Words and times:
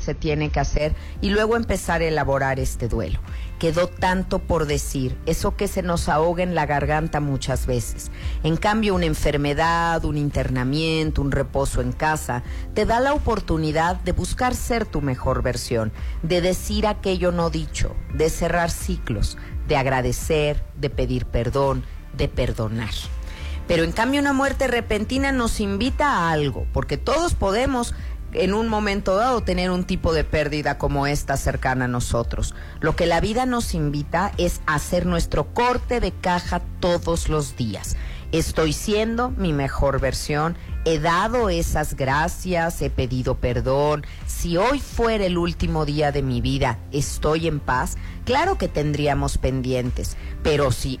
se 0.00 0.14
tiene 0.14 0.50
que 0.50 0.60
hacer 0.60 0.94
y 1.20 1.30
luego 1.30 1.56
empezar 1.56 2.00
a 2.00 2.06
elaborar 2.06 2.58
este 2.58 2.88
duelo. 2.88 3.20
Quedó 3.58 3.88
tanto 3.88 4.38
por 4.38 4.66
decir, 4.66 5.18
eso 5.26 5.54
que 5.54 5.68
se 5.68 5.82
nos 5.82 6.08
ahoga 6.08 6.42
en 6.42 6.54
la 6.54 6.66
garganta 6.66 7.20
muchas 7.20 7.66
veces. 7.66 8.10
En 8.42 8.56
cambio, 8.56 8.94
una 8.94 9.04
enfermedad, 9.04 10.04
un 10.04 10.16
internamiento, 10.16 11.20
un 11.20 11.30
reposo 11.30 11.82
en 11.82 11.92
casa, 11.92 12.42
te 12.74 12.86
da 12.86 13.00
la 13.00 13.12
oportunidad 13.12 13.96
de 13.96 14.12
buscar 14.12 14.54
ser 14.54 14.86
tu 14.86 15.02
mejor 15.02 15.42
versión, 15.42 15.92
de 16.22 16.40
decir 16.40 16.86
aquello 16.86 17.32
no 17.32 17.50
dicho, 17.50 17.94
de 18.14 18.30
cerrar 18.30 18.70
ciclos, 18.70 19.36
de 19.68 19.76
agradecer, 19.76 20.64
de 20.76 20.88
pedir 20.88 21.26
perdón, 21.26 21.84
de 22.16 22.28
perdonar. 22.28 22.94
Pero 23.70 23.84
en 23.84 23.92
cambio 23.92 24.20
una 24.20 24.32
muerte 24.32 24.66
repentina 24.66 25.30
nos 25.30 25.60
invita 25.60 26.08
a 26.08 26.32
algo, 26.32 26.66
porque 26.72 26.96
todos 26.96 27.34
podemos 27.34 27.94
en 28.32 28.54
un 28.54 28.68
momento 28.68 29.16
dado 29.16 29.42
tener 29.42 29.70
un 29.70 29.84
tipo 29.84 30.12
de 30.12 30.24
pérdida 30.24 30.78
como 30.78 31.06
esta 31.06 31.36
cercana 31.36 31.86
a 31.86 31.88
nosotros. 31.88 32.54
Lo 32.80 32.96
que 32.96 33.06
la 33.06 33.20
vida 33.20 33.46
nos 33.46 33.74
invita 33.74 34.32
es 34.38 34.60
hacer 34.66 35.06
nuestro 35.06 35.52
corte 35.52 36.00
de 36.00 36.12
caja 36.12 36.60
todos 36.80 37.28
los 37.28 37.56
días. 37.56 37.96
Estoy 38.32 38.72
siendo 38.72 39.30
mi 39.30 39.52
mejor 39.52 40.00
versión, 40.00 40.56
he 40.84 41.00
dado 41.00 41.50
esas 41.50 41.96
gracias, 41.96 42.80
he 42.80 42.88
pedido 42.88 43.38
perdón. 43.38 44.06
Si 44.26 44.56
hoy 44.56 44.78
fuera 44.78 45.26
el 45.26 45.36
último 45.36 45.84
día 45.84 46.12
de 46.12 46.22
mi 46.22 46.40
vida, 46.40 46.78
estoy 46.92 47.48
en 47.48 47.58
paz, 47.58 47.96
claro 48.24 48.56
que 48.56 48.68
tendríamos 48.68 49.36
pendientes, 49.36 50.16
pero 50.44 50.70
si 50.70 51.00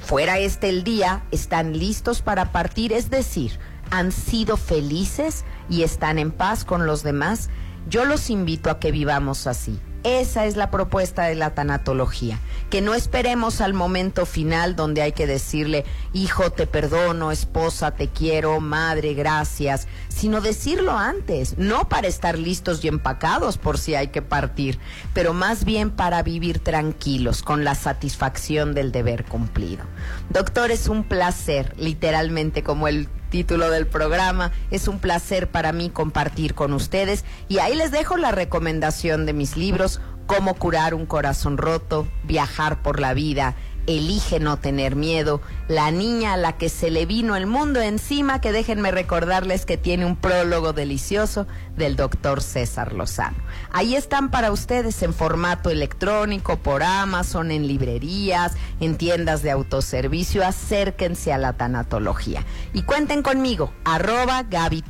fuera 0.00 0.40
este 0.40 0.68
el 0.68 0.82
día, 0.82 1.22
están 1.30 1.78
listos 1.78 2.20
para 2.20 2.50
partir, 2.50 2.92
es 2.92 3.10
decir, 3.10 3.60
han 3.90 4.10
sido 4.10 4.56
felices 4.56 5.44
y 5.68 5.82
están 5.82 6.18
en 6.18 6.30
paz 6.30 6.64
con 6.64 6.86
los 6.86 7.02
demás. 7.02 7.50
Yo 7.88 8.04
los 8.04 8.30
invito 8.30 8.70
a 8.70 8.80
que 8.80 8.90
vivamos 8.90 9.46
así. 9.46 9.80
Esa 10.06 10.46
es 10.46 10.54
la 10.54 10.70
propuesta 10.70 11.24
de 11.24 11.34
la 11.34 11.54
tanatología, 11.54 12.38
que 12.70 12.80
no 12.80 12.94
esperemos 12.94 13.60
al 13.60 13.74
momento 13.74 14.24
final 14.24 14.76
donde 14.76 15.02
hay 15.02 15.10
que 15.10 15.26
decirle, 15.26 15.84
hijo, 16.12 16.50
te 16.50 16.68
perdono, 16.68 17.32
esposa, 17.32 17.90
te 17.90 18.06
quiero, 18.06 18.60
madre, 18.60 19.14
gracias, 19.14 19.88
sino 20.06 20.40
decirlo 20.40 20.92
antes, 20.96 21.58
no 21.58 21.88
para 21.88 22.06
estar 22.06 22.38
listos 22.38 22.84
y 22.84 22.88
empacados 22.88 23.58
por 23.58 23.78
si 23.78 23.96
hay 23.96 24.08
que 24.08 24.22
partir, 24.22 24.78
pero 25.12 25.34
más 25.34 25.64
bien 25.64 25.90
para 25.90 26.22
vivir 26.22 26.60
tranquilos, 26.60 27.42
con 27.42 27.64
la 27.64 27.74
satisfacción 27.74 28.74
del 28.74 28.92
deber 28.92 29.24
cumplido. 29.24 29.86
Doctor, 30.30 30.70
es 30.70 30.86
un 30.86 31.02
placer, 31.02 31.74
literalmente 31.78 32.62
como 32.62 32.86
el 32.86 33.08
título 33.36 33.68
del 33.68 33.86
programa. 33.86 34.50
Es 34.70 34.88
un 34.88 34.98
placer 34.98 35.50
para 35.50 35.70
mí 35.70 35.90
compartir 35.90 36.54
con 36.54 36.72
ustedes 36.72 37.22
y 37.48 37.58
ahí 37.58 37.74
les 37.74 37.90
dejo 37.90 38.16
la 38.16 38.32
recomendación 38.32 39.26
de 39.26 39.34
mis 39.34 39.58
libros, 39.58 40.00
Cómo 40.26 40.54
curar 40.54 40.94
un 40.94 41.04
corazón 41.04 41.58
roto, 41.58 42.08
Viajar 42.24 42.80
por 42.80 42.98
la 42.98 43.12
vida, 43.12 43.54
Elige 43.86 44.40
no 44.40 44.56
tener 44.56 44.96
miedo, 44.96 45.40
la 45.68 45.90
niña 45.90 46.32
a 46.32 46.36
la 46.36 46.56
que 46.56 46.68
se 46.68 46.90
le 46.90 47.06
vino 47.06 47.36
el 47.36 47.46
mundo 47.46 47.80
encima, 47.80 48.40
que 48.40 48.52
déjenme 48.52 48.90
recordarles 48.90 49.66
que 49.66 49.76
tiene 49.76 50.06
un 50.06 50.16
prólogo 50.16 50.72
delicioso 50.72 51.46
del 51.76 51.96
doctor 51.96 52.42
César 52.42 52.92
Lozano. 52.94 53.36
Ahí 53.70 53.94
están 53.96 54.30
para 54.30 54.50
ustedes 54.50 55.02
en 55.02 55.12
formato 55.12 55.70
electrónico, 55.70 56.56
por 56.56 56.82
Amazon, 56.82 57.50
en 57.50 57.66
librerías, 57.66 58.54
en 58.80 58.96
tiendas 58.96 59.42
de 59.42 59.50
autoservicio. 59.50 60.46
Acérquense 60.46 61.32
a 61.32 61.38
la 61.38 61.52
tanatología. 61.52 62.44
Y 62.72 62.82
cuenten 62.82 63.22
conmigo, 63.22 63.72
arroba 63.84 64.42
Gaby. 64.42 64.84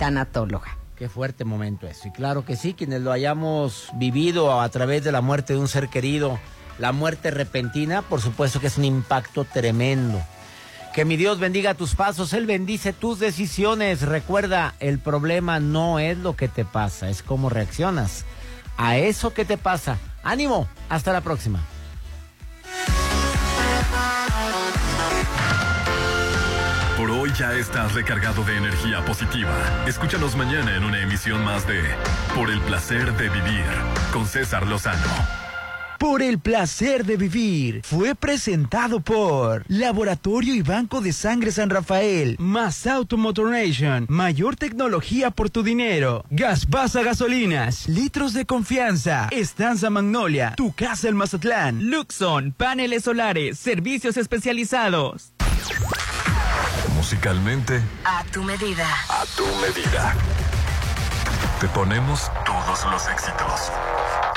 Qué 0.97 1.09
fuerte 1.09 1.45
momento 1.45 1.87
eso. 1.87 2.09
Y 2.09 2.11
claro 2.11 2.45
que 2.45 2.57
sí, 2.57 2.75
quienes 2.75 3.03
lo 3.03 3.13
hayamos 3.13 3.89
vivido 3.95 4.61
a 4.61 4.69
través 4.69 5.05
de 5.05 5.13
la 5.13 5.21
muerte 5.21 5.53
de 5.53 5.59
un 5.59 5.69
ser 5.69 5.89
querido 5.89 6.39
la 6.79 6.93
muerte 6.93 7.31
repentina, 7.31 8.03
por 8.03 8.21
supuesto 8.21 8.61
que 8.61 8.67
es 8.67 8.79
un 8.79 8.85
impacto 8.85 9.45
tremendo. 9.45 10.23
Que 10.95 11.05
mi 11.05 11.17
Dios 11.17 11.39
bendiga 11.39 11.75
tus 11.75 11.95
pasos, 11.95 12.33
Él 12.33 12.47
bendice 12.47 12.93
tus 12.93 13.19
decisiones. 13.19 14.03
Recuerda, 14.03 14.75
el 14.81 14.99
problema 14.99 15.61
no 15.61 15.99
es 15.99 16.17
lo 16.19 16.37
que 16.37 16.49
te 16.49 16.65
pasa, 16.65 17.11
es 17.11 17.23
cómo 17.23 17.51
reaccionas 17.51 18.25
a 18.79 18.97
eso 18.97 19.35
que 19.35 19.45
te 19.45 19.59
pasa. 19.59 19.99
Ánimo, 20.23 20.69
hasta 20.89 21.13
la 21.13 21.21
próxima. 21.21 21.61
Por 26.97 27.11
hoy 27.11 27.31
ya 27.39 27.53
estás 27.53 27.95
recargado 27.95 28.43
de 28.43 28.57
energía 28.57 29.05
positiva. 29.05 29.55
Escúchanos 29.87 30.35
mañana 30.35 30.77
en 30.77 30.85
una 30.85 31.03
emisión 31.03 31.45
más 31.45 31.67
de 31.67 31.83
Por 32.35 32.51
el 32.51 32.61
placer 32.63 33.13
de 33.19 33.29
vivir 33.29 33.65
con 34.13 34.27
César 34.27 34.67
Lozano 34.67 35.46
por 35.99 36.23
el 36.23 36.39
placer 36.39 37.05
de 37.05 37.17
vivir. 37.17 37.83
Fue 37.85 38.15
presentado 38.15 39.01
por 39.01 39.65
Laboratorio 39.69 40.55
y 40.55 40.63
Banco 40.63 41.01
de 41.01 41.13
Sangre 41.13 41.53
San 41.53 41.71
Rafael, 41.71 42.37
más 42.39 42.87
Automotoration, 42.87 44.07
mayor 44.09 44.57
tecnología 44.57 45.31
por 45.31 45.51
tu 45.51 45.63
dinero, 45.63 46.25
Gas 46.31 46.69
Basa 46.69 47.03
Gasolinas, 47.03 47.89
litros 47.89 48.33
de 48.33 48.47
confianza, 48.47 49.29
Estanza 49.31 49.91
Magnolia, 49.91 50.55
tu 50.57 50.73
casa 50.73 51.09
el 51.09 51.15
Mazatlán, 51.15 51.91
Luxon, 51.91 52.53
paneles 52.53 53.05
solares, 53.05 53.59
servicios 53.59 54.17
especializados. 54.17 55.33
Musicalmente, 56.95 57.81
a 58.05 58.25
tu 58.33 58.43
medida. 58.43 58.89
A 59.09 59.25
tu 59.37 59.45
medida. 59.61 60.15
Te 61.61 61.69
ponemos 61.69 62.31
todos 62.45 62.85
los 62.91 63.09
éxitos 63.09 63.71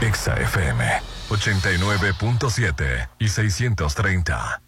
Exa 0.00 0.34
FM 0.36 0.84
89.7 1.28 3.08
y 3.18 3.28
630. 3.28 4.67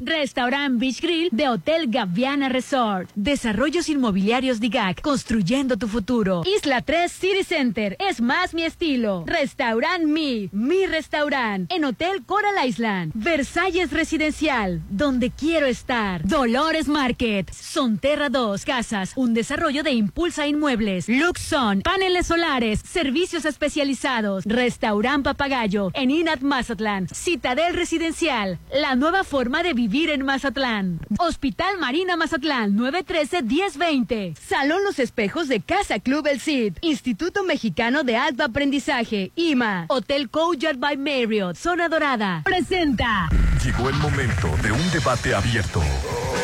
Restaurant 0.03 0.79
Beach 0.79 0.99
Grill 0.99 1.29
de 1.31 1.47
Hotel 1.47 1.85
Gaviana 1.87 2.49
Resort. 2.49 3.11
Desarrollos 3.13 3.87
inmobiliarios 3.87 4.59
DIGAC, 4.59 5.01
construyendo 5.01 5.77
tu 5.77 5.87
futuro. 5.87 6.41
Isla 6.43 6.81
3 6.81 7.11
City 7.11 7.43
Center, 7.43 7.95
es 7.99 8.19
más 8.19 8.55
mi 8.55 8.63
estilo. 8.63 9.23
Restaurant 9.27 10.03
Mi, 10.05 10.49
mi 10.51 10.87
restaurant. 10.87 11.71
En 11.71 11.85
Hotel 11.85 12.23
Coral 12.25 12.67
Island. 12.67 13.11
Versalles 13.13 13.91
Residencial, 13.91 14.81
donde 14.89 15.29
quiero 15.29 15.67
estar. 15.67 16.27
Dolores 16.27 16.87
Market, 16.87 17.53
Sonterra 17.53 18.29
2, 18.29 18.65
Casas, 18.65 19.13
un 19.15 19.35
desarrollo 19.35 19.83
de 19.83 19.91
Impulsa 19.91 20.47
Inmuebles. 20.47 21.09
Luxon, 21.09 21.81
paneles 21.83 22.25
solares, 22.25 22.79
servicios 22.79 23.45
especializados. 23.45 24.45
Restaurant 24.45 25.23
Papagayo, 25.23 25.91
en 25.93 26.09
Inat 26.09 26.41
Mazatlán. 26.41 27.07
Citadel 27.13 27.75
Residencial, 27.75 28.57
la 28.73 28.95
nueva 28.95 29.23
forma 29.23 29.61
de 29.61 29.73
vivir 29.75 29.90
en 29.93 30.23
Mazatlán. 30.23 30.99
Hospital 31.19 31.77
Marina 31.77 32.15
Mazatlán, 32.15 32.77
913-1020. 32.77 34.37
Salón 34.37 34.83
Los 34.85 34.99
Espejos 34.99 35.49
de 35.49 35.59
Casa 35.59 35.99
Club 35.99 36.27
El 36.27 36.39
Cid. 36.39 36.77
Instituto 36.81 37.43
Mexicano 37.43 38.03
de 38.03 38.15
Alto 38.15 38.43
Aprendizaje, 38.43 39.31
IMA. 39.35 39.85
Hotel 39.89 40.29
Courtyard 40.29 40.77
by 40.77 40.95
Marriott, 40.95 41.57
Zona 41.57 41.89
Dorada. 41.89 42.41
Presenta. 42.45 43.27
Llegó 43.63 43.89
el 43.89 43.95
momento 43.95 44.49
de 44.63 44.71
un 44.71 44.91
debate 44.91 45.35
abierto. 45.35 45.81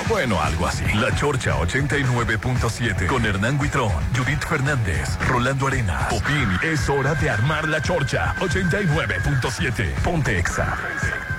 Bueno, 0.10 0.42
algo 0.42 0.68
así. 0.68 0.84
La 0.96 1.16
Chorcha 1.16 1.58
89.7 1.58 3.08
con 3.08 3.26
Hernán 3.26 3.58
Guitrón, 3.58 3.92
Judith 4.16 4.44
Fernández, 4.46 5.18
Rolando 5.28 5.68
Arena, 5.68 6.08
Popín. 6.10 6.50
Es 6.62 6.90
hora 6.90 7.16
de 7.16 7.30
armar 7.30 7.68
la 7.68 7.82
Chorcha 7.82 8.36
89.7. 8.40 9.94
Ponte 10.04 10.38
Exa. 10.38 11.37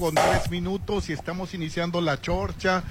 Con 0.00 0.14
tres 0.14 0.50
minutos 0.50 1.10
y 1.10 1.12
estamos 1.12 1.52
iniciando 1.52 2.00
la 2.00 2.18
chorcha. 2.22 2.82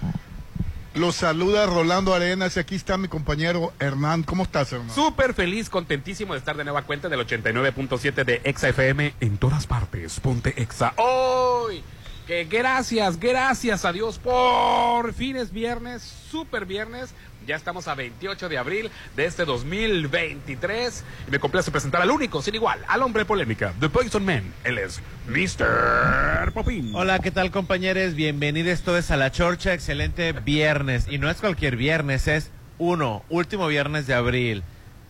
Los 0.94 1.15
saluda 1.15 1.65
Rolando 1.65 2.13
Arenas 2.13 2.56
y 2.56 2.59
aquí 2.59 2.75
está 2.75 3.00
mi 3.00 3.07
compañero 3.07 3.73
Hernán. 3.79 4.21
¿Cómo 4.21 4.44
estás, 4.44 4.71
Hernán? 4.71 4.94
Súper 4.94 5.33
feliz, 5.33 5.71
contentísimo 5.71 6.33
de 6.33 6.39
estar 6.39 6.56
de 6.56 6.63
nueva 6.63 6.83
cuenta 6.83 7.09
del 7.09 7.19
89.7 7.21 8.23
de 8.23 8.41
Exa 8.44 8.69
FM 8.69 9.15
en 9.21 9.38
todas 9.38 9.65
partes. 9.65 10.19
Ponte 10.19 10.61
Exa. 10.61 10.94
¡Hoy! 10.97 11.81
Que 12.27 12.44
gracias, 12.45 13.19
gracias 13.19 13.85
a 13.85 13.91
Dios. 13.91 14.19
Por 14.19 15.11
fin 15.13 15.35
es 15.35 15.51
viernes, 15.51 16.03
súper 16.29 16.67
viernes. 16.67 17.09
Ya 17.47 17.56
estamos 17.56 17.88
a 17.88 17.95
28 17.95 18.50
de 18.50 18.57
abril 18.57 18.91
de 19.15 19.25
este 19.25 19.45
2023. 19.45 21.03
Y 21.27 21.31
me 21.31 21.39
complace 21.39 21.71
presentar 21.71 22.01
al 22.01 22.12
único, 22.12 22.41
sin 22.41 22.56
igual, 22.56 22.80
al 22.88 23.01
hombre 23.01 23.25
polémica, 23.25 23.74
The 23.80 23.89
Poison 23.89 24.24
Man. 24.24 24.53
Él 24.63 24.77
es 24.77 25.01
Mr. 25.27 26.51
Popín. 26.53 26.94
Hola, 26.95 27.19
¿qué 27.19 27.31
tal 27.31 27.51
compañeros? 27.51 28.13
Bienvenidos 28.15 28.81
todos 28.81 29.09
a 29.12 29.18
La 29.18 29.31
Chorcha, 29.31 29.74
excelente 29.74 30.33
viernes. 30.33 31.07
Y 31.09 31.18
no 31.18 31.30
es 31.30 31.38
cualquier 31.38 31.75
viernes, 31.75 32.27
es 32.27 32.51
uno, 32.77 33.24
último 33.30 33.68
viernes 33.68 34.07
de 34.07 34.13
abril. 34.13 34.63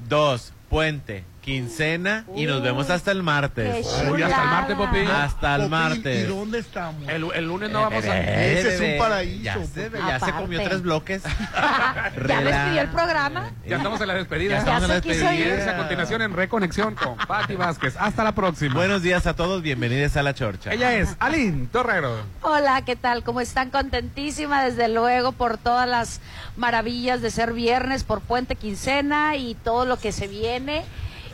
Dos, 0.07 0.53
puente, 0.69 1.23
quincena 1.41 2.25
y 2.35 2.45
nos 2.45 2.61
vemos 2.61 2.89
hasta 2.89 3.11
el 3.11 3.23
martes. 3.23 3.87
Uy, 4.09 4.21
hasta 4.21 4.43
el 4.43 4.49
martes, 4.49 4.75
Popín. 4.75 5.07
Hasta 5.07 5.55
el 5.55 5.61
Popín, 5.61 5.71
martes. 5.71 6.23
¿Y 6.23 6.27
dónde 6.27 6.59
estamos? 6.59 7.07
El, 7.07 7.27
el 7.33 7.45
lunes 7.45 7.71
no 7.71 7.81
vamos 7.81 8.05
a... 8.05 8.19
Ese 8.19 8.75
es 8.75 8.93
un 8.93 8.99
paraíso, 8.99 9.43
Ya, 9.43 9.65
se, 9.65 9.91
ya 9.91 10.31
comió 10.37 10.61
tres 10.63 10.81
bloques. 10.81 11.23
¿Ya 12.27 12.41
me 12.41 12.49
escribió 12.49 12.81
el 12.81 12.89
programa? 12.89 13.51
Ya 13.67 13.77
estamos 13.77 14.01
en 14.01 14.07
la 14.07 14.13
despedida. 14.15 14.51
Ya 14.53 14.59
estamos 14.59 14.83
en 14.83 14.89
la 14.89 14.95
se 14.95 15.01
quiso 15.01 15.25
despedida. 15.25 15.63
ir. 15.63 15.69
a 15.69 15.77
continuación 15.77 16.21
en 16.21 16.33
Reconexión 16.33 16.95
con 16.95 17.17
Patti 17.17 17.55
Vázquez. 17.55 17.95
Hasta 17.97 18.23
la 18.23 18.33
próxima. 18.33 18.75
Buenos 18.75 19.01
días 19.01 19.27
a 19.27 19.35
todos, 19.35 19.61
bienvenidos 19.61 20.17
a 20.17 20.23
La 20.23 20.33
Chorcha. 20.33 20.73
Ella 20.73 20.95
es 20.95 21.15
Aline 21.19 21.67
Torrero. 21.71 22.17
Hola, 22.41 22.83
¿qué 22.83 22.95
tal? 22.95 23.23
¿Cómo 23.23 23.41
están? 23.41 23.69
Contentísima, 23.69 24.63
desde 24.63 24.87
luego, 24.87 25.31
por 25.31 25.57
todas 25.57 25.87
las 25.87 26.21
maravillas 26.57 27.21
de 27.21 27.31
ser 27.31 27.53
viernes, 27.53 28.03
por 28.03 28.21
Puente 28.21 28.55
Quincena 28.55 29.35
y 29.35 29.55
todo 29.55 29.85
lo 29.85 29.97
que 29.97 30.11
se 30.11 30.27
viene. 30.27 30.83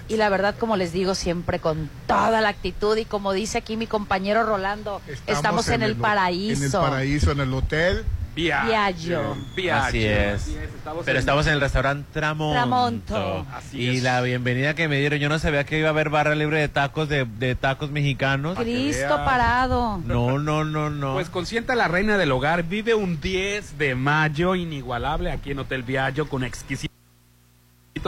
Y 0.07 0.17
la 0.17 0.29
verdad, 0.29 0.55
como 0.59 0.77
les 0.77 0.91
digo, 0.93 1.15
siempre 1.15 1.59
con 1.59 1.89
toda 2.07 2.41
la 2.41 2.49
actitud 2.49 2.95
y 2.97 3.05
como 3.05 3.33
dice 3.33 3.57
aquí 3.57 3.75
mi 3.77 3.87
compañero 3.87 4.43
Rolando, 4.43 5.01
estamos, 5.25 5.67
en, 5.69 5.81
el 5.81 5.95
paraíso. 5.95 6.59
En 6.59 6.63
el 6.65 6.71
paraíso, 6.71 7.31
en 7.31 7.39
el 7.39 7.53
hotel. 7.53 8.05
Viaggio. 8.35 9.37
Viaggio. 9.55 9.75
Así 9.75 10.05
es. 10.05 10.57
Pero 11.05 11.19
estamos 11.19 11.47
en 11.47 11.53
el 11.53 11.61
restaurante 11.61 12.07
Tramonto. 12.11 12.53
Tramonto. 12.53 13.45
Así 13.53 13.79
y 13.79 13.97
es. 13.97 14.03
la 14.03 14.21
bienvenida 14.21 14.75
que 14.75 14.87
me 14.87 14.99
dieron, 14.99 15.19
yo 15.19 15.29
no 15.29 15.39
sabía 15.39 15.63
que 15.63 15.79
iba 15.79 15.87
a 15.87 15.91
haber 15.91 16.09
barra 16.09 16.35
libre 16.35 16.59
de 16.59 16.67
tacos 16.67 17.07
de, 17.07 17.25
de 17.25 17.55
tacos 17.55 17.91
mexicanos. 17.91 18.57
Cristo 18.57 19.15
parado. 19.23 20.01
No, 20.05 20.37
no, 20.37 20.65
no, 20.65 20.89
no. 20.89 21.13
Pues 21.13 21.29
consienta 21.29 21.75
la 21.75 21.87
reina 21.87 22.17
del 22.17 22.31
hogar. 22.31 22.63
Vive 22.63 22.93
un 22.93 23.21
10 23.21 23.77
de 23.77 23.95
mayo 23.95 24.55
inigualable 24.55 25.31
aquí 25.31 25.51
en 25.51 25.59
Hotel 25.59 25.83
Viaggio 25.83 26.27
con 26.27 26.43
exquisito 26.43 26.94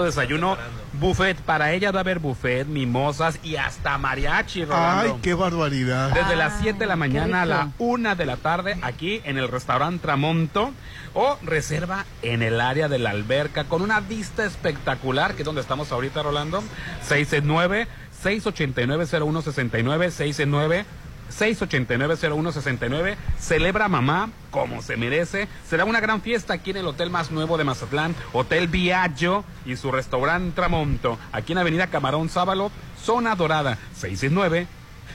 desayuno. 0.03 0.57
Buffet. 0.93 1.37
Para 1.41 1.73
ella 1.73 1.91
va 1.91 1.99
a 1.99 2.01
haber 2.01 2.19
buffet, 2.19 2.65
mimosas 2.65 3.39
y 3.43 3.55
hasta 3.55 3.97
mariachi, 3.97 4.65
Rolando. 4.65 5.13
Ay, 5.15 5.19
qué 5.21 5.33
barbaridad. 5.33 6.11
Desde 6.11 6.35
las 6.35 6.53
Ay, 6.53 6.59
7 6.63 6.79
de 6.79 6.85
la 6.87 6.95
mañana 6.95 7.43
a 7.43 7.45
la 7.45 7.63
rico. 7.63 7.73
1 7.79 8.15
de 8.15 8.25
la 8.25 8.37
tarde 8.37 8.77
aquí 8.81 9.21
en 9.25 9.37
el 9.37 9.47
restaurante 9.47 10.01
Tramonto 10.01 10.71
o 11.13 11.37
reserva 11.43 12.05
en 12.21 12.41
el 12.41 12.59
área 12.61 12.87
de 12.87 12.99
la 12.99 13.11
alberca 13.11 13.65
con 13.65 13.81
una 13.81 13.99
vista 13.99 14.45
espectacular, 14.45 15.33
que 15.35 15.43
es 15.43 15.45
donde 15.45 15.61
estamos 15.61 15.91
ahorita, 15.91 16.23
Rolando. 16.23 16.63
669 17.01 17.87
689-0169, 18.23 20.09
669 20.09 20.85
689-0169. 21.31 23.15
Celebra 23.39 23.87
mamá 23.87 24.29
como 24.51 24.81
se 24.81 24.97
merece. 24.97 25.47
Será 25.67 25.85
una 25.85 25.99
gran 25.99 26.21
fiesta 26.21 26.53
aquí 26.53 26.71
en 26.71 26.77
el 26.77 26.87
hotel 26.87 27.09
más 27.09 27.31
nuevo 27.31 27.57
de 27.57 27.63
Mazatlán, 27.63 28.15
Hotel 28.33 28.67
Viaggio 28.67 29.43
y 29.65 29.75
su 29.75 29.91
restaurante 29.91 30.55
Tramonto, 30.55 31.19
aquí 31.31 31.51
en 31.51 31.59
Avenida 31.59 31.87
Camarón 31.87 32.29
Sábalo, 32.29 32.71
Zona 33.03 33.35
Dorada, 33.35 33.77
669 33.95 34.67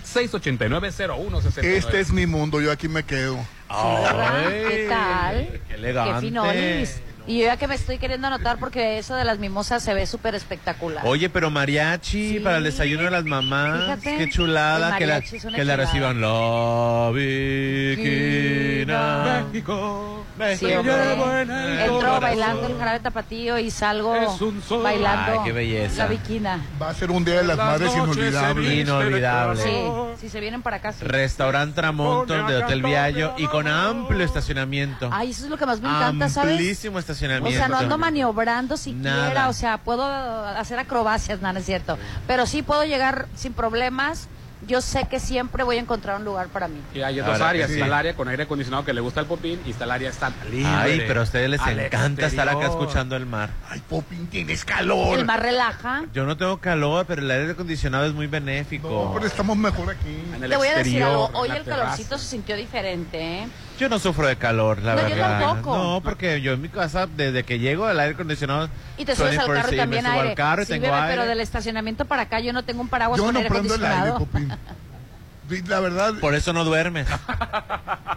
689-0169. 0.03 1.64
Este 1.64 2.00
es 2.00 2.12
mi 2.12 2.26
mundo, 2.26 2.61
yo 2.61 2.73
aquí 2.73 2.88
me 2.88 3.05
quedo. 3.05 3.38
¿Qué 3.69 4.87
tal? 4.88 5.61
Qué 5.69 5.75
elegante. 5.75 6.20
finolis. 6.20 7.00
Y 7.27 7.39
yo 7.39 7.45
ya 7.47 7.57
que 7.57 7.69
me 7.69 7.77
estoy 7.77 7.99
queriendo 7.99 8.27
anotar 8.27 8.59
porque 8.59 8.99
eso 8.99 9.15
de 9.15 9.25
las 9.25 9.39
mimosas 9.39 9.83
se 9.83 9.95
ve 9.95 10.07
súper 10.07 10.35
espectacular. 10.35 11.07
Oye, 11.07 11.29
pero 11.31 11.51
mariachi 11.51 12.31
Sí. 12.33 12.41
para 12.41 12.57
el 12.59 12.65
desayuno 12.65 13.05
de 13.05 13.11
las 13.13 13.25
mamás. 13.25 13.81
Fíjate, 14.01 14.17
Qué 14.25 14.31
chulada 14.31 14.97
que 14.99 15.07
la, 15.07 15.21
que 15.21 15.37
la 15.37 15.41
chulada. 15.41 15.77
reciban. 15.77 16.21
La 16.21 17.11
Viquina. 18.07 19.45
México. 19.53 20.09
Sí, 20.59 20.67
en 20.67 20.89
el 20.89 21.79
Entro 21.81 22.21
bailando 22.21 22.67
el 22.67 22.77
jarabe 22.79 22.99
tapatío 23.01 23.59
y 23.59 23.71
salgo 23.71 24.17
Es 24.17 24.41
un 24.41 24.61
sol. 24.63 24.83
bailando 24.83 25.33
Ay, 25.35 25.39
qué 25.45 25.53
belleza. 25.53 25.99
la 26.05 26.07
viquina. 26.09 26.59
Va 26.81 26.89
a 26.89 26.95
ser 26.95 27.11
un 27.13 27.25
día 27.25 27.37
de 27.37 27.45
las 27.45 27.57
Las 27.57 27.67
madres 27.67 27.93
inolvidable. 27.95 28.75
Inolvidable. 28.81 29.63
Sí, 29.63 29.71
si 30.21 30.29
se 30.29 30.41
vienen 30.41 30.63
para 30.63 30.79
acá. 30.79 30.93
sí. 30.93 31.05
Restaurante 31.05 31.77
Tramonto 31.77 32.35
de 32.45 32.57
Hotel 32.57 32.83
Viallo 32.83 33.35
y 33.37 33.47
con 33.47 33.69
amplio 33.69 34.25
estacionamiento. 34.25 35.09
Ay, 35.13 35.31
eso 35.31 35.45
es 35.45 35.51
lo 35.51 35.57
que 35.59 35.67
más 35.67 35.81
me 35.81 35.89
encanta, 35.89 36.29
¿sabes? 36.29 36.59
O 37.12 37.50
sea, 37.50 37.69
no 37.69 37.79
ando 37.79 37.99
maniobrando 37.99 38.76
siquiera, 38.76 39.17
Nada. 39.35 39.49
o 39.49 39.53
sea, 39.53 39.79
puedo 39.79 40.05
hacer 40.05 40.79
acrobacias, 40.79 41.41
no, 41.41 41.53
no 41.53 41.59
es 41.59 41.67
cierto. 41.67 41.99
Pero 42.26 42.47
sí 42.47 42.62
puedo 42.62 42.85
llegar 42.85 43.26
sin 43.35 43.53
problemas. 43.53 44.29
Yo 44.64 44.81
sé 44.81 45.09
que 45.11 45.19
siempre 45.19 45.64
voy 45.64 45.79
a 45.79 45.81
encontrar 45.81 46.19
un 46.19 46.25
lugar 46.25 46.47
para 46.47 46.69
mí. 46.69 46.81
Y 46.94 47.00
hay 47.03 47.19
Ahora 47.19 47.37
que 47.37 47.43
áreas. 47.43 47.67
sí. 47.69 47.75
Está 47.75 47.87
el 47.87 47.93
área 47.93 48.14
con 48.14 48.29
aire 48.29 48.44
acondicionado 48.44 48.85
que 48.85 48.93
le 48.93 49.00
gusta 49.00 49.19
el 49.19 49.26
popín 49.26 49.61
y 49.67 49.70
está 49.73 49.82
el 49.87 49.91
área 49.91 50.09
está 50.09 50.31
libre. 50.53 50.70
Ay, 50.73 51.03
pero 51.05 51.19
a 51.19 51.23
ustedes 51.25 51.50
les 51.50 51.61
al 51.61 51.81
encanta 51.81 52.26
estar 52.26 52.49
acá 52.49 52.67
escuchando 52.67 53.17
el 53.17 53.26
mar. 53.26 53.50
Ay, 53.69 53.82
Popín, 53.88 54.29
tienes 54.29 54.65
calor. 54.65 55.19
El 55.19 55.25
más 55.25 55.41
relaja. 55.41 56.05
Yo 56.15 56.25
no 56.26 56.37
tengo 56.37 56.58
calor, 56.58 57.06
pero 57.06 57.23
el 57.23 57.31
aire 57.32 57.50
acondicionado 57.50 58.06
es 58.06 58.12
muy 58.12 58.29
benéfico. 58.29 58.88
No, 58.88 59.12
pero 59.12 59.26
estamos 59.26 59.56
mejor 59.56 59.91
aquí. 59.91 60.23
En 60.37 60.44
el 60.44 60.50
Te 60.50 60.56
voy 60.56 60.69
a 60.69 60.76
decir 60.79 61.03
algo, 61.03 61.29
hoy 61.35 61.49
el 61.50 61.65
terraza. 61.65 61.82
calorcito 61.82 62.17
se 62.19 62.26
sintió 62.29 62.55
diferente, 62.56 63.19
¿eh? 63.41 63.49
Yo 63.79 63.89
no 63.89 63.99
sufro 63.99 64.27
de 64.29 64.37
calor, 64.37 64.81
la 64.83 64.95
No, 64.95 65.03
yo 65.09 65.15
verdad. 65.17 65.41
tampoco. 65.41 65.77
No, 65.77 66.01
porque 66.03 66.41
yo 66.41 66.53
en 66.53 66.63
mi 66.63 66.69
casa, 66.69 67.07
desde 67.07 67.43
que 67.45 67.59
llego, 67.59 67.89
el 67.91 67.99
aire 67.99 68.15
acondicionado. 68.15 68.69
Y 68.97 69.05
te 69.05 69.17
subes 69.17 69.39
al 69.39 69.47
24/7, 69.49 69.55
carro 69.63 69.75
y 69.75 69.77
también 69.77 70.07
aire. 70.07 70.29
al 70.31 70.35
carro 70.35 70.63
y 70.63 70.67
sí, 70.67 70.73
tengo 70.73 70.87
bebé, 70.87 70.97
aire. 70.99 71.09
pero 71.17 71.27
del 71.29 71.41
estacionamiento 71.41 72.05
para 72.05 72.23
acá 72.23 72.39
yo 72.41 72.53
no 72.53 72.63
tengo 72.65 72.81
un 72.83 72.89
paraguas 72.89 73.19
Yo 73.19 73.25
con 73.25 73.35
no 73.35 73.39
aire 73.41 73.51
prendo 73.51 73.75
el 73.75 73.85
aire, 73.85 73.97
acondicionado. 74.11 74.58
Popín. 74.58 74.82
Sí, 75.51 75.63
La 75.67 75.81
verdad, 75.81 76.15
Por 76.20 76.35
eso 76.35 76.53
no 76.53 76.65
duermes. 76.65 77.06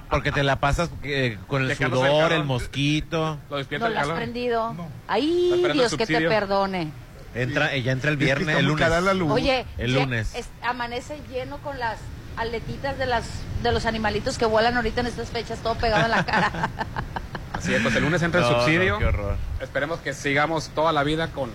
Porque 0.10 0.32
te 0.32 0.44
la 0.44 0.58
pasas 0.60 0.90
eh, 1.04 1.38
con 1.48 1.64
el 1.70 1.76
sudor, 1.76 2.32
el 2.32 2.44
mosquito. 2.46 3.40
Lo 3.50 3.58
despierta 3.58 3.90
No 3.90 4.00
el 4.00 4.08
lo 4.08 4.14
has 4.14 4.18
prendido. 4.18 4.72
Está 4.72 4.84
Ay, 5.08 5.64
Dios 5.74 5.96
que 5.96 6.06
te 6.06 6.22
perdone. 6.22 6.92
Entra, 7.34 7.74
ella 7.74 7.92
entra 7.92 8.12
el 8.12 8.18
viernes, 8.18 8.56
el 8.58 8.66
lunes. 8.66 8.82
cara 8.86 9.02
la 9.02 9.14
luz. 9.14 9.30
Oye, 9.32 9.66
El 9.78 9.94
lunes. 9.96 10.34
es- 10.36 10.48
amanece 10.62 11.20
lleno 11.30 11.58
con 11.58 11.78
las 11.80 11.98
aletitas 12.38 12.98
de 12.98 13.06
las 13.06 13.26
de 13.64 13.72
los 13.72 13.86
animalitos 13.86 14.38
que 14.38 14.46
vuelan 14.46 14.76
ahorita 14.76 15.02
en 15.02 15.08
estas 15.08 15.30
fechas, 15.30 15.58
todo 15.60 15.76
pegado 15.76 16.06
en 16.06 16.12
la 16.12 16.24
cara. 16.26 16.70
Así 17.54 17.74
es, 17.74 17.82
pues 17.82 17.96
el 17.96 18.04
lunes 18.04 18.22
entra 18.22 18.42
No, 18.42 18.48
el 18.48 18.54
no, 18.54 18.60
subsidio. 18.60 18.98
qué 19.00 19.06
horror. 19.06 19.38
Esperemos 19.60 20.00
que 20.00 20.14
sigamos 20.14 20.70
toda 20.76 20.92
la 20.92 21.04
vida 21.04 21.30
con, 21.30 21.50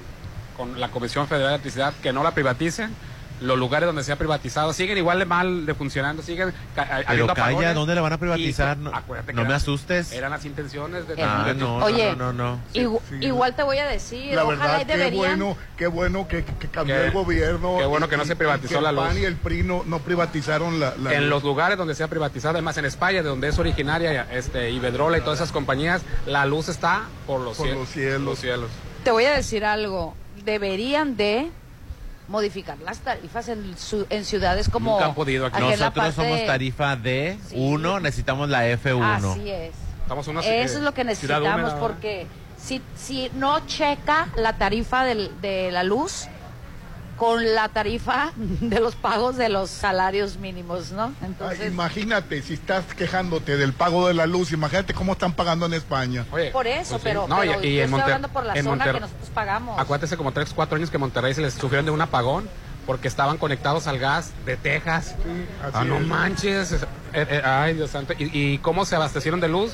con 0.57 0.81
la 0.81 0.89
Comisión 0.89 1.29
Federal 1.29 1.49
de 1.51 1.55
Electricidad, 1.55 1.93
que 2.03 2.13
no 2.13 2.23
la 2.25 2.33
privaticen. 2.33 2.93
Los 3.41 3.59
lugares 3.59 3.87
donde 3.87 4.05
se 4.05 4.13
ha 4.13 4.17
privatizado 4.17 4.73
siguen 4.73 4.99
igual 4.99 5.19
de 5.19 5.25
mal 5.25 5.65
de 5.67 5.75
funcionando, 5.75 6.23
siguen 6.23 6.53
ca- 6.75 7.03
Pero 7.09 7.27
calla, 7.27 7.33
apagones. 7.45 7.75
¿dónde 7.75 7.95
la 7.95 8.01
van 8.03 8.13
a 8.13 8.19
privatizar? 8.19 8.77
Y- 8.77 8.81
No, 8.83 8.95
acuérdate 8.95 9.29
que 9.33 9.37
no 9.37 9.43
me 9.43 9.49
eran- 9.49 9.57
asustes. 9.57 10.13
Eran 10.13 10.31
las 10.31 10.45
intenciones 10.45 11.09
de... 11.09 11.23
Ah, 11.23 11.45
de- 11.47 11.55
no, 11.55 11.77
Oye, 11.77 12.15
no, 12.17 12.33
no, 12.33 12.55
no. 12.55 12.61
Igu- 12.75 13.01
sí. 13.09 13.17
Igual 13.27 13.57
te 13.57 13.63
voy 13.63 13.79
a 13.79 13.87
decir, 13.87 14.35
La 14.35 14.45
ojalá 14.45 14.61
verdad, 14.65 14.81
y 14.83 14.85
qué 14.85 14.97
deberían. 14.97 15.39
bueno, 15.39 15.57
qué 15.77 15.87
bueno 15.87 16.29
que, 16.29 16.45
cambió 16.71 16.97
Qué- 16.97 17.07
el 17.07 17.11
gobierno. 17.13 17.77
qué 17.79 17.87
bueno 17.87 18.09
que 18.09 18.17
no 18.17 18.25
y- 18.25 18.27
se 18.27 18.33
y 18.35 18.37
privatizó 18.37 18.75
que 18.77 18.81
la 18.83 18.91
el 18.91 18.97
luz. 18.97 19.05
PAN 19.07 19.19
y 19.19 19.25
el 19.25 19.37
PRI 19.37 19.63
no, 19.63 19.85
no 19.87 19.99
privatizaron 20.01 20.79
la, 20.79 20.95
la 20.97 21.15
En 21.15 21.23
luz. 21.23 21.31
los 21.31 21.43
lugares 21.45 21.79
donde 21.79 21.95
se 21.95 22.03
ha 22.05 22.09
privatizado, 22.09 22.55
además 22.55 22.77
en 22.77 22.85
España, 22.85 23.23
de 23.23 23.29
donde 23.29 23.49
es 23.49 23.59
originaria 23.59 24.27
este, 24.33 24.71
Iberdrola 24.71 25.19
y 25.19 25.23
todas 25.23 25.39
esas 25.39 25.53
compañías, 25.53 26.03
la 26.27 26.45
luz 26.47 26.69
está 26.69 27.05
por 27.27 27.41
los, 27.41 27.57
Por 27.57 27.67
ciel- 27.67 27.79
los 27.79 27.89
cielos. 27.89 28.21
los 28.21 28.39
cielos. 28.39 28.71
Te 29.03 29.11
voy 29.11 29.25
a 29.25 29.31
decir 29.33 29.65
algo. 29.65 30.15
Deberían 30.45 31.17
de 31.17 31.51
modificar 32.31 32.79
las 32.79 33.01
tarifas 33.01 33.49
en, 33.49 33.77
su- 33.77 34.07
en 34.09 34.25
ciudades 34.25 34.69
como. 34.69 34.93
Nunca 34.93 35.07
han 35.07 35.15
podido 35.15 35.47
aquí. 35.47 35.61
Nosotros 35.61 35.93
parte- 35.93 36.13
somos 36.15 36.47
tarifa 36.47 36.97
D1, 36.97 37.39
Sí. 37.99 38.03
necesitamos 38.03 38.49
la 38.49 38.67
F1. 38.69 39.33
Así 39.33 39.51
es. 39.51 39.75
Estamos 40.03 40.27
una 40.29 40.41
Eso 40.41 40.79
es 40.79 40.83
lo 40.85 40.93
que 40.95 41.03
ciudad 41.15 41.41
necesitamos 41.41 41.73
húmeda, 41.73 41.81
porque 41.81 42.27
si, 42.57 42.81
si 42.97 43.31
no 43.35 43.67
checa 43.67 44.29
la 44.37 44.55
tarifa 44.59 45.05
del- 45.05 45.31
de 45.41 45.71
la 45.73 45.83
luz 45.83 46.27
con 47.21 47.55
la 47.55 47.69
tarifa 47.69 48.33
de 48.37 48.81
los 48.81 48.95
pagos 48.97 49.37
de 49.37 49.51
los 49.51 49.69
salarios 49.69 50.39
mínimos, 50.39 50.91
¿no? 50.91 51.13
Ay, 51.21 51.27
Entonces, 51.27 51.67
imagínate, 51.71 52.41
si 52.41 52.55
estás 52.55 52.87
quejándote 52.97 53.59
del 53.59 53.75
pago 53.75 54.09
de 54.09 54.15
la 54.15 54.25
luz, 54.27 54.53
imagínate 54.53 54.95
cómo 54.95 55.13
están 55.13 55.35
pagando 55.35 55.67
en 55.67 55.75
España. 55.75 56.25
Oye, 56.33 56.51
por 56.51 56.67
eso, 56.67 56.93
pues 56.93 57.03
sí. 57.03 57.05
pero, 57.05 57.29
No, 57.29 57.37
pero 57.41 57.63
y, 57.63 57.67
y 57.67 57.75
yo 57.77 57.83
en 57.83 57.85
estoy 57.85 57.89
Monter- 57.91 58.03
hablando 58.05 58.29
por 58.29 58.47
la 58.47 58.55
en 58.55 58.65
zona 58.65 58.77
Monter- 58.87 58.95
que 58.95 59.01
nosotros 59.01 59.29
pagamos. 59.35 59.79
Acuérdate 59.79 60.17
como 60.17 60.33
3, 60.33 60.51
4 60.55 60.77
años 60.77 60.91
que 60.91 60.97
Monterrey 60.97 61.35
se 61.35 61.43
les 61.43 61.53
sufrieron 61.53 61.85
de 61.85 61.91
un 61.91 62.01
apagón 62.01 62.49
porque 62.87 63.07
estaban 63.07 63.37
conectados 63.37 63.87
al 63.87 63.99
gas 63.99 64.33
de 64.47 64.57
Texas. 64.57 65.15
así 65.63 65.75
ah, 65.75 65.85
no 65.85 65.99
es. 65.99 66.07
manches. 66.07 66.73
Eh, 66.73 66.87
eh, 67.13 67.43
ay, 67.45 67.75
Dios 67.75 67.91
santo. 67.91 68.15
¿Y, 68.19 68.31
y 68.33 68.59
cómo 68.59 68.87
se 68.87 68.97
abastecieron 68.97 69.41
de 69.41 69.49
luz? 69.49 69.73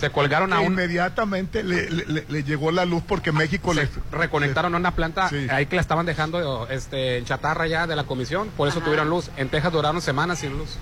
Se 0.00 0.10
colgaron 0.10 0.52
a 0.52 0.60
un... 0.60 0.66
inmediatamente 0.72 1.62
le, 1.62 1.90
le- 1.90 2.06
le- 2.06 2.24
le 2.28 2.42
llegó 2.44 2.70
la 2.72 2.84
luz 2.84 3.02
porque 3.06 3.32
México 3.32 3.74
se 3.74 3.80
les 3.82 3.90
reconectaron 4.10 4.74
a 4.74 4.78
una 4.78 4.92
planta 4.92 5.28
Sí. 5.28 5.46
ahí 5.50 5.66
que 5.66 5.76
la 5.76 5.82
estaban 5.82 6.06
dejando 6.06 6.66
este, 6.68 7.18
en 7.18 7.24
chatarra 7.24 7.66
ya 7.66 7.86
de 7.86 7.96
la 7.96 8.04
comisión, 8.04 8.48
por 8.56 8.68
eso 8.68 8.78
Ajá. 8.78 8.84
tuvieron 8.86 9.08
luz. 9.10 9.30
En 9.36 9.48
Texas 9.48 9.72
duraron 9.72 10.00
semanas 10.00 10.38
sin 10.38 10.56
luz. 10.56 10.76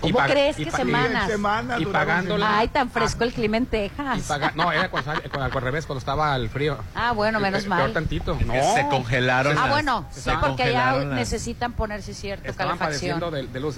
¿Cómo 0.00 0.18
crees 0.18 0.56
que 0.56 0.68
semanas? 0.72 1.28
semanas 1.30 1.80
Y 1.80 1.84
la- 1.84 2.58
Ay, 2.58 2.66
tan 2.66 2.90
fresco 2.90 3.22
el 3.22 3.32
clima 3.32 3.56
en 3.56 3.66
Texas. 3.66 4.28
no, 4.56 4.72
era 4.72 4.90
cuando, 4.90 5.12
al 5.12 5.52
revés, 5.52 5.86
cuando 5.86 6.00
estaba 6.00 6.34
el 6.34 6.48
frío. 6.50 6.76
Ah, 6.96 7.12
bueno, 7.12 7.38
menos 7.38 7.68
mal. 7.68 7.78
Peor 7.78 7.92
tantito. 7.92 8.36
No. 8.44 8.52
se 8.74 8.84
congelaron. 8.90 9.56
Ah, 9.56 9.60
las- 9.60 9.70
bueno, 9.70 10.04
sí, 10.10 10.28
porque 10.40 10.72
las- 10.72 11.04
necesitan 11.06 11.74
ponerse 11.74 12.14
cierto 12.14 12.50
Estaban 12.50 12.78
calefacción. 12.78 13.20
padeciendo 13.20 13.30
de, 13.30 13.52
de 13.52 13.60
luz. 13.60 13.76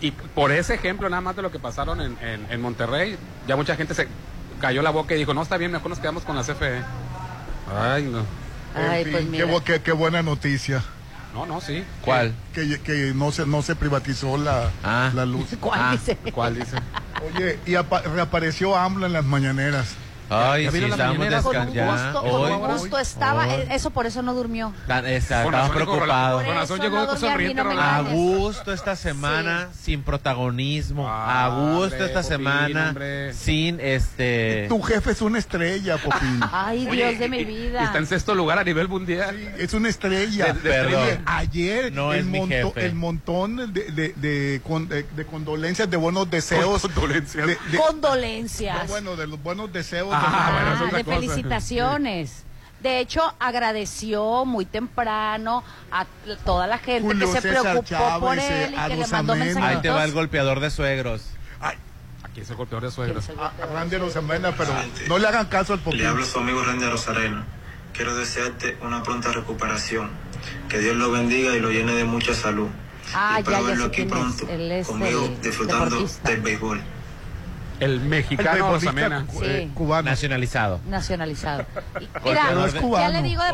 Y 0.00 0.10
por 0.12 0.50
ese 0.52 0.74
ejemplo, 0.74 1.08
nada 1.10 1.20
más 1.20 1.36
de 1.36 1.42
lo 1.42 1.50
que 1.52 1.58
pasaron 1.58 2.00
en, 2.00 2.16
en- 2.22 2.46
en 2.50 2.60
Monterrey, 2.60 3.16
ya 3.46 3.56
mucha 3.56 3.76
gente 3.76 3.94
se 3.94 4.08
cayó 4.60 4.82
la 4.82 4.90
boca 4.90 5.14
y 5.14 5.18
dijo, 5.18 5.34
no, 5.34 5.42
está 5.42 5.56
bien, 5.56 5.72
mejor 5.72 5.90
nos 5.90 5.98
quedamos 5.98 6.22
con 6.24 6.36
la 6.36 6.42
CFE. 6.42 6.82
Ay, 7.78 8.04
no. 8.04 8.24
Ay, 8.74 9.00
En 9.00 9.04
fin, 9.04 9.12
pues 9.12 9.24
qué, 9.24 9.46
mira. 9.46 9.64
qué- 9.64 9.82
qué 9.82 9.92
buena 9.92 10.22
noticia. 10.22 10.82
No, 11.34 11.46
no, 11.46 11.60
sí. 11.60 11.84
¿Cuál? 12.02 12.34
Que, 12.52 12.80
que 12.80 13.12
no 13.14 13.30
se 13.30 13.46
no 13.46 13.62
se 13.62 13.76
privatizó 13.76 14.36
la, 14.36 14.70
Ah. 14.82 15.10
la 15.14 15.24
luz. 15.26 15.46
¿Cuál 15.60 15.80
Ah, 15.82 15.92
dice? 15.92 16.16
¿Cuál 16.32 16.54
dice? 16.58 16.76
Oye, 17.36 17.58
y 17.66 17.74
apa- 17.76 18.00
reapareció 18.02 18.76
AMLO 18.76 19.06
en 19.06 19.12
las 19.12 19.24
mañaneras. 19.24 19.94
Ay, 20.30 20.64
¿Ya 20.64 20.70
sí, 20.70 20.84
estábamos 20.84 21.28
descansando. 21.28 21.92
gusto, 21.92 22.20
con 22.22 22.30
Hoy, 22.30 22.52
un 22.52 22.60
gusto 22.68 22.98
estaba, 22.98 23.46
hoy. 23.46 23.50
eh, 23.54 23.68
eso 23.72 23.90
por 23.90 24.06
eso 24.06 24.22
no 24.22 24.32
durmió. 24.34 24.72
Con 24.86 25.06
Estaba 25.06 25.68
preocupado. 25.70 26.44
Con 26.44 26.54
razón 26.54 26.80
llegó 26.80 26.98
a 26.98 27.16
sonriente, 27.16 27.62
gusto 28.12 28.72
esta 28.72 28.94
semana 28.96 29.68
sin 29.82 30.02
protagonismo. 30.02 31.08
Ah, 31.08 31.46
a 31.46 31.48
gusto 31.48 31.82
hombre, 31.94 32.06
esta 32.06 32.20
Popín, 32.22 32.28
semana 32.28 32.88
hombre. 32.90 33.34
sin 33.34 33.80
este. 33.80 34.66
Tu 34.68 34.80
jefe 34.82 35.10
es 35.12 35.20
una 35.22 35.38
estrella, 35.38 35.96
Popín. 35.98 36.40
Ay, 36.52 36.86
Oye, 36.88 37.06
Dios 37.08 37.18
de 37.18 37.28
mi 37.28 37.44
vida. 37.44 37.84
Está 37.84 37.98
en 37.98 38.06
sexto 38.06 38.34
lugar 38.34 38.58
a 38.58 38.64
nivel 38.64 38.88
mundial. 38.88 39.36
Sí, 39.36 39.48
es 39.58 39.74
una 39.74 39.88
estrella. 39.88 40.52
De- 40.52 40.60
de- 40.60 40.70
Perdón. 40.70 41.22
Ayer 41.26 41.92
No 41.92 42.12
el, 42.12 42.20
es 42.20 42.26
mi 42.26 42.38
monto- 42.38 42.72
jefe. 42.74 42.86
el 42.86 42.94
montón 42.94 43.72
de, 43.72 43.90
de, 43.90 44.12
de 44.16 44.60
con- 44.66 44.88
de- 44.88 45.02
de 45.02 45.26
condolencias, 45.26 45.90
de 45.90 45.96
buenos 45.96 46.30
deseos. 46.30 46.82
Condolencias. 46.82 47.46
de- 47.46 47.58
de- 47.70 47.78
Condolencias. 47.78 48.78
no, 48.82 48.84
bueno, 48.88 49.16
de 49.16 49.26
los 49.26 49.42
buenos 49.42 49.72
deseos. 49.72 50.14
Ah, 50.20 50.30
de- 50.30 50.36
Ah, 50.36 50.50
bueno, 50.52 50.74
es 50.74 50.80
otra 50.82 50.98
de 50.98 51.04
cosa. 51.04 51.16
felicitaciones. 51.16 52.44
De 52.80 52.98
hecho, 52.98 53.34
agradeció 53.38 54.44
muy 54.46 54.64
temprano 54.64 55.62
a 55.92 56.06
toda 56.46 56.66
la 56.66 56.78
gente 56.78 57.02
Julio 57.02 57.26
que 57.26 57.32
se 57.34 57.40
César 57.42 57.60
preocupó 57.62 57.82
Chávez, 57.88 58.20
por 58.20 58.38
él 58.38 58.72
y 58.72 58.76
a 58.76 58.82
que 58.84 58.94
le 58.94 59.00
los 59.02 59.12
mandó 59.12 59.32
Amena. 59.34 59.44
mensajitos. 59.46 59.76
Ahí 59.76 59.82
te 59.82 59.90
va 59.90 60.04
el 60.04 60.12
golpeador 60.12 60.60
de 60.60 60.70
suegros. 60.70 61.22
Ay, 61.60 61.76
Aquí 62.22 62.40
es 62.40 62.48
el 62.50 62.56
golpeador 62.56 62.84
de 62.84 62.90
suegros. 62.90 63.28
a- 63.38 63.46
a 63.62 63.66
Randy 63.66 63.96
pero 64.56 64.72
no 65.08 65.18
le 65.18 65.26
hagan 65.28 65.46
caso 65.46 65.74
al 65.74 65.80
Le 65.94 66.06
hablo 66.06 66.22
a 66.22 66.26
su 66.26 66.38
amigo 66.38 66.62
Randy 66.62 66.86
Rosarena. 66.86 67.44
Quiero 67.92 68.14
desearte 68.14 68.78
una 68.82 69.02
pronta 69.02 69.30
recuperación. 69.32 70.10
Que 70.70 70.78
Dios 70.78 70.96
lo 70.96 71.10
bendiga 71.10 71.54
y 71.54 71.60
lo 71.60 71.70
llene 71.70 71.92
de 71.92 72.04
mucha 72.04 72.32
salud. 72.32 72.68
Ah, 73.12 73.34
y 73.36 73.38
espero 73.40 73.56
ya, 73.56 73.62
ya 73.62 73.68
verlo 73.68 73.82
sé 73.84 73.88
aquí 73.88 73.96
quién 73.96 74.08
es. 74.08 74.12
pronto, 74.14 74.48
Él 74.48 74.72
es 74.72 74.86
conmigo, 74.86 75.24
el 75.26 75.40
disfrutando 75.42 75.84
deportista. 75.86 76.30
del 76.30 76.40
béisbol. 76.40 76.80
El 77.80 77.92
El 77.92 78.00
mexicano 78.00 78.72
Rosamena. 78.72 79.26
cu- 79.26 79.42
eh, 79.42 79.62
Sí. 79.66 79.70
cubano. 79.74 80.10
Nacionalizado. 80.10 80.80
nacionalizado. 80.88 81.64
Y- 82.00 82.08
Mira, 82.24 82.44
de- 82.72 82.80
ya 82.80 83.08
le 83.08 83.22
digo 83.22 83.42
de 83.42 83.50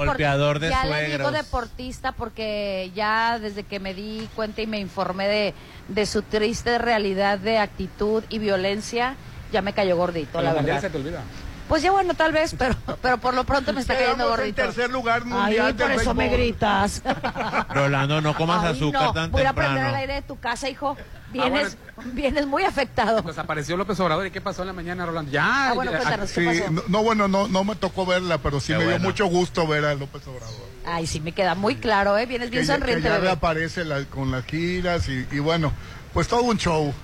ya 0.71 0.85
le 0.85 1.17
digo 1.19 1.31
deportista 1.31 2.13
porque 2.13 2.91
ya 2.95 3.39
desde 3.39 3.63
que 3.63 3.79
me 3.81 3.95
di 3.95 4.29
cuenta 4.35 4.61
y 4.63 4.67
me 4.67 4.79
informé 4.79 5.29
de, 5.29 5.55
de 5.89 6.07
su 6.07 6.23
triste 6.23 6.79
realidad 6.79 7.39
de 7.39 7.59
actitud 7.59 8.23
y 8.29 8.39
violencia, 8.39 9.15
ya 9.53 9.63
me 9.63 9.73
cayó 9.73 9.97
gordito, 9.97 10.43
la 10.43 10.53
verdad. 10.53 10.81
se 10.81 10.91
te 10.91 10.97
olvida. 10.99 11.23
Pues 11.69 11.83
ya 11.83 11.91
bueno, 11.91 12.15
tal 12.15 12.31
vez, 12.33 12.55
pero, 12.57 12.77
pero 13.03 13.19
por 13.19 13.35
lo 13.35 13.43
pronto 13.45 13.73
me 13.73 13.81
está 13.81 13.95
cayendo 13.95 14.15
Quedamos 14.17 14.33
en 14.35 14.39
gordito. 14.39 14.63
tercer 14.63 14.91
lugar 14.91 15.23
Ay, 15.25 15.29
mundial 15.29 15.75
por 15.75 15.91
eso 15.91 16.15
me 16.15 16.29
gritas. 16.29 17.03
Rolando, 17.71 18.21
no 18.21 18.37
comas 18.37 18.63
Ay, 18.65 18.77
azúcar 18.77 19.03
no, 19.03 19.13
tan 19.13 19.31
voy 19.33 19.43
a 19.43 19.53
prender 19.53 19.87
el 19.87 19.95
aire 19.97 20.15
de 20.15 20.23
tu 20.23 20.39
casa, 20.39 20.69
hijo. 20.69 20.97
Vienes, 21.33 21.77
vienes 22.13 22.47
muy 22.47 22.63
afectado. 22.63 23.21
Pues 23.23 23.37
apareció 23.37 23.77
López 23.77 23.99
Obrador 23.99 24.27
y 24.27 24.31
¿qué 24.31 24.41
pasó 24.41 24.63
en 24.63 24.69
la 24.69 24.73
mañana, 24.73 25.05
Rolando? 25.07 25.31
Ya. 25.33 25.71
Ah, 25.71 25.73
bueno, 25.75 25.91
ya- 25.91 25.99
cuéntanos, 25.99 26.31
¿qué 26.31 26.53
Sí, 26.55 26.61
pasó? 26.61 26.71
no, 26.73 26.83
no, 26.87 27.03
bueno, 27.03 27.27
no, 27.29 27.49
no 27.49 27.65
me 27.65 27.75
tocó 27.75 28.07
verla, 28.07 28.39
pero 28.39 28.61
sí 28.61 28.69
Qué 28.69 28.75
me 28.79 28.85
dio 28.85 28.91
bueno. 28.93 29.09
mucho 29.09 29.27
gusto 29.27 29.67
ver 29.67 29.85
a 29.87 29.95
López 29.95 30.23
Obrador. 30.29 30.55
Ay, 30.87 31.07
sí, 31.09 31.21
me 31.21 31.33
queda 31.33 31.57
muy 31.57 31.75
claro, 31.77 32.17
¿eh? 32.17 32.27
Vienes 32.27 32.49
bien 32.51 32.63
que, 32.63 32.67
ya- 32.69 32.75
que 32.75 32.79
sonriente, 32.81 33.09
ya 33.09 33.19
reaparece 33.19 33.85
la- 33.85 34.05
con 34.05 34.31
las 34.31 34.45
giras 34.47 35.09
y, 35.09 35.27
y 35.33 35.41
bueno, 35.41 35.73
pues 36.15 36.29
todo 36.29 36.43
un 36.43 36.57
show. 36.59 36.95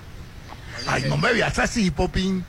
Ay, 0.87 1.03
no 1.09 1.17
me 1.17 1.33
veas 1.33 1.59
así, 1.59 1.91
Popín. 1.91 2.45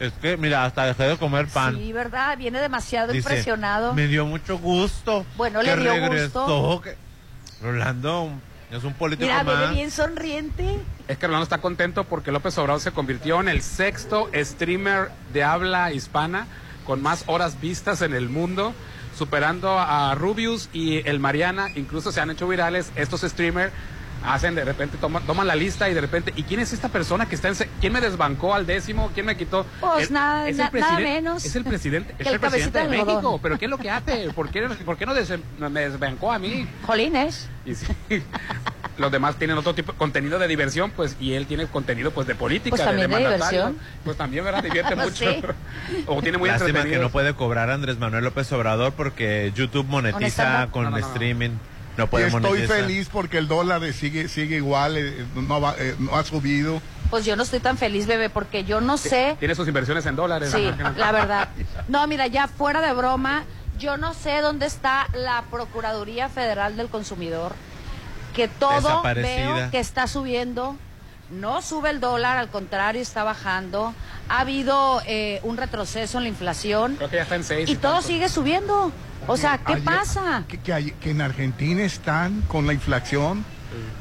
Es 0.00 0.12
que, 0.14 0.36
mira, 0.36 0.64
hasta 0.64 0.86
dejé 0.86 1.04
de 1.04 1.16
comer 1.16 1.46
pan. 1.46 1.76
Sí, 1.76 1.92
¿verdad? 1.92 2.36
Viene 2.36 2.60
demasiado 2.60 3.12
Dice, 3.12 3.18
impresionado. 3.28 3.94
Me 3.94 4.06
dio 4.08 4.26
mucho 4.26 4.58
gusto. 4.58 5.24
Bueno, 5.36 5.60
que 5.60 5.66
le 5.76 5.82
dio 5.82 5.92
regresó, 5.92 6.46
gusto. 6.46 6.80
que- 6.82 6.96
Rolando 7.62 8.30
es 8.70 8.82
un 8.84 8.92
político 8.94 9.26
Mira, 9.30 9.42
viene 9.44 9.60
más. 9.66 9.74
bien 9.74 9.90
sonriente. 9.90 10.78
Es 11.06 11.16
que 11.18 11.26
Rolando 11.26 11.44
está 11.44 11.58
contento 11.58 12.04
porque 12.04 12.32
López 12.32 12.56
Obrador 12.58 12.80
se 12.80 12.90
convirtió 12.90 13.40
en 13.40 13.48
el 13.48 13.62
sexto 13.62 14.28
streamer 14.34 15.10
de 15.32 15.44
habla 15.44 15.92
hispana 15.92 16.46
con 16.84 17.00
más 17.00 17.24
horas 17.26 17.60
vistas 17.60 18.02
en 18.02 18.14
el 18.14 18.28
mundo, 18.28 18.74
superando 19.16 19.78
a 19.78 20.14
Rubius 20.16 20.68
y 20.72 21.08
el 21.08 21.20
Mariana. 21.20 21.68
Incluso 21.76 22.10
se 22.10 22.20
han 22.20 22.30
hecho 22.30 22.48
virales 22.48 22.90
estos 22.96 23.20
streamers. 23.22 23.72
Hacen 24.24 24.54
de 24.54 24.64
repente, 24.64 24.96
toman, 24.96 25.22
toman 25.24 25.46
la 25.46 25.54
lista 25.54 25.88
y 25.90 25.94
de 25.94 26.00
repente, 26.00 26.32
¿y 26.34 26.44
quién 26.44 26.58
es 26.60 26.72
esta 26.72 26.88
persona 26.88 27.26
que 27.26 27.34
está 27.34 27.48
en... 27.48 27.54
¿Quién 27.80 27.92
me 27.92 28.00
desbancó 28.00 28.54
al 28.54 28.64
décimo? 28.64 29.10
¿Quién 29.12 29.26
me 29.26 29.36
quitó? 29.36 29.66
Pues 29.80 30.04
Es- 30.04 30.10
nada- 30.10 30.48
es 30.48 30.58
el 30.58 30.70
presidente- 30.70 31.02
nada 31.02 31.14
menos 31.14 31.44
Es 31.44 31.56
el 31.56 31.64
presidente, 31.64 32.14
es 32.18 32.26
el 32.26 32.34
el 32.34 32.40
presidente 32.40 32.78
de. 32.78 32.88
México. 32.88 33.38
¿Pero 33.42 33.58
qué 33.58 33.66
es 33.66 33.70
lo 33.70 33.76
que 33.78 33.90
hace? 33.90 34.30
¿Por 34.34 34.48
qué, 34.48 34.62
por 34.84 34.96
qué 34.96 35.04
no 35.04 35.12
des- 35.14 35.30
me 35.58 35.80
desbancó 35.88 36.32
a 36.32 36.38
mí? 36.38 36.66
Jolines. 36.86 37.48
Y 37.66 37.74
sí, 37.74 37.86
los 38.98 39.12
demás 39.12 39.36
tienen 39.36 39.58
otro 39.58 39.74
tipo 39.74 39.92
de 39.92 39.98
contenido 39.98 40.38
de 40.38 40.48
diversión, 40.48 40.90
pues, 40.90 41.16
y 41.20 41.34
él 41.34 41.46
tiene 41.46 41.66
contenido, 41.66 42.10
pues, 42.10 42.26
de 42.26 42.34
política, 42.34 42.70
Pues 42.76 42.84
también 42.84 43.10
de 43.10 43.18
diversión. 43.18 43.76
Pues 44.04 44.16
también, 44.16 44.44
¿verdad? 44.44 44.62
Divierte 44.62 44.94
mucho. 44.96 45.12
Sí. 45.12 45.42
o 46.06 46.22
tiene 46.22 46.38
muy 46.38 46.48
Lástima 46.48 46.68
entretenido. 46.68 47.00
que 47.00 47.04
no 47.06 47.10
puede 47.10 47.34
cobrar 47.34 47.68
Andrés 47.70 47.98
Manuel 47.98 48.24
López 48.24 48.50
Obrador 48.52 48.92
porque 48.94 49.52
YouTube 49.54 49.86
monetiza 49.86 50.68
con 50.70 50.84
No, 50.84 50.90
no, 50.90 50.98
no. 50.98 51.06
streaming. 51.08 51.50
No 51.96 52.04
estoy 52.04 52.66
feliz 52.66 53.08
porque 53.12 53.38
el 53.38 53.48
dólar 53.48 53.80
sigue 53.92 54.28
sigue 54.28 54.56
igual, 54.56 54.96
eh, 54.96 55.24
no, 55.36 55.60
va- 55.60 55.74
eh, 55.78 55.94
no 55.98 56.16
ha 56.16 56.24
subido. 56.24 56.80
Pues 57.10 57.24
yo 57.24 57.36
no 57.36 57.42
estoy 57.44 57.60
tan 57.60 57.78
feliz, 57.78 58.06
bebé, 58.06 58.30
porque 58.30 58.64
yo 58.64 58.80
no 58.80 58.96
sé. 58.96 59.36
Tiene 59.38 59.54
sus 59.54 59.68
inversiones 59.68 60.04
en 60.06 60.16
dólares. 60.16 60.50
Sí, 60.52 60.68
la 60.96 61.12
verdad. 61.12 61.48
No, 61.88 62.06
mira, 62.06 62.26
ya 62.26 62.48
fuera 62.48 62.80
de 62.80 62.92
broma, 62.92 63.44
yo 63.78 63.96
no 63.96 64.14
sé 64.14 64.40
dónde 64.40 64.66
está 64.66 65.06
la 65.14 65.44
Procuraduría 65.50 66.28
Federal 66.28 66.76
del 66.76 66.88
Consumidor, 66.88 67.54
que 68.34 68.48
todo 68.48 69.02
veo 69.02 69.70
que 69.70 69.78
está 69.78 70.06
subiendo. 70.08 70.76
No 71.30 71.62
sube 71.62 71.90
el 71.90 72.00
dólar, 72.00 72.36
al 72.38 72.48
contrario, 72.48 73.00
está 73.00 73.22
bajando. 73.24 73.94
Ha 74.28 74.40
habido 74.40 75.00
eh, 75.06 75.40
un 75.42 75.56
retroceso 75.56 76.18
en 76.18 76.24
la 76.24 76.28
inflación 76.28 76.96
Creo 76.96 77.08
que 77.10 77.16
ya 77.16 77.22
está 77.22 77.36
en 77.36 77.44
seis. 77.44 77.68
y 77.68 77.76
todo 77.76 77.92
tanto. 77.94 78.08
sigue 78.08 78.28
subiendo. 78.28 78.92
O 79.26 79.36
sea, 79.36 79.58
¿qué 79.58 79.72
Ayer- 79.74 79.84
pasa? 79.84 80.44
Que, 80.48 80.58
que 80.58 80.72
hay- 80.72 80.90
que 80.92 81.10
en 81.10 81.20
Argentina 81.20 81.82
están 81.82 82.42
con 82.42 82.66
la 82.66 82.72
inflación, 82.74 83.44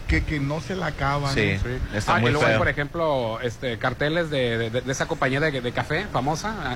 que, 0.08 0.24
que 0.24 0.40
no 0.40 0.62
se 0.62 0.76
la 0.76 0.88
acaban. 0.88 1.34
Sí, 1.34 1.58
Sí. 1.58 1.70
está 1.96 2.16
Ah, 2.16 2.20
muy 2.20 2.30
y 2.30 2.34
luego 2.34 2.48
hay, 2.48 2.58
por 2.58 2.68
ejemplo, 2.68 3.40
este, 3.42 3.78
carteles 3.78 4.30
de, 4.30 4.58
de- 4.58 4.70
de- 4.70 4.82
de 4.82 4.92
esa 4.92 5.08
compañía 5.08 5.40
de, 5.40 5.62
de 5.62 5.72
café 5.72 6.06
famosa, 6.12 6.54
ah, 6.64 6.76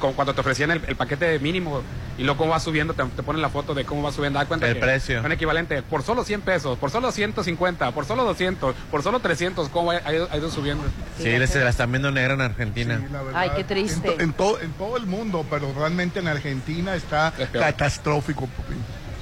como 0.00 0.14
cuando 0.14 0.34
te 0.34 0.40
ofrecían 0.40 0.70
el, 0.70 0.80
el 0.86 0.96
paquete 0.96 1.38
mínimo 1.38 1.82
y 2.18 2.22
luego 2.24 2.38
cómo 2.38 2.50
va 2.50 2.60
subiendo, 2.60 2.94
te, 2.94 3.04
te 3.04 3.22
ponen 3.22 3.40
la 3.42 3.48
foto 3.48 3.74
de 3.74 3.84
cómo 3.84 4.02
va 4.02 4.12
subiendo. 4.12 4.38
Da 4.38 4.46
cuenta 4.46 4.66
El 4.68 4.74
que 4.74 4.80
precio. 4.80 5.20
Un 5.24 5.32
equivalente, 5.32 5.82
por 5.82 6.02
solo 6.02 6.24
100 6.24 6.40
pesos, 6.42 6.78
por 6.78 6.90
solo 6.90 7.10
150, 7.12 7.90
por 7.92 8.04
solo 8.04 8.24
200, 8.24 8.74
por 8.90 9.02
solo 9.02 9.20
300, 9.20 9.68
cómo 9.68 9.90
ha, 9.92 9.96
ha 10.04 10.12
ido, 10.12 10.28
ha 10.30 10.36
ido 10.36 10.50
subiendo. 10.50 10.84
Sí, 11.18 11.24
les- 11.38 11.50
se 11.50 11.62
la 11.62 11.70
están 11.70 11.90
viendo 11.90 12.10
negra 12.10 12.34
en 12.34 12.40
Argentina. 12.42 12.98
Sí, 12.98 13.06
la 13.12 13.22
verdad. 13.22 13.40
Ay, 13.40 13.50
qué 13.56 13.64
triste. 13.64 14.08
En, 14.08 14.16
to- 14.16 14.20
en 14.22 14.32
todo, 14.32 14.60
en 14.60 14.72
todo 14.72 14.96
el 14.96 15.06
mundo, 15.06 15.44
pero 15.50 15.72
realmente 15.76 16.20
en 16.20 16.28
Argentina 16.28 16.94
está 16.94 17.32
Es 17.38 17.48
catastrófico. 17.48 18.48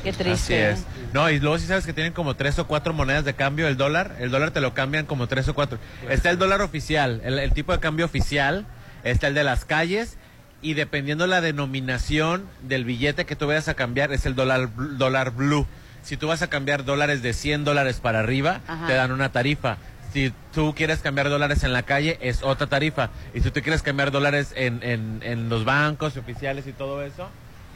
Qué 0.02 0.10
Así 0.10 0.18
triste. 0.18 0.70
es. 0.70 0.80
¿eh? 0.80 0.84
No, 1.12 1.28
y 1.30 1.38
luego 1.40 1.58
si 1.58 1.66
sabes 1.66 1.84
que 1.86 1.92
tienen 1.92 2.12
como 2.12 2.34
tres 2.36 2.58
o 2.58 2.66
cuatro 2.66 2.92
monedas 2.92 3.24
de 3.24 3.34
cambio 3.34 3.68
el 3.68 3.76
dólar, 3.76 4.16
el 4.20 4.30
dólar 4.30 4.50
te 4.50 4.60
lo 4.60 4.72
cambian 4.74 5.06
como 5.06 5.26
tres 5.26 5.48
o 5.48 5.54
cuatro. 5.54 5.78
Está 6.08 6.30
el 6.30 6.38
dólar 6.38 6.62
oficial, 6.62 7.20
el, 7.24 7.38
el 7.38 7.52
tipo 7.52 7.72
de 7.72 7.80
cambio 7.80 8.04
oficial, 8.06 8.66
está 9.04 9.26
el 9.28 9.34
de 9.34 9.44
las 9.44 9.64
calles 9.64 10.16
y 10.62 10.74
dependiendo 10.74 11.26
la 11.26 11.40
denominación 11.40 12.44
del 12.62 12.84
billete 12.84 13.24
que 13.26 13.36
tú 13.36 13.46
vayas 13.46 13.68
a 13.68 13.74
cambiar 13.74 14.12
es 14.12 14.26
el 14.26 14.34
dólar 14.34 14.68
dólar 14.98 15.30
blue, 15.32 15.66
Si 16.02 16.16
tú 16.16 16.28
vas 16.28 16.40
a 16.42 16.48
cambiar 16.48 16.84
dólares 16.84 17.22
de 17.22 17.32
100 17.34 17.64
dólares 17.64 18.00
para 18.00 18.20
arriba, 18.20 18.60
Ajá. 18.68 18.86
te 18.86 18.94
dan 18.94 19.12
una 19.12 19.32
tarifa. 19.32 19.76
Si 20.14 20.32
tú 20.52 20.74
quieres 20.74 20.98
cambiar 21.00 21.28
dólares 21.28 21.62
en 21.62 21.72
la 21.72 21.82
calle, 21.84 22.18
es 22.20 22.42
otra 22.42 22.66
tarifa. 22.66 23.10
Y 23.34 23.40
si 23.42 23.50
tú 23.50 23.60
quieres 23.62 23.82
cambiar 23.82 24.10
dólares 24.10 24.52
en, 24.56 24.80
en, 24.82 25.20
en 25.22 25.48
los 25.48 25.64
bancos 25.64 26.16
oficiales 26.16 26.66
y 26.66 26.72
todo 26.72 27.02
eso, 27.04 27.28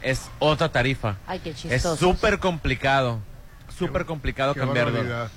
es 0.05 0.29
otra 0.39 0.69
tarifa. 0.69 1.15
Ay, 1.27 1.39
qué 1.39 1.49
Es 1.49 1.57
chistoso. 1.57 1.97
súper 1.97 2.39
complicado. 2.39 3.19
Súper 3.77 4.05
complicado 4.05 4.53
Qué 4.53 4.59
cambiar 4.61 4.85
barbaridad. 4.85 5.13
dólares. 5.15 5.31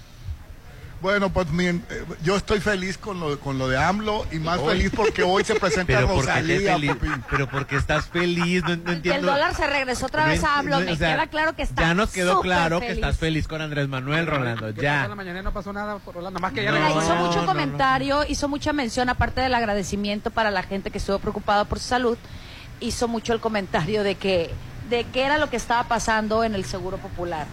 Bueno, 1.01 1.31
pues 1.33 1.49
mi- 1.51 1.67
eh, 1.67 1.81
yo 2.25 2.35
estoy 2.37 2.59
feliz 2.59 2.99
con 2.99 3.21
lo, 3.21 3.39
con 3.39 3.57
lo 3.57 3.69
de 3.69 3.79
AMLO 3.79 4.27
y 4.33 4.41
más 4.41 4.59
Hoy. 4.59 4.77
feliz 4.79 4.93
porque 4.97 5.23
hoy 5.23 5.45
se 5.45 5.55
presenta 5.61 5.93
Pero 5.95 6.09
porque, 6.09 6.23
te 6.23 6.27
Rosalía. 6.33 6.73
feliz, 6.75 6.91
Popín. 6.91 7.25
pero 7.31 7.49
porque 7.49 7.77
estás 7.77 8.07
feliz, 8.09 8.63
no, 8.65 8.71
no 8.77 8.83
Que 8.83 8.91
el 8.91 8.97
entiendo. 8.97 9.31
dólar 9.31 9.55
se 9.55 9.67
regresó 9.69 10.07
otra 10.07 10.27
vez 10.27 10.43
a 10.43 10.59
AMLO. 10.59 10.81
no, 10.81 10.85
Me 10.87 10.93
o 10.93 10.97
sea, 10.97 11.13
queda 11.15 11.27
claro 11.29 11.55
que 11.55 11.63
está 11.63 11.83
Ya 11.83 11.95
nos 11.95 12.11
quedó 12.11 12.41
claro 12.41 12.81
que 12.81 12.91
estás 12.91 13.17
feliz 13.17 13.47
con 13.47 13.61
Andrés 13.63 13.87
Manuel, 13.89 14.27
Rolando. 14.27 14.67
¿Qué 14.67 14.73
pasó 14.75 14.81
en 14.81 14.83
Ya. 15.03 15.09
la 15.09 15.15
mañana? 15.15 15.43
No 15.43 15.53
pasó 15.53 15.73
nada, 15.73 15.99
Rolando. 16.05 16.41
Más 16.41 16.53
que 16.53 16.65
ya 16.65 16.73
No, 16.73 17.01
hizo 17.01 17.15
mucho 17.15 17.41
no, 17.43 17.47
comentario, 17.47 18.25
hizo 18.29 18.49
mucha 18.49 18.73
mención, 18.73 19.09
aparte 19.09 19.41
del 19.41 19.55
agradecimiento 19.55 20.33
para 20.33 20.51
la 20.51 20.65
gente 20.65 20.91
que 20.91 20.99
estuvo 20.99 21.21
preocupada 21.21 21.65
por 21.65 21.79
su 21.79 21.87
salud, 21.87 22.19
hizo 22.81 23.09
mucho 23.09 23.33
el 23.33 23.41
comentario 23.41 24.03
de 24.03 24.15
que 24.17 24.55
de 24.89 25.05
qué 25.05 25.25
era 25.25 25.37
lo 25.39 25.51
que 25.51 25.57
estaba 25.57 25.85
pasando 25.85 26.45
en 26.45 26.55
el 26.55 26.65
Seguro 26.65 26.97
Popular. 26.97 27.47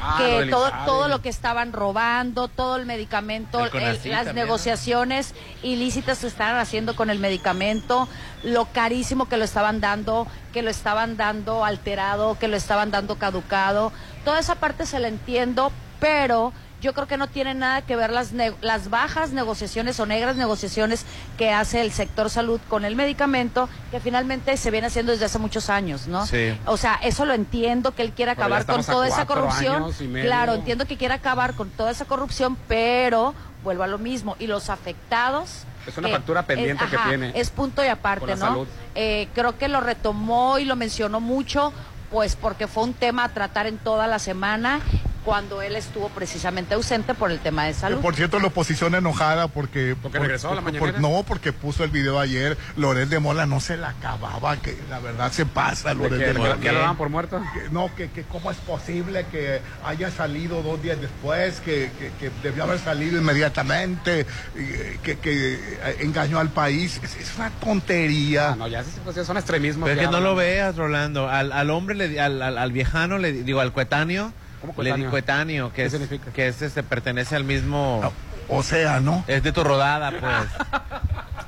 Ah, 0.00 0.16
que 0.18 0.46
todo, 0.46 0.70
todo 0.86 1.08
lo 1.08 1.20
que 1.20 1.28
estaban 1.28 1.72
robando, 1.72 2.46
todo 2.48 2.76
el 2.76 2.86
medicamento, 2.86 3.58
El 3.58 3.64
el- 3.66 3.70
CONACYT 3.72 4.12
las 4.12 4.34
negociaciones 4.34 5.34
ilícitas 5.62 6.18
se 6.18 6.28
estaban 6.28 6.56
haciendo 6.56 6.94
con 6.94 7.10
el 7.10 7.18
medicamento, 7.18 8.08
lo 8.42 8.66
carísimo 8.66 9.28
que 9.28 9.36
lo 9.36 9.44
estaban 9.44 9.80
dando, 9.80 10.26
que 10.52 10.62
lo 10.62 10.70
estaban 10.70 11.16
dando 11.16 11.64
alterado, 11.64 12.38
que 12.38 12.48
lo 12.48 12.56
estaban 12.56 12.90
dando 12.90 13.16
caducado. 13.16 13.92
Toda 14.24 14.38
esa 14.38 14.54
parte 14.54 14.86
se 14.86 15.00
la 15.00 15.08
entiendo, 15.08 15.72
pero 16.00 16.52
yo 16.80 16.94
creo 16.94 17.06
que 17.08 17.16
no 17.16 17.26
tiene 17.26 17.54
nada 17.54 17.82
que 17.82 17.96
ver 17.96 18.10
las, 18.10 18.32
ne- 18.32 18.54
las 18.60 18.88
bajas 18.90 19.30
negociaciones 19.30 19.98
o 20.00 20.06
negras 20.06 20.36
negociaciones 20.36 21.04
que 21.36 21.50
hace 21.50 21.80
el 21.80 21.90
sector 21.92 22.30
salud 22.30 22.60
con 22.68 22.84
el 22.84 22.94
medicamento, 22.94 23.68
que 23.90 23.98
finalmente 24.00 24.56
se 24.56 24.70
viene 24.70 24.86
haciendo 24.86 25.12
desde 25.12 25.24
hace 25.24 25.38
muchos 25.38 25.70
años, 25.70 26.06
¿no? 26.06 26.26
Sí. 26.26 26.56
O 26.66 26.76
sea, 26.76 26.94
eso 27.02 27.24
lo 27.24 27.34
entiendo, 27.34 27.94
que 27.94 28.02
él 28.02 28.12
ya 28.14 28.32
acabar 28.32 28.64
con 28.66 28.84
toda 28.84 29.08
esa 29.08 29.26
corrupción. 29.26 29.92
Claro, 30.22 30.54
entiendo 30.54 30.86
que 30.86 30.96
quiera 30.96 31.16
acabar 31.16 31.54
con 31.54 31.70
toda 31.70 31.90
esa 31.90 32.04
corrupción, 32.04 32.56
pero 32.68 33.34
vuelvo 33.64 33.82
a 33.82 33.86
lo 33.88 33.98
mismo. 33.98 34.36
Y 34.38 34.46
los 34.46 34.70
afectados. 34.70 35.64
Es 35.86 35.96
una 35.96 36.08
factura 36.08 36.42
pendiente 36.42 36.84
que 36.86 36.96
ajá, 36.96 37.08
tiene 37.08 37.32
Es 37.34 37.50
punto 37.50 37.82
y 37.84 37.88
aparte, 37.88 38.26
¿no? 38.26 38.36
salud. 38.36 38.68
Eh, 38.94 39.28
creo 39.34 39.56
que 39.56 39.68
lo 39.68 39.80
retomó 39.80 40.58
y 40.58 40.64
lo 40.64 40.76
mencionó 40.76 41.20
mucho, 41.20 41.72
pues 42.10 42.36
porque 42.36 42.66
fue 42.66 42.84
un 42.84 42.94
tema 42.94 43.24
a 43.24 43.28
tratar 43.30 43.66
en 43.66 43.78
toda 43.78 44.06
la 44.06 44.18
semana 44.18 44.80
cuando 45.24 45.60
él 45.60 45.76
estuvo 45.76 46.08
precisamente 46.08 46.72
ausente 46.72 47.12
por 47.12 47.30
el 47.30 47.38
tema 47.38 47.66
de 47.66 47.74
salud. 47.74 47.98
Por 48.00 48.14
cierto, 48.14 48.38
la 48.40 48.46
oposición 48.46 48.94
enojada 48.94 49.46
porque... 49.48 49.94
Porque 50.00 50.16
por- 50.16 50.26
regresó 50.26 50.52
a 50.52 50.54
la 50.54 50.62
por- 50.62 50.72
mañanera. 50.72 51.00
No, 51.00 51.22
porque 51.22 51.52
puso 51.52 51.84
el 51.84 51.90
video 51.90 52.18
ayer. 52.18 52.56
Loret 52.76 53.10
de 53.10 53.18
Mola 53.18 53.44
no 53.44 53.60
se 53.60 53.76
la 53.76 53.90
acababa, 53.90 54.56
que 54.56 54.78
la 54.88 55.00
verdad 55.00 55.30
se 55.30 55.44
pasa, 55.44 55.90
¿De 55.90 55.96
Loret 55.96 56.18
qué? 56.18 56.26
de 56.28 56.32
¿Que- 56.32 56.38
Mola. 56.38 56.56
que 56.56 56.72
lo 56.72 56.78
daban 56.78 56.96
por 56.96 57.10
muerto? 57.10 57.42
Que- 57.52 57.68
no, 57.70 57.94
que, 57.94 58.08
que 58.10 58.22
cómo 58.22 58.50
es 58.50 58.56
posible 58.58 59.26
que 59.30 59.60
haya 59.84 60.10
salido 60.10 60.62
dos 60.62 60.80
días 60.80 60.98
después, 60.98 61.60
que, 61.60 61.90
que- 61.98 62.10
que 62.18 62.30
debió 62.42 62.62
haber 62.64 62.78
salido 62.78 63.18
inmediatamente, 63.20 64.24
eh, 64.56 64.98
que, 65.02 65.18
que 65.18 65.54
eh, 65.56 65.96
engañó 66.00 66.38
al 66.38 66.48
país. 66.48 67.00
Es, 67.02 67.16
es 67.16 67.36
una 67.36 67.50
tontería. 67.50 68.50
Ah, 68.52 68.56
no, 68.56 68.66
ya 68.66 68.80
esas 68.80 68.94
cosas 69.00 69.26
son 69.26 69.36
extremismos. 69.36 69.90
Pero 69.90 70.00
es 70.00 70.06
que 70.06 70.12
no 70.12 70.20
lo 70.20 70.34
veas, 70.34 70.74
Rolando. 70.74 71.28
Al, 71.28 71.52
al 71.52 71.68
hombre, 71.68 71.94
le 71.98 72.08
di- 72.08 72.18
al, 72.18 72.40
al, 72.40 72.56
al 72.56 72.72
viejano, 72.72 73.18
le 73.18 73.32
di- 73.32 73.42
digo, 73.42 73.60
al 73.60 73.72
coetáneo, 73.72 74.32
¿Cómo 74.60 74.72
le 74.82 74.84
di 74.84 74.90
coetáneo? 74.90 75.10
coetáneo, 75.10 75.68
que 75.70 75.74
¿Qué 75.76 75.84
es, 75.84 75.92
significa? 75.92 76.30
que 76.32 76.48
es, 76.48 76.62
este, 76.62 76.82
pertenece 76.82 77.36
al 77.36 77.44
mismo... 77.44 78.12
O 78.50 78.62
sea, 78.62 79.00
¿no? 79.00 79.22
Es 79.26 79.42
de 79.42 79.52
tu 79.52 79.62
rodada, 79.62 80.10
pues. 80.10 80.32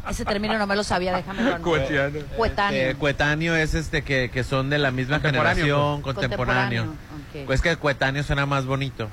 Ese 0.11 0.25
término 0.27 0.59
no 0.59 0.67
me 0.67 0.77
lo 0.77 0.83
sabía, 0.85 1.17
déjame 1.17 1.41
anoto. 1.43 1.63
Coetiano. 1.63 2.19
Coetáneo. 2.37 2.81
Este, 2.83 2.95
coetáneo 2.99 3.57
es 3.57 3.75
este 3.75 4.03
que, 4.03 4.31
que 4.31 4.45
son 4.45 4.69
de 4.69 4.79
la 4.79 4.91
misma 4.91 5.17
Contemporáneo, 5.23 5.65
generación, 5.65 6.03
pues. 6.03 6.15
contemporáneo. 6.17 6.83
Contemporáneo, 6.85 7.41
ok. 7.43 7.47
Pues 7.47 7.63
que 7.63 7.71
el 7.71 7.79
coetáneo 7.79 8.23
suena 8.23 8.45
más 8.45 8.67
bonito. 8.67 9.09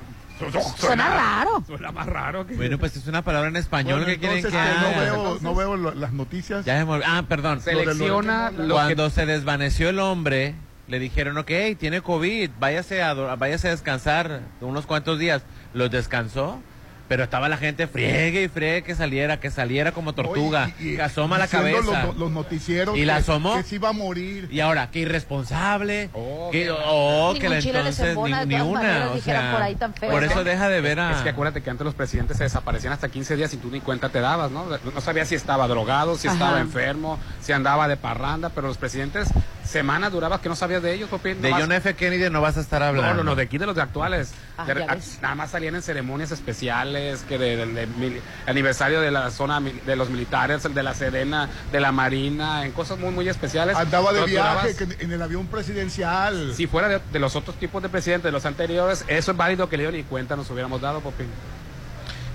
Suena 0.76 1.08
raro. 1.08 1.64
Suena 1.66 1.90
más 1.92 2.06
raro 2.06 2.46
que... 2.46 2.54
Bueno, 2.54 2.78
pues 2.78 2.94
es 2.96 3.06
una 3.06 3.22
palabra 3.22 3.48
en 3.48 3.56
español 3.56 4.00
Bueno, 4.00 4.06
que 4.06 4.18
quieren 4.18 4.42
que 4.42 4.48
que 4.50 4.56
no 4.56 5.00
veo, 5.00 5.38
no 5.40 5.54
veo 5.54 5.76
lo- 5.76 5.94
las 5.94 6.12
noticias. 6.12 6.64
Ya. 6.64 6.84
Ah, 7.06 7.24
perdón. 7.28 7.60
Selecciona 7.60 8.50
lo 8.50 8.64
que... 8.66 8.72
Cuando 8.72 9.10
se 9.10 9.24
desvaneció 9.26 9.88
el 9.88 9.98
hombre, 9.98 10.54
le 10.88 10.98
dijeron, 10.98 11.36
ok, 11.36 11.50
tiene 11.78 12.00
COVID, 12.00 12.50
váyase 12.58 13.02
a, 13.02 13.14
váyase 13.14 13.68
a 13.68 13.72
descansar 13.72 14.40
unos 14.60 14.86
cuantos 14.86 15.18
días. 15.18 15.42
Los 15.74 15.90
descansó, 15.90 16.60
pero 17.08 17.24
estaba 17.24 17.48
la 17.48 17.56
gente 17.56 17.86
friegue 17.86 18.42
y 18.44 18.48
friegue 18.48 18.82
que 18.82 18.94
saliera, 18.94 19.40
que 19.40 19.50
saliera 19.50 19.92
como 19.92 20.12
tortuga, 20.12 20.64
Oye, 20.64 20.74
y- 20.80 20.92
y 20.92 20.96
que 20.96 21.02
asoma 21.02 21.38
la 21.38 21.48
cabeza. 21.48 22.04
Los, 22.04 22.16
los 22.16 22.30
noticieros 22.30 22.96
¿Y 22.96 23.04
la 23.04 23.16
asomó? 23.16 23.56
Que 23.56 23.62
se 23.62 23.74
iba 23.76 23.88
a 23.88 23.92
morir. 23.92 24.48
Y 24.52 24.60
ahora, 24.60 24.90
que 24.90 25.00
irresponsable, 25.00 26.10
Oh, 26.12 26.50
que, 26.52 26.70
oh, 26.70 27.34
que 27.38 27.48
la 27.48 27.58
entonces 27.58 28.16
ni, 28.16 28.32
de 28.32 28.46
ni 28.46 28.60
una, 28.60 29.10
o 29.12 29.18
sea, 29.20 29.52
por 29.52 29.62
ahí 29.62 29.74
tan 29.76 29.94
feo, 29.94 30.10
por 30.10 30.22
¿no? 30.22 30.30
eso 30.30 30.44
deja 30.44 30.68
de 30.68 30.80
ver 30.80 31.00
a... 31.00 31.12
Es 31.12 31.22
que 31.22 31.30
acuérdate 31.30 31.62
que 31.62 31.70
antes 31.70 31.84
los 31.84 31.94
presidentes 31.94 32.36
se 32.36 32.44
desaparecían 32.44 32.92
hasta 32.92 33.08
15 33.08 33.36
días 33.36 33.52
y 33.54 33.56
tú 33.56 33.70
ni 33.70 33.80
cuenta 33.80 34.08
te 34.10 34.20
dabas, 34.20 34.50
¿no? 34.50 34.66
No 34.66 35.00
sabías 35.00 35.28
si 35.28 35.34
estaba 35.34 35.66
drogado, 35.68 36.16
si 36.16 36.28
Ajá. 36.28 36.36
estaba 36.36 36.60
enfermo, 36.60 37.18
si 37.40 37.52
andaba 37.52 37.88
de 37.88 37.96
parranda, 37.96 38.50
pero 38.50 38.66
los 38.68 38.78
presidentes 38.78 39.28
semanas 39.64 40.12
duraba 40.12 40.40
que 40.40 40.48
no 40.48 40.56
sabías 40.56 40.82
de 40.82 40.94
ellos, 40.94 41.10
Popín. 41.10 41.42
de 41.42 41.52
John 41.52 41.70
F. 41.72 41.94
Kennedy 41.94 42.30
no 42.30 42.40
vas 42.40 42.56
a 42.56 42.60
estar 42.60 42.82
hablando. 42.82 43.08
No, 43.10 43.14
no, 43.18 43.24
no, 43.24 43.36
de 43.36 43.42
aquí 43.42 43.58
de 43.58 43.66
los 43.66 43.76
de 43.76 43.82
actuales. 43.82 44.32
Ah, 44.56 44.64
De- 44.64 44.82
a- 44.84 44.96
nada 45.22 45.34
más 45.34 45.50
salían 45.50 45.74
en 45.74 45.82
ceremonias 45.82 46.30
especiales, 46.30 46.97
que 47.28 47.38
de- 47.38 47.56
del 47.56 47.74
de 47.74 48.20
aniversario 48.46 49.00
de 49.00 49.10
la 49.10 49.30
zona 49.30 49.60
de 49.60 49.96
los 49.96 50.10
militares, 50.10 50.62
de 50.62 50.82
la 50.82 50.94
Sedena, 50.94 51.48
de 51.72 51.80
la 51.80 51.92
Marina, 51.92 52.64
en 52.64 52.72
cosas 52.72 52.98
muy, 52.98 53.10
muy 53.10 53.28
especiales. 53.28 53.76
Andaba 53.76 54.12
de 54.12 54.24
viaje 54.26 54.72
durabas- 54.72 54.74
que 54.96 55.04
en 55.04 55.12
el 55.12 55.22
avión 55.22 55.46
presidencial. 55.46 56.52
Si 56.54 56.66
fuera 56.66 56.88
de, 56.88 57.00
de 57.12 57.18
los 57.18 57.36
otros 57.36 57.56
tipos 57.56 57.82
de 57.82 57.88
presidentes, 57.88 58.24
de 58.24 58.32
los 58.32 58.44
anteriores, 58.46 59.04
eso 59.08 59.30
es 59.32 59.36
válido 59.36 59.68
que 59.68 59.76
le 59.76 59.84
dio 59.84 59.92
ni 59.92 60.02
cuenta 60.02 60.36
nos 60.36 60.50
hubiéramos 60.50 60.80
dado, 60.80 61.00
Popín. 61.00 61.26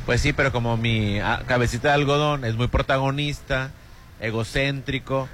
Pues 0.05 0.19
sí, 0.21 0.33
pero 0.33 0.51
como 0.51 0.75
mi 0.77 1.19
ah, 1.19 1.43
cabecita 1.47 1.87
de 1.89 1.93
algodón 1.93 2.43
es 2.45 2.55
muy 2.55 2.67
protagonista, 2.67 3.71
egocéntrico, 4.19 5.29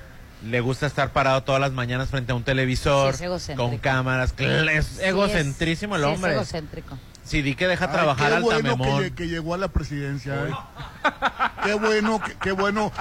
le 0.46 0.62
gusta 0.62 0.86
estar 0.88 1.12
parado 1.12 1.44
todas 1.44 1.60
las 1.60 1.72
mañanas 1.72 2.10
frente 2.10 2.32
a 2.32 2.36
un 2.36 2.44
televisor, 2.44 3.14
Sí, 3.14 3.16
es 3.16 3.22
egocéntrico. 3.24 3.70
con 3.70 3.78
cámaras, 3.80 4.34
es 4.38 5.00
egocentrísimo 5.00 5.96
el 5.96 6.04
sí, 6.04 6.08
hombre. 6.08 6.32
Es 6.32 6.38
egocéntrico. 6.38 6.98
Sí, 7.30 7.44
di 7.44 7.54
que 7.54 7.68
deja 7.68 7.86
Ay, 7.86 7.92
trabajar 7.92 8.34
al 8.34 8.42
bueno 8.42 8.58
que, 8.58 8.78
tamemón. 8.78 9.10
que 9.12 9.28
llegó 9.28 9.54
a 9.54 9.58
la 9.60 9.68
presidencia. 9.68 10.34
¿eh? 10.48 10.52
Qué 11.64 11.74
bueno, 11.76 12.20
qué, 12.26 12.34
qué 12.42 12.52
bueno. 12.52 12.92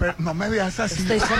Pero 0.00 0.16
no 0.18 0.34
me 0.34 0.48
veas 0.48 0.80
así. 0.80 1.00
Estoy, 1.02 1.20
sor- 1.20 1.38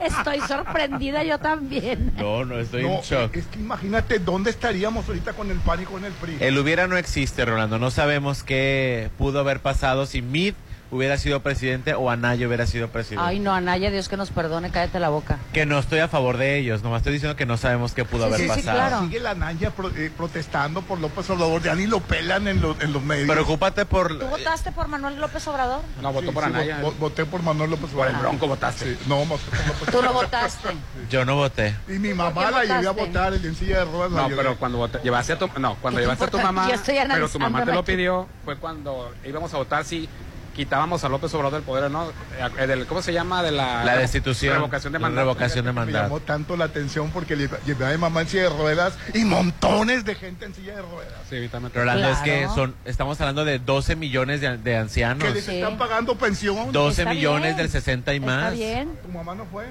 Estoy 0.00 0.40
sorprendida 0.40 1.22
yo 1.22 1.38
también. 1.38 2.12
No, 2.16 2.44
no, 2.44 2.58
estoy 2.58 2.82
No, 2.82 2.94
en 2.96 3.00
shock. 3.02 3.36
es 3.36 3.46
que 3.46 3.60
imagínate 3.60 4.18
dónde 4.18 4.50
estaríamos 4.50 5.06
ahorita 5.06 5.32
con 5.34 5.48
el 5.52 5.58
PAN 5.58 5.82
y 5.82 5.84
con 5.84 6.04
el 6.04 6.12
PRI. 6.12 6.38
El 6.40 6.58
hubiera 6.58 6.88
no 6.88 6.96
existe, 6.96 7.44
Rolando. 7.44 7.78
No 7.78 7.92
sabemos 7.92 8.42
qué 8.42 9.08
pudo 9.16 9.38
haber 9.38 9.60
pasado 9.60 10.06
si 10.06 10.22
Mid 10.22 10.54
hubiera 10.92 11.16
sido 11.16 11.40
presidente 11.40 11.94
o 11.94 12.10
Anaya 12.10 12.46
hubiera 12.46 12.66
sido 12.66 12.88
presidente. 12.88 13.24
Ay, 13.26 13.40
no, 13.40 13.52
Anaya, 13.54 13.90
Dios 13.90 14.10
que 14.10 14.18
nos 14.18 14.30
perdone, 14.30 14.70
cállate 14.70 15.00
la 15.00 15.08
boca. 15.08 15.38
Que 15.54 15.64
no 15.64 15.78
estoy 15.78 16.00
a 16.00 16.06
favor 16.08 16.36
de 16.36 16.58
ellos, 16.58 16.82
nomás 16.82 16.98
estoy 16.98 17.14
diciendo 17.14 17.34
que 17.34 17.46
no 17.46 17.56
sabemos 17.56 17.92
qué 17.94 18.04
pudo 18.04 18.26
Sí, 18.28 18.34
haber 18.34 18.38
sí, 18.40 18.44
sí, 18.44 18.50
pasado. 18.50 18.76
claro. 18.78 19.00
Sigue 19.06 19.20
la 19.20 19.34
Naya 19.34 19.70
pro- 19.70 19.90
eh, 19.96 20.12
protestando 20.14 20.82
por 20.82 21.00
López 21.00 21.28
Obrador. 21.30 21.62
Ya 21.62 21.74
ni 21.74 21.86
lo 21.86 22.00
pelan 22.00 22.46
en, 22.46 22.60
los 22.60 22.78
en 22.82 22.92
los 22.92 23.02
medios. 23.02 23.26
Preocúpate 23.28 23.86
por... 23.86 24.18
¿Tú 24.18 24.26
votaste 24.26 24.70
por 24.70 24.88
Manuel 24.88 25.18
López 25.18 25.46
Obrador? 25.48 25.80
No, 26.02 26.12
votó 26.12 26.26
Sí, 26.28 26.32
por 26.34 26.44
sí, 26.44 26.50
Anaya. 26.50 26.80
vo- 26.82 26.88
vo- 26.92 26.94
voté 26.98 27.24
por 27.24 27.42
Manuel 27.42 27.70
López 27.70 27.90
Por 27.90 28.06
el 28.06 28.14
Obrador. 28.14 28.20
Bronco 28.28 28.46
votaste. 28.48 28.84
Sí, 28.94 28.98
no, 29.06 29.24
voté 29.24 29.44
por 29.50 29.66
López 29.66 29.88
Tú 29.90 30.02
no 30.02 30.12
votaste. 30.12 30.68
Yo 31.10 31.24
no 31.24 31.36
voté. 31.36 31.74
Y 31.88 31.92
mi 31.92 32.08
¿Por 32.10 32.16
mamá 32.18 32.50
la 32.50 32.64
llevé 32.64 32.86
a 32.86 32.90
votar 32.90 33.32
en 33.32 33.54
silla 33.54 33.78
de 33.78 33.84
ruedas. 33.86 34.12
la 34.12 34.28
No, 34.28 34.36
pero 34.36 34.56
cuando 34.58 34.76
vota- 34.76 35.00
llevaste 35.02 35.32
a 35.32 35.38
tu, 35.38 35.46
no, 35.58 35.76
cuando 35.76 35.98
¿Qué 36.00 36.02
te 36.02 36.12
llevaste 36.12 36.24
a 36.24 36.28
tu 36.28 36.38
mamá, 36.38 36.68
Yo 36.68 36.74
estoy 36.74 36.96
pero 37.08 37.28
tu 37.30 37.38
mamá 37.38 37.64
te 37.64 37.72
lo 37.72 37.82
pidió, 37.82 38.28
fue 38.44 38.56
cuando 38.56 39.10
íbamos 39.24 39.52
a 39.54 39.56
votar 39.56 39.84
si 39.86 40.06
quitábamos 40.54 41.02
a 41.04 41.08
López 41.08 41.32
Obrador 41.34 41.54
del 41.54 41.62
poder, 41.62 41.90
¿no? 41.90 42.10
Eh, 42.58 42.66
del- 42.66 42.86
¿Cómo 42.86 43.02
se 43.02 43.12
llama? 43.12 43.42
De 43.42 43.50
la, 43.50 43.84
La 43.84 43.96
destitución. 43.96 44.54
Revocación 44.54 44.92
de 44.92 44.98
la 44.98 45.02
mandato. 45.08 45.26
revocación 45.26 45.64
de 45.64 45.72
Me 45.72 45.80
mandato. 45.80 46.04
llamó 46.04 46.20
tanto 46.20 46.56
la 46.56 46.64
atención 46.66 47.10
porque 47.10 47.36
le- 47.36 47.48
llevé 47.66 47.86
a 47.86 47.90
mi 47.90 47.98
mamá 47.98 48.20
en 48.22 48.28
silla 48.28 48.42
de 48.44 48.48
ruedas 48.50 48.94
y 49.14 49.24
montones 49.24 50.04
de 50.04 50.14
gente 50.14 50.44
en 50.44 50.54
silla 50.54 50.76
de 50.76 50.82
ruedas. 50.82 51.12
Sí, 51.28 51.36
ahorita 51.36 51.60
me- 51.60 51.68
Rolando, 51.70 52.08
es 52.10 52.18
que 52.18 52.38
Claro. 52.40 52.54
son, 52.54 52.74
estamos 52.84 53.20
hablando 53.20 53.44
de 53.44 53.58
12 53.58 53.96
millones 53.96 54.40
de, 54.40 54.58
de 54.58 54.76
ancianos. 54.76 55.24
Que 55.26 55.34
les 55.34 55.44
Sí. 55.44 55.56
están 55.56 55.78
pagando 55.78 56.16
pensión. 56.16 56.70
12 56.72 57.02
Está 57.02 57.14
millones 57.14 57.42
bien. 57.42 57.56
del 57.56 57.70
60 57.70 58.12
y 58.12 58.16
Está 58.18 58.26
más. 58.26 58.52
bien. 58.52 58.96
Tu 59.02 59.08
mamá 59.08 59.34
no 59.34 59.46
fue 59.46 59.66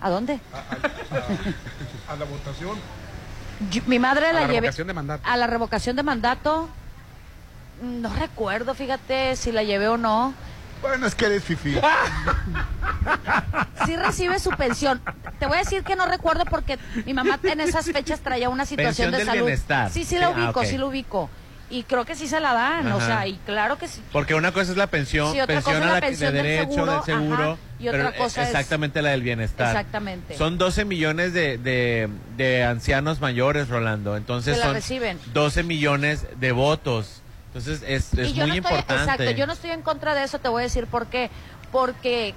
¿A 0.00 0.10
dónde? 0.10 0.38
a 2.08 2.16
la 2.16 2.24
votación. 2.24 2.78
Yo- 3.70 3.82
mi 3.86 3.98
madre 3.98 4.26
A 4.26 4.32
la, 4.32 4.40
la 4.40 4.46
llevé 4.46 4.60
revocación 4.60 4.86
de 4.88 4.94
mandato. 4.94 5.22
a 5.28 5.36
la 5.36 5.46
revocación 5.46 5.96
de 5.96 6.02
mandato. 6.02 6.68
No 7.82 8.12
recuerdo, 8.14 8.74
fíjate 8.74 9.36
si 9.36 9.52
la 9.52 9.62
llevé 9.62 9.88
o 9.88 9.96
no, 9.96 10.32
Bueno, 10.80 11.06
es 11.06 11.14
que 11.14 11.26
eres 11.26 11.42
fifí. 11.44 11.76
Sí 13.86 13.96
recibe 13.96 14.38
su 14.38 14.50
pensión. 14.50 15.00
Te 15.38 15.46
voy 15.46 15.56
a 15.56 15.60
decir 15.60 15.82
que 15.82 15.96
no 15.96 16.06
recuerdo 16.06 16.44
porque 16.44 16.78
mi 17.04 17.12
mamá 17.14 17.38
en 17.42 17.60
esas 17.60 17.86
fechas 17.86 18.20
traía 18.20 18.48
una 18.48 18.64
situación 18.66 19.10
Pensión 19.10 19.10
de 19.12 19.18
del 19.18 19.26
salud. 19.26 19.46
bienestar. 19.46 19.90
Sí, 19.90 20.04
sí 20.04 20.18
la 20.18 20.26
ah, 20.26 20.30
ubico, 20.30 20.60
ok. 20.60 20.66
sí 20.66 20.78
lo 20.78 20.88
ubico. 20.88 21.28
Y 21.70 21.82
creo 21.84 22.04
que 22.04 22.14
sí 22.14 22.28
se 22.28 22.38
la 22.40 22.52
dan, 22.52 22.92
o 22.92 22.98
Ajá. 22.98 23.06
sea, 23.06 23.26
y 23.26 23.34
claro 23.46 23.78
que 23.78 23.88
sí. 23.88 24.00
Porque 24.12 24.34
una 24.34 24.52
cosa 24.52 24.70
es 24.72 24.76
la 24.76 24.86
pensión, 24.86 25.32
Sí, 25.32 25.40
otra 25.40 25.56
pensión 25.56 25.76
cosa 25.76 25.78
es 25.78 25.82
a 25.82 25.86
la 25.88 25.94
la 25.94 26.00
pensión 26.06 26.32
de 26.32 26.42
del 26.42 26.46
derecho, 26.46 26.72
seguro, 26.74 26.92
del 26.92 27.02
seguro, 27.04 27.42
ajá, 27.52 27.56
y 27.80 27.88
otra 27.88 28.10
pero 28.10 28.22
cosa 28.22 28.42
es- 28.42 28.48
exactamente 28.48 29.02
la 29.02 29.10
del 29.10 29.22
bienestar. 29.22 29.68
Exactamente. 29.68 30.36
Son 30.36 30.58
12 30.58 30.84
millones 30.84 31.32
de, 31.32 31.56
de, 31.58 32.08
de 32.36 32.62
ancianos 32.64 33.20
mayores, 33.20 33.68
Rolando. 33.68 34.16
Entonces 34.16 34.54
Que 34.54 34.60
la 34.60 34.66
son 34.66 34.74
reciben. 34.74 35.18
12 35.32 35.62
millones 35.62 36.26
de 36.38 36.52
votos. 36.52 37.22
Entonces 37.54 37.82
es, 37.86 38.12
es 38.14 38.30
y 38.30 38.32
yo 38.34 38.46
muy 38.46 38.50
no 38.50 38.54
estoy, 38.56 38.56
importante. 38.78 38.94
Exacto, 39.12 39.30
yo 39.30 39.46
no 39.46 39.52
estoy 39.52 39.70
en 39.70 39.82
contra 39.82 40.14
de 40.14 40.24
eso, 40.24 40.40
te 40.40 40.48
voy 40.48 40.62
a 40.62 40.64
decir 40.64 40.86
por 40.86 41.06
qué. 41.06 41.30
Porque 41.70 42.34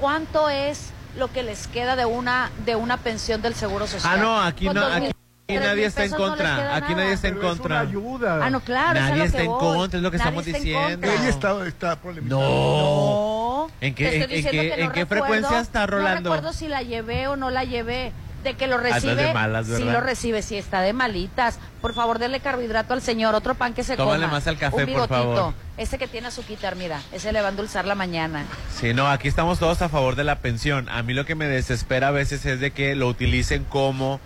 ¿cuánto 0.00 0.48
es 0.48 0.90
lo 1.18 1.30
que 1.32 1.42
les 1.42 1.66
queda 1.66 1.96
de 1.96 2.04
una 2.06 2.50
de 2.64 2.76
una 2.76 2.96
pensión 2.96 3.42
del 3.42 3.54
Seguro 3.54 3.86
Social? 3.88 4.12
Ah, 4.14 4.22
no, 4.22 4.40
aquí 4.40 4.66
Con 4.66 4.76
no, 4.76 4.86
aquí 4.86 5.10
nadie 5.48 5.86
está 5.86 6.04
en 6.04 6.10
pesos 6.12 6.20
no 6.20 6.28
contra. 6.28 6.76
Aquí 6.76 6.94
nadie 6.94 7.12
está 7.12 7.26
en 7.28 7.34
Pero 7.34 7.50
es 7.52 7.58
contra. 7.58 7.80
una 7.80 7.88
ayuda. 7.90 8.38
Ah, 8.46 8.50
no, 8.50 8.60
claro, 8.60 8.98
es 9.00 9.04
Nadie 9.04 9.16
lo 9.18 9.24
está 9.24 9.38
que 9.38 9.44
en 9.44 9.50
contra, 9.50 9.96
es 9.98 10.02
lo 10.04 10.10
que 10.12 10.18
Nadie 10.18 10.28
estamos 10.30 10.46
en 10.46 10.52
diciendo. 10.54 10.90
contra. 10.90 11.14
Ella 11.14 11.28
está, 11.28 11.66
está 11.66 11.96
polemizando. 11.96 12.38
No. 12.40 13.70
¿En 13.80 13.94
qué, 13.94 14.22
en, 14.22 14.28
diciendo 14.30 14.50
qué, 14.50 14.70
que 14.70 14.76
no 14.76 14.84
en 14.84 14.92
qué 14.92 15.04
recuerdo- 15.04 15.06
frecuencia 15.24 15.60
está 15.60 15.86
Rolando? 15.86 16.30
No 16.30 16.36
recuerdo 16.36 16.56
si 16.56 16.68
la 16.68 16.82
llevé 16.82 17.26
o 17.28 17.34
no 17.36 17.50
la 17.50 17.64
llevé. 17.64 18.12
De 18.42 18.54
que 18.54 18.66
lo 18.66 18.78
de 18.78 18.90
recibe, 18.92 19.34
malas, 19.34 19.66
sí 19.66 19.84
lo 19.84 20.00
recibe, 20.00 20.40
sí 20.42 20.56
está 20.56 20.80
de 20.80 20.92
malitas. 20.94 21.58
Por 21.82 21.92
favor, 21.94 22.18
denle 22.18 22.40
carbohidrato 22.40 22.94
al 22.94 23.02
señor, 23.02 23.34
otro 23.34 23.54
pan 23.54 23.74
que 23.74 23.82
se 23.84 23.96
Tómale 23.96 24.24
coma. 24.24 24.32
más 24.32 24.46
al 24.46 24.56
café, 24.56 24.76
un 24.76 24.80
por 24.82 24.86
bigotito. 24.86 25.14
favor. 25.14 25.54
Ese 25.76 25.98
que 25.98 26.06
tiene 26.08 26.28
azuquitar, 26.28 26.74
mira, 26.76 27.00
ese 27.12 27.32
le 27.32 27.40
va 27.42 27.48
a 27.48 27.50
endulzar 27.50 27.84
la 27.86 27.94
mañana. 27.94 28.44
Sí, 28.74 28.94
no, 28.94 29.08
aquí 29.08 29.28
estamos 29.28 29.58
todos 29.58 29.82
a 29.82 29.88
favor 29.88 30.16
de 30.16 30.24
la 30.24 30.36
pensión. 30.40 30.88
A 30.88 31.02
mí 31.02 31.12
lo 31.14 31.24
que 31.26 31.34
me 31.34 31.46
desespera 31.46 32.08
a 32.08 32.12
veces 32.12 32.44
es 32.46 32.60
de 32.60 32.70
que 32.70 32.94
lo 32.94 33.08
utilicen 33.08 33.64
como 33.64 34.20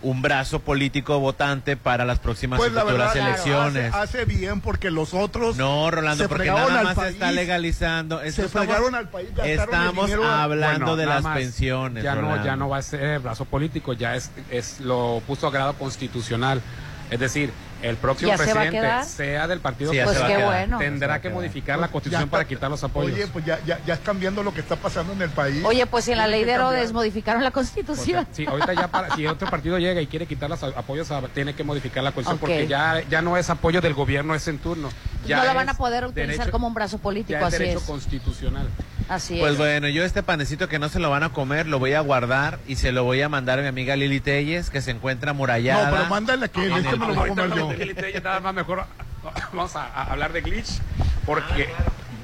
un 0.00 0.22
brazo 0.22 0.60
político 0.60 1.18
votante 1.18 1.76
para 1.76 2.04
las 2.04 2.20
próximas 2.20 2.58
Pues 2.58 2.70
y 2.70 2.74
la 2.74 2.82
futuras 2.82 3.14
verdad, 3.14 3.28
elecciones. 3.30 3.94
Hace, 3.94 4.18
hace 4.18 4.24
bien 4.26 4.60
porque 4.60 4.90
los 4.92 5.12
otros. 5.12 5.56
No, 5.56 5.90
Rolando, 5.90 6.22
se 6.24 6.28
porque 6.28 6.46
nada 6.46 6.78
al 6.78 6.84
más 6.84 6.94
se 6.94 7.00
país. 7.00 7.14
está 7.14 7.32
legalizando. 7.32 8.20
Esto 8.20 8.42
Se 8.42 8.46
estamos- 8.46 8.66
fregaron 8.66 8.94
al 8.94 9.08
país, 9.08 9.28
Estamos 9.44 10.10
hablando 10.12 10.78
Bueno, 10.86 10.96
de 10.96 11.06
las 11.06 11.22
más, 11.24 11.36
pensiones. 11.36 12.04
Ya 12.04 12.14
no, 12.14 12.44
ya 12.44 12.54
no 12.56 12.68
va 12.68 12.78
a 12.78 12.82
ser 12.82 13.18
brazo 13.20 13.44
político, 13.44 13.92
ya 13.92 14.14
es, 14.14 14.30
es 14.50 14.80
lo 14.80 15.20
puso 15.26 15.48
a 15.48 15.50
grado 15.50 15.72
constitucional. 15.74 16.62
Es 17.10 17.18
decir, 17.18 17.50
el 17.82 17.96
próximo 17.96 18.30
¿Ya 18.30 18.36
se 18.38 18.44
va 18.54 18.60
a 18.62 18.64
presidente, 18.64 19.04
sea 19.04 19.46
del 19.46 19.60
partido 19.60 19.90
Sí, 19.92 19.98
que 19.98 20.04
Pues 20.04 20.44
bueno. 20.44 20.78
Tendrá 20.78 21.20
que 21.20 21.28
modificar 21.30 21.78
la 21.78 21.86
Ya 21.86 21.92
constitución 21.92 22.22
está- 22.24 22.30
para 22.30 22.44
quitar 22.46 22.70
los 22.70 22.82
apoyos. 22.82 23.12
Oye, 23.14 23.26
pues 23.28 23.44
ya, 23.44 23.58
ya, 23.66 23.78
ya 23.86 23.94
están 23.94 24.18
viendo 24.20 24.42
lo 24.42 24.52
que 24.52 24.60
está 24.60 24.76
pasando 24.76 25.12
en 25.12 25.22
el 25.22 25.30
país. 25.30 25.62
Oye, 25.64 25.86
pues 25.86 26.04
si 26.04 26.12
en 26.12 26.18
la 26.18 26.26
ley 26.26 26.40
que 26.40 26.46
de 26.46 26.52
Herodes 26.52 26.74
cambiar. 26.84 26.94
modificaron 26.94 27.44
la 27.44 27.50
Porque, 27.50 27.70
constitución. 27.70 28.26
sí, 28.32 28.46
ahorita 28.46 28.72
ya 28.74 28.88
para, 28.88 29.14
si 29.14 29.26
otro 29.26 29.48
partido 29.50 29.78
llega 29.78 30.00
y 30.00 30.06
quiere 30.06 30.26
quitar 30.26 30.50
los 30.50 30.62
apoyos, 30.62 31.10
a- 31.10 31.22
tiene 31.28 31.54
que 31.54 31.64
modificar 31.64 32.02
la 32.02 32.12
constitución 32.12 32.38
porque 32.40 32.66
ya, 32.66 33.02
ya 33.08 33.22
no 33.22 33.36
es 33.36 33.48
apoyo 33.50 33.80
del 33.80 33.94
gobierno, 33.94 34.34
es 34.34 34.46
en 34.48 34.58
turno. 34.58 34.88
Ya 35.26 35.38
no 35.38 35.44
lo 35.44 35.54
van 35.54 35.68
a 35.68 35.72
es 35.72 35.78
poder 35.78 36.06
utilizar 36.06 36.36
derecho- 36.46 36.50
como 36.50 36.66
un 36.68 36.74
brazo 36.74 36.98
político, 36.98 37.32
ya 37.38 37.46
es 37.48 37.54
así 37.54 37.58
derecho 37.58 37.78
es. 37.80 37.84
constitucional. 37.84 38.68
Así 39.08 39.38
Pues 39.38 39.52
es. 39.52 39.58
bueno, 39.58 39.88
yo 39.88 40.04
este 40.04 40.22
panecito 40.22 40.68
que 40.68 40.78
no 40.78 40.88
se 40.90 40.98
lo 41.00 41.08
van 41.10 41.22
a 41.22 41.30
comer, 41.32 41.66
lo 41.66 41.78
voy 41.78 41.94
a 41.94 42.00
guardar 42.00 42.58
y 42.66 42.76
se 42.76 42.92
lo 42.92 43.04
voy 43.04 43.22
a 43.22 43.28
mandar 43.30 43.58
a 43.58 43.62
mi 43.62 43.68
amiga 43.68 43.96
Lili 43.96 44.20
Telles, 44.20 44.68
que 44.68 44.82
se 44.82 44.90
encuentra 44.90 45.30
amurallada. 45.30 45.90
No, 45.90 45.96
pero 45.96 46.08
mándale 46.10 46.44
aquí, 46.44 46.60
En 46.60 46.72
este 46.72 46.96
me 46.96 47.06
lo 47.08 47.14
voy 47.14 47.24
a 47.24 47.28
comer 47.34 47.54
yo. 47.54 47.67
Ya 48.12 48.20
nada 48.20 48.40
más 48.40 48.54
mejor 48.54 48.84
vamos 49.52 49.76
a, 49.76 49.86
a 49.86 50.12
hablar 50.12 50.32
de 50.32 50.40
Glitch 50.40 50.80
porque 51.26 51.68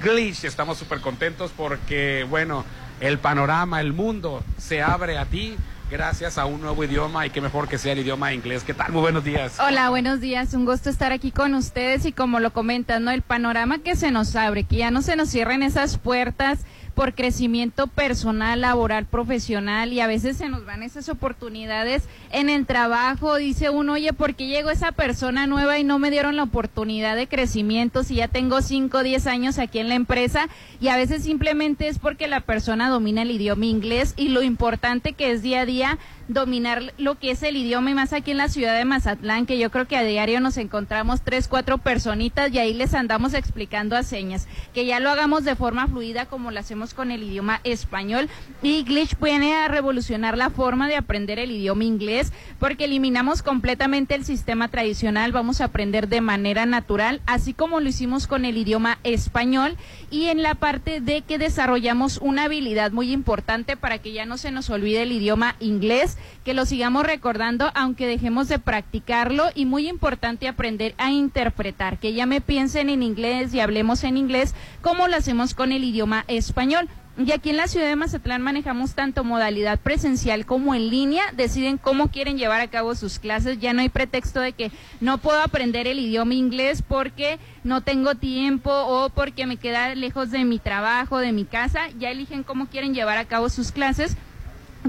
Glitch 0.03 0.45
estamos 0.45 0.79
súper 0.79 1.01
contentos 1.01 1.53
porque 1.57 2.27
bueno 2.29 2.65
el 3.01 3.19
panorama 3.19 3.81
el 3.81 3.93
mundo 3.93 4.43
se 4.59 4.83
abre 4.83 5.19
a 5.19 5.27
ti 5.27 5.57
gracias 5.91 6.39
a 6.39 6.47
un 6.47 6.61
nuevo 6.61 6.83
idioma 6.83 7.27
y 7.27 7.31
qué 7.31 7.41
mejor 7.41 7.69
que 7.69 7.79
sea 7.79 7.93
el 7.93 7.99
idioma 8.01 8.33
inglés 8.33 8.65
qué 8.65 8.75
tal 8.75 8.93
muy 8.93 9.03
buenos 9.03 9.25
días 9.25 9.59
Hola, 9.61 9.91
buenos 9.91 10.21
días. 10.21 10.55
Un 10.55 10.65
gusto 10.65 10.91
estar 10.91 11.13
aquí 11.13 11.31
con 11.31 11.55
ustedes 11.55 12.05
y 12.07 12.13
como 12.13 12.41
lo 12.41 12.53
comentan, 12.53 13.05
¿no? 13.05 13.11
El 13.11 13.23
panorama 13.23 13.79
que 13.79 13.95
se 13.97 14.11
nos 14.11 14.35
abre, 14.35 14.65
que 14.65 14.77
ya 14.77 14.91
no 14.91 15.03
se 15.03 15.15
nos 15.17 15.29
cierren 15.29 15.63
esas 15.63 15.99
puertas 15.99 16.61
por 16.95 17.15
crecimiento 17.15 17.87
personal, 17.87 18.61
laboral, 18.61 19.07
profesional 19.07 19.93
y 19.93 20.01
a 20.01 20.07
veces 20.07 20.37
se 20.37 20.49
nos 20.49 20.65
van 20.65 20.83
esas 20.83 21.09
oportunidades 21.09 22.05
en 22.31 22.49
el 22.49 22.67
trabajo. 22.67 23.37
Dice 23.37 23.71
uno, 23.71 23.95
oye, 23.95 24.13
¿por 24.13 24.35
qué 24.35 24.47
llegó 24.47 24.71
esa 24.71 24.93
persona 24.93 25.47
nueva 25.47 25.79
y 25.79 25.85
no 25.85 25.99
me 25.99 26.11
dieron 26.11 26.37
la 26.37 26.45
oportunidad 26.45 27.17
de 27.17 27.27
crecimiento 27.27 28.05
si 28.05 28.17
ya 28.17 28.29
tengo 28.29 28.63
5 28.63 28.99
o 28.99 29.03
10 29.03 29.27
años 29.27 29.59
aquí 29.59 29.79
en 29.79 29.89
la 29.89 29.97
empresa? 29.97 30.49
Y 30.81 30.89
a 30.89 30.97
veces 30.97 31.25
simplemente 31.25 31.89
es 31.89 31.99
porque 31.99 32.29
la 32.29 32.41
persona 32.41 32.89
domina 32.89 33.23
el 33.23 33.31
idioma 33.31 33.67
inglés 33.67 34.15
y 34.17 34.29
lo 34.29 34.43
importante 34.43 35.13
que 35.13 35.33
es 35.33 35.43
día 35.43 35.63
a 35.63 35.67
día 35.67 35.99
dominar 36.29 36.95
lo 36.99 37.19
que 37.19 37.31
es 37.31 37.43
el 37.43 37.57
idioma 37.57 37.91
y 37.91 37.95
más 37.95 38.13
aquí 38.13 38.31
en 38.31 38.39
la 38.39 38.49
ciudad 38.49 38.77
de 38.77 38.85
Mazatlán, 38.85 39.47
que 39.47 39.59
yo 39.59 39.71
creo 39.71 39.87
que 39.87 39.97
a 39.97 40.03
diario 40.03 40.41
nos 40.41 40.57
encontramos 40.57 41.23
tres, 41.23 41.49
cuatro 41.49 41.79
personitas 41.79 42.53
y 42.53 42.59
ahí 42.59 42.75
les 42.75 42.95
andamos 42.95 43.35
explicando 43.35 43.97
a 43.97 44.03
señas, 44.03 44.47
que 44.73 44.87
ya 44.87 45.01
lo 45.01 45.11
hagamos 45.11 45.45
de 45.45 45.57
forma 45.57 45.87
fluida 45.87 46.27
como 46.27 46.51
lo 46.51 46.61
hacemos 46.61 46.95
con 46.95 47.11
el 47.11 47.23
idioma 47.23 47.61
español. 47.65 48.29
Y 48.63 48.85
Glitch 48.85 49.19
viene 49.21 49.55
a 49.55 49.69
revolucionar 49.69 50.37
la 50.37 50.51
forma 50.51 50.89
de 50.89 50.97
aprender 50.97 51.39
el 51.39 51.51
idioma 51.51 51.85
inglés 51.85 52.33
porque 52.59 52.85
eliminamos 52.85 53.43
completamente 53.43 54.15
el 54.15 54.25
sistema 54.25 54.69
tradicional, 54.69 55.33
vamos 55.33 55.61
a 55.61 55.67
aprender 55.67 56.09
de 56.09 56.21
manera 56.21 56.67
natural, 56.67 57.21
así 57.27 57.55
como 57.55 57.81
lo 57.81 57.89
hicimos 57.89 58.27
con 58.27 58.45
el 58.45 58.57
idioma 58.57 58.99
español. 59.05 59.77
Y 60.11 60.29
en 60.29 60.43
la 60.43 60.55
parte 60.55 61.01
de 61.01 61.23
que 61.23 61.39
desarrollamos 61.39 62.19
una 62.19 62.45
habilidad 62.45 62.93
muy 62.93 63.13
importante 63.13 63.77
para 63.77 63.99
que 63.99 64.13
ya 64.13 64.27
no 64.27 64.39
se 64.39 64.51
nos 64.51 64.71
olvide 64.71 65.03
el 65.03 65.13
idioma 65.13 65.57
inglés, 65.61 66.14
que 66.45 66.55
lo 66.55 66.67
sigamos 66.67 67.05
recordando 67.05 67.71
aunque 67.75 68.07
dejemos 68.07 68.49
de 68.49 68.59
practicarlo 68.59 69.51
y 69.55 69.67
muy 69.67 69.89
importante 69.89 70.49
aprender 70.49 70.95
a 70.99 71.11
interpretar, 71.11 71.99
que 71.99 72.13
ya 72.13 72.27
me 72.27 72.41
piensen 72.41 72.91
en 72.91 73.03
inglés 73.03 73.55
y 73.55 73.61
hablemos 73.61 74.05
en 74.05 74.17
inglés 74.17 74.55
como 74.83 75.09
lo 75.09 75.17
hacemos 75.17 75.55
con 75.55 75.73
el 75.73 75.85
idioma 75.85 76.25
español. 76.29 76.89
Y 77.17 77.31
aquí 77.31 77.51
en 77.51 77.57
la 77.57 77.69
ciudad 77.69 77.87
de 77.87 77.95
Mazatlán 77.95 78.43
manejamos 78.43 78.95
tanto 78.95 79.23
modalidad 79.23 79.79
presencial 79.79 80.47
como 80.47 80.75
en 80.75 80.91
línea, 80.91 81.23
deciden 81.33 81.79
cómo 81.79 82.09
quieren 82.09 82.39
llevar 82.39 82.61
a 82.61 82.67
cabo 82.67 82.97
sus 82.97 83.21
clases, 83.21 83.61
ya 83.61 83.73
no 83.73 83.83
hay 83.83 83.89
pretexto 83.89 84.41
de 84.41 84.53
que 84.53 84.73
no 85.01 85.19
puedo 85.19 85.41
aprender 85.41 85.87
el 85.87 86.01
idioma 86.01 86.35
inglés 86.35 86.83
porque 86.83 87.39
no 87.63 87.83
tengo 87.83 88.17
tiempo 88.17 88.73
o 88.73 89.11
porque 89.11 89.47
me 89.47 89.59
queda 89.59 89.95
lejos 89.95 90.33
de 90.33 90.45
mi 90.45 90.59
trabajo, 90.59 91.19
de 91.19 91.31
mi 91.31 91.45
casa, 91.45 91.83
ya 92.01 92.11
eligen 92.11 92.43
cómo 92.43 92.67
quieren 92.67 92.95
llevar 92.95 93.19
a 93.19 93.27
cabo 93.27 93.49
sus 93.49 93.71
clases 93.71 94.17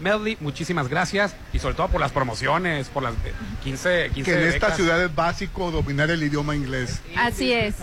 Medley, 0.00 0.36
muchísimas 0.40 0.88
gracias 0.88 1.36
y 1.52 1.58
sobre 1.60 1.74
todo 1.74 1.88
por 1.88 2.00
las 2.00 2.10
promociones, 2.10 2.88
por 2.88 3.02
las 3.02 3.12
eh, 3.14 3.32
15, 3.62 4.10
15 4.12 4.30
Que 4.30 4.36
en 4.38 4.48
esta 4.48 4.66
becas. 4.66 4.76
ciudad 4.76 5.02
es 5.02 5.14
básico 5.14 5.70
dominar 5.70 6.10
el 6.10 6.22
idioma 6.22 6.56
inglés. 6.56 7.00
Así 7.16 7.52
es, 7.52 7.76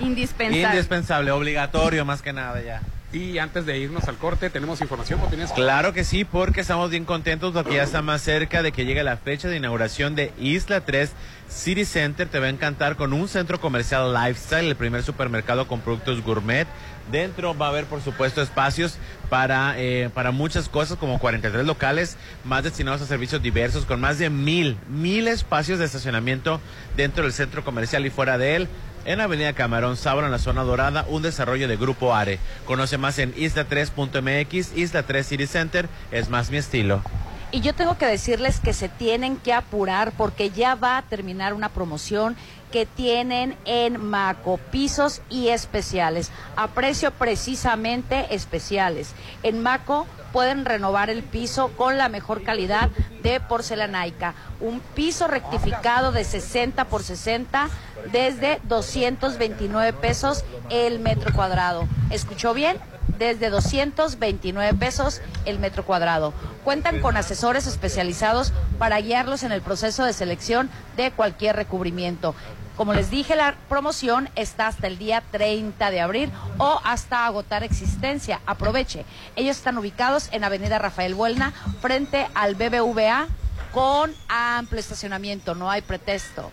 indispensable. 0.00 0.62
Indispensable, 0.62 1.30
obligatorio 1.30 2.04
más 2.04 2.20
que 2.20 2.32
nada 2.32 2.60
ya. 2.62 2.82
Y 3.12 3.36
antes 3.36 3.66
de 3.66 3.76
irnos 3.78 4.08
al 4.08 4.16
corte, 4.16 4.48
¿tenemos 4.48 4.80
información? 4.80 5.20
Claro 5.54 5.92
que 5.92 6.02
sí, 6.02 6.24
porque 6.24 6.62
estamos 6.62 6.88
bien 6.90 7.04
contentos 7.04 7.52
porque 7.52 7.74
ya 7.74 7.82
está 7.82 8.00
más 8.00 8.22
cerca 8.22 8.62
de 8.62 8.72
que 8.72 8.86
llegue 8.86 9.02
la 9.02 9.18
fecha 9.18 9.48
de 9.48 9.58
inauguración 9.58 10.14
de 10.14 10.32
Isla 10.38 10.80
3 10.80 11.10
City 11.46 11.84
Center. 11.84 12.26
Te 12.28 12.38
va 12.38 12.46
a 12.46 12.48
encantar 12.48 12.96
con 12.96 13.12
un 13.12 13.28
centro 13.28 13.60
comercial 13.60 14.14
lifestyle, 14.14 14.66
el 14.66 14.76
primer 14.76 15.02
supermercado 15.02 15.68
con 15.68 15.80
productos 15.80 16.22
gourmet. 16.22 16.66
Dentro 17.10 17.56
va 17.56 17.66
a 17.66 17.68
haber, 17.68 17.84
por 17.84 18.00
supuesto, 18.00 18.40
espacios 18.40 18.96
para, 19.28 19.74
eh, 19.76 20.08
para 20.14 20.30
muchas 20.30 20.70
cosas, 20.70 20.96
como 20.96 21.18
43 21.18 21.66
locales, 21.66 22.16
más 22.44 22.64
destinados 22.64 23.02
a 23.02 23.06
servicios 23.06 23.42
diversos, 23.42 23.84
con 23.84 24.00
más 24.00 24.18
de 24.18 24.30
mil, 24.30 24.78
mil 24.88 25.28
espacios 25.28 25.78
de 25.78 25.84
estacionamiento 25.84 26.60
dentro 26.96 27.24
del 27.24 27.32
centro 27.34 27.62
comercial 27.62 28.06
y 28.06 28.10
fuera 28.10 28.38
de 28.38 28.56
él. 28.56 28.68
En 29.04 29.20
Avenida 29.20 29.52
Camarón 29.52 29.96
Sábalo, 29.96 30.26
en 30.26 30.32
la 30.32 30.38
zona 30.38 30.62
dorada, 30.62 31.04
un 31.08 31.22
desarrollo 31.22 31.66
de 31.66 31.76
Grupo 31.76 32.14
Are. 32.14 32.38
Conoce 32.66 32.98
más 32.98 33.18
en 33.18 33.34
isla3.mx, 33.34 34.76
Isla 34.76 35.02
3 35.02 35.26
City 35.26 35.46
Center, 35.48 35.88
es 36.12 36.28
más 36.28 36.50
mi 36.50 36.58
estilo. 36.58 37.02
Y 37.50 37.60
yo 37.60 37.74
tengo 37.74 37.98
que 37.98 38.06
decirles 38.06 38.60
que 38.60 38.72
se 38.72 38.88
tienen 38.88 39.36
que 39.36 39.52
apurar 39.52 40.12
porque 40.12 40.50
ya 40.50 40.76
va 40.76 40.96
a 40.96 41.02
terminar 41.02 41.52
una 41.52 41.68
promoción 41.68 42.36
que 42.70 42.86
tienen 42.86 43.56
en 43.66 44.02
Maco, 44.02 44.58
pisos 44.70 45.20
y 45.28 45.48
especiales, 45.48 46.30
a 46.56 46.68
precio 46.68 47.10
precisamente 47.10 48.34
especiales. 48.34 49.14
En 49.42 49.62
Maco 49.62 50.06
pueden 50.32 50.64
renovar 50.64 51.10
el 51.10 51.22
piso 51.22 51.68
con 51.76 51.98
la 51.98 52.08
mejor 52.08 52.42
calidad 52.42 52.90
de 53.22 53.40
porcelanaica. 53.40 54.34
Un 54.60 54.80
piso 54.80 55.28
rectificado 55.28 56.10
de 56.12 56.24
60 56.24 56.86
por 56.86 57.02
60 57.02 57.68
desde 58.10 58.60
229 58.64 59.92
pesos 59.92 60.44
el 60.70 60.98
metro 60.98 61.32
cuadrado. 61.32 61.86
¿Escuchó 62.10 62.54
bien? 62.54 62.78
desde 63.18 63.50
229 63.50 64.74
pesos 64.74 65.20
el 65.44 65.58
metro 65.58 65.84
cuadrado. 65.84 66.32
Cuentan 66.64 67.00
con 67.00 67.16
asesores 67.16 67.66
especializados 67.66 68.52
para 68.78 69.00
guiarlos 69.00 69.44
en 69.44 69.52
el 69.52 69.62
proceso 69.62 70.04
de 70.04 70.12
selección 70.12 70.70
de 70.96 71.10
cualquier 71.12 71.54
recubrimiento. 71.54 72.34
Como 72.76 72.94
les 72.94 73.10
dije, 73.10 73.36
la 73.36 73.54
promoción 73.68 74.30
está 74.34 74.66
hasta 74.66 74.86
el 74.86 74.98
día 74.98 75.22
30 75.30 75.90
de 75.90 76.00
abril 76.00 76.32
o 76.58 76.80
hasta 76.84 77.26
agotar 77.26 77.62
existencia. 77.62 78.40
Aproveche. 78.46 79.04
Ellos 79.36 79.56
están 79.56 79.76
ubicados 79.76 80.28
en 80.32 80.42
Avenida 80.42 80.78
Rafael 80.78 81.14
Buelna, 81.14 81.52
frente 81.80 82.26
al 82.34 82.54
BBVA, 82.54 83.28
con 83.72 84.14
amplio 84.28 84.80
estacionamiento. 84.80 85.54
No 85.54 85.70
hay 85.70 85.82
pretexto. 85.82 86.50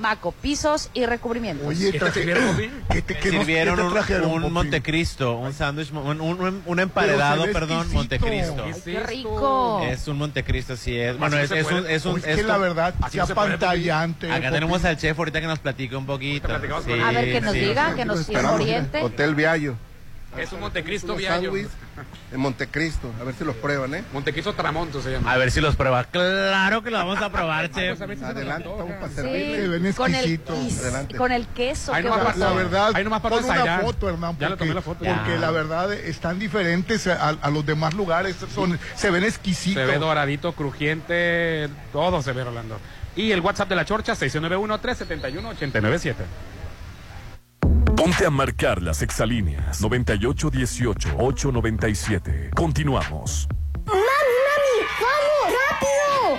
Maco, 0.00 0.32
pisos 0.32 0.90
y 0.94 1.04
recubrimientos. 1.06 1.66
Oye, 1.68 1.92
¿Qué 1.92 2.00
te 2.00 2.10
sirvieron? 2.12 2.56
¿qué 2.90 3.02
te, 3.02 3.18
qué 3.18 3.30
nos- 3.32 3.40
Sirvieron 3.40 3.76
qué 3.76 3.82
te 3.82 3.88
un, 4.26 4.44
un? 4.44 4.52
Montecristo, 4.52 5.36
un 5.36 5.52
sándwich, 5.52 5.92
un, 5.92 6.20
un- 6.20 6.62
un 6.64 7.52
perdón, 7.52 7.86
exquisito. 7.86 7.94
Montecristo. 7.98 8.64
¿Qué 8.64 8.70
es 8.70 8.82
¡Qué 8.82 8.94
esto? 8.96 9.06
rico! 9.08 9.82
Es 9.84 10.08
un 10.08 10.18
Montecristo, 10.18 10.76
sí 10.76 10.96
es. 10.98 11.18
Bueno, 11.18 11.36
no 11.36 11.42
es, 11.42 11.50
es 11.50 11.70
un, 11.70 11.86
es 11.86 12.04
un, 12.06 12.18
Es 12.18 12.26
es 12.26 12.36
que 12.36 12.42
la 12.42 12.58
verdad, 12.58 12.94
Popi. 13.34 13.50
pantallante. 13.50 14.26
Acá 14.30 14.40
Popi. 14.48 14.52
tenemos 14.54 14.84
al 14.84 14.96
chef 14.96 15.18
ahorita 15.18 15.40
que 15.40 15.46
nos 15.46 15.58
platique 15.58 15.94
un 15.96 16.06
poquito. 16.06 16.48
Sí. 16.84 16.92
A 16.92 17.10
ver, 17.12 17.32
que 17.32 17.40
nos 17.40 17.52
sí. 17.52 17.60
diga, 17.60 17.94
que 17.94 18.04
nos 18.04 18.28
oriente. 18.28 19.02
Hotel 19.02 19.34
Viallo. 19.34 19.76
Es 20.36 20.52
un 20.52 20.60
Montecristo 20.60 21.06
Unos 21.08 21.18
Viallo. 21.18 21.52
en 21.56 22.40
Montecristo. 22.40 23.12
A 23.20 23.24
ver 23.24 23.34
si 23.34 23.44
los 23.44 23.56
prueban, 23.56 23.92
¿eh? 23.96 24.04
Montecristo 24.12 24.52
Tramonto 24.54 25.02
se 25.02 25.10
llama. 25.10 25.32
A 25.32 25.36
ver 25.36 25.50
si 25.50 25.60
los 25.60 25.74
prueba. 25.74 26.04
Claro 26.04 26.82
que 26.84 26.90
lo 26.92 26.98
vamos 26.98 27.20
a 27.20 27.30
probar, 27.30 27.68
chef. 27.70 27.98
Vamos 27.98 28.02
a 28.02 28.06
ver 28.06 28.16
si 28.16 28.20
se 28.22 28.28
nos 28.28 28.36
Adelante, 28.36 28.68
estamos 28.70 28.92
para 28.94 29.08
Sí, 29.08 29.14
servirle. 29.16 29.56
Se 29.62 29.68
ven 29.68 29.92
con 29.92 30.14
el, 30.14 30.16
exquisitos. 30.16 30.56
y- 30.56 30.78
Adelante. 30.78 31.16
con 31.16 31.32
el 31.32 31.46
queso. 31.48 31.92
Ahí 31.92 32.04
nomás. 32.04 32.36
La 32.36 32.52
verdad, 32.52 32.92
Ahí 32.94 33.02
nomás 33.04 33.20
para 33.20 33.36
pon 33.36 33.44
una 33.44 33.78
foto, 33.80 34.08
Hernán, 34.08 34.36
Ya 34.38 34.48
le 34.50 34.56
porque, 34.56 34.64
tomé 34.64 34.74
la 34.74 34.82
foto. 34.82 35.04
porque 35.04 35.32
Ya. 35.34 35.38
la 35.38 35.50
verdad 35.50 35.92
están 35.92 36.38
diferentes 36.38 37.06
a, 37.08 37.30
a 37.30 37.50
los 37.50 37.66
demás 37.66 37.94
lugares, 37.94 38.36
son, 38.54 38.78
se 38.94 39.10
ven 39.10 39.24
exquisitos. 39.24 39.84
Se 39.84 39.90
ve 39.90 39.98
doradito, 39.98 40.52
crujiente, 40.52 41.68
todo 41.92 42.22
se 42.22 42.32
ve 42.32 42.44
Rolando. 42.44 42.78
Y 43.16 43.32
el 43.32 43.40
WhatsApp 43.40 43.68
de 43.68 43.74
la 43.74 43.84
Chorcha, 43.84 44.14
691-371-897. 44.14 46.14
Ponte 48.10 48.26
a 48.26 48.30
marcar 48.30 48.82
las 48.82 49.02
exalíneas 49.02 49.80
9818-897. 49.80 52.50
Continuamos. 52.56 53.46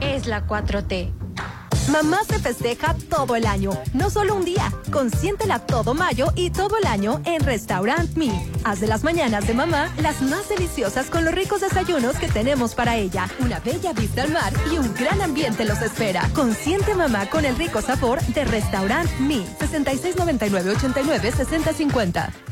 es 0.00 0.26
la 0.26 0.46
4T. 0.46 1.21
Mamá 1.90 2.20
se 2.28 2.38
festeja 2.38 2.94
todo 3.10 3.34
el 3.34 3.46
año, 3.46 3.72
no 3.92 4.08
solo 4.08 4.36
un 4.36 4.44
día. 4.44 4.72
Consiéntela 4.92 5.58
todo 5.58 5.94
mayo 5.94 6.32
y 6.36 6.50
todo 6.50 6.78
el 6.78 6.86
año 6.86 7.20
en 7.24 7.42
Restaurant 7.42 8.14
Me. 8.16 8.30
Haz 8.64 8.80
de 8.80 8.86
las 8.86 9.02
mañanas 9.02 9.46
de 9.46 9.54
mamá 9.54 9.92
las 10.00 10.22
más 10.22 10.48
deliciosas 10.48 11.10
con 11.10 11.24
los 11.24 11.34
ricos 11.34 11.60
desayunos 11.60 12.16
que 12.16 12.28
tenemos 12.28 12.74
para 12.74 12.96
ella. 12.96 13.28
Una 13.40 13.58
bella 13.60 13.92
vista 13.92 14.22
al 14.22 14.32
mar 14.32 14.52
y 14.72 14.78
un 14.78 14.94
gran 14.94 15.20
ambiente 15.20 15.64
los 15.64 15.82
espera. 15.82 16.28
Consiente 16.34 16.94
mamá 16.94 17.28
con 17.28 17.44
el 17.44 17.56
rico 17.56 17.82
sabor 17.82 18.22
de 18.26 18.44
Restaurant 18.44 19.10
Me. 19.18 19.44
6699 19.58 20.70
89 20.76 21.32
6050. 21.32 22.51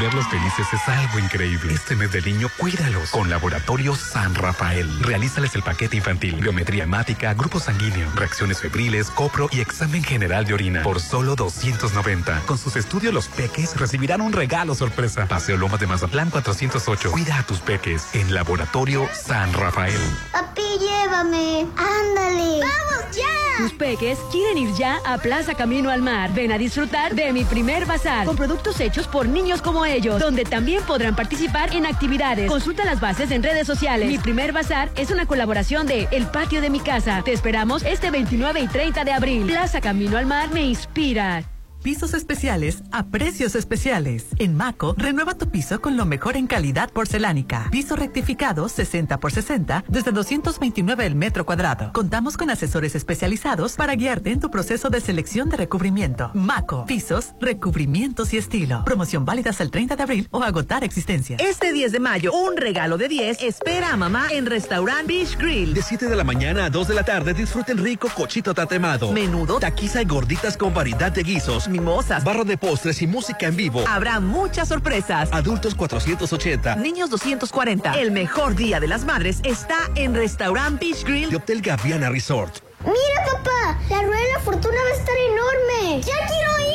Verlos 0.00 0.26
felices 0.28 0.66
es 0.72 0.88
algo 0.88 1.18
increíble. 1.18 1.72
Este 1.72 1.96
mes 1.96 2.12
de 2.12 2.20
niño, 2.20 2.48
cuídalos 2.58 3.10
con 3.10 3.30
Laboratorio 3.30 3.94
San 3.94 4.34
Rafael. 4.34 4.88
Realízales 5.02 5.54
el 5.54 5.62
paquete 5.62 5.96
infantil, 5.96 6.36
biometría 6.36 6.84
hemática, 6.84 7.32
grupo 7.34 7.58
sanguíneo, 7.58 8.08
reacciones 8.14 8.60
febriles, 8.60 9.10
copro 9.10 9.48
y 9.50 9.60
examen 9.60 10.02
general 10.02 10.44
de 10.44 10.54
orina 10.54 10.82
por 10.82 11.00
solo 11.00 11.36
290. 11.36 12.40
Con 12.46 12.58
sus 12.58 12.76
estudios, 12.76 13.14
los 13.14 13.28
peques 13.28 13.76
recibirán 13.76 14.20
un 14.20 14.32
regalo 14.32 14.74
sorpresa. 14.74 15.26
Paseo 15.26 15.56
Lomas 15.56 15.80
de 15.80 15.86
Mazatlán 15.86 16.30
408. 16.30 17.10
Cuida 17.10 17.38
a 17.38 17.42
tus 17.44 17.60
peques 17.60 18.14
en 18.14 18.34
Laboratorio 18.34 19.08
San 19.12 19.52
Rafael. 19.52 20.00
Papi, 20.32 20.62
llévame. 20.78 21.66
Ándale. 21.76 22.60
¡Vamos 22.60 23.16
ya! 23.16 23.24
Tus 23.58 23.72
peques 23.72 24.18
quieren 24.30 24.58
ir 24.58 24.72
ya 24.74 24.98
a 25.04 25.18
Plaza 25.18 25.54
Camino 25.54 25.90
al 25.90 26.00
Mar. 26.00 26.32
Ven 26.32 26.52
a 26.52 26.58
disfrutar 26.58 27.14
de 27.14 27.32
mi 27.32 27.44
primer 27.44 27.86
bazar 27.86 28.24
con 28.24 28.36
productos 28.36 28.78
hechos 28.78 29.08
por 29.08 29.26
niños 29.26 29.62
como 29.68 29.84
ellos, 29.84 30.18
donde 30.18 30.46
también 30.46 30.82
podrán 30.84 31.14
participar 31.14 31.74
en 31.74 31.84
actividades. 31.84 32.48
Consulta 32.48 32.86
las 32.86 33.00
bases 33.00 33.30
en 33.30 33.42
redes 33.42 33.66
sociales. 33.66 34.08
Mi 34.08 34.16
primer 34.16 34.52
bazar 34.52 34.88
es 34.96 35.10
una 35.10 35.26
colaboración 35.26 35.86
de 35.86 36.08
El 36.10 36.26
Patio 36.26 36.62
de 36.62 36.70
mi 36.70 36.80
Casa. 36.80 37.20
Te 37.22 37.34
esperamos 37.34 37.82
este 37.82 38.10
29 38.10 38.60
y 38.60 38.66
30 38.66 39.04
de 39.04 39.12
abril. 39.12 39.44
Plaza 39.44 39.82
Camino 39.82 40.16
al 40.16 40.24
Mar 40.24 40.48
me 40.54 40.64
inspira. 40.64 41.44
Pisos 41.82 42.12
especiales 42.12 42.82
a 42.90 43.06
precios 43.06 43.54
especiales. 43.54 44.26
En 44.38 44.56
Maco, 44.56 44.94
renueva 44.98 45.38
tu 45.38 45.48
piso 45.48 45.80
con 45.80 45.96
lo 45.96 46.06
mejor 46.06 46.36
en 46.36 46.48
calidad 46.48 46.90
porcelánica. 46.90 47.68
Piso 47.70 47.94
rectificado 47.94 48.68
60 48.68 49.20
por 49.20 49.32
60 49.32 49.84
desde 49.88 50.10
229 50.10 51.06
el 51.06 51.14
metro 51.14 51.46
cuadrado. 51.46 51.92
Contamos 51.92 52.36
con 52.36 52.50
asesores 52.50 52.96
especializados 52.96 53.76
para 53.76 53.94
guiarte 53.94 54.32
en 54.32 54.40
tu 54.40 54.50
proceso 54.50 54.90
de 54.90 55.00
selección 55.00 55.48
de 55.50 55.56
recubrimiento. 55.56 56.32
Maco, 56.34 56.84
pisos, 56.84 57.34
recubrimientos 57.40 58.34
y 58.34 58.38
estilo. 58.38 58.82
Promoción 58.84 59.24
válida 59.24 59.50
hasta 59.50 59.62
el 59.62 59.70
30 59.70 59.94
de 59.96 60.02
abril 60.02 60.28
o 60.32 60.42
agotar 60.42 60.82
existencia. 60.82 61.36
Este 61.38 61.72
10 61.72 61.92
de 61.92 62.00
mayo, 62.00 62.32
un 62.32 62.56
regalo 62.56 62.98
de 62.98 63.08
10 63.08 63.42
espera 63.42 63.92
a 63.92 63.96
mamá 63.96 64.26
en 64.32 64.46
Restaurant 64.46 65.06
Beach 65.06 65.38
Grill. 65.38 65.74
De 65.74 65.82
7 65.82 66.06
de 66.06 66.16
la 66.16 66.24
mañana 66.24 66.64
a 66.64 66.70
2 66.70 66.88
de 66.88 66.94
la 66.94 67.04
tarde 67.04 67.34
disfruten 67.34 67.78
rico 67.78 68.08
cochito 68.14 68.52
tatemado. 68.52 69.12
Menudo, 69.12 69.60
taquiza 69.60 70.02
y 70.02 70.06
gorditas 70.06 70.56
con 70.56 70.74
variedad 70.74 71.12
de 71.12 71.22
guisos. 71.22 71.68
Mimosas, 71.78 72.24
Barra 72.24 72.44
de 72.44 72.58
postres 72.58 73.00
y 73.02 73.06
música 73.06 73.46
en 73.46 73.56
vivo. 73.56 73.84
Habrá 73.88 74.20
muchas 74.20 74.68
sorpresas. 74.68 75.28
Adultos 75.32 75.74
480. 75.74 76.76
Niños 76.76 77.10
240. 77.10 77.92
El 77.92 78.10
mejor 78.10 78.54
día 78.54 78.80
de 78.80 78.88
las 78.88 79.04
madres 79.04 79.40
está 79.44 79.78
en 79.94 80.14
Restaurant 80.14 80.80
Beach 80.80 81.04
Grill 81.04 81.30
De 81.30 81.36
Hotel 81.36 81.60
Gaviana 81.62 82.10
Resort. 82.10 82.58
Mira, 82.84 83.24
papá, 83.32 83.78
la 83.90 84.02
rueda 84.02 84.20
de 84.22 84.32
la 84.32 84.40
fortuna 84.40 84.76
va 84.76 84.90
a 84.90 84.98
estar 84.98 85.16
enorme. 85.16 86.00
¡Ya 86.02 86.26
quiero 86.26 86.60
ir! 86.60 86.67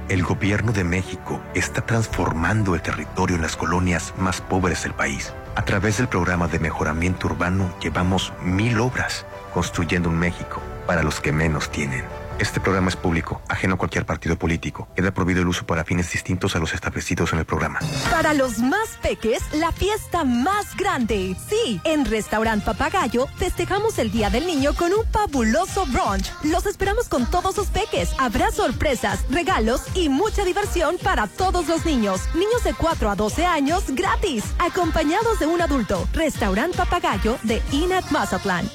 El 0.09 0.23
gobierno 0.23 0.71
de 0.71 0.83
México 0.83 1.41
está 1.53 1.81
transformando 1.81 2.75
el 2.75 2.81
territorio 2.81 3.35
en 3.35 3.41
las 3.41 3.55
colonias 3.55 4.13
más 4.17 4.41
pobres 4.41 4.83
del 4.83 4.93
país. 4.93 5.33
A 5.55 5.63
través 5.63 5.97
del 5.97 6.07
programa 6.07 6.47
de 6.47 6.59
mejoramiento 6.59 7.27
urbano 7.27 7.73
llevamos 7.81 8.33
mil 8.41 8.79
obras, 8.79 9.25
construyendo 9.53 10.09
un 10.09 10.19
México 10.19 10.61
para 10.85 11.03
los 11.03 11.19
que 11.19 11.31
menos 11.31 11.69
tienen. 11.69 12.03
Este 12.39 12.59
programa 12.59 12.89
es 12.89 12.95
público, 12.95 13.41
ajeno 13.47 13.75
a 13.75 13.77
cualquier 13.79 14.05
partido 14.05 14.37
político. 14.37 14.87
Queda 14.95 15.11
prohibido 15.11 15.41
el 15.41 15.47
uso 15.47 15.65
para 15.65 15.83
fines 15.83 16.11
distintos 16.11 16.55
a 16.55 16.59
los 16.59 16.71
establecidos 16.73 17.33
en 17.33 17.39
el 17.39 17.45
programa. 17.45 17.79
Para 18.11 18.35
los 18.35 18.59
más 18.59 18.89
peques, 19.01 19.41
la 19.53 19.71
fiesta 19.71 20.23
más 20.23 20.75
grande. 20.77 21.35
Sí, 21.49 21.81
en 21.83 22.05
Restaurant 22.05 22.63
Papagayo 22.63 23.27
festejamos 23.37 23.97
el 23.97 24.11
Día 24.11 24.29
del 24.29 24.45
Niño 24.45 24.75
con 24.75 24.93
un 24.93 25.03
fabuloso 25.11 25.87
brunch. 25.87 26.31
Los 26.43 26.67
esperamos 26.67 27.09
con 27.09 27.25
todos 27.25 27.55
sus 27.55 27.67
peques. 27.67 28.11
Habrá 28.19 28.51
sorpresas, 28.51 29.25
regalos 29.31 29.81
y 29.95 30.09
mucha 30.09 30.45
diversión 30.45 30.97
para 31.01 31.25
todos 31.25 31.67
los 31.67 31.85
niños. 31.85 32.21
Niños 32.35 32.63
de 32.63 32.75
4 32.75 33.09
a 33.09 33.15
12 33.15 33.45
años 33.47 33.83
gratis, 33.87 34.43
acompañados 34.59 35.39
de 35.39 35.47
un 35.47 35.61
adulto. 35.61 36.07
Restaurant 36.13 36.75
Papagayo 36.75 37.39
de 37.41 37.63
Inat 37.71 38.11
Mazatlán. 38.11 38.69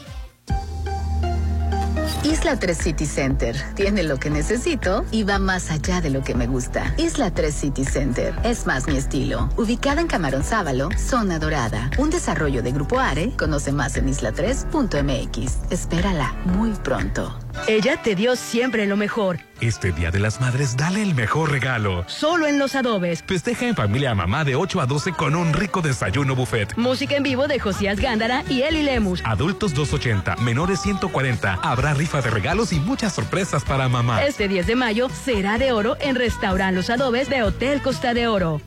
Isla 2.24 2.56
3 2.58 2.76
City 2.76 3.06
Center 3.06 3.56
tiene 3.74 4.02
lo 4.02 4.18
que 4.18 4.30
necesito 4.30 5.04
y 5.10 5.24
va 5.24 5.38
más 5.38 5.70
allá 5.70 6.00
de 6.00 6.10
lo 6.10 6.22
que 6.22 6.34
me 6.34 6.46
gusta. 6.46 6.94
Isla 6.96 7.30
3 7.32 7.54
City 7.54 7.84
Center 7.84 8.34
es 8.44 8.66
más 8.66 8.86
mi 8.86 8.96
estilo. 8.96 9.48
Ubicada 9.56 10.00
en 10.00 10.06
Camarón 10.06 10.44
Sábalo, 10.44 10.88
zona 10.96 11.38
dorada. 11.38 11.90
Un 11.98 12.10
desarrollo 12.10 12.62
de 12.62 12.72
Grupo 12.72 12.98
Are. 12.98 13.32
Conoce 13.36 13.72
más 13.72 13.96
en 13.96 14.08
isla3.mx. 14.08 15.72
Espérala 15.72 16.32
muy 16.44 16.70
pronto. 16.72 17.41
Ella 17.66 17.96
te 18.02 18.14
dio 18.14 18.36
siempre 18.36 18.86
lo 18.86 18.96
mejor. 18.96 19.38
Este 19.60 19.92
Día 19.92 20.10
de 20.10 20.18
las 20.18 20.40
Madres, 20.40 20.76
dale 20.76 21.02
el 21.02 21.14
mejor 21.14 21.50
regalo. 21.50 22.04
Solo 22.08 22.46
en 22.46 22.58
Los 22.58 22.74
Adobes. 22.74 23.22
Festeja 23.26 23.66
en 23.68 23.76
familia 23.76 24.10
a 24.10 24.14
mamá 24.14 24.44
de 24.44 24.56
8 24.56 24.80
a 24.80 24.86
12 24.86 25.12
con 25.12 25.36
un 25.36 25.52
rico 25.52 25.80
desayuno 25.80 26.34
buffet. 26.34 26.76
Música 26.76 27.16
en 27.16 27.22
vivo 27.22 27.46
de 27.46 27.60
Josías 27.60 28.00
Gándara 28.00 28.42
y 28.48 28.62
Eli 28.62 28.82
Lemus. 28.82 29.22
Adultos 29.24 29.74
280, 29.74 30.36
menores 30.36 30.80
140. 30.80 31.60
Habrá 31.62 31.94
rifa 31.94 32.20
de 32.20 32.30
regalos 32.30 32.72
y 32.72 32.80
muchas 32.80 33.14
sorpresas 33.14 33.64
para 33.64 33.88
mamá. 33.88 34.24
Este 34.24 34.48
10 34.48 34.66
de 34.66 34.76
mayo 34.76 35.08
será 35.08 35.58
de 35.58 35.72
oro 35.72 35.96
en 36.00 36.16
Restaurant 36.16 36.74
Los 36.74 36.90
Adobes 36.90 37.28
de 37.28 37.42
Hotel 37.42 37.80
Costa 37.82 38.14
de 38.14 38.26
Oro. 38.26 38.60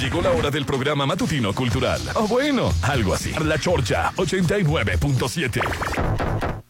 Llegó 0.00 0.22
la 0.22 0.30
hora 0.30 0.50
del 0.50 0.64
programa 0.64 1.04
matutino 1.04 1.54
cultural. 1.54 2.00
O 2.14 2.26
bueno, 2.26 2.72
algo 2.82 3.12
así. 3.14 3.32
La 3.44 3.58
Chorcha 3.58 4.10
89.7. 4.16 6.61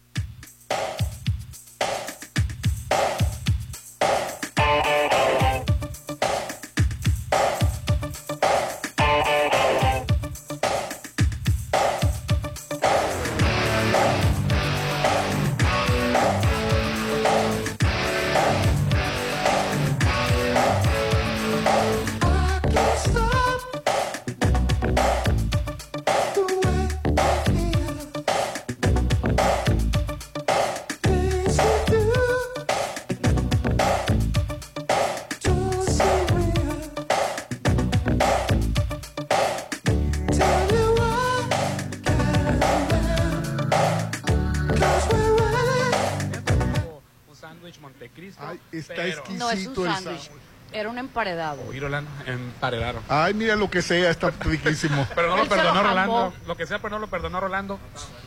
Montecristo. 47.83 48.41
Ay, 48.45 48.59
está 48.71 48.95
pero- 48.95 49.09
exquisito 49.19 49.45
No 49.45 49.51
es 49.51 49.67
un 49.67 49.87
el 49.87 49.93
sándwich, 49.93 50.19
sándwich. 50.21 50.41
Era 50.73 50.89
un 50.89 50.97
emparedado. 50.97 51.61
Oí, 51.67 51.79
Rolando, 51.79 52.09
emparedaron. 52.25 53.03
Ay, 53.09 53.33
mira 53.33 53.55
lo 53.55 53.69
que 53.69 53.81
sea, 53.81 54.09
está 54.09 54.31
riquísimo. 54.39 55.07
Pero 55.15 55.29
no 55.29 55.37
lo 55.37 55.43
Él 55.43 55.49
perdonó 55.49 55.73
lo 55.81 55.89
Rolando. 55.89 56.33
Lo 56.47 56.57
que 56.57 56.65
sea, 56.65 56.79
pero 56.79 56.89
no 56.95 56.99
lo 56.99 57.07
perdonó 57.07 57.39
Rolando. 57.39 57.79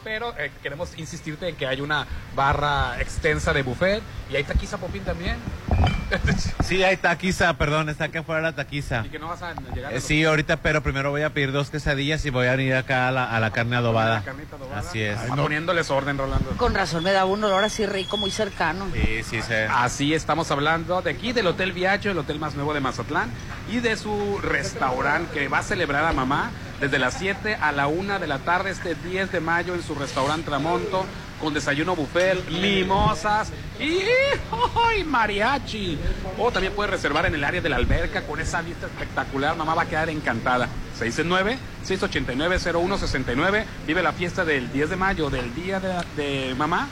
Pero 0.05 0.34
eh, 0.38 0.51
queremos 0.62 0.97
insistirte 0.99 1.49
en 1.49 1.57
que 1.57 1.66
hay 1.66 1.80
una 1.80 2.07
barra 2.34 3.01
extensa 3.01 3.53
de 3.53 3.62
buffet. 3.62 4.03
Y 4.30 4.36
hay 4.36 4.44
taquiza 4.44 4.78
popín 4.78 5.05
también. 5.05 5.36
Sí, 6.62 6.82
hay 6.82 6.97
taquiza, 6.97 7.53
perdón, 7.55 7.88
está 7.88 8.05
acá 8.05 8.20
afuera 8.20 8.40
la 8.40 8.53
taquiza. 8.53 9.05
Y 9.05 9.09
que 9.09 9.18
no 9.18 9.28
vas 9.28 9.42
a 9.42 9.55
llegar 9.74 9.92
a 9.92 9.97
Eh, 9.97 10.01
sí, 10.01 10.24
ahorita, 10.24 10.59
pero 10.59 10.82
primero 10.82 11.11
voy 11.11 11.22
a 11.22 11.30
pedir 11.30 11.53
dos 11.53 11.70
quesadillas 11.70 12.24
y 12.24 12.30
voy 12.30 12.47
a 12.47 12.55
ir 12.61 12.74
acá 12.74 13.09
a 13.09 13.11
la, 13.11 13.24
a 13.24 13.40
la 13.40 13.51
carne 13.51 13.76
adobada. 13.76 14.16
La 14.16 14.24
carnita 14.24 14.57
adobada. 14.57 14.80
Así 14.80 15.03
es. 15.03 15.18
Ah, 15.18 15.34
Poniéndoles 15.36 15.90
orden, 15.90 16.16
Rolando. 16.18 16.51
Con 16.57 16.74
razón 16.74 17.03
me 17.03 17.12
daba 17.12 17.26
un 17.30 17.42
olor 17.42 17.64
así 17.64 17.86
rico, 17.86 18.16
muy 18.16 18.30
cercano. 18.30 18.86
Sí, 18.92 19.22
sí, 19.24 19.42
sí. 19.42 19.55
Así 19.68 20.14
estamos 20.14 20.51
hablando 20.51 21.03
de 21.03 21.11
aquí, 21.11 21.32
del 21.32 21.49
Hotel 21.49 21.72
Viaggio, 21.72 22.12
el 22.12 22.18
hotel 22.18 22.36
más 22.39 22.55
nuevo 22.55 22.74
de 22.74 22.80
Mazatlán, 22.80 23.30
y 23.70 23.80
de 23.80 23.97
su 23.97 24.39
restaurante 24.39 25.39
que 25.39 25.49
va 25.49 25.59
a 25.59 25.62
celebrar 25.62 26.05
a 26.05 26.12
mamá 26.12 26.51
desde 26.80 26.99
las 26.99 27.14
7 27.14 27.55
a 27.57 27.72
la 27.72 27.87
1 27.87 28.18
de 28.18 28.26
la 28.26 28.41
tarde 28.41 28.70
este 28.70 28.95
10 28.95 29.32
de 29.32 29.41
mayo 29.41 29.74
en 29.74 29.82
su 29.82 29.95
restaurante 29.95 30.45
Tramonto, 30.47 31.07
con 31.41 31.55
desayuno 31.55 31.97
buffet, 31.97 32.47
mimosas 32.51 33.51
y 33.78 34.01
¡ay, 34.76 35.05
mariachi. 35.05 35.99
O 36.39 36.51
también 36.51 36.72
puedes 36.74 36.91
reservar 36.91 37.26
en 37.26 37.34
el 37.34 37.45
área 37.45 37.61
de 37.61 37.68
la 37.68 37.76
alberca 37.76 38.22
con 38.22 38.41
esa 38.41 38.62
vista 38.62 38.87
espectacular, 38.87 39.55
mamá 39.57 39.74
va 39.74 39.82
a 39.82 39.87
quedar 39.87 40.09
encantada. 40.11 40.68
669-689-0169, 40.99 43.64
vive 43.87 44.03
la 44.03 44.12
fiesta 44.12 44.45
del 44.45 44.72
10 44.72 44.91
de 44.91 44.97
mayo, 44.97 45.30
del 45.30 45.55
Día 45.55 45.80
de 46.16 46.55
Mamá 46.57 46.89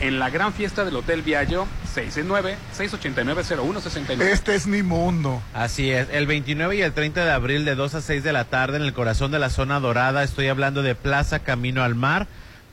en 0.00 0.18
la 0.18 0.30
gran 0.30 0.52
fiesta 0.52 0.84
del 0.84 0.96
Hotel 0.96 1.22
Viallo, 1.22 1.66
669-689-0169. 1.94 4.22
Este 4.22 4.54
es 4.54 4.66
mi 4.66 4.82
mundo. 4.82 5.42
Así 5.54 5.90
es, 5.90 6.08
el 6.10 6.26
29 6.26 6.76
y 6.76 6.82
el 6.82 6.92
30 6.92 7.24
de 7.24 7.30
abril 7.30 7.64
de 7.64 7.74
2 7.74 7.94
a 7.94 8.00
6 8.00 8.22
de 8.22 8.32
la 8.32 8.44
tarde 8.44 8.76
en 8.76 8.82
el 8.82 8.92
corazón 8.92 9.30
de 9.30 9.38
la 9.38 9.50
zona 9.50 9.80
dorada, 9.80 10.22
estoy 10.22 10.48
hablando 10.48 10.82
de 10.82 10.94
Plaza 10.94 11.40
Camino 11.40 11.82
al 11.82 11.94
Mar. 11.94 12.26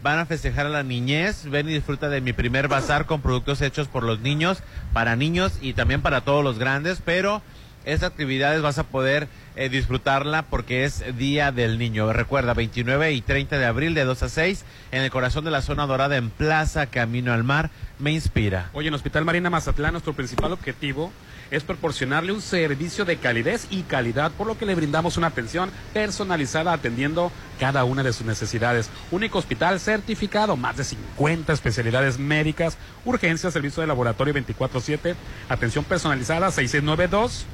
Van 0.03 0.19
a 0.19 0.25
festejar 0.25 0.67
a 0.67 0.69
la 0.69 0.83
niñez, 0.83 1.49
ven 1.49 1.67
y 1.67 1.73
disfruta 1.73 2.09
de 2.09 2.21
mi 2.21 2.33
primer 2.33 2.67
bazar 2.67 3.07
con 3.07 3.21
productos 3.21 3.61
hechos 3.61 3.87
por 3.87 4.03
los 4.03 4.19
niños, 4.19 4.59
para 4.93 5.15
niños 5.15 5.53
y 5.61 5.73
también 5.73 6.01
para 6.01 6.21
todos 6.21 6.43
los 6.43 6.59
grandes, 6.59 7.01
pero 7.03 7.41
esta 7.85 8.07
actividades 8.07 8.61
vas 8.61 8.77
a 8.77 8.83
poder 8.83 9.27
eh, 9.55 9.69
disfrutarla 9.69 10.43
porque 10.43 10.85
es 10.85 11.03
Día 11.17 11.51
del 11.51 11.77
Niño. 11.77 12.11
Recuerda, 12.11 12.53
29 12.53 13.13
y 13.13 13.21
30 13.21 13.57
de 13.57 13.65
abril 13.65 13.93
de 13.93 14.03
2 14.03 14.23
a 14.23 14.29
6 14.29 14.65
en 14.91 15.01
el 15.01 15.11
corazón 15.11 15.45
de 15.45 15.51
la 15.51 15.61
zona 15.61 15.85
dorada 15.85 16.17
en 16.17 16.29
Plaza 16.29 16.87
Camino 16.87 17.31
al 17.31 17.43
Mar. 17.43 17.69
Me 17.99 18.11
inspira. 18.11 18.69
Oye, 18.73 18.89
en 18.89 18.93
Hospital 18.93 19.23
Marina 19.23 19.49
Mazatlán 19.49 19.93
nuestro 19.93 20.13
principal 20.13 20.51
objetivo 20.51 21.11
es 21.51 21.63
proporcionarle 21.63 22.31
un 22.31 22.41
servicio 22.41 23.05
de 23.05 23.17
calidez 23.17 23.67
y 23.69 23.83
calidad, 23.83 24.31
por 24.31 24.47
lo 24.47 24.57
que 24.57 24.65
le 24.65 24.75
brindamos 24.75 25.15
una 25.17 25.27
atención 25.27 25.69
personalizada 25.93 26.73
atendiendo 26.73 27.31
cada 27.59 27.83
una 27.83 28.03
de 28.03 28.13
sus 28.13 28.25
necesidades. 28.25 28.89
Único 29.11 29.37
hospital 29.37 29.79
certificado, 29.79 30.57
más 30.57 30.77
de 30.77 30.83
50 30.83 31.53
especialidades 31.53 32.17
médicas, 32.17 32.77
urgencias, 33.05 33.53
servicio 33.53 33.81
de 33.81 33.87
laboratorio 33.87 34.33
24/7, 34.33 35.15
atención 35.49 35.85
personalizada 35.85 36.51
6692 36.51 37.45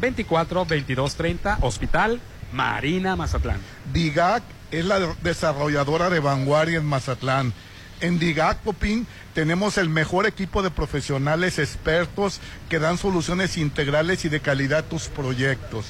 24 0.00 0.64
22 0.66 1.14
30, 1.14 1.58
Hospital 1.60 2.20
Marina 2.52 3.16
Mazatlán. 3.16 3.60
DIGAC 3.92 4.42
es 4.70 4.84
la 4.84 5.14
desarrolladora 5.22 6.10
de 6.10 6.20
vanguardia 6.20 6.78
en 6.78 6.86
Mazatlán. 6.86 7.52
En 8.00 8.20
Digac, 8.20 8.58
Popín, 8.58 9.08
tenemos 9.34 9.76
el 9.76 9.88
mejor 9.88 10.26
equipo 10.26 10.62
de 10.62 10.70
profesionales 10.70 11.58
expertos 11.58 12.40
que 12.68 12.78
dan 12.78 12.96
soluciones 12.96 13.56
integrales 13.56 14.24
y 14.24 14.28
de 14.28 14.40
calidad 14.40 14.80
a 14.80 14.88
tus 14.88 15.08
proyectos. 15.08 15.86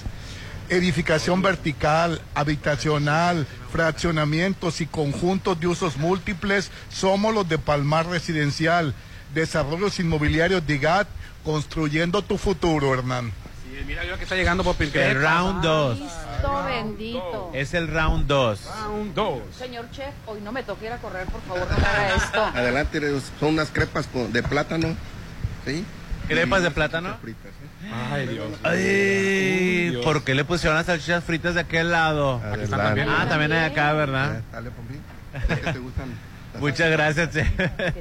Edificación 0.71 1.43
vertical, 1.43 2.23
habitacional, 2.35 3.47
fraccionamientos 3.71 4.81
y 4.81 4.87
conjuntos 4.87 5.61
de 5.61 5.67
usos 5.67 5.99
múltiples, 5.99 6.71
somos 6.91 7.35
los 7.35 7.49
de 7.49 7.59
Palmar 7.59 8.07
Residencial. 8.07 8.95
Desarrollos 9.35 10.01
inmobiliarios 10.01 10.67
Digat, 10.67 11.09
construyendo 11.45 12.23
tu 12.23 12.39
futuro, 12.39 12.95
Hernán. 12.95 13.33
Mira 13.87 14.05
yo 14.05 14.17
que 14.17 14.25
está 14.25 14.35
llegando 14.37 14.65
Popín. 14.65 14.91
¿qué 14.91 15.11
El 15.11 15.21
round 15.23 15.63
2. 15.63 15.99
Cristo 15.99 16.65
bendito. 16.67 17.51
Es 17.55 17.75
el 17.75 17.89
round 17.89 18.27
2. 18.27 18.61
Round 18.83 19.15
2. 19.15 19.39
Señor 19.57 19.91
chef, 19.91 20.15
hoy 20.27 20.41
no 20.41 20.53
me 20.53 20.63
toque 20.63 20.87
ir 20.87 20.93
a 20.93 20.99
correr, 20.99 21.27
por 21.27 21.41
favor, 21.43 21.67
no 21.71 21.77
haga 21.77 22.15
esto. 22.17 22.43
Adelante, 22.45 23.01
son 23.41 23.49
unas 23.55 23.71
crepas 23.71 24.07
con- 24.07 24.33
de 24.33 24.43
plátano. 24.43 24.95
¿Sí? 25.65 25.85
¿Crepas 26.29 26.63
de 26.63 26.71
plátano? 26.71 27.17
Fritas, 27.23 27.47
¿eh? 27.47 27.91
Ay, 28.13 28.27
Dios. 28.27 28.47
Ay, 28.63 29.89
Dios. 29.91 30.05
¿por 30.05 30.23
qué 30.25 30.35
le 30.35 30.45
pusieron 30.45 30.77
las 30.77 30.87
salchichas 30.87 31.25
fritas 31.25 31.55
de 31.55 31.61
aquel 31.61 31.91
lado? 31.91 32.41
También. 32.69 33.09
Ah, 33.09 33.27
también 33.29 33.53
hay 33.53 33.65
acá, 33.71 33.93
¿verdad? 33.95 34.43
Dale, 34.53 34.71
Popín. 34.71 35.01
¿Qué 35.49 35.73
te 35.73 35.79
gustan? 35.79 36.13
Muchas 36.59 36.91
gracias, 36.91 37.31
che. 37.31 37.45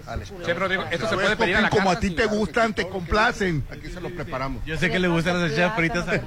Dale. 0.06 0.26
Chef 0.45 0.58
Rodrigo, 0.58 0.84
esto 0.89 1.08
se 1.10 1.16
¿Ves, 1.16 1.26
puede 1.26 1.36
pedir 1.38 1.56
a 1.58 1.62
la 1.62 1.70
Popín, 1.70 1.80
como 1.84 1.91
a 1.91 2.00
ti 2.00 2.10
te 2.12 2.26
gustan, 2.26 2.74
te 2.74 2.88
complacen. 2.88 3.64
Aquí 3.72 3.88
se 3.89 4.02
los 4.02 4.12
preparamos. 4.14 4.64
Yo 4.66 4.78
sé 4.78 4.89
que 4.89 5.00
le 5.00 5.08
gustan 5.08 5.39
las 5.41 5.52
salchichas 5.52 5.76
fritas. 5.76 6.06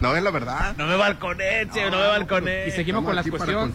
No, 0.00 0.14
es 0.14 0.22
la 0.22 0.30
verdad. 0.30 0.76
No 0.76 0.86
me 0.86 0.94
balconé, 0.96 1.66
che, 1.74 1.90
no 1.90 1.98
me 1.98 2.06
balconé. 2.06 2.68
Y 2.68 2.70
seguimos 2.70 3.04
con 3.04 3.16
la 3.16 3.24
cuestión 3.24 3.74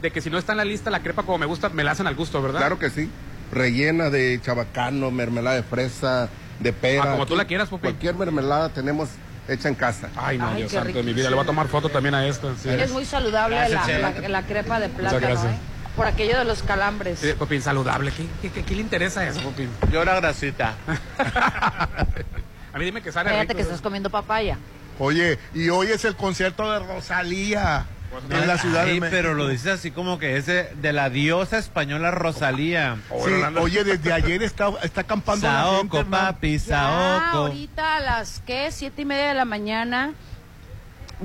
de, 0.00 0.10
que 0.12 0.20
si 0.20 0.30
no 0.30 0.38
está 0.38 0.52
en 0.52 0.58
la 0.58 0.64
lista 0.64 0.88
la 0.90 1.00
crepa 1.00 1.24
como 1.24 1.38
me 1.38 1.46
gusta, 1.46 1.68
me 1.70 1.82
la 1.82 1.90
hacen 1.92 2.06
al 2.06 2.14
gusto, 2.14 2.40
¿verdad? 2.40 2.60
Claro 2.60 2.78
que 2.78 2.90
sí. 2.90 3.10
Rellena 3.50 4.08
de 4.10 4.40
chabacano, 4.40 5.10
mermelada 5.10 5.56
de 5.56 5.62
fresa, 5.64 6.28
de 6.60 6.72
pera. 6.72 7.02
Ah, 7.06 7.10
como 7.12 7.26
tú 7.26 7.34
la 7.34 7.44
quieras, 7.46 7.68
Popín. 7.70 7.90
Cualquier 7.90 8.14
mermelada 8.14 8.68
tenemos 8.68 9.08
hecha 9.48 9.68
en 9.68 9.74
casa. 9.74 10.10
Ay, 10.14 10.38
no, 10.38 10.46
Ay, 10.48 10.58
Dios 10.58 10.70
santo 10.70 10.92
de 10.98 11.02
mi 11.02 11.12
vida. 11.12 11.28
Le 11.28 11.34
voy 11.34 11.42
a 11.42 11.46
tomar 11.46 11.66
foto 11.66 11.88
también 11.88 12.14
a 12.14 12.24
esta. 12.26 12.54
sí. 12.54 12.68
Es 12.68 12.92
muy 12.92 13.04
saludable 13.04 13.56
Gracias, 13.56 14.00
la, 14.00 14.12
chef. 14.12 14.22
la- 14.22 14.28
la 14.28 14.42
crepa 14.46 14.78
de 14.78 14.88
plátano, 14.90 15.26
gracias. 15.26 15.52
¿eh? 15.54 15.58
Por 15.98 16.06
aquello 16.06 16.38
de 16.38 16.44
los 16.44 16.62
calambres. 16.62 17.18
Sí, 17.18 17.32
Popín, 17.38 17.60
saludable. 17.60 18.10
¿Qué, 18.12 18.24
qué, 18.40 18.50
qué- 18.50 18.64
qué 18.64 18.74
le 18.76 18.80
interesa 18.80 19.26
eso, 19.26 19.40
Popín? 19.42 19.68
Yo 19.92 20.02
la 20.04 20.14
grasita. 20.14 20.74
A 22.72 22.78
mí 22.78 22.84
dime 22.84 23.02
que 23.02 23.10
sale 23.12 23.38
rico. 23.40 23.54
que 23.54 23.62
estás 23.62 23.80
comiendo 23.80 24.08
papaya. 24.10 24.58
Oye, 24.98 25.38
y 25.54 25.68
hoy 25.68 25.88
es 25.88 26.04
el 26.04 26.14
concierto 26.16 26.70
de 26.70 26.78
Rosalía 26.80 27.86
en 28.30 28.46
la 28.46 28.58
Ciudad 28.58 28.82
de 28.84 28.92
México. 29.00 29.06
pero 29.10 29.34
lo 29.34 29.48
dices 29.48 29.66
así 29.74 29.90
como 29.90 30.18
que 30.18 30.36
es 30.36 30.46
de, 30.46 30.64
de 30.76 30.92
la 30.92 31.10
diosa 31.10 31.58
española 31.58 32.10
Rosalía. 32.10 32.96
Sí, 33.24 33.32
oye, 33.60 33.84
desde 33.84 34.12
ayer 34.12 34.42
está, 34.42 34.70
está 34.82 35.02
acampando 35.02 35.46
la 35.46 35.62
gente, 35.64 35.76
Saoco, 35.78 35.98
hermano. 35.98 36.26
papi, 36.32 36.58
Ya, 36.58 36.64
Saoco. 36.64 37.36
ahorita 37.46 37.96
a 37.96 38.00
las, 38.00 38.42
¿qué? 38.46 38.70
Siete 38.72 39.02
y 39.02 39.04
media 39.04 39.28
de 39.28 39.34
la 39.34 39.44
mañana 39.44 40.12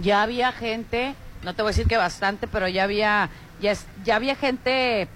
ya 0.01 0.23
había 0.23 0.51
gente, 0.51 1.15
no 1.43 1.53
te 1.53 1.61
voy 1.61 1.69
a 1.69 1.73
decir 1.73 1.87
que 1.87 1.97
bastante, 1.97 2.47
pero 2.47 2.67
ya 2.67 2.83
había, 2.83 3.29
ya, 3.61 3.71
es- 3.71 3.85
ya 4.03 4.15
había 4.15 4.35
gente, 4.35 5.07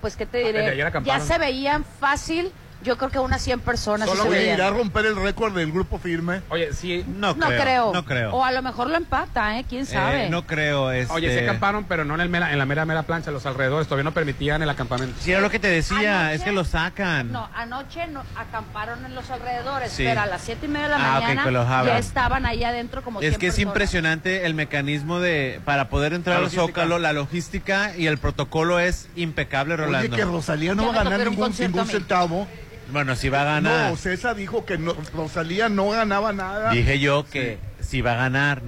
pues, 0.00 0.16
¿qué 0.16 0.26
te 0.26 0.38
Desde 0.38 0.52
diré? 0.52 0.76
Ya 1.04 1.20
se 1.20 1.38
veían 1.38 1.84
fácil, 1.84 2.52
yo 2.84 2.96
creo 2.96 3.10
que 3.10 3.18
unas 3.18 3.42
100 3.42 3.60
personas 3.60 4.08
Solo 4.08 4.30
se 4.30 4.52
irá 4.52 4.68
a 4.68 4.70
romper 4.70 5.06
el 5.06 5.16
récord 5.16 5.54
del 5.56 5.72
grupo 5.72 5.98
firme. 5.98 6.42
Oye, 6.50 6.72
sí. 6.72 7.04
No, 7.08 7.34
No 7.34 7.46
creo, 7.46 7.60
creo. 7.60 7.92
No 7.94 8.04
creo. 8.04 8.30
O 8.34 8.44
a 8.44 8.52
lo 8.52 8.62
mejor 8.62 8.88
lo 8.90 8.96
empata, 8.96 9.58
¿eh? 9.58 9.64
¿Quién 9.68 9.86
sabe? 9.86 10.26
Eh, 10.26 10.30
no 10.30 10.46
creo. 10.46 10.92
Este... 10.92 11.12
Oye, 11.12 11.32
sí 11.36 11.42
acamparon, 11.44 11.84
pero 11.84 12.04
no 12.04 12.14
en, 12.14 12.20
el 12.20 12.28
mera- 12.28 12.52
en 12.52 12.58
la 12.58 12.66
mera, 12.66 12.84
mera 12.84 13.02
plancha, 13.02 13.30
los 13.30 13.46
alrededores. 13.46 13.88
Todavía 13.88 14.04
no 14.04 14.12
permitían 14.12 14.62
el 14.62 14.70
acampamento. 14.70 15.16
Sí, 15.20 15.32
era 15.32 15.40
lo 15.40 15.50
que 15.50 15.58
te 15.58 15.68
decía, 15.68 16.26
Anoche- 16.28 16.34
es 16.34 16.42
que 16.42 16.52
lo 16.52 16.64
sacan. 16.64 17.32
No, 17.32 17.48
anoche 17.54 18.06
no, 18.06 18.22
acamparon 18.36 19.04
en 19.04 19.14
los 19.14 19.30
alrededores, 19.30 19.90
Sí. 19.90 20.04
pero 20.04 20.20
a 20.20 20.26
las 20.26 20.42
siete 20.42 20.66
y 20.66 20.68
media 20.68 20.88
de 20.88 20.90
la 20.90 21.16
Ah, 21.16 21.20
mañana 21.20 21.84
ya 21.84 21.98
estaban 21.98 22.46
ahí 22.46 22.62
adentro 22.64 23.02
como 23.02 23.20
Es 23.20 23.28
100 23.30 23.40
que 23.40 23.46
es 23.48 23.54
personas. 23.54 23.72
impresionante 23.74 24.46
el 24.46 24.54
mecanismo 24.54 25.20
de 25.20 25.60
para 25.64 25.88
poder 25.88 26.12
entrar 26.12 26.36
al. 26.42 26.50
Zócalo, 26.50 26.98
la 26.98 27.12
logística 27.12 27.96
y 27.96 28.06
el 28.06 28.18
protocolo 28.18 28.78
es 28.78 29.08
impecable, 29.16 29.74
Oye, 29.74 29.84
Rolando. 29.84 30.16
que 30.16 30.24
Rosalía 30.24 30.74
no 30.74 30.82
Ya 30.82 30.88
va 30.92 31.00
a 31.00 31.04
ganar 31.04 31.30
ningún, 31.30 31.52
ningún 31.58 31.86
centavo. 31.86 32.46
Bueno, 32.90 33.16
si 33.16 33.28
va 33.28 33.42
a 33.42 33.44
ganar. 33.44 33.90
No, 33.90 33.96
César 33.96 34.36
dijo 34.36 34.64
que 34.64 34.78
no- 34.78 34.94
Rosalía 35.14 35.68
no 35.68 35.88
ganaba 35.90 36.32
nada. 36.32 36.70
Dije 36.70 36.98
yo 37.00 37.24
que 37.24 37.58
si 37.80 38.00
va 38.02 38.12
a 38.12 38.16
ganar, 38.16 38.62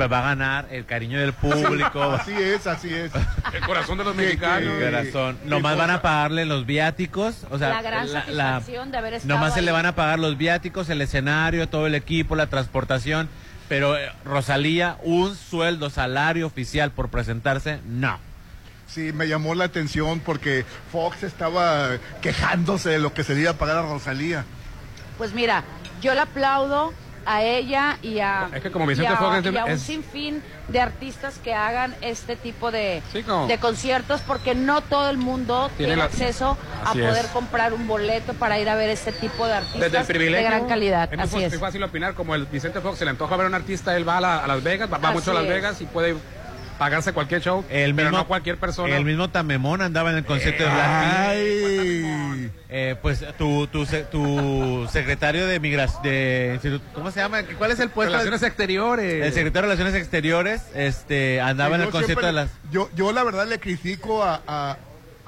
va 0.00 0.04
a 0.18 0.22
ganar 0.22 0.68
el 0.70 0.84
cariño 0.86 1.18
del 1.20 1.32
público. 1.32 2.02
Así 2.12 2.32
es, 2.32 2.66
así 2.66 2.92
es. 2.92 3.10
El 3.52 3.60
corazón 3.66 3.98
de 3.98 4.04
los 4.04 4.14
mexicanos. 4.14 4.78
que- 4.78 4.84
Corazón. 4.84 5.38
qué 5.42 5.48
Nomás 5.48 5.76
van 5.76 5.90
a 5.90 6.02
pagarle 6.02 6.44
los 6.44 6.66
viáticos, 6.66 7.46
o 7.50 7.58
sea, 7.58 7.68
la 7.70 7.82
gran 7.82 8.08
satisfacción 8.08 8.90
de 8.90 8.98
haber 8.98 9.14
estado 9.14 9.34
nomás 9.34 9.54
se 9.54 9.60
ahí. 9.60 9.66
le 9.66 9.72
van 9.72 9.86
a 9.86 9.94
pagar 9.94 10.18
los 10.18 10.36
viáticos, 10.36 10.88
el 10.90 11.00
escenario, 11.00 11.68
todo 11.68 11.86
el 11.86 11.94
equipo, 11.94 12.36
la 12.36 12.46
transportación, 12.48 13.28
pero 13.68 13.96
eh, 13.96 14.10
Rosalía, 14.24 14.96
un 15.02 15.34
sueldo, 15.36 15.90
salario 15.90 16.46
oficial 16.46 16.90
por 16.90 17.08
presentarse, 17.10 17.80
no. 17.86 18.18
Sí, 18.88 19.12
me 19.12 19.28
llamó 19.28 19.54
la 19.54 19.64
atención 19.64 20.20
porque 20.20 20.64
Fox 20.90 21.22
estaba 21.22 21.90
quejándose 22.22 22.90
de 22.90 22.98
lo 22.98 23.12
que 23.12 23.22
se 23.22 23.34
le 23.34 23.42
iba 23.42 23.50
a 23.50 23.54
pagar 23.54 23.76
a 23.76 23.82
Rosalía. 23.82 24.44
Pues 25.18 25.32
mira, 25.34 25.62
yo 26.00 26.14
le 26.14 26.20
aplaudo 26.20 26.92
a 27.26 27.42
ella 27.42 27.98
y 28.00 28.20
a, 28.20 28.48
Es 28.54 28.62
que 28.62 28.70
como 28.70 28.90
y 28.90 28.94
a- 29.04 29.16
Fox 29.16 29.36
es 29.38 29.44
de- 29.44 29.50
y 29.52 29.56
a 29.58 29.64
un 29.66 29.70
es- 29.72 29.82
sinfín 29.82 30.42
de 30.68 30.80
artistas 30.80 31.38
que 31.38 31.52
hagan 31.52 31.94
este 32.00 32.36
tipo 32.36 32.70
de, 32.70 33.02
Sí, 33.12 33.22
como- 33.22 33.46
de 33.46 33.58
conciertos 33.58 34.22
porque 34.22 34.54
no 34.54 34.80
todo 34.80 35.10
el 35.10 35.18
mundo 35.18 35.70
Tiene 35.76 35.92
tiene, 35.92 35.96
la- 35.96 36.04
acceso 36.04 36.56
a 36.82 36.92
poder 36.92 37.26
es. 37.26 37.30
comprar 37.32 37.74
un 37.74 37.86
boleto 37.86 38.32
para 38.32 38.58
ir 38.58 38.70
a 38.70 38.74
ver 38.76 38.88
este 38.88 39.12
tipo 39.12 39.46
de 39.46 39.52
artistas 39.54 39.80
Desde 39.82 39.98
el 39.98 40.06
privilegio. 40.06 40.48
de 40.48 40.54
gran 40.56 40.66
calidad. 40.68 41.04
Es 41.12 41.18
muy 41.18 41.24
Así 41.24 41.34
fácil- 41.34 41.52
es. 41.54 41.60
fácil 41.60 41.82
opinar. 41.82 42.14
Como 42.14 42.34
el 42.34 42.46
Vicente 42.46 42.80
Fox 42.80 42.98
se 42.98 43.04
le 43.04 43.10
antoja 43.10 43.36
ver 43.36 43.44
a 43.44 43.48
un 43.50 43.54
artista, 43.54 43.94
él 43.94 44.08
va 44.08 44.16
a, 44.16 44.20
la- 44.22 44.38
a 44.38 44.46
Las 44.46 44.62
Vegas, 44.62 44.90
va, 44.90 44.96
va 44.96 45.10
mucho 45.12 45.30
a 45.32 45.34
Las 45.34 45.42
es. 45.44 45.48
Vegas 45.50 45.80
y 45.82 45.84
puede 45.84 46.16
pagarse 46.78 47.12
cualquier 47.12 47.40
show. 47.42 47.64
El 47.70 47.94
pero 47.94 48.08
mismo, 48.08 48.18
no 48.22 48.26
cualquier 48.26 48.56
persona. 48.56 48.96
El 48.96 49.04
mismo 49.04 49.28
Tamemón 49.30 49.82
andaba 49.82 50.10
en 50.10 50.16
el 50.18 50.24
concierto 50.24 50.62
de 50.64 50.70
Blackpink. 50.70 52.52
Eh, 52.70 52.96
pues 53.00 53.24
tu, 53.38 53.66
tu, 53.66 53.86
se- 53.86 54.04
tu 54.04 54.86
secretario 54.92 55.46
de 55.46 55.58
migración, 55.58 56.02
de 56.02 56.80
¿cómo 56.94 57.10
se 57.10 57.20
llama? 57.20 57.42
¿Cuál 57.56 57.70
es 57.70 57.80
el 57.80 57.88
puesto? 57.88 58.12
Relaciones 58.12 58.42
exteriores. 58.42 59.24
El 59.26 59.32
secretario 59.32 59.68
de 59.68 59.74
Relaciones 59.74 59.94
Exteriores, 59.94 60.62
este, 60.74 61.40
andaba 61.40 61.76
en 61.76 61.82
el 61.82 61.88
concierto 61.90 62.26
de 62.26 62.32
las... 62.32 62.50
Yo, 62.70 62.90
yo 62.94 63.12
la 63.12 63.24
verdad 63.24 63.46
le 63.46 63.58
critico 63.58 64.22
a, 64.22 64.42
a, 64.46 64.76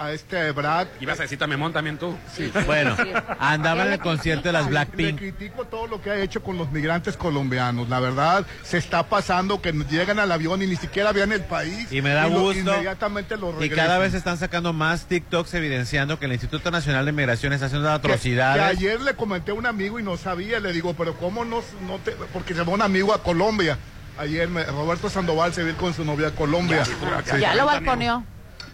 a 0.00 0.12
este 0.12 0.50
Brad. 0.52 0.86
Ibas 0.98 1.18
a 1.20 1.22
decir 1.24 1.38
Tamemón 1.38 1.74
también 1.74 1.98
tú. 1.98 2.16
Sí. 2.34 2.50
Bueno, 2.66 2.96
andaba 3.38 3.82
en 3.82 3.88
le 3.90 3.94
el 3.96 4.00
concierto 4.00 4.48
de 4.48 4.52
las 4.52 4.64
Le 4.64 4.70
Blackpink. 4.70 5.18
critico 5.18 5.66
todo 5.66 5.86
lo 5.86 6.00
que 6.00 6.10
ha 6.10 6.16
hecho 6.20 6.42
con 6.42 6.56
los 6.56 6.72
migrantes 6.72 7.16
colombianos. 7.18 7.88
La 7.90 8.00
verdad, 8.00 8.46
se 8.62 8.78
está 8.78 9.02
pasando 9.08 9.60
que 9.60 9.72
llegan 9.90 10.18
al 10.18 10.32
avión 10.32 10.62
y 10.62 10.66
ni 10.66 10.76
siquiera 10.76 11.12
vean 11.12 11.32
el 11.32 11.42
país. 11.42 11.92
Y 11.92 12.00
me 12.00 12.10
da 12.10 12.28
lo- 12.28 12.40
gusto. 12.40 12.60
Inmediatamente 12.60 13.36
lo 13.36 13.62
Y 13.62 13.68
cada 13.68 13.98
vez 13.98 14.14
están 14.14 14.38
sacando 14.38 14.72
más 14.72 15.04
TikToks 15.04 15.52
evidenciando 15.54 16.18
que 16.18 16.24
el 16.24 16.32
Instituto 16.32 16.70
Nacional 16.70 17.04
de 17.04 17.12
Migración 17.12 17.52
está 17.52 17.66
haciendo 17.66 17.90
atrocidades. 17.92 18.62
Que 18.62 18.68
ayer 18.86 19.00
le 19.02 19.14
comenté 19.14 19.50
a 19.50 19.54
un 19.54 19.66
amigo 19.66 19.98
y 20.00 20.02
no 20.02 20.16
sabía, 20.16 20.60
le 20.60 20.72
digo, 20.72 20.94
pero 20.94 21.14
¿cómo 21.16 21.44
no, 21.44 21.62
no 21.86 21.98
te...? 21.98 22.12
Porque 22.32 22.54
se 22.54 22.62
va 22.62 22.72
un 22.72 22.80
amigo 22.82 23.12
a 23.12 23.22
Colombia. 23.22 23.76
Ayer 24.18 24.48
me- 24.48 24.64
Roberto 24.64 25.10
Sandoval 25.10 25.52
se 25.52 25.62
vio 25.62 25.76
con 25.76 25.92
su 25.92 26.04
novia 26.06 26.28
a 26.28 26.30
Colombia. 26.30 26.84
Sí. 26.86 26.92
Ya 27.38 27.54
lo 27.54 27.66
balconeó. 27.66 28.24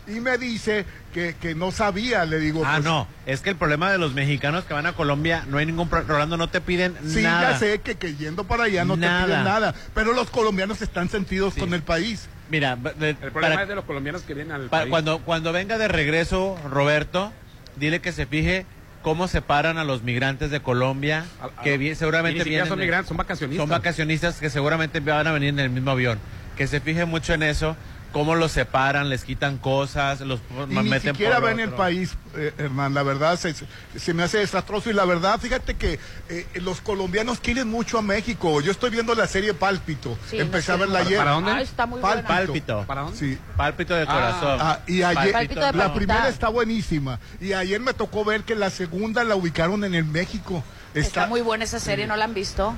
Y 0.08 0.20
me 0.20 0.38
dice 0.38 0.84
que, 1.12 1.34
que 1.40 1.54
no 1.54 1.70
sabía, 1.72 2.24
le 2.24 2.38
digo. 2.38 2.62
Ah, 2.64 2.74
pues, 2.76 2.84
no, 2.84 3.08
es 3.26 3.40
que 3.40 3.50
el 3.50 3.56
problema 3.56 3.90
de 3.90 3.98
los 3.98 4.14
mexicanos 4.14 4.64
que 4.64 4.72
van 4.74 4.86
a 4.86 4.92
Colombia, 4.92 5.44
no 5.48 5.58
hay 5.58 5.66
ningún 5.66 5.88
problema, 5.88 6.12
Rolando, 6.12 6.36
no 6.36 6.48
te 6.48 6.60
piden 6.60 6.94
Sí, 7.06 7.22
nada. 7.22 7.52
ya 7.52 7.58
sé 7.58 7.80
que, 7.80 7.96
que 7.96 8.14
yendo 8.14 8.44
para 8.44 8.64
allá 8.64 8.84
no 8.84 8.96
Nada. 8.96 9.20
te 9.20 9.26
piden 9.26 9.44
nada, 9.44 9.74
pero 9.94 10.12
los 10.12 10.30
colombianos 10.30 10.80
están 10.82 11.08
sentidos 11.08 11.54
con 11.54 11.74
el 11.74 11.82
país. 11.82 12.28
Mira, 12.50 12.76
de- 12.76 13.10
El 13.10 13.16
problema 13.16 13.40
para- 13.54 13.62
es 13.62 13.68
de 13.68 13.74
los 13.74 13.84
colombianos 13.84 14.22
que 14.22 14.34
vienen 14.34 14.52
al 14.54 14.62
Pa- 14.68 14.78
país. 14.78 14.90
cuando, 14.90 15.18
cuando 15.20 15.52
venga 15.52 15.76
de 15.78 15.88
regreso 15.88 16.56
Roberto, 16.70 17.32
dile 17.74 18.00
que 18.00 18.12
se 18.12 18.26
fije 18.26 18.64
cómo 19.02 19.26
separan 19.26 19.78
a 19.78 19.84
los 19.84 20.02
migrantes 20.04 20.52
de 20.52 20.60
Colombia, 20.60 21.24
A- 21.40 21.46
a- 21.46 21.62
que 21.64 21.94
seguramente 21.96 22.44
vienen 22.44 22.68
son 22.68 22.78
migrantes, 22.78 23.08
son 23.08 23.16
vacacionistas. 23.16 23.62
son 23.62 23.70
vacacionistas 23.70 24.38
que 24.38 24.50
seguramente 24.50 25.00
van 25.00 25.26
a 25.26 25.32
venir 25.32 25.48
en 25.48 25.58
el 25.58 25.70
mismo 25.70 25.90
avión. 25.90 26.20
Que 26.56 26.68
se 26.68 26.80
fije 26.80 27.04
mucho 27.04 27.34
en 27.34 27.42
eso, 27.42 27.76
cómo 28.16 28.34
los 28.34 28.50
separan, 28.52 29.10
les 29.10 29.24
quitan 29.24 29.58
cosas, 29.58 30.22
los 30.22 30.40
Y 30.70 30.74
ni 30.74 30.88
meten 30.88 31.12
siquiera 31.12 31.36
por 31.38 31.50
ven 31.50 31.60
el 31.60 31.68
país, 31.72 32.16
eh, 32.34 32.50
Hernán, 32.56 32.94
la 32.94 33.02
verdad 33.02 33.38
se, 33.38 33.54
se 33.94 34.14
me 34.14 34.22
hace 34.22 34.38
desastroso 34.38 34.88
y 34.88 34.94
la 34.94 35.04
verdad, 35.04 35.38
fíjate 35.38 35.74
que 35.74 35.98
eh, 36.30 36.46
los 36.54 36.80
colombianos 36.80 37.40
quieren 37.40 37.68
mucho 37.68 37.98
a 37.98 38.02
México. 38.02 38.62
Yo 38.62 38.72
estoy 38.72 38.88
viendo 38.88 39.14
la 39.14 39.26
serie 39.26 39.52
Pálpito, 39.52 40.16
Sí, 40.30 40.38
empecé 40.40 40.72
a 40.72 40.76
verla 40.76 41.00
ayer. 41.00 41.18
¿Para 41.18 41.32
dónde? 41.32 41.50
Ah, 41.50 41.60
está 41.60 41.84
muy 41.84 42.00
Pálpito. 42.00 42.24
buena. 42.32 42.46
Pálpito. 42.46 42.84
¿Para 42.86 43.00
dónde? 43.02 43.18
Sí. 43.18 43.38
Pálpito 43.54 43.94
de 43.94 44.02
Ah. 44.04 44.06
corazón. 44.06 44.58
Ah, 44.62 44.78
y 44.86 45.02
ayer, 45.02 45.32
Pálpito 45.32 45.60
de 45.66 45.72
la 45.74 45.92
primera 45.92 46.28
está 46.30 46.48
buenísima. 46.48 47.20
Y 47.38 47.52
ayer 47.52 47.80
me 47.80 47.92
tocó 47.92 48.24
ver 48.24 48.44
que 48.44 48.54
la 48.54 48.70
segunda 48.70 49.24
la 49.24 49.36
ubicaron 49.36 49.84
en 49.84 49.94
el 49.94 50.06
México. 50.06 50.64
Está 50.94 51.26
muy 51.26 51.42
buena 51.42 51.64
esa 51.64 51.80
serie, 51.80 52.06
¿no 52.06 52.16
la 52.16 52.24
han 52.24 52.32
visto? 52.32 52.74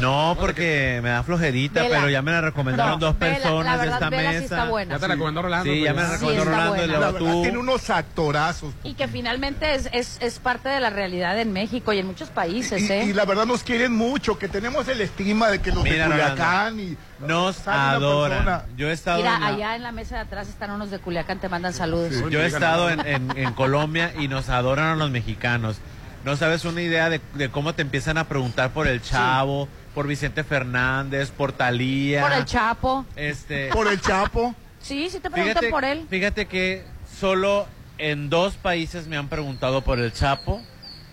No, 0.00 0.36
porque 0.38 1.00
me 1.02 1.08
da 1.08 1.22
flojerita, 1.22 1.82
Vela. 1.82 1.96
pero 1.96 2.10
ya 2.10 2.22
me 2.22 2.30
la 2.30 2.40
recomendaron 2.40 3.00
No, 3.00 3.06
dos 3.06 3.18
Vela, 3.18 3.34
personas 3.36 3.64
la 3.64 3.76
verdad, 3.76 3.94
esta 3.94 4.10
Vela 4.10 4.30
sí 4.32 4.38
mesa. 4.40 4.44
está 4.56 4.64
buena. 4.68 4.94
Ya 4.94 4.98
te 5.00 5.08
la 5.08 5.14
recomendó 5.14 5.42
Rolando. 5.42 5.64
Sí, 5.72 5.80
ya 5.80 5.94
me 5.94 6.02
la 6.02 6.08
pues. 6.08 6.20
recomendó 6.20 6.42
está 6.44 6.50
Rolando 6.52 6.74
y 6.74 6.78
buena. 6.78 6.86
luego 6.98 7.04
La 7.06 7.12
verdad, 7.12 7.32
tú. 7.32 7.42
tiene 7.42 7.58
unos 7.58 7.90
actorazos. 7.90 8.74
Y 8.84 8.94
que 8.94 9.08
finalmente 9.08 9.74
es, 9.74 9.88
es, 9.92 10.18
es 10.20 10.38
parte 10.38 10.68
de 10.68 10.78
la 10.80 10.90
realidad 10.90 11.38
en 11.40 11.52
México 11.52 11.92
y 11.92 11.98
en 11.98 12.06
muchos 12.06 12.28
países, 12.28 12.82
Y, 12.88 12.92
¿eh? 12.92 13.04
y 13.06 13.12
la 13.12 13.24
verdad 13.24 13.46
nos 13.46 13.62
quieren 13.64 13.92
mucho, 13.96 14.38
que 14.38 14.48
tenemos 14.48 14.86
el 14.88 15.00
estigma 15.00 15.48
de 15.48 15.60
que 15.60 15.72
los 15.72 15.82
Mira, 15.82 16.04
de 16.08 16.14
Rolando, 16.14 16.30
Culiacán 16.34 16.80
y 16.80 16.96
Nos 17.26 17.56
sale 17.56 17.96
una 17.98 18.06
adoran. 18.06 18.62
Yo 18.76 18.88
he 18.88 18.92
estado 18.92 19.18
Mira, 19.18 19.34
en 19.36 19.40
la- 19.40 19.46
allá 19.48 19.76
en 19.76 19.82
la 19.82 19.90
mesa 19.92 20.14
de 20.16 20.20
atrás 20.20 20.48
están 20.48 20.70
unos 20.70 20.90
de 20.90 20.98
Culiacán, 21.00 21.40
te 21.40 21.48
mandan 21.48 21.72
saludos. 21.72 22.12
Yo 22.30 22.40
he 22.42 22.46
estado 22.46 22.90
en, 22.90 23.04
en- 23.06 23.36
en 23.36 23.52
Colombia 23.54 24.12
y 24.18 24.28
nos 24.28 24.48
adoran 24.48 24.86
a 24.90 24.96
los 24.96 25.10
mexicanos. 25.10 25.78
No 26.24 26.36
sabes 26.36 26.64
una 26.64 26.82
idea 26.82 27.08
de, 27.10 27.20
de 27.34 27.48
cómo 27.50 27.74
te 27.74 27.82
empiezan 27.82 28.18
a 28.18 28.24
preguntar 28.28 28.70
por 28.72 28.86
el 28.88 29.00
Chavo, 29.02 29.68
por 29.94 30.06
Vicente 30.06 30.44
Fernández, 30.44 31.30
por 31.30 31.52
Talía. 31.52 32.22
Por 32.22 32.32
el 32.32 32.44
Chapo. 32.44 33.06
Este, 33.16 33.68
Por 33.68 33.86
el 33.88 34.00
Chapo. 34.00 34.54
Sí, 34.80 35.08
sí 35.10 35.20
te 35.20 35.30
preguntan 35.30 35.56
fíjate, 35.56 35.70
por 35.70 35.84
él. 35.84 36.06
fíjate 36.08 36.46
que 36.46 36.84
solo 37.18 37.66
en 37.98 38.30
dos 38.30 38.54
países 38.54 39.06
me 39.06 39.16
han 39.16 39.28
preguntado 39.28 39.82
por 39.82 39.98
el 39.98 40.12
Chapo. 40.12 40.60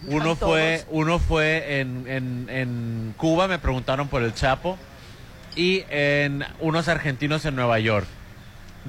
Uno 0.08 0.36
fue, 0.36 0.86
uno 0.90 1.18
fue 1.20 1.80
en, 1.80 2.06
en- 2.08 2.48
en 2.50 3.14
Cuba, 3.18 3.48
me 3.48 3.58
preguntaron 3.58 4.08
por 4.08 4.22
el 4.22 4.34
Chapo. 4.36 4.78
Y 5.56 5.84
en 5.90 6.44
unos 6.60 6.88
argentinos 6.90 7.46
en 7.46 7.56
Nueva 7.56 7.80
York. 7.80 8.06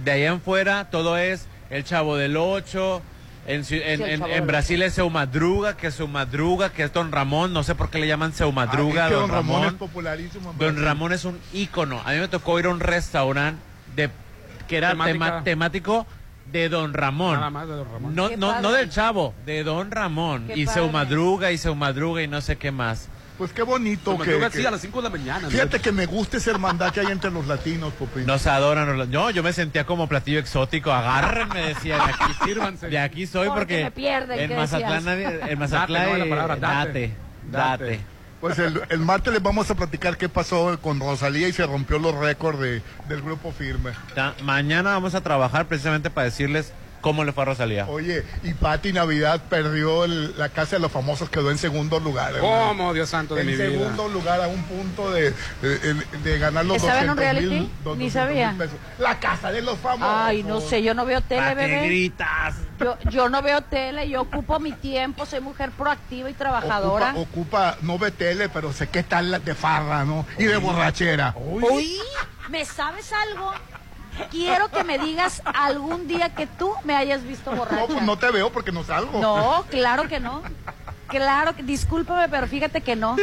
De 0.05 0.11
ahí 0.11 0.25
en 0.25 0.41
fuera, 0.41 0.91
todo 0.91 1.17
es 1.17 1.47
el 1.71 1.85
Chavo 1.85 2.17
del 2.17 2.37
Ocho. 2.37 3.01
En, 3.47 3.63
en- 3.71 4.03
en- 4.03 4.23
en 4.25 4.47
Brasil 4.47 4.83
es 4.83 4.95
Seu 4.95 5.09
Madruga, 5.09 5.77
que 5.77 5.87
es 5.89 5.95
Seu 5.95 6.09
Madruga, 6.09 6.71
que 6.73 6.83
es 6.83 6.93
Don 6.93 7.13
Ramón. 7.13 7.53
No 7.53 7.63
sé 7.63 7.75
por 7.75 7.91
qué 7.91 7.99
le 7.99 8.09
llaman 8.09 8.33
Seu 8.33 8.51
Madruga, 8.53 9.05
Ah, 9.05 9.07
es 9.07 9.13
que 9.13 9.21
Don, 9.21 9.31
Ramón. 9.31 9.67
es 9.67 9.73
popularísimo. 9.75 10.51
en 10.51 10.59
Don. 10.59 10.83
Ramón 10.85 11.13
es 11.13 11.25
un 11.25 11.39
ícono. 11.53 12.03
A 12.05 12.13
mí 12.13 12.19
me 12.19 12.29
tocó 12.29 12.59
ir 12.59 12.67
a 12.67 12.71
un 12.71 12.81
restaurante 12.81 13.61
de 13.95 14.11
que 14.67 14.77
era 14.79 14.91
tema- 15.05 15.45
temático 15.45 16.07
de 16.51 16.69
Don 16.69 16.93
Ramón. 16.93 17.35
Nada 17.37 17.51
más 17.51 17.69
de 17.69 17.75
Don 17.75 17.87
Ramón. 17.93 18.15
No, 18.17 18.31
no, 18.37 18.61
no 18.61 18.73
del 18.73 18.91
chavo, 18.91 19.33
de 19.45 19.63
Don 19.65 19.91
Ramón. 19.91 20.47
Qué 20.49 20.59
y 20.59 20.67
Seu 20.67 20.87
padre. 20.87 20.93
Madruga 20.93 21.53
y 21.53 21.59
Seu 21.59 21.75
Madruga 21.77 22.23
y 22.23 22.29
no 22.29 22.41
sé 22.41 22.57
qué 22.57 22.71
más. 22.73 23.09
Pues 23.39 23.53
qué 23.53 23.63
bonito 23.63 24.13
Como 24.13 24.25
que, 24.25 24.31
que, 24.33 24.39
que- 24.41 24.51
sí, 24.59 24.65
a 24.67 24.71
las 24.71 24.81
5 24.81 25.03
de 25.03 25.11
la 25.11 25.11
mañana. 25.17 25.49
Fíjate 25.51 25.79
que 25.81 25.93
me 25.93 26.07
gusta 26.07 26.39
esa 26.39 26.51
hermandad 26.53 26.91
que 26.93 27.01
hay 27.01 27.09
entre 27.09 27.31
los 27.31 27.47
latinos, 27.47 27.93
Popín. 27.93 28.25
Nos 28.27 28.47
adoran. 28.47 29.11
No, 29.11 29.31
yo 29.31 29.43
me 29.43 29.53
sentía 29.53 29.85
como 29.85 30.09
platillo 30.09 30.39
exótico. 30.39 30.91
Agárrenme, 30.93 31.61
decía. 31.69 31.97
De 31.97 32.03
aquí, 32.13 32.33
Sírvanse. 32.45 32.89
de 32.89 32.99
aquí 32.99 33.27
soy 33.27 33.49
Porque 33.49 33.61
porque, 33.61 33.85
me 33.85 33.91
pierden, 33.91 34.41
en 34.41 34.49
¿qué 34.49 34.57
Mazatlán, 34.57 35.05
nadie- 35.05 35.41
en 35.53 35.59
Mazatlán, 35.59 36.03
Date, 36.07 36.19
no, 36.19 36.25
la 36.25 36.31
palabra, 36.31 36.57
date. 36.57 36.77
date, 36.87 37.17
Date. 37.51 37.85
date. 37.85 38.01
Pues 38.41 38.59
el, 38.59 38.83
el 38.91 38.99
martes 39.01 39.33
les 39.33 39.43
vamos 39.43 39.71
a 39.71 39.75
platicar 39.75 40.17
qué 40.17 40.29
pasó 40.29 40.79
con 40.81 41.01
Rosalía 41.01 41.49
y 41.49 41.53
se 41.53 41.67
rompió 41.67 41.99
los 41.99 42.15
récords 42.15 42.59
de- 42.61 42.83
del 43.09 43.23
grupo 43.23 43.51
firme. 43.53 43.93
Mañana 44.43 44.91
vamos 44.93 45.15
a 45.15 45.21
trabajar 45.23 45.67
precisamente 45.67 46.11
para 46.11 46.27
decirles 46.27 46.73
cómo 47.07 47.23
le 47.23 47.31
fue 47.33 47.43
a 47.43 47.47
Rosalía. 47.47 47.87
Oye, 47.87 48.25
y 48.43 48.53
Pati 48.53 48.93
Navidad 48.93 49.41
perdió 49.49 50.05
el- 50.05 50.37
la 50.37 50.49
casa 50.49 50.75
de 50.75 50.81
los 50.83 50.91
famosos, 50.91 51.31
quedó 51.31 51.53
en 51.53 51.59
segundo 51.59 52.01
lugar. 52.01 52.35
¿Cómo, 52.41 52.93
Dios 52.95 53.09
santo 53.11 53.37
de 53.37 53.43
en 53.43 53.47
mi 53.47 53.53
vida? 53.53 53.67
segundo 53.67 54.09
lugar 54.09 54.41
a 54.41 54.49
un 54.49 54.61
punto 54.65 55.13
de, 55.13 55.33
de, 55.63 55.95
de 56.25 56.39
ganar 56.41 56.65
los 56.65 56.79
¿Estaba 56.79 57.03
en 57.03 57.11
un 57.11 57.15
200 57.15 57.43
mil, 57.43 57.51
reality? 57.53 57.73
dos- 57.85 57.97
Ni 57.97 58.05
200 58.07 58.13
sabía. 58.13 58.49
mil 58.49 58.59
pesos. 58.59 58.77
La 58.99 59.21
casa 59.21 59.53
de 59.53 59.63
los 59.63 59.79
famosos. 59.79 60.17
Ay, 60.19 60.43
no 60.43 60.61
sé, 60.61 60.83
yo 60.83 60.95
no 60.95 61.05
veo 61.05 61.21
tele, 61.21 61.43
¿Para 61.43 61.55
qué 61.55 61.67
bebé. 61.69 61.87
gritas? 61.87 62.57
Yo, 62.81 62.99
yo 63.09 63.29
no 63.29 63.41
veo 63.41 63.61
tele, 63.61 64.09
yo 64.09 64.23
ocupo 64.23 64.59
mi 64.59 64.73
tiempo, 64.73 65.27
soy 65.27 65.39
mujer 65.39 65.71
proactiva 65.71 66.29
y 66.29 66.35
trabajadora. 66.35 67.11
Ocupa, 67.15 67.21
ocupa, 67.71 67.79
no 67.83 67.99
ve 68.01 68.11
tele, 68.11 68.49
pero 68.49 68.73
sé 68.73 68.89
que 68.89 68.99
está 68.99 69.23
de 69.23 69.55
farra, 69.55 70.05
¿no? 70.05 70.27
Y 70.39 70.45
de 70.45 70.57
borrachera. 70.57 71.33
Uy, 71.37 71.99
¿me 72.49 72.65
sabes 72.65 73.13
algo? 73.13 73.53
Quiero 74.31 74.69
que 74.69 74.85
me 74.85 74.99
digas 74.99 75.43
algún 75.45 76.07
día 76.09 76.35
que 76.35 76.47
tú 76.47 76.73
me 76.85 76.95
hayas 76.97 77.23
visto 77.25 77.51
borracha. 77.53 77.81
No, 77.81 77.87
pues 77.87 78.03
no 78.03 78.19
te 78.19 78.31
veo 78.31 78.51
porque 78.51 78.73
no 78.73 78.85
salgo. 78.85 79.21
No, 79.21 79.65
claro 79.71 80.09
que 80.09 80.21
no. 80.21 80.43
Claro 81.09 81.55
que, 81.55 81.63
discúlpame, 81.63 82.29
pero 82.29 82.49
fíjate 82.49 82.81
que 82.81 82.97
no. 82.97 83.17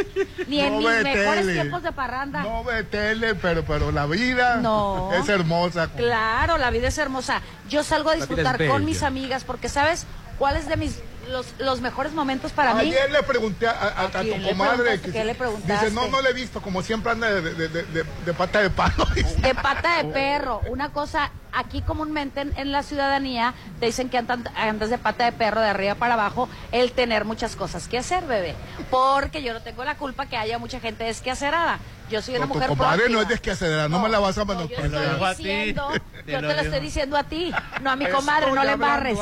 Ni 0.46 0.60
en 0.60 0.72
No 0.72 0.78
mis 0.88 1.02
mejores 1.02 1.40
tele. 1.42 1.52
tiempos 1.52 1.82
de 1.82 1.92
parranda. 1.92 2.42
No 2.42 2.64
ve 2.64 2.82
tele, 2.82 3.34
pero, 3.34 3.62
pero 3.64 3.92
la 3.92 4.06
vida 4.06 4.56
No. 4.56 5.10
es 5.12 5.28
hermosa. 5.28 5.88
Claro, 5.94 6.56
la 6.56 6.70
vida 6.70 6.88
es 6.88 6.96
hermosa. 6.96 7.42
Yo 7.68 7.84
salgo 7.84 8.08
a 8.08 8.14
disfrutar 8.14 8.56
con 8.68 8.86
mis 8.86 9.02
amigas 9.02 9.44
porque, 9.44 9.68
¿sabes 9.68 10.06
cuál 10.38 10.56
es 10.56 10.66
de 10.66 10.76
mis 10.78 10.98
los, 11.30 11.46
los 11.58 11.80
mejores 11.80 12.12
momentos 12.12 12.52
para 12.52 12.74
mí? 12.74 12.80
Ayer 12.82 13.10
le 13.10 13.22
pregunté 13.22 13.66
a, 13.66 13.72
a- 13.72 14.04
a 14.06 14.08
quién 14.22 14.42
tu 14.42 14.48
comadre. 14.48 14.76
preguntaste? 14.82 15.12
¿Qué 15.12 15.24
le 15.24 15.34
preguntaste? 15.34 15.86
Dice, 15.86 15.94
no, 15.94 16.08
no 16.08 16.20
le 16.22 16.30
he 16.30 16.32
visto, 16.32 16.60
como 16.62 16.82
siempre 16.82 17.12
anda 17.12 17.28
de, 17.32 17.40
de- 17.42 17.68
de- 17.68 17.82
de- 17.84 18.04
de 18.24 18.34
pata 18.34 18.60
de 18.60 18.70
palo. 18.70 19.04
dice. 19.14 19.34
De 19.40 19.54
pata 19.54 20.02
de 20.02 20.04
perro. 20.12 20.60
Una 20.68 20.90
cosa, 20.90 21.30
aquí 21.52 21.82
comúnmente 21.82 22.40
en, 22.40 22.52
en 22.56 22.72
la 22.72 22.82
ciudadanía 22.82 23.54
te 23.80 23.86
dicen 23.86 24.08
que 24.10 24.18
andan- 24.18 24.48
andas 24.56 24.90
de 24.90 24.98
pata 24.98 25.24
de 25.24 25.32
perro 25.32 25.60
de 25.60 25.68
arriba 25.68 25.94
para 25.94 26.14
abajo, 26.14 26.48
el 26.72 26.92
tener 26.92 27.24
muchas 27.24 27.56
cosas 27.56 27.88
que 27.88 27.98
hacer, 27.98 28.24
bebé. 28.26 28.54
Porque 28.90 29.42
yo 29.42 29.52
no 29.52 29.60
tengo 29.62 29.84
la 29.84 29.96
culpa 29.96 30.26
que 30.26 30.36
haya 30.36 30.58
mucha 30.58 30.80
gente 30.80 31.04
desquacerada. 31.04 31.78
Yo 32.10 32.20
soy 32.20 32.36
una 32.36 32.44
No, 32.44 32.48
tu 32.52 32.54
mujer 32.58 32.68
comadre 32.68 33.08
no 33.08 33.22
es 33.22 33.28
desquacerada, 33.28 33.88
no, 33.88 33.98
me 33.98 34.10
la 34.10 34.18
vas 34.18 34.36
a 34.36 34.44
yo 34.44 34.52
estoy 34.62 34.88
dijo 34.90 35.24
a 35.24 35.34
ti. 35.34 35.42
diciendo, 35.44 35.88
Te 36.26 36.32
yo 36.32 36.40
te 36.40 36.54
lo 36.54 36.60
estoy 36.60 36.80
diciendo 36.80 37.16
a 37.16 37.24
ti, 37.24 37.50
no 37.80 37.90
a 37.90 37.96
mi 37.96 38.06
comadre, 38.06 38.52
no 38.52 38.62
le 38.62 38.72
embarres. 38.72 39.18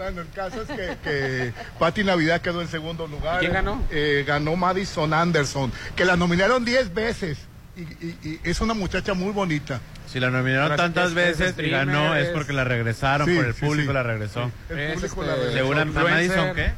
Bueno, 0.00 0.22
el 0.22 0.28
caso 0.30 0.62
es 0.62 0.68
que, 0.68 0.96
que 1.04 1.52
Pati 1.78 2.02
Navidad 2.04 2.40
quedó 2.40 2.62
en 2.62 2.68
segundo 2.68 3.06
lugar. 3.06 3.36
¿Y 3.36 3.40
quién 3.40 3.52
ganó? 3.52 3.84
Eh, 3.90 4.24
ganó 4.26 4.56
Madison 4.56 5.12
Anderson, 5.12 5.70
que 5.94 6.06
la 6.06 6.16
nominaron 6.16 6.64
10 6.64 6.94
veces. 6.94 7.36
Y, 7.76 7.82
y- 7.82 8.18
y 8.22 8.40
es 8.42 8.62
una 8.62 8.72
muchacha 8.72 9.12
muy 9.12 9.30
bonita. 9.32 9.78
Si 10.10 10.18
la 10.18 10.30
nominaron 10.30 10.70
Pero 10.70 10.82
tantas 10.82 11.08
es- 11.10 11.14
veces 11.14 11.54
y 11.58 11.68
ganó 11.68 12.16
es 12.16 12.28
porque 12.30 12.54
la 12.54 12.64
regresaron, 12.64 13.28
Sí, 13.28 13.36
por 13.36 13.44
el 13.44 13.52
público 13.54 13.88
sí. 13.90 13.94
la 13.94 14.02
regresó. 14.02 14.50
El 14.70 14.92
público 14.94 15.22
este, 15.22 15.26
la 15.26 15.36
regresó. 15.36 16.02
Madison, 16.08 16.54
¿qué? 16.54 16.70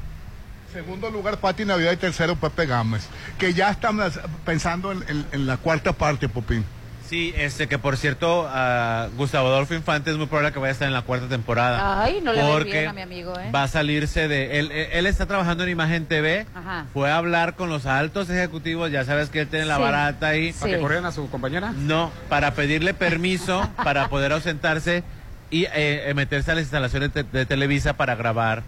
Segundo 0.73 1.09
lugar, 1.11 1.39
Pati 1.39 1.65
Navidad 1.65 1.93
y 1.93 1.97
tercero, 1.99 2.35
Pepe 2.35 2.67
Gámez. 2.67 3.07
Que 3.39 3.55
ya 3.55 3.71
están 3.71 4.01
pensando 4.45 4.91
en, 4.91 5.05
en- 5.09 5.27
en 5.31 5.47
la 5.47 5.59
cuarta 5.59 5.93
parte, 5.93 6.29
Popín. 6.29 6.65
Sí, 7.13 7.35
este 7.37 7.69
que 7.69 7.79
por 7.79 7.99
cierto, 7.99 8.49
ah, 8.49 9.09
Gustavo 9.19 9.49
Adolfo 9.49 9.75
Infante 9.75 10.11
es 10.11 10.17
muy 10.17 10.29
probable 10.29 10.51
que 10.51 10.59
vaya 10.59 10.71
a 10.71 10.73
estar 10.73 10.89
en 10.89 10.95
la 10.95 11.03
cuarta 11.03 11.29
temporada. 11.29 12.03
Ay, 12.03 12.23
no 12.23 12.33
le 12.33 12.41
porque 12.43 12.71
bien 12.73 12.89
a 12.89 12.93
mi 12.95 13.03
amigo, 13.03 13.39
¿eh? 13.39 13.51
Va 13.55 13.65
a 13.65 13.69
salirse 13.69 14.29
de. 14.29 14.59
Él, 14.59 14.73
él, 14.73 15.05
está 15.05 15.27
trabajando 15.27 15.63
en 15.65 15.69
Imagen 15.69 16.07
TV. 16.07 16.47
Ajá. 16.55 16.87
Fue 16.95 17.11
a 17.11 17.19
hablar 17.19 17.55
con 17.55 17.69
los 17.69 17.85
altos 17.85 18.31
ejecutivos. 18.31 18.91
Ya 18.91 19.05
sabes 19.05 19.29
que 19.29 19.41
él 19.41 19.49
tiene 19.49 19.67
la 19.67 19.77
Sí. 19.77 19.83
barata 19.83 20.29
ahí. 20.29 20.55
¿Para 20.55 20.65
Sí. 20.65 20.75
que 20.75 20.81
corrieran 20.81 21.05
a 21.05 21.13
su 21.13 21.29
compañera? 21.29 21.73
No, 21.77 22.11
para 22.31 22.55
pedirle 22.55 22.95
permiso 22.95 23.69
para 23.85 24.09
poder 24.09 24.33
ausentarse 24.33 25.05
y 25.51 25.65
eh, 25.65 25.71
eh, 26.09 26.15
meterse 26.15 26.53
a 26.53 26.55
las 26.55 26.63
instalaciones 26.63 27.13
de, 27.13 27.25
de 27.25 27.45
Televisa 27.45 27.93
para 27.93 28.15
grabar 28.15 28.63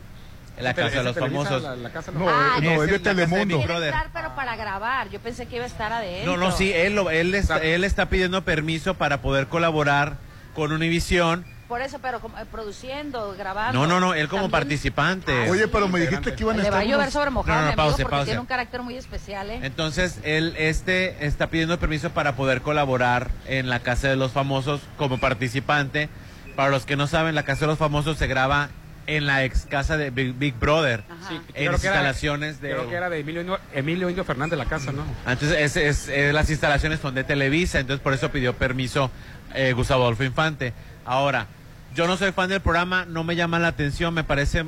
La 0.59 0.73
Casa 0.75 0.99
de 0.99 1.03
los 1.05 1.17
¿es 1.17 1.23
Televisa, 1.23 1.45
Famosos. 1.45 1.63
La, 1.63 1.77
la 1.77 1.91
casa 1.91 2.13
No, 2.13 2.29
Ah, 2.29 2.59
no, 2.63 2.71
es 2.71 2.83
es 2.83 2.91
de 2.91 2.99
Telemundo. 3.01 3.61
Entrar, 3.61 4.09
pero 4.13 4.35
para 4.37 4.55
grabar. 4.57 5.11
Yo 5.11 5.19
pensé 5.21 5.47
que 5.47 5.57
iba 5.57 5.65
a 5.65 5.69
estar 5.69 5.93
adentro. 5.93 6.37
No, 6.37 6.45
no, 6.45 6.53
sí, 6.53 6.73
él, 6.73 6.95
lo- 6.95 7.11
él, 7.11 7.35
está, 7.35 7.59
él 7.59 7.83
está 7.85 8.09
pidiendo 8.09 8.43
permiso 8.45 8.95
para 8.95 9.21
poder 9.21 9.49
colaborar 9.49 10.17
con 10.55 10.71
Univisión. 10.73 11.45
Por 11.67 11.81
eso, 11.81 11.99
pero 12.01 12.21
como, 12.21 12.39
eh, 12.39 12.45
produciendo, 12.53 13.35
grabando. 13.39 13.81
No, 13.81 13.87
no, 13.87 13.99
no, 13.99 14.15
él 14.15 14.29
como 14.29 14.43
También- 14.43 14.61
participante. 14.61 15.51
Oye, 15.51 15.67
pero 15.67 15.89
me 15.89 15.99
dijiste 15.99 16.35
que 16.35 16.43
iban 16.45 16.61
a 16.61 16.63
Le 16.63 16.71
va 16.71 16.77
a 16.79 16.81
estar. 16.83 16.93
llover 16.93 17.05
unos- 17.07 17.13
sobre 17.13 17.31
mojado, 17.31 17.61
No, 17.63 17.71
no, 17.71 17.77
pause, 17.77 18.03
porque 18.03 18.11
pause. 18.11 18.25
tiene 18.27 18.41
un 18.41 18.47
carácter 18.47 18.83
muy 18.83 18.97
especial, 18.97 19.51
¿eh? 19.51 19.61
Entonces, 19.63 20.21
él 20.25 20.55
este 20.59 21.27
está 21.27 21.49
pidiendo 21.49 21.79
permiso 21.81 22.11
para 22.11 22.37
poder 22.37 22.61
colaborar 22.61 23.31
en 23.47 23.71
la 23.71 23.81
Casa 23.81 24.09
de 24.09 24.17
los 24.17 24.31
Famosos 24.33 24.83
como 24.99 25.19
participante. 25.19 26.09
Para 26.55 26.69
los 26.71 26.85
que 26.87 26.97
no 26.97 27.07
saben, 27.09 27.35
la 27.35 27.43
Casa 27.45 27.63
de 27.63 27.67
los 27.69 27.79
Famosos 27.79 28.19
se 28.19 28.27
graba 28.29 28.69
en 29.07 29.27
la 29.27 29.45
ex 29.45 29.67
casa 29.67 29.97
de 29.97 30.11
Big, 30.11 30.33
Big 30.35 30.55
Brother. 30.59 31.05
Sí, 31.29 31.35
en 31.35 31.43
creo 31.55 31.73
las 31.73 31.81
que 31.81 31.87
era- 31.89 31.97
instalaciones 31.97 32.61
de... 32.61 32.71
Creo 32.71 32.89
que 32.89 32.95
era 32.95 33.11
de 33.11 33.21
Emilio, 33.21 33.41
Indio- 33.43 33.61
Emilio 33.73 34.09
Indio 34.09 34.25
Fernández 34.25 34.59
la 34.59 34.65
casa, 34.67 34.93
¿no? 34.93 35.05
Entonces, 35.31 35.59
es, 35.59 35.77
es- 35.77 36.09
es- 36.09 36.33
las 36.35 36.49
instalaciones 36.51 37.01
son 37.01 37.15
de 37.15 37.25
Televisa, 37.25 37.81
entonces 37.81 38.03
por 38.03 38.13
eso 38.15 38.31
pidió 38.31 38.55
permiso 38.55 39.11
eh, 39.55 39.73
Gustavo 39.73 40.03
Adolfo 40.05 40.25
Infante. 40.25 40.73
Ahora, 41.05 41.47
yo 41.95 42.07
no 42.07 42.17
soy 42.17 42.33
fan 42.33 42.49
del 42.49 42.61
programa, 42.61 43.05
no 43.05 43.25
me 43.25 43.37
llama 43.37 43.59
la 43.59 43.69
atención, 43.69 44.13
me 44.15 44.25
parece 44.25 44.65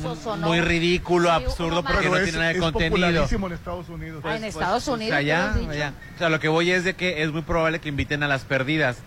Soso, 0.00 0.36
¿no? 0.36 0.46
muy 0.46 0.60
ridículo, 0.60 1.28
Sí, 1.28 1.34
absurdo, 1.44 1.82
porque 1.82 1.98
Pero 2.02 2.10
no 2.10 2.16
es, 2.18 2.22
tiene 2.24 2.38
nada 2.38 2.48
de 2.50 2.54
es 2.54 2.60
contenido. 2.60 3.26
en 3.26 3.52
Estados 3.52 3.88
Unidos. 3.88 4.22
Ah, 4.24 4.36
en 4.36 4.44
Estados 4.44 4.86
Unidos, 4.86 5.10
Pues 5.10 5.18
allá, 5.18 5.52
allá. 5.54 5.92
O 6.14 6.18
sea, 6.18 6.28
lo 6.28 6.38
que 6.38 6.46
voy 6.46 6.70
es 6.70 6.84
de 6.84 6.94
que 6.94 7.22
es 7.24 7.32
muy 7.32 7.42
probable 7.42 7.80
que 7.80 7.88
inviten 7.88 8.22
a 8.22 8.28
las 8.28 8.42
perdidas, 8.44 8.98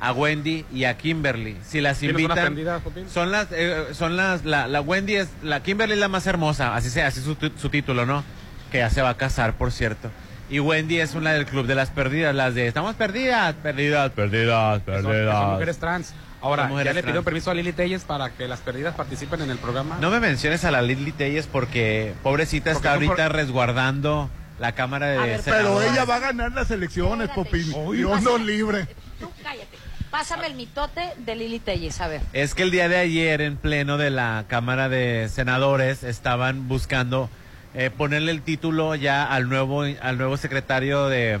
a 0.00 0.12
Wendy 0.12 0.64
y 0.72 0.84
a 0.84 0.96
Kimberly. 0.96 1.56
Si 1.62 1.80
las 1.80 1.98
¿Tienes 1.98 2.24
una 2.24 2.46
invitan, 2.46 3.08
son 3.08 3.30
las, 3.30 3.48
eh, 3.52 3.86
son 3.92 4.16
las, 4.16 4.44
la, 4.44 4.66
la 4.66 4.80
Wendy 4.80 5.16
es, 5.16 5.28
la 5.42 5.62
Kimberly 5.62 5.92
es 5.94 5.98
la 6.00 6.08
más 6.08 6.26
hermosa, 6.26 6.74
así 6.74 6.88
sea, 6.90 7.06
así 7.08 7.20
su, 7.20 7.36
su 7.56 7.68
título, 7.68 8.06
¿no? 8.06 8.24
Que 8.72 8.78
ya 8.78 8.90
se 8.90 9.02
va 9.02 9.10
a 9.10 9.16
casar, 9.16 9.54
por 9.54 9.72
cierto. 9.72 10.10
Y 10.48 10.58
Wendy 10.58 10.98
es 11.00 11.14
una 11.14 11.32
del 11.32 11.46
club 11.46 11.66
de 11.66 11.74
las 11.74 11.90
perdidas, 11.90 12.34
las 12.34 12.54
de 12.54 12.66
estamos 12.66 12.94
perdidas, 12.96 13.54
perdidas, 13.62 14.10
perdidas, 14.12 14.82
Que 14.82 14.92
son- 14.94 15.02
que 15.02 15.08
perdidas. 15.08 15.34
son 15.36 15.50
mujeres 15.52 15.78
trans. 15.78 16.14
Ahora, 16.42 16.64
mujeres 16.68 16.90
ya 16.90 16.94
le 16.94 17.02
pidió 17.02 17.12
trans. 17.16 17.24
permiso 17.26 17.50
a 17.50 17.54
Lili 17.54 17.72
Telles 17.74 18.02
para 18.04 18.30
que 18.30 18.48
las 18.48 18.60
perdidas 18.60 18.94
participen 18.94 19.42
en 19.42 19.50
el 19.50 19.58
programa. 19.58 19.98
No 20.00 20.08
me 20.10 20.18
menciones 20.20 20.64
a 20.64 20.70
la 20.70 20.80
Lily 20.80 21.12
Telles 21.12 21.46
porque 21.46 22.14
pobrecita 22.22 22.72
Porque 22.72 22.88
está 22.88 22.94
por- 22.98 23.04
ahorita 23.08 23.28
resguardando 23.28 24.30
la 24.58 24.72
Cámara 24.72 25.06
de 25.08 25.18
ver, 25.18 25.40
Pero 25.44 25.82
ella 25.82 26.04
va 26.06 26.16
a 26.16 26.20
ganar 26.20 26.52
las 26.52 26.70
elecciones, 26.70 27.28
Popín. 27.30 27.66
Dios 27.92 28.22
nos 28.22 28.40
libre. 28.40 28.86
Tú 29.20 29.30
cállate. 29.42 29.68
Pásame 30.10 30.46
el 30.48 30.54
mitote 30.54 31.02
de 31.18 31.36
Lili 31.36 31.60
Telles, 31.60 32.00
a 32.00 32.08
ver. 32.08 32.20
Es 32.32 32.54
que 32.54 32.62
el 32.64 32.70
día 32.70 32.88
de 32.88 32.96
ayer, 32.96 33.40
en 33.40 33.56
pleno 33.56 33.96
de 33.96 34.10
la 34.10 34.44
Cámara 34.48 34.88
de 34.88 35.28
Senadores, 35.28 36.02
estaban 36.02 36.66
buscando 36.66 37.30
eh, 37.74 37.90
ponerle 37.96 38.32
el 38.32 38.42
título 38.42 38.96
ya 38.96 39.24
al 39.24 39.48
nuevo, 39.48 39.82
al 39.82 40.18
nuevo 40.18 40.36
secretario 40.36 41.06
de, 41.08 41.38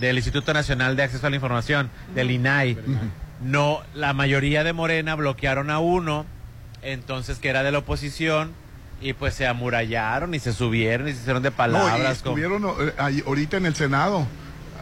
del 0.00 0.16
Instituto 0.16 0.54
Nacional 0.54 0.96
de 0.96 1.02
Acceso 1.02 1.26
a 1.26 1.30
la 1.30 1.36
Información, 1.36 1.90
del 2.14 2.30
INAI. 2.30 2.78
No, 3.42 3.82
la 3.94 4.14
mayoría 4.14 4.64
de 4.64 4.72
Morena 4.72 5.14
bloquearon 5.14 5.68
a 5.68 5.78
uno, 5.78 6.24
entonces 6.80 7.38
que 7.38 7.50
era 7.50 7.62
de 7.62 7.70
la 7.70 7.78
oposición, 7.78 8.52
y 9.02 9.12
pues 9.12 9.34
se 9.34 9.46
amurallaron 9.46 10.34
y 10.34 10.38
se 10.38 10.54
subieron 10.54 11.06
y 11.06 11.12
se 11.12 11.18
hicieron 11.20 11.42
de 11.42 11.50
No, 11.50 11.54
y 11.54 11.58
palabras. 11.58 12.16
estuvieron 12.16 12.64
eh, 12.64 12.92
ahí 12.96 13.22
ahorita 13.26 13.58
en 13.58 13.66
el 13.66 13.74
Senado 13.74 14.26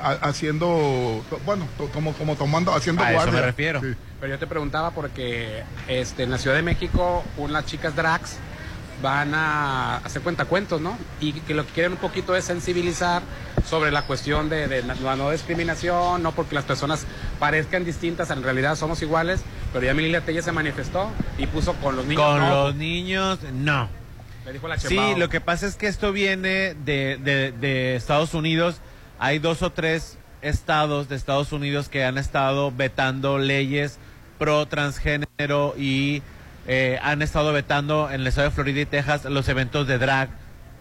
haciendo, 0.00 1.24
bueno, 1.44 1.66
como, 1.92 2.12
como 2.14 2.36
tomando, 2.36 2.74
haciendo 2.74 3.02
A 3.02 3.12
eso 3.12 3.32
me 3.32 3.40
refiero. 3.42 3.80
Sí. 3.80 3.94
Pero 4.20 4.32
yo 4.34 4.38
te 4.38 4.46
preguntaba 4.46 4.90
porque 4.90 5.62
este, 5.88 6.22
en 6.24 6.30
la 6.30 6.38
Ciudad 6.38 6.56
de 6.56 6.62
México 6.62 7.24
unas 7.36 7.66
chicas 7.66 7.94
drags 7.94 8.38
van 9.02 9.34
a 9.34 9.96
hacer 9.98 10.22
cuentacuentos, 10.22 10.80
¿no? 10.80 10.96
Y 11.20 11.32
que 11.32 11.52
lo 11.52 11.66
que 11.66 11.72
quieren 11.72 11.92
un 11.92 11.98
poquito 11.98 12.34
es 12.36 12.44
sensibilizar 12.44 13.22
sobre 13.68 13.90
la 13.90 14.02
cuestión 14.02 14.48
de, 14.48 14.66
de 14.68 14.82
la 14.82 14.94
no 15.16 15.30
discriminación, 15.30 16.22
no 16.22 16.32
porque 16.32 16.54
las 16.54 16.64
personas 16.64 17.04
parezcan 17.38 17.84
distintas, 17.84 18.30
en 18.30 18.42
realidad 18.42 18.76
somos 18.76 19.02
iguales, 19.02 19.42
pero 19.72 19.84
ya 19.84 19.94
Mililia 19.94 20.20
Tella 20.22 20.42
se 20.42 20.52
manifestó 20.52 21.10
y 21.38 21.46
puso 21.46 21.74
con 21.74 21.96
los 21.96 22.06
niños. 22.06 22.24
Con 22.24 22.38
no. 22.40 22.48
los 22.66 22.76
niños, 22.76 23.38
no. 23.52 23.88
Le 24.46 24.52
dijo 24.52 24.68
la 24.68 24.78
Sí, 24.78 24.98
lo 25.16 25.28
que 25.28 25.40
pasa 25.40 25.66
es 25.66 25.76
que 25.76 25.86
esto 25.86 26.12
viene 26.12 26.74
de, 26.74 27.18
de- 27.22 27.52
de 27.52 27.96
Estados 27.96 28.32
Unidos. 28.34 28.76
Hay 29.24 29.38
dos 29.38 29.62
o 29.62 29.70
tres 29.72 30.18
estados 30.42 31.08
de 31.08 31.16
Estados 31.16 31.50
Unidos 31.52 31.88
que 31.88 32.04
han 32.04 32.18
estado 32.18 32.70
vetando 32.70 33.38
leyes 33.38 33.96
pro 34.38 34.66
transgénero 34.66 35.74
y 35.78 36.22
eh, 36.66 36.98
han 37.02 37.22
estado 37.22 37.50
vetando 37.54 38.10
en 38.10 38.20
el 38.20 38.26
estado 38.26 38.50
de 38.50 38.54
Florida 38.54 38.80
y 38.82 38.84
Texas 38.84 39.24
los 39.24 39.48
eventos 39.48 39.86
de 39.86 39.96
drag 39.96 40.28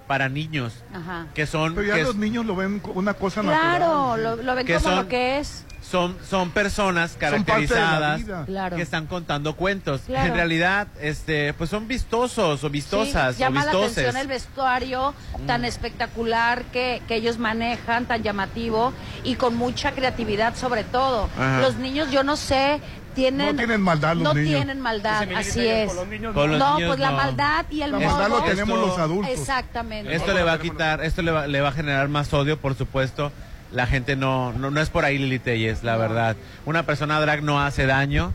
para 0.08 0.28
niños 0.28 0.84
Ajá. 0.94 1.28
que 1.34 1.46
son 1.46 1.74
Pero 1.74 1.88
ya 1.88 1.96
que 1.96 2.04
los 2.04 2.18
niños 2.18 2.46
lo 2.46 2.58
ven 2.58 2.82
como 2.82 3.00
una 3.00 3.14
cosa 3.14 3.40
Claro, 3.40 4.18
natural. 4.18 4.24
lo, 4.40 4.44
lo 4.44 4.56
ven 4.56 4.66
Que 4.68 4.74
como 4.74 4.86
son- 4.90 4.96
lo 4.98 5.08
que 5.08 5.40
es. 5.40 5.64
Son 5.90 6.18
son 6.28 6.50
personas 6.52 7.14
la 7.14 7.20
caracterizadas. 7.20 8.22
Claro. 8.46 8.76
que 8.76 8.82
están 8.82 9.06
contando 9.06 9.56
cuentos. 9.56 10.02
Claro. 10.08 10.28
En 10.28 10.34
realidad, 10.36 10.88
este, 11.02 11.54
pues 11.54 11.70
son 11.70 11.88
vistosos 11.88 12.64
o 12.64 12.70
vistosas 12.70 13.36
Sí, 13.36 13.44
o 13.44 13.46
llama 13.46 13.66
la 13.66 13.72
vistoses. 13.72 13.92
atención 14.00 14.18
el 14.18 14.28
vestuario 14.28 15.14
tan 15.46 15.66
espectacular 15.66 16.64
que, 16.66 17.02
que 17.08 17.16
ellos 17.16 17.38
manejan, 17.38 18.06
tan 18.06 18.24
llamativo 18.24 18.94
y 19.24 19.36
con 19.36 19.56
mucha 19.56 19.92
creatividad 19.92 20.56
sobre 20.56 20.84
todo. 20.84 21.30
Ajá. 21.38 21.60
Los 21.62 21.76
niños, 21.76 22.10
yo 22.12 22.24
no 22.24 22.36
sé, 22.38 22.80
tienen... 23.14 23.48
No 23.48 23.56
tienen 23.56 23.82
maldad 23.82 24.16
los 24.16 24.24
no 24.24 24.34
niños. 24.34 24.50
tienen 24.56 24.80
maldad, 24.82 25.28
así 25.36 25.68
es. 25.68 25.88
con 25.88 25.98
los 25.98 26.08
niños 26.08 26.34
Con 26.34 26.50
los 26.50 26.60
no, 26.60 26.74
niños 26.76 26.88
pues 26.90 27.00
la 27.00 27.12
no. 27.12 27.18
maldad 27.18 27.66
y 27.70 27.82
el 27.82 27.92
La 27.92 28.00
maldad 28.00 28.30
lo 28.30 28.38
Esto- 28.40 28.50
tenemos 28.50 28.80
los 28.80 28.98
adultos. 28.98 29.32
Exactamente. 29.38 30.16
Esto 30.16 30.34
le 30.34 30.44
va 30.44 30.54
a 30.54 30.60
quitar, 30.60 31.04
esto 31.04 31.22
le 31.22 31.32
va, 31.32 31.46
le 31.46 31.62
va 31.62 31.70
a 31.70 31.74
generar 31.74 32.08
más 32.08 32.34
odio, 32.34 32.58
por 32.60 32.76
supuesto. 32.76 33.32
La 33.74 33.88
gente 33.88 34.16
no, 34.16 34.54
no, 34.54 34.70
no 34.72 34.80
es 34.80 34.90
por 34.90 35.04
ahí 35.04 35.18
Lili 35.18 35.40
Telles, 35.40 35.84
la 35.84 35.98
verdad. 35.98 36.36
Una 36.66 36.84
persona 36.84 37.20
drag 37.20 37.42
no 37.44 37.60
hace 37.60 37.86
daño, 37.88 38.32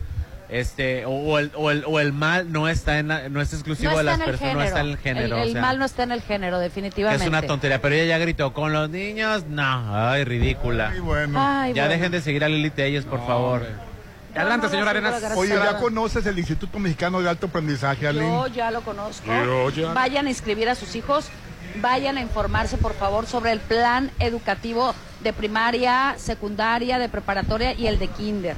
este, 0.49 1.05
o, 1.05 1.11
o 1.11 1.39
el, 1.39 1.51
o, 1.55 1.71
el, 1.71 1.83
o 1.87 1.99
el 1.99 2.11
mal 2.11 2.51
no 2.51 2.67
está 2.67 2.99
en, 2.99 3.07
la- 3.07 3.29
no 3.29 3.39
es 3.39 3.53
exclusivo 3.53 3.91
no 3.91 3.97
de 3.99 4.03
las 4.03 4.19
personas, 4.19 4.55
no 4.55 4.61
está 4.63 4.81
en 4.81 4.87
el 4.87 4.97
género. 4.97 5.25
El, 5.37 5.41
o 5.41 5.43
el 5.45 5.51
sea, 5.53 5.61
mal 5.61 5.79
no 5.79 5.85
está 5.85 6.03
en 6.03 6.11
el 6.11 6.21
género, 6.21 6.59
definitivamente. 6.59 7.23
es 7.23 7.29
una 7.29 7.41
tontería, 7.43 7.81
pero 7.81 7.95
ella 7.95 8.05
ya 8.05 8.17
gritó, 8.17 8.51
con 8.53 8.73
los 8.73 8.89
niños, 8.89 9.45
no, 9.47 10.09
ay, 10.09 10.25
ridícula. 10.25 10.89
Ay, 10.89 10.99
bueno. 10.99 11.39
Ay, 11.41 11.73
ya 11.73 11.83
bueno. 11.83 11.93
dejen 11.95 12.11
de 12.11 12.21
seguir 12.21 12.43
a 12.43 12.49
Lili 12.49 12.69
Telles, 12.69 13.05
por 13.05 13.25
favor. 13.25 13.65
Adelante, 14.35 14.57
No, 14.57 14.63
no, 14.63 14.69
señor 14.69 14.83
no, 14.85 14.89
Arenas. 14.91 15.37
Oye. 15.37 15.55
¿ya 15.55 15.77
conoces 15.77 16.25
el 16.25 16.37
Instituto 16.37 16.79
Mexicano 16.79 17.21
de 17.21 17.29
Alto 17.29 17.47
Aprendizaje, 17.47 18.07
Aline? 18.07 18.25
Yo 18.27 18.47
ya 18.47 18.71
lo 18.71 18.81
conozco. 18.81 19.25
Yo 19.27 19.69
ya. 19.71 19.93
Vayan 19.93 20.27
a 20.27 20.29
inscribir 20.29 20.69
a 20.69 20.75
sus 20.75 20.95
hijos, 20.95 21.27
vayan 21.81 22.17
a 22.17 22.21
informarse, 22.21 22.77
por 22.77 22.93
favor, 22.93 23.25
sobre 23.25 23.51
el 23.51 23.59
plan 23.59 24.11
educativo 24.19 24.93
de 25.23 25.33
primaria, 25.33 26.15
secundaria, 26.17 26.99
de 26.99 27.09
preparatoria 27.09 27.73
y 27.73 27.87
el 27.87 27.99
de 27.99 28.07
kinder. 28.07 28.55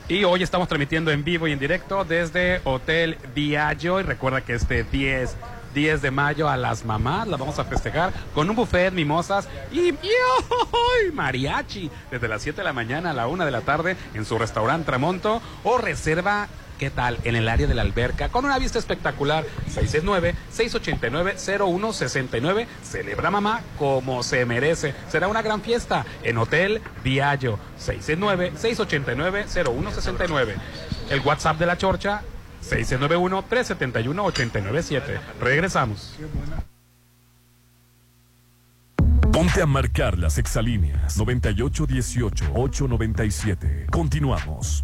Y 0.07 0.23
hoy 0.23 0.43
estamos 0.43 0.67
transmitiendo 0.67 1.09
en 1.09 1.23
vivo 1.23 1.47
y 1.47 1.51
en 1.51 1.57
directo 1.57 2.05
desde 2.05 2.61
Hotel 2.63 3.17
Viaggio. 3.33 3.99
Y 3.99 4.03
recuerda 4.03 4.41
que 4.41 4.53
este 4.53 4.83
10, 4.83 5.35
10 5.73 6.01
de 6.03 6.11
mayo 6.11 6.47
a 6.47 6.57
las 6.57 6.85
mamás 6.85 7.27
las 7.27 7.39
vamos 7.39 7.57
a 7.57 7.63
festejar 7.63 8.13
con 8.35 8.47
un 8.47 8.55
buffet, 8.55 8.93
mimosas 8.93 9.49
y, 9.71 9.89
y 9.89 11.11
mariachi. 11.11 11.89
Desde 12.11 12.27
las 12.27 12.43
7 12.43 12.57
de 12.57 12.65
la 12.65 12.73
mañana 12.73 13.09
a 13.09 13.13
la 13.13 13.25
1 13.25 13.45
de 13.45 13.51
la 13.51 13.61
tarde 13.61 13.97
en 14.13 14.25
su 14.25 14.37
restaurante 14.37 14.85
Tramonto 14.85 15.41
o 15.63 15.79
reserva. 15.79 16.49
¿Qué 16.79 16.89
tal? 16.89 17.19
En 17.23 17.35
el 17.35 17.47
área 17.47 17.67
de 17.67 17.73
la 17.73 17.83
alberca, 17.83 18.27
con 18.29 18.45
una 18.45 18.59
vista 18.59 18.77
espectacular. 18.79 19.45
669-689-0169. 19.73 22.67
Celebra 22.83 23.31
mamá 23.31 23.61
como 23.77 24.23
se 24.23 24.45
merece. 24.45 24.93
Será 25.09 25.29
una 25.29 25.41
gran 25.41 25.61
fiesta 25.61 26.05
en 26.23 26.37
Hotel 26.37 26.81
Viaggio. 27.03 27.57
669-689-0169. 27.79 30.55
El 31.09 31.21
WhatsApp 31.21 31.57
de 31.57 31.65
la 31.65 31.77
Chorcha, 31.77 32.21
691-371-897. 32.69 35.19
Regresamos. 35.39 36.17
Ponte 39.31 39.61
a 39.61 39.65
marcar 39.65 40.17
las 40.17 40.37
exalíneas 40.37 41.17
9818-897. 41.19 43.89
Continuamos. 43.91 44.83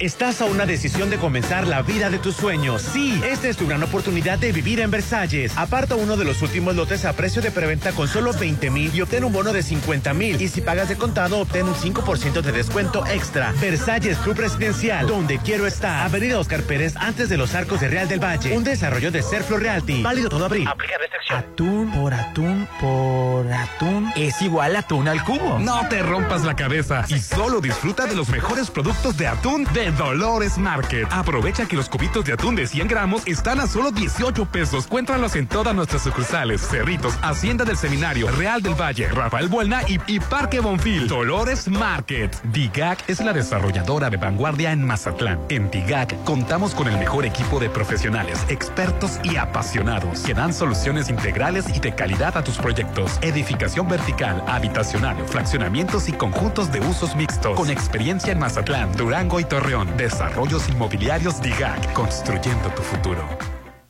Estás 0.00 0.40
a 0.42 0.44
una 0.44 0.64
decisión 0.64 1.10
de 1.10 1.16
comenzar 1.16 1.66
la 1.66 1.82
vida 1.82 2.08
de 2.08 2.18
tus 2.18 2.36
sueños. 2.36 2.82
Sí, 2.82 3.20
esta 3.24 3.48
es 3.48 3.56
tu 3.56 3.66
gran 3.66 3.82
oportunidad 3.82 4.38
de 4.38 4.52
vivir 4.52 4.78
en 4.78 4.92
Versalles. 4.92 5.56
Aparta 5.56 5.96
uno 5.96 6.16
de 6.16 6.24
los 6.24 6.40
últimos 6.40 6.76
lotes 6.76 7.04
a 7.04 7.14
precio 7.14 7.42
de 7.42 7.50
preventa 7.50 7.90
con 7.90 8.06
solo 8.06 8.32
20 8.32 8.70
mil 8.70 8.94
y 8.94 9.00
obtén 9.00 9.24
un 9.24 9.32
bono 9.32 9.52
de 9.52 9.60
50 9.60 10.14
mil. 10.14 10.40
Y 10.40 10.46
si 10.46 10.60
pagas 10.60 10.88
de 10.88 10.94
contado, 10.96 11.40
obtén 11.40 11.66
un 11.66 11.74
5% 11.74 12.42
de 12.42 12.52
descuento 12.52 13.04
extra. 13.06 13.52
Versalles 13.60 14.18
Club 14.18 14.38
Residencial, 14.38 15.08
donde 15.08 15.38
quiero 15.38 15.66
estar. 15.66 16.06
Avenida 16.06 16.38
Oscar 16.38 16.62
Pérez, 16.62 16.94
antes 16.96 17.28
de 17.28 17.36
los 17.36 17.56
arcos 17.56 17.80
de 17.80 17.88
Real 17.88 18.06
del 18.06 18.22
Valle. 18.22 18.56
Un 18.56 18.62
desarrollo 18.62 19.10
de 19.10 19.22
Serflo 19.22 19.56
Realty. 19.56 20.02
Válido 20.02 20.28
todo 20.28 20.44
abril. 20.44 20.68
Aplica 20.68 20.96
restricción. 20.98 21.38
Atún 21.40 21.90
por 21.90 22.14
atún 22.14 22.68
por 22.80 23.52
atún 23.52 24.12
es 24.14 24.40
igual 24.42 24.76
a 24.76 24.78
atún 24.78 25.08
al 25.08 25.24
cubo. 25.24 25.58
No 25.58 25.88
te 25.88 26.04
rompas 26.04 26.44
la 26.44 26.54
cabeza 26.54 27.04
y 27.08 27.18
solo 27.18 27.60
disfruta 27.60 28.06
de 28.06 28.14
los 28.14 28.28
mejores 28.28 28.70
productos 28.70 29.16
de 29.16 29.26
atún 29.26 29.64
de 29.74 29.87
Dolores 29.92 30.58
Market. 30.58 31.08
Aprovecha 31.10 31.66
que 31.66 31.76
los 31.76 31.88
cubitos 31.88 32.24
de 32.24 32.32
atún 32.32 32.54
de 32.54 32.66
100 32.66 32.88
gramos 32.88 33.26
están 33.26 33.60
a 33.60 33.66
solo 33.66 33.90
18 33.90 34.46
pesos. 34.46 34.86
Cuéntralos 34.86 35.36
en 35.36 35.46
todas 35.46 35.74
nuestras 35.74 36.02
sucursales. 36.02 36.60
Cerritos, 36.60 37.14
Hacienda 37.22 37.64
del 37.64 37.76
Seminario, 37.76 38.30
Real 38.32 38.62
del 38.62 38.74
Valle, 38.74 39.08
Rafael 39.08 39.48
Buelna 39.48 39.82
y, 39.88 39.98
y 40.06 40.20
Parque 40.20 40.60
Bonfil. 40.60 41.08
Dolores 41.08 41.68
Market. 41.68 42.36
DIGAC 42.44 43.08
es 43.08 43.20
la 43.20 43.32
desarrolladora 43.32 44.10
de 44.10 44.16
vanguardia 44.16 44.72
en 44.72 44.84
Mazatlán. 44.84 45.38
En 45.48 45.70
DIGAC 45.70 46.24
contamos 46.24 46.74
con 46.74 46.88
el 46.88 46.98
mejor 46.98 47.24
equipo 47.24 47.60
de 47.60 47.70
profesionales, 47.70 48.44
expertos 48.48 49.18
y 49.22 49.36
apasionados 49.36 50.20
que 50.20 50.34
dan 50.34 50.52
soluciones 50.52 51.08
integrales 51.08 51.66
y 51.74 51.80
de 51.80 51.94
calidad 51.94 52.36
a 52.36 52.44
tus 52.44 52.58
proyectos. 52.58 53.18
Edificación 53.22 53.88
vertical, 53.88 54.42
habitacional, 54.46 55.16
fraccionamientos 55.26 56.08
y 56.08 56.12
conjuntos 56.12 56.72
de 56.72 56.80
usos 56.80 57.14
mixtos. 57.16 57.56
Con 57.56 57.70
experiencia 57.70 58.32
en 58.32 58.38
Mazatlán, 58.38 58.92
Durango 58.96 59.40
y 59.40 59.44
Torreón. 59.44 59.77
Desarrollos 59.84 60.68
inmobiliarios 60.68 61.40
DIGAC. 61.40 61.92
Construyendo 61.92 62.68
tu 62.70 62.82
futuro. 62.82 63.22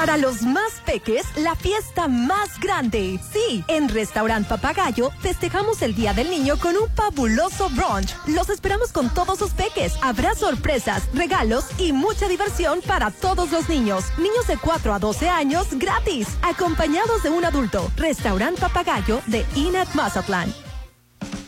Para 0.00 0.16
los 0.16 0.40
más 0.40 0.80
peques, 0.86 1.26
la 1.36 1.54
fiesta 1.54 2.08
más 2.08 2.58
grande. 2.58 3.20
Sí, 3.34 3.62
en 3.68 3.86
Restaurant 3.86 4.48
Papagayo 4.48 5.10
festejamos 5.20 5.82
el 5.82 5.94
Día 5.94 6.14
del 6.14 6.30
Niño 6.30 6.58
con 6.58 6.74
un 6.74 6.88
fabuloso 6.88 7.68
brunch. 7.68 8.16
Los 8.26 8.48
esperamos 8.48 8.92
con 8.92 9.12
todos 9.12 9.38
sus 9.38 9.50
peques. 9.50 9.92
Habrá 10.00 10.34
sorpresas, 10.34 11.02
regalos 11.12 11.66
y 11.76 11.92
mucha 11.92 12.28
diversión 12.28 12.80
para 12.86 13.10
todos 13.10 13.52
los 13.52 13.68
niños. 13.68 14.06
Niños 14.16 14.46
de 14.46 14.56
4 14.56 14.94
a 14.94 14.98
12 14.98 15.28
años 15.28 15.66
gratis, 15.72 16.28
acompañados 16.40 17.22
de 17.22 17.28
un 17.28 17.44
adulto. 17.44 17.92
Restaurant 17.98 18.58
Papagayo 18.58 19.20
de 19.26 19.44
Inat 19.54 19.94
Mazatlán. 19.94 20.50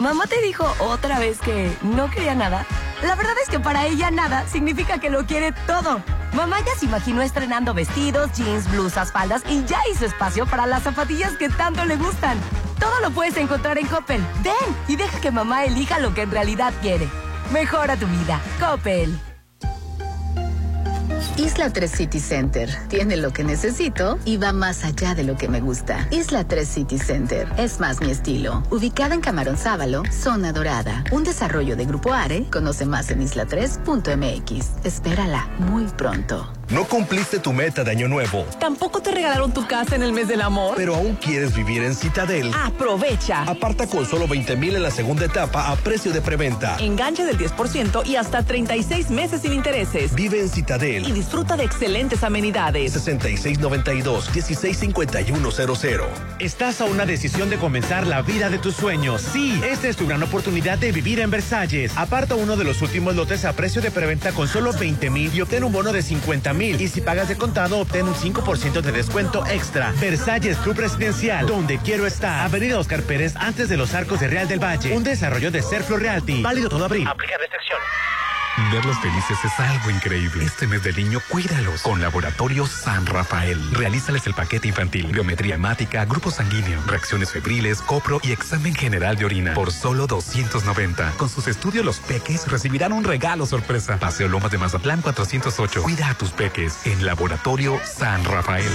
¿Mamá 0.02 0.26
te 0.26 0.42
dijo 0.42 0.66
otra 0.80 1.20
vez 1.20 1.38
que 1.38 1.72
no 1.80 2.10
quería 2.10 2.34
nada? 2.34 2.66
La 3.04 3.14
verdad 3.14 3.36
es 3.40 3.48
que 3.48 3.60
para 3.60 3.86
ella 3.86 4.10
nada 4.10 4.44
significa 4.48 4.98
que 4.98 5.10
lo 5.10 5.26
quiere 5.26 5.52
todo. 5.64 6.02
Mamá 6.32 6.58
ya 6.58 6.74
se 6.76 6.86
imaginó 6.86 7.22
estrenando 7.22 7.72
vestidos, 7.72 8.32
jeans, 8.32 8.68
blusas, 8.68 9.12
faldas 9.12 9.44
y 9.48 9.64
ya 9.64 9.78
hizo 9.92 10.04
espacio 10.04 10.44
para 10.44 10.66
las 10.66 10.82
zapatillas 10.82 11.36
que 11.36 11.48
tanto 11.48 11.84
le 11.84 11.94
gustan. 11.94 12.36
Todo 12.80 12.98
lo 13.00 13.12
puedes 13.12 13.36
encontrar 13.36 13.78
en 13.78 13.86
Coppel. 13.86 14.20
Ven 14.42 14.76
y 14.88 14.96
deja 14.96 15.20
que 15.20 15.30
mamá 15.30 15.66
elija 15.66 16.00
lo 16.00 16.12
que 16.12 16.22
en 16.22 16.32
realidad 16.32 16.74
quiere. 16.82 17.08
Mejora 17.52 17.96
tu 17.96 18.08
vida. 18.08 18.40
Coppel. 18.58 19.31
Isla 21.36 21.70
3 21.70 21.90
City 21.90 22.20
Center 22.20 22.70
tiene 22.88 23.16
lo 23.16 23.32
que 23.32 23.44
necesito 23.44 24.18
y 24.24 24.36
va 24.36 24.52
más 24.52 24.84
allá 24.84 25.14
de 25.14 25.24
lo 25.24 25.36
que 25.36 25.48
me 25.48 25.60
gusta. 25.60 26.06
Isla 26.10 26.44
3 26.44 26.68
City 26.68 26.98
Center 26.98 27.48
es 27.56 27.80
más 27.80 28.00
mi 28.00 28.10
estilo. 28.10 28.62
Ubicada 28.70 29.14
en 29.14 29.20
Camarón 29.20 29.56
Sábalo, 29.56 30.02
zona 30.10 30.52
dorada. 30.52 31.04
Un 31.10 31.24
desarrollo 31.24 31.76
de 31.76 31.84
Grupo 31.84 32.12
Are. 32.12 32.44
Conoce 32.50 32.86
más 32.86 33.10
en 33.10 33.22
isla3.mx. 33.22 34.84
Espérala 34.84 35.48
muy 35.58 35.84
pronto. 35.84 36.52
No 36.72 36.84
cumpliste 36.86 37.38
tu 37.38 37.52
meta 37.52 37.84
de 37.84 37.90
año 37.90 38.08
nuevo, 38.08 38.46
Tampoco 38.58 39.02
te 39.02 39.10
regalaron 39.10 39.52
tu 39.52 39.66
casa 39.66 39.94
en 39.94 40.02
el 40.02 40.12
mes 40.12 40.26
del 40.26 40.40
amor. 40.40 40.72
pero 40.74 40.94
aún 40.94 41.16
quieres 41.16 41.54
vivir 41.54 41.82
en 41.82 41.94
Citadel. 41.94 42.50
Aprovecha. 42.54 43.42
Aparta 43.42 43.86
con 43.86 44.06
solo 44.06 44.26
20 44.26 44.56
mil 44.56 44.74
en 44.74 44.82
la 44.82 44.90
segunda 44.90 45.26
etapa 45.26 45.70
a 45.70 45.76
precio 45.76 46.12
de 46.12 46.22
preventa. 46.22 46.78
Enganche 46.80 47.26
del 47.26 47.36
10% 47.36 48.06
y 48.06 48.16
hasta 48.16 48.42
36 48.42 49.10
meses 49.10 49.42
sin 49.42 49.52
intereses. 49.52 50.14
Vive 50.14 50.40
en 50.40 50.48
Citadel. 50.48 51.06
Y 51.06 51.12
disfruta 51.12 51.58
de 51.58 51.64
excelentes 51.64 52.24
amenidades. 52.24 52.94
6692-165100. 53.06 56.00
Estás 56.38 56.80
a 56.80 56.86
una 56.86 57.04
decisión 57.04 57.50
de 57.50 57.58
comenzar 57.58 58.06
la 58.06 58.22
vida 58.22 58.48
de 58.48 58.56
tus 58.58 58.76
sueños. 58.76 59.20
Sí, 59.20 59.60
esta 59.70 59.88
es 59.88 59.96
tu 59.96 60.06
gran 60.06 60.22
oportunidad 60.22 60.78
de 60.78 60.90
vivir 60.90 61.20
en 61.20 61.30
Versalles. 61.30 61.92
Aparta 61.96 62.34
uno 62.34 62.56
de 62.56 62.64
los 62.64 62.80
últimos 62.80 63.14
lotes 63.14 63.44
a 63.44 63.52
precio 63.52 63.82
de 63.82 63.90
preventa 63.90 64.32
con 64.32 64.48
solo 64.48 64.72
20 64.72 65.10
mil 65.10 65.34
y 65.34 65.42
obtén 65.42 65.64
un 65.64 65.72
bono 65.72 65.92
de 65.92 66.00
50 66.00 66.54
mil. 66.54 66.61
Y 66.70 66.88
si 66.88 67.00
pagas 67.00 67.28
de 67.28 67.36
contado, 67.36 67.80
obtén 67.80 68.06
un 68.06 68.14
5% 68.14 68.80
de 68.80 68.92
descuento 68.92 69.44
extra. 69.46 69.92
Versalles 70.00 70.56
Club 70.58 70.76
Residencial, 70.78 71.46
donde 71.46 71.78
quiero 71.78 72.06
estar. 72.06 72.46
Avenida 72.46 72.78
Oscar 72.78 73.02
Pérez, 73.02 73.34
antes 73.36 73.68
de 73.68 73.76
los 73.76 73.94
arcos 73.94 74.20
de 74.20 74.28
Real 74.28 74.46
del 74.46 74.62
Valle. 74.62 74.96
Un 74.96 75.02
desarrollo 75.02 75.50
de 75.50 75.60
Serflo 75.60 75.96
Realty. 75.96 76.40
Válido 76.40 76.68
todo 76.68 76.84
abril. 76.84 77.06
Aplica 77.08 77.36
restricción. 77.36 77.78
Verlos 78.70 78.98
felices 78.98 79.38
es 79.44 79.60
algo 79.60 79.90
increíble. 79.90 80.44
Este 80.44 80.66
mes 80.66 80.82
del 80.82 80.96
niño, 80.96 81.20
cuídalos 81.28 81.82
con 81.82 82.00
Laboratorio 82.00 82.66
San 82.66 83.06
Rafael. 83.06 83.58
Realízales 83.72 84.26
el 84.26 84.34
paquete 84.34 84.68
infantil, 84.68 85.06
biometría 85.06 85.54
hemática, 85.54 86.04
grupo 86.04 86.30
sanguíneo, 86.30 86.80
reacciones 86.86 87.30
febriles, 87.30 87.80
copro 87.80 88.20
y 88.22 88.32
examen 88.32 88.74
general 88.74 89.16
de 89.16 89.24
orina 89.24 89.54
por 89.54 89.72
solo 89.72 90.06
290. 90.06 91.12
Con 91.12 91.28
sus 91.28 91.48
estudios, 91.48 91.84
los 91.84 91.98
peques 92.00 92.46
recibirán 92.46 92.92
un 92.92 93.04
regalo 93.04 93.46
sorpresa. 93.46 93.98
Paseo 93.98 94.28
Lomas 94.28 94.50
de 94.50 94.58
Mazatlán 94.58 95.00
408. 95.00 95.82
Cuida 95.82 96.10
a 96.10 96.14
tus 96.14 96.30
peques 96.30 96.86
en 96.86 97.06
Laboratorio 97.06 97.80
San 97.84 98.24
Rafael. 98.24 98.70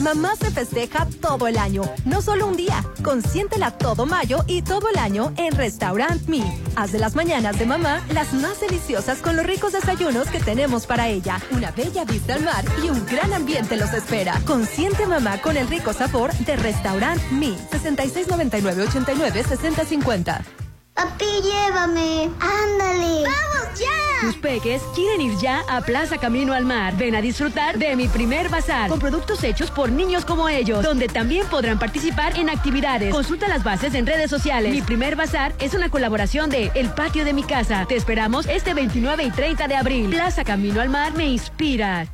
Mamá 0.00 0.36
se 0.36 0.52
festeja 0.52 1.08
todo 1.20 1.48
el 1.48 1.58
año, 1.58 1.82
no 2.04 2.22
solo 2.22 2.46
un 2.46 2.56
día. 2.56 2.84
Consiéntela 3.02 3.72
todo 3.72 4.06
mayo 4.06 4.44
y 4.46 4.62
todo 4.62 4.88
el 4.88 4.96
año 4.96 5.32
en 5.36 5.56
Restaurant 5.56 6.26
Me. 6.28 6.42
Haz 6.76 6.92
de 6.92 7.00
las 7.00 7.16
mañanas 7.16 7.58
de 7.58 7.66
mamá 7.66 8.00
las 8.12 8.32
más 8.32 8.60
deliciosas 8.60 9.18
con 9.18 9.34
los 9.34 9.44
ricos 9.44 9.72
desayunos 9.72 10.28
que 10.28 10.38
tenemos 10.38 10.86
para 10.86 11.08
ella. 11.08 11.40
Una 11.50 11.72
bella 11.72 12.04
vista 12.04 12.34
al 12.34 12.44
mar 12.44 12.64
y 12.84 12.90
un 12.90 13.04
gran 13.06 13.32
ambiente 13.32 13.76
los 13.76 13.92
espera. 13.92 14.40
Consiente 14.46 15.04
mamá 15.06 15.40
con 15.40 15.56
el 15.56 15.66
rico 15.66 15.92
sabor 15.92 16.32
de 16.32 16.54
Restaurant 16.54 17.20
Me. 17.32 17.56
6699 17.70 18.82
89 18.84 19.44
6050. 19.48 20.67
Papi, 20.98 21.26
llévame. 21.44 22.28
Ándale. 22.40 23.22
Vamos, 23.22 23.78
ya! 23.78 24.20
Tus 24.20 24.34
peques 24.34 24.82
quieren 24.96 25.20
ir 25.20 25.38
ya 25.38 25.62
a 25.68 25.80
Plaza 25.80 26.18
Camino 26.18 26.52
al 26.52 26.64
Mar. 26.64 26.96
Ven 26.96 27.14
a 27.14 27.20
disfrutar 27.20 27.78
de 27.78 27.94
mi 27.94 28.08
primer 28.08 28.48
bazar 28.48 28.90
con 28.90 28.98
productos 28.98 29.44
hechos 29.44 29.70
por 29.70 29.92
niños 29.92 30.24
como 30.24 30.48
ellos, 30.48 30.82
donde 30.82 31.06
también 31.06 31.46
podrán 31.46 31.78
participar 31.78 32.36
en 32.36 32.50
actividades. 32.50 33.14
Consulta 33.14 33.46
las 33.46 33.62
bases 33.62 33.94
en 33.94 34.06
redes 34.06 34.28
sociales. 34.28 34.72
Mi 34.72 34.82
primer 34.82 35.14
bazar 35.14 35.54
es 35.60 35.72
una 35.74 35.88
colaboración 35.88 36.50
de 36.50 36.72
El 36.74 36.88
Patio 36.90 37.24
de 37.24 37.32
mi 37.32 37.44
Casa. 37.44 37.86
Te 37.88 37.94
esperamos 37.94 38.46
este 38.46 38.74
29 38.74 39.22
y 39.22 39.30
30 39.30 39.68
de 39.68 39.76
abril. 39.76 40.10
Plaza 40.10 40.42
Camino 40.42 40.80
al 40.80 40.88
Mar 40.88 41.12
me 41.14 41.28
inspira. 41.28 42.08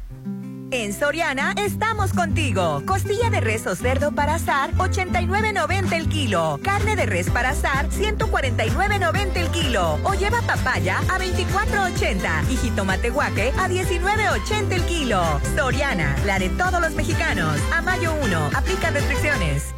En 0.70 0.92
Soriana 0.92 1.54
estamos 1.56 2.12
contigo. 2.12 2.82
Costilla 2.86 3.30
de 3.30 3.40
res 3.40 3.66
o 3.66 3.74
cerdo 3.74 4.12
para 4.12 4.34
asar, 4.34 4.72
89.90 4.74 5.92
el 5.92 6.08
kilo. 6.08 6.58
Carne 6.62 6.96
de 6.96 7.06
res 7.06 7.30
para 7.30 7.50
asar, 7.50 7.88
149.90 7.90 9.36
el 9.36 9.48
kilo. 9.48 9.98
O 10.04 10.14
lleva 10.14 10.40
papaya 10.42 10.98
a 11.08 11.18
24.80 11.18 12.50
y 12.50 12.56
jitomate 12.56 13.10
guaque 13.10 13.52
a 13.58 13.68
19.80 13.68 14.72
el 14.72 14.82
kilo. 14.84 15.22
Soriana, 15.54 16.16
la 16.24 16.38
de 16.38 16.48
todos 16.50 16.80
los 16.80 16.92
mexicanos. 16.92 17.58
A 17.72 17.82
mayo 17.82 18.12
1, 18.22 18.50
aplica 18.54 18.90
restricciones. 18.90 19.74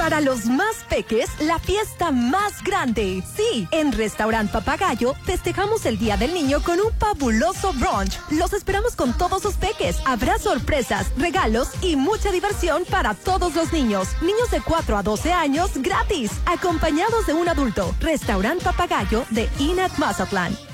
Para 0.00 0.22
los 0.22 0.46
más 0.46 0.76
peques, 0.88 1.28
la 1.40 1.58
fiesta 1.58 2.10
más 2.10 2.64
grande. 2.64 3.22
Sí, 3.36 3.68
en 3.70 3.92
Restaurant 3.92 4.50
Papagayo 4.50 5.14
festejamos 5.26 5.84
el 5.84 5.98
Día 5.98 6.16
del 6.16 6.32
Niño 6.32 6.62
con 6.62 6.80
un 6.80 6.90
fabuloso 6.98 7.74
brunch. 7.74 8.18
Los 8.30 8.54
esperamos 8.54 8.96
con 8.96 9.12
todos 9.12 9.42
sus 9.42 9.56
peques. 9.56 9.98
Habrá 10.06 10.38
sorpresas, 10.38 11.12
regalos 11.18 11.68
y 11.82 11.96
mucha 11.96 12.32
diversión 12.32 12.84
para 12.90 13.12
todos 13.12 13.54
los 13.54 13.74
niños. 13.74 14.08
Niños 14.22 14.50
de 14.50 14.62
4 14.62 14.96
a 14.96 15.02
12 15.02 15.34
años 15.34 15.72
gratis, 15.74 16.30
acompañados 16.46 17.26
de 17.26 17.34
un 17.34 17.50
adulto. 17.50 17.94
Restaurant 18.00 18.62
Papagayo 18.62 19.26
de 19.28 19.50
Inat 19.58 19.98
Mazatlán. 19.98 20.69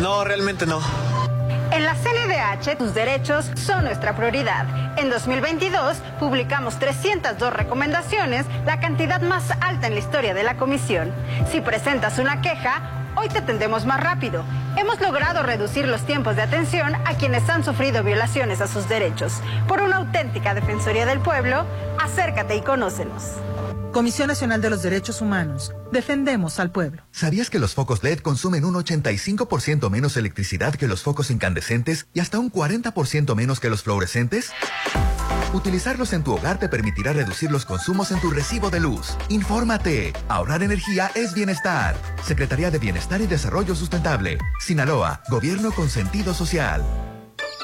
No, 0.00 0.24
realmente 0.24 0.66
no. 0.66 0.80
En 1.72 1.84
la 1.84 1.94
CNDH, 1.94 2.76
tus 2.78 2.94
derechos 2.94 3.50
son 3.54 3.84
nuestra 3.84 4.16
prioridad. 4.16 4.98
En 4.98 5.10
2022, 5.10 5.98
publicamos 6.18 6.78
302 6.78 7.52
recomendaciones, 7.52 8.46
la 8.64 8.80
cantidad 8.80 9.20
más 9.20 9.50
alta 9.60 9.88
en 9.88 9.94
la 9.94 10.00
historia 10.00 10.32
de 10.32 10.44
la 10.44 10.56
comisión. 10.56 11.12
Si 11.50 11.60
presentas 11.60 12.18
una 12.18 12.40
queja, 12.40 13.05
hoy 13.16 13.28
te 13.28 13.38
atendemos 13.38 13.84
más 13.86 14.00
rápido. 14.00 14.44
Hemos 14.76 15.00
logrado 15.00 15.42
reducir 15.42 15.88
los 15.88 16.04
tiempos 16.06 16.36
de 16.36 16.42
atención 16.42 16.94
a 16.94 17.16
quienes 17.16 17.48
han 17.48 17.64
sufrido 17.64 18.02
violaciones 18.04 18.60
a 18.60 18.68
sus 18.68 18.88
derechos. 18.88 19.32
Por 19.66 19.82
una 19.82 19.96
auténtica 19.96 20.54
Defensoría 20.54 21.06
del 21.06 21.20
Pueblo, 21.20 21.66
acércate 21.98 22.56
y 22.56 22.60
conócenos. 22.60 23.32
Comisión 23.92 24.28
Nacional 24.28 24.60
de 24.60 24.68
los 24.68 24.82
Derechos 24.82 25.22
Humanos. 25.22 25.72
Defendemos 25.90 26.60
al 26.60 26.70
pueblo. 26.70 27.02
¿Sabías 27.12 27.48
que 27.48 27.58
los 27.58 27.74
focos 27.74 28.02
LED 28.02 28.18
consumen 28.18 28.66
un 28.66 28.74
85% 28.74 29.88
menos 29.88 30.18
electricidad 30.18 30.74
que 30.74 30.86
los 30.86 31.02
focos 31.02 31.30
incandescentes 31.30 32.06
y 32.12 32.20
hasta 32.20 32.38
un 32.38 32.52
40% 32.52 33.34
menos 33.34 33.58
que 33.58 33.70
los 33.70 33.82
fluorescentes? 33.82 34.52
Utilizarlos 35.52 36.12
en 36.12 36.24
tu 36.24 36.34
hogar 36.34 36.58
te 36.58 36.68
permitirá 36.68 37.12
reducir 37.12 37.50
los 37.50 37.64
consumos 37.64 38.10
en 38.10 38.20
tu 38.20 38.30
recibo 38.30 38.70
de 38.70 38.80
luz. 38.80 39.16
Infórmate. 39.28 40.12
Ahorrar 40.28 40.62
energía 40.62 41.10
es 41.14 41.34
bienestar. 41.34 41.96
Secretaría 42.22 42.70
de 42.70 42.78
Bienestar 42.78 43.20
y 43.20 43.26
Desarrollo 43.26 43.74
Sustentable. 43.74 44.38
Sinaloa. 44.60 45.22
Gobierno 45.28 45.72
con 45.72 45.88
sentido 45.88 46.34
social. 46.34 46.82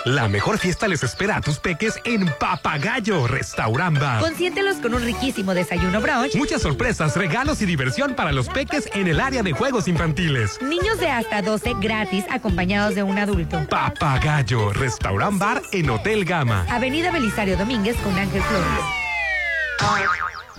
La 0.05 0.27
mejor 0.27 0.59
fiesta 0.59 0.89
les 0.89 1.05
espera 1.05 1.37
a 1.37 1.41
tus 1.41 1.61
peques 1.61 1.95
en 2.05 2.27
Papagayo 2.41 3.29
Restaurant 3.29 3.97
Bar. 4.01 4.21
Consiéntelos 4.21 4.79
con 4.79 4.95
un 4.95 5.03
riquísimo 5.03 5.55
desayuno 5.55 6.01
brunch. 6.01 6.35
Muchas 6.35 6.63
sorpresas, 6.63 7.17
regalos 7.17 7.63
y 7.63 7.67
diversión 7.67 8.15
para 8.15 8.33
los 8.33 8.49
peques 8.49 8.89
en 8.95 9.07
el 9.07 9.21
área 9.21 9.45
de 9.45 9.53
juegos 9.53 9.87
infantiles. 9.87 10.61
Niños 10.61 10.99
de 10.99 11.09
hasta 11.09 11.41
12 11.41 11.75
gratis 11.81 12.25
acompañados 12.31 12.97
de 12.97 13.05
un 13.05 13.17
adulto. 13.17 13.65
Papagayo 13.71 14.73
Restaurant 14.73 15.39
Bar 15.39 15.63
en 15.71 15.89
Hotel 15.89 16.25
Gama. 16.25 16.67
Avenida 16.69 17.13
Belisario 17.13 17.57
Domínguez 17.57 17.97
con 17.99 18.19
Ángel 18.19 18.43
Flores. 18.43 18.85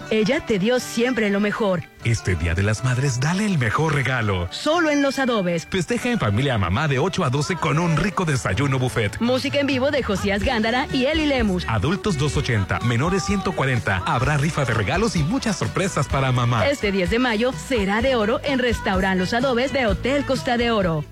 Ella 0.09 0.45
te 0.45 0.59
dio 0.59 0.79
siempre 0.79 1.29
lo 1.29 1.39
mejor. 1.39 1.83
Este 2.03 2.35
Día 2.35 2.53
de 2.53 2.63
las 2.63 2.83
Madres, 2.83 3.19
dale 3.19 3.45
el 3.45 3.57
mejor 3.57 3.95
regalo. 3.95 4.47
Solo 4.51 4.89
en 4.89 5.01
Los 5.01 5.19
Adobes. 5.19 5.67
Festeja 5.69 6.11
en 6.11 6.19
familia 6.19 6.55
a 6.55 6.57
mamá 6.57 6.87
de 6.87 6.99
8 6.99 7.23
a 7.23 7.29
12 7.29 7.55
con 7.55 7.79
un 7.79 7.95
rico 7.95 8.25
desayuno 8.25 8.77
buffet. 8.77 9.19
Música 9.21 9.59
en 9.59 9.67
vivo 9.67 9.91
de 9.91 10.03
Josías 10.03 10.43
Gándara 10.43 10.87
y 10.91 11.05
Eli 11.05 11.25
Lemus. 11.25 11.65
Adultos 11.67 12.17
280, 12.17 12.81
menores 12.81 13.23
140. 13.23 14.03
Habrá 14.05 14.37
rifa 14.37 14.65
de 14.65 14.73
regalos 14.73 15.15
y 15.15 15.23
muchas 15.23 15.57
sorpresas 15.57 16.07
para 16.07 16.31
mamá. 16.31 16.67
Este 16.67 16.91
10 16.91 17.09
de 17.09 17.19
mayo 17.19 17.51
será 17.53 18.01
de 18.01 18.15
oro 18.15 18.41
en 18.43 18.59
Restaurant 18.59 19.19
Los 19.19 19.33
Adobes 19.33 19.71
de 19.71 19.87
Hotel 19.87 20.25
Costa 20.25 20.57
de 20.57 20.71
Oro. 20.71 21.05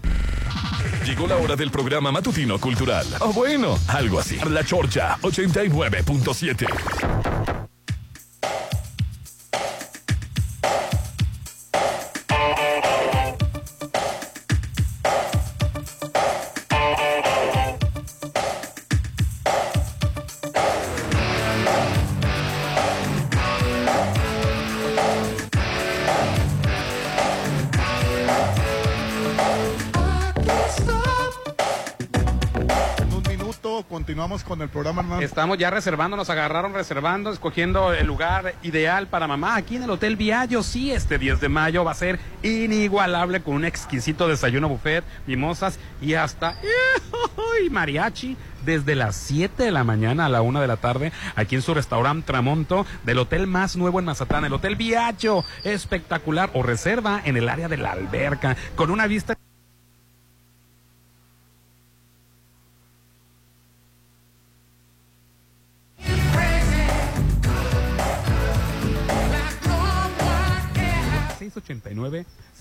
Llegó 1.05 1.27
la 1.27 1.37
hora 1.37 1.55
del 1.55 1.71
programa 1.71 2.11
matutino 2.11 2.59
cultural. 2.59 3.05
O 3.19 3.33
bueno, 3.33 3.77
algo 3.87 4.19
así. 4.19 4.37
La 4.47 4.63
Chorcha 4.63 5.17
89.7. 5.21 7.70
continuamos 34.31 34.43
con 34.43 34.61
el 34.61 34.69
programa. 34.69 35.21
Estamos 35.21 35.57
ya 35.57 35.69
reservando, 35.69 36.15
nos 36.15 36.29
agarraron 36.29 36.73
reservando, 36.73 37.31
escogiendo 37.31 37.93
el 37.93 38.07
lugar 38.07 38.55
ideal 38.63 39.07
para 39.07 39.27
mamá 39.27 39.55
aquí 39.55 39.75
en 39.75 39.83
el 39.83 39.89
Hotel 39.89 40.15
Viallo. 40.15 40.63
Sí, 40.63 40.91
este 40.91 41.17
10 41.17 41.41
de 41.41 41.49
mayo 41.49 41.83
va 41.83 41.91
a 41.91 41.95
ser 41.95 42.17
inigualable 42.41 43.41
con 43.41 43.55
un 43.55 43.65
exquisito 43.65 44.27
desayuno 44.29 44.69
buffet, 44.69 45.03
mimosas 45.27 45.79
y 46.01 46.13
hasta 46.13 46.55
¡ay! 46.61 47.69
mariachi 47.69 48.37
desde 48.65 48.95
las 48.95 49.15
7 49.15 49.63
de 49.63 49.71
la 49.71 49.83
mañana 49.83 50.27
a 50.27 50.29
la 50.29 50.41
1 50.41 50.61
de 50.61 50.67
la 50.67 50.77
tarde 50.77 51.11
aquí 51.35 51.55
en 51.55 51.61
su 51.61 51.73
restaurante 51.73 52.27
Tramonto 52.27 52.85
del 53.03 53.17
hotel 53.17 53.47
más 53.47 53.75
nuevo 53.75 53.99
en 53.99 54.05
Mazatlán, 54.05 54.45
el 54.45 54.53
Hotel 54.53 54.75
Viallo. 54.75 55.43
Espectacular 55.63 56.51
o 56.53 56.63
reserva 56.63 57.21
en 57.25 57.35
el 57.35 57.49
área 57.49 57.67
de 57.67 57.77
la 57.77 57.91
alberca 57.91 58.55
con 58.75 58.91
una 58.91 59.07
vista 59.07 59.35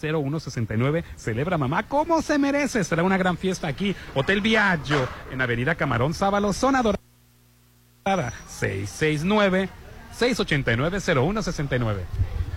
0169. 0.00 1.04
Celebra 1.16 1.58
mamá 1.58 1.84
como 1.84 2.22
se 2.22 2.38
merece. 2.38 2.82
Será 2.84 3.02
una 3.02 3.18
gran 3.18 3.36
fiesta 3.36 3.68
aquí. 3.68 3.94
Hotel 4.14 4.40
Viaggio 4.40 5.08
en 5.30 5.40
Avenida 5.40 5.74
Camarón 5.74 6.14
Sábalo, 6.14 6.52
zona 6.52 6.82
dorada. 6.82 8.32
669 8.48 9.68
689 10.12 11.00
0169. 11.00 12.04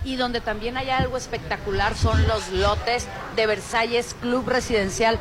Y 0.04 0.16
donde 0.16 0.40
también 0.40 0.76
hay 0.76 0.90
algo 0.90 1.16
espectacular 1.16 1.94
son 1.94 2.26
los 2.28 2.50
lotes 2.50 3.08
de 3.36 3.46
Versalles 3.46 4.14
Club 4.20 4.46
Residencial. 4.48 5.18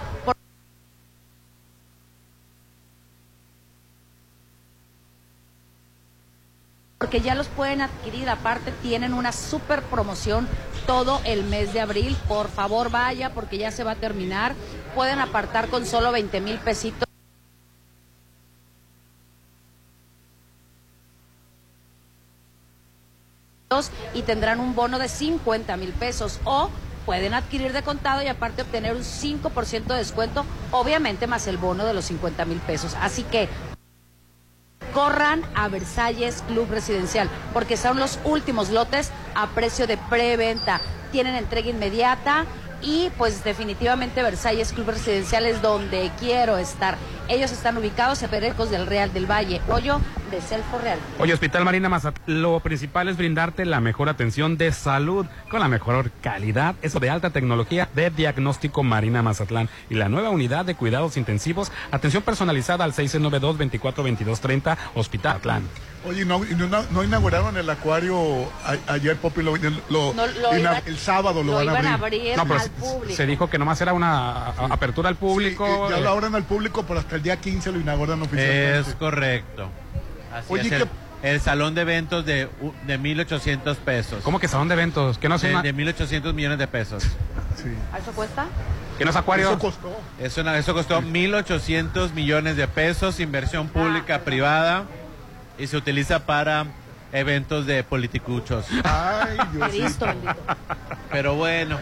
Porque 7.04 7.20
ya 7.20 7.36
los 7.36 7.50
pueden 7.50 7.82
adquirir. 7.82 8.30
Aparte, 8.30 8.72
tienen 8.82 9.14
una 9.14 9.34
super 9.34 9.82
promoción 9.82 10.48
todo 10.88 11.20
el 11.26 11.44
mes 11.44 11.74
de 11.74 11.82
abril. 11.82 12.16
Por 12.30 12.48
favor, 12.48 12.90
vaya 12.90 13.34
porque 13.34 13.58
ya 13.58 13.72
se 13.72 13.84
va 13.84 13.92
a 13.92 13.96
terminar. 13.96 14.56
Pueden 14.96 15.20
apartar 15.20 15.68
con 15.68 15.86
solo 15.86 16.14
20 16.14 16.40
mil 16.40 16.58
pesitos. 16.60 17.04
y 24.14 24.22
tendrán 24.22 24.62
un 24.62 24.76
bono 24.76 25.00
de 25.00 25.10
50 25.10 25.76
mil 25.78 25.92
pesos 25.94 26.40
o 26.46 26.70
pueden 27.08 27.34
adquirir 27.34 27.74
de 27.74 27.82
contado 27.82 28.22
y 28.22 28.28
aparte 28.28 28.62
obtener 28.62 28.96
un 28.96 29.02
5% 29.02 29.86
de 29.86 29.96
descuento, 29.96 30.46
obviamente 30.70 31.26
más 31.26 31.48
el 31.48 31.58
bono 31.58 31.84
de 31.84 31.96
los 31.96 32.06
50 32.06 32.46
mil 32.46 32.60
pesos. 32.60 32.96
Así 33.02 33.24
que 33.24 33.50
corran 34.94 35.42
a 35.56 35.68
Versalles 35.68 36.44
Club 36.48 36.70
Residencial, 36.70 37.30
porque 37.54 37.78
son 37.78 38.00
los 38.00 38.20
últimos 38.24 38.70
lotes 38.70 39.12
a 39.36 39.48
precio 39.48 39.88
de 39.88 39.98
preventa. 39.98 40.82
Tienen 41.12 41.36
entrega 41.36 41.70
inmediata 41.70 42.46
y 42.82 43.10
pues 43.18 43.44
definitivamente 43.44 44.22
Versalles 44.22 44.74
Club 44.74 44.90
Residencial 44.90 45.46
es 45.46 45.62
donde 45.62 46.12
quiero 46.20 46.58
estar. 46.58 46.98
Ellos 47.30 47.52
están 47.52 47.78
ubicados 47.78 48.22
en 48.24 48.30
Perecos 48.30 48.70
del 48.70 48.86
Real 48.86 49.14
del 49.14 49.30
Valle, 49.30 49.62
hoyo 49.70 50.00
de 50.34 50.42
Celfo 50.42 50.78
Real. 50.80 51.00
Oye, 51.20 51.34
Hospital 51.34 51.64
Marina 51.66 51.90
Mazatlán, 51.90 52.42
lo 52.42 52.60
principal 52.60 53.08
es 53.08 53.18
brindarte 53.18 53.66
la 53.66 53.80
mejor 53.80 54.10
atención 54.10 54.58
de 54.58 54.72
salud 54.72 55.26
con 55.50 55.60
la 55.60 55.68
mejor 55.68 56.12
calidad, 56.22 56.76
eso 56.82 57.00
de 57.00 57.10
alta 57.10 57.30
tecnología 57.30 57.88
de 57.96 58.10
diagnóstico 58.10 58.84
Marina 58.84 59.22
Mazatlán 59.22 59.70
y 59.90 59.96
la 59.96 60.10
nueva 60.10 60.30
unidad 60.30 60.66
de 60.66 60.76
cuidados 60.76 61.18
intensivos, 61.18 61.72
atención 61.92 62.24
personalizada 62.24 62.84
al 62.84 62.94
692-242230 62.94 64.78
Hospital 64.96 65.38
Atlán. 65.38 65.64
Oye, 66.06 66.26
¿no, 66.26 66.44
y 66.44 66.54
no, 66.56 66.68
no 66.68 67.04
inauguraron 67.04 67.56
el 67.56 67.70
acuario 67.70 68.44
a- 68.66 68.76
ayer, 68.94 69.16
Popi? 69.16 69.42
Lo, 69.42 69.56
lo- 69.56 70.14
No, 70.14 70.28
lo 70.28 70.58
ina- 70.58 70.72
iban- 70.74 70.84
el 70.86 70.98
sábado 70.98 71.44
lo, 71.44 71.52
lo 71.52 71.56
van 71.56 71.64
iban 71.66 71.86
a 71.88 71.94
abrir. 71.94 72.20
abrir 72.22 72.38
No, 72.38 72.44
pero 72.44 72.56
al 72.56 72.62
se- 72.66 72.70
público. 72.72 73.16
se 73.16 73.26
dijo 73.26 73.50
que 73.50 73.58
nomás 73.58 73.80
era 73.80 73.94
una 73.94 74.48
apertura 74.70 75.08
al 75.08 75.16
público. 75.16 75.66
Eh, 75.66 75.92
ya 75.92 75.98
eh, 76.00 76.02
lo 76.02 76.10
abren 76.10 76.36
al 76.36 76.44
público, 76.44 76.84
pero 76.86 77.00
hasta 77.00 77.16
el 77.16 77.24
día 77.24 77.40
15 77.40 77.72
lo 77.72 77.80
inauguran 77.80 78.22
oficialmente. 78.22 78.80
Es 78.80 78.96
correcto. 78.96 79.70
Así 80.34 80.48
Oye, 80.50 80.62
es 80.64 80.70
¿qué- 80.70 80.76
el, 80.76 80.88
el 81.24 81.40
salón 81.42 81.76
de 81.76 81.82
eventos 81.82 82.26
de, 82.26 82.50
de 82.86 83.00
1.800 83.00 83.76
pesos. 83.78 84.24
¿Cómo 84.24 84.40
que 84.40 84.48
salón 84.48 84.68
de 84.68 84.74
eventos? 84.74 85.18
¿Que 85.18 85.30
no 85.30 85.36
es 85.36 85.42
de, 85.42 85.52
una- 85.52 85.62
de 85.62 85.74
1.800 85.74 86.34
millones 86.34 86.58
de 86.60 86.68
pesos. 86.68 87.04
¿A 87.94 87.98
¿Eso 88.00 88.12
cuesta? 88.14 88.46
¿Que 88.98 89.06
no 89.06 89.12
es 89.12 89.16
acuario? 89.16 89.50
Eso 89.50 89.60
costó. 89.60 90.02
Eso, 90.20 90.42
eso 90.54 90.74
costó 90.74 91.02
1.800 91.02 92.12
millones 92.14 92.58
de 92.58 92.68
pesos, 92.68 93.20
inversión 93.20 93.68
pública, 93.68 94.20
privada, 94.20 94.84
y 95.58 95.68
se 95.68 95.78
utiliza 95.78 96.26
para 96.26 96.66
eventos 97.12 97.66
de 97.66 97.84
politicuchos. 97.84 98.66
Ay, 98.84 99.38
Cristo 99.70 100.06
bendito. 100.08 100.36
Pero 101.12 101.36
bueno, 101.36 101.78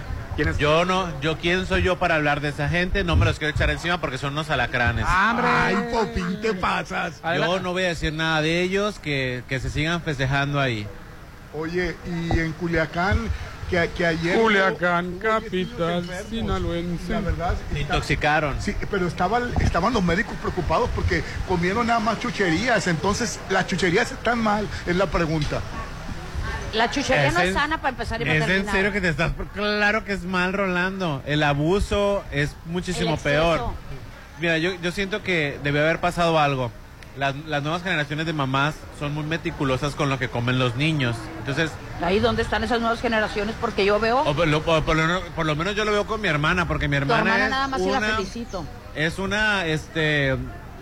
yo 0.57 0.85
no, 0.85 1.19
yo 1.21 1.37
quién 1.37 1.65
soy 1.65 1.83
yo 1.83 1.97
para 1.97 2.15
hablar 2.15 2.41
de 2.41 2.49
esa 2.49 2.69
gente, 2.69 3.03
no 3.03 3.15
me 3.15 3.25
los 3.25 3.37
quiero 3.37 3.53
echar 3.53 3.69
encima 3.69 3.99
porque 3.99 4.17
son 4.17 4.33
unos 4.33 4.49
alacranes. 4.49 5.05
Ay, 5.07 5.75
Popín, 5.91 6.41
te 6.41 6.53
pasas. 6.53 7.21
Yo 7.35 7.59
no 7.59 7.71
voy 7.73 7.83
a 7.83 7.89
decir 7.89 8.13
nada 8.13 8.41
de 8.41 8.61
ellos, 8.61 8.99
que, 8.99 9.43
que 9.47 9.59
se 9.59 9.69
sigan 9.69 10.01
festejando 10.01 10.59
ahí. 10.59 10.87
Oye, 11.53 11.95
y 12.05 12.39
en 12.39 12.53
Culiacán, 12.53 13.29
que, 13.69 13.89
que 13.95 14.05
ayer... 14.05 14.39
Culiacán, 14.39 15.05
hubo 15.07 15.39
10 15.49 15.67
capital 15.67 16.09
sinaloense. 16.29 17.11
La 17.11 17.19
verdad... 17.19 17.55
Se 17.73 17.81
intoxicaron. 17.81 18.61
Sí, 18.61 18.75
pero 18.89 19.07
estaban, 19.07 19.51
estaban 19.59 19.93
los 19.93 20.03
médicos 20.03 20.35
preocupados 20.41 20.89
porque 20.95 21.23
comieron 21.47 21.87
nada 21.87 21.99
más 21.99 22.19
chucherías. 22.19 22.87
Entonces, 22.87 23.39
las 23.49 23.67
chucherías 23.67 24.11
están 24.11 24.39
mal, 24.39 24.67
es 24.85 24.95
la 24.95 25.07
pregunta. 25.07 25.61
La 26.73 26.89
chuchería 26.89 27.27
Es 27.27 27.33
no 27.33 27.39
es 27.41 27.53
sana 27.53 27.77
para 27.77 27.89
empezar 27.89 28.21
y 28.21 28.25
para 28.25 28.37
Es 28.37 28.49
en 28.49 28.69
serio 28.69 28.91
que 28.91 29.01
te 29.01 29.09
estás... 29.09 29.31
Claro 29.53 30.05
que 30.05 30.13
es 30.13 30.23
mal, 30.23 30.53
Rolando. 30.53 31.21
El 31.25 31.43
abuso 31.43 32.23
es 32.31 32.55
muchísimo 32.65 33.17
peor. 33.17 33.69
Mira, 34.39 34.57
yo, 34.57 34.71
yo 34.81 34.91
siento 34.91 35.21
que 35.23 35.59
debe 35.63 35.81
haber 35.81 35.99
pasado 35.99 36.39
algo. 36.39 36.71
Las, 37.17 37.35
las 37.45 37.61
nuevas 37.61 37.83
generaciones 37.83 38.25
de 38.25 38.31
mamás 38.31 38.73
son 38.97 39.13
muy 39.13 39.25
meticulosas 39.25 39.95
con 39.95 40.09
lo 40.09 40.17
que 40.17 40.29
comen 40.29 40.57
los 40.57 40.75
niños. 40.77 41.17
Entonces, 41.39 41.69
Ahí 42.01 42.19
donde 42.19 42.41
están 42.41 42.63
esas 42.63 42.79
nuevas 42.79 43.01
generaciones, 43.01 43.53
porque 43.59 43.83
yo 43.85 43.99
veo... 43.99 44.19
o 44.21 44.33
por, 44.33 44.47
lo, 44.47 44.61
por 44.63 44.95
lo- 44.95 45.21
por 45.35 45.45
lo 45.45 45.55
menos 45.57 45.75
yo 45.75 45.83
lo 45.83 45.91
veo 45.91 46.07
con 46.07 46.21
mi 46.21 46.29
hermana, 46.29 46.67
porque 46.69 46.87
mi 46.87 46.95
tu 46.95 47.01
hermana, 47.01 47.19
hermana 47.19 47.43
es 47.43 47.49
nada 47.51 47.67
más 47.67 47.81
y 47.81 47.91
la 47.91 47.97
una, 47.97 48.07
felicito. 48.15 48.65
es 48.95 49.19
una, 49.19 49.65
este, 49.65 50.37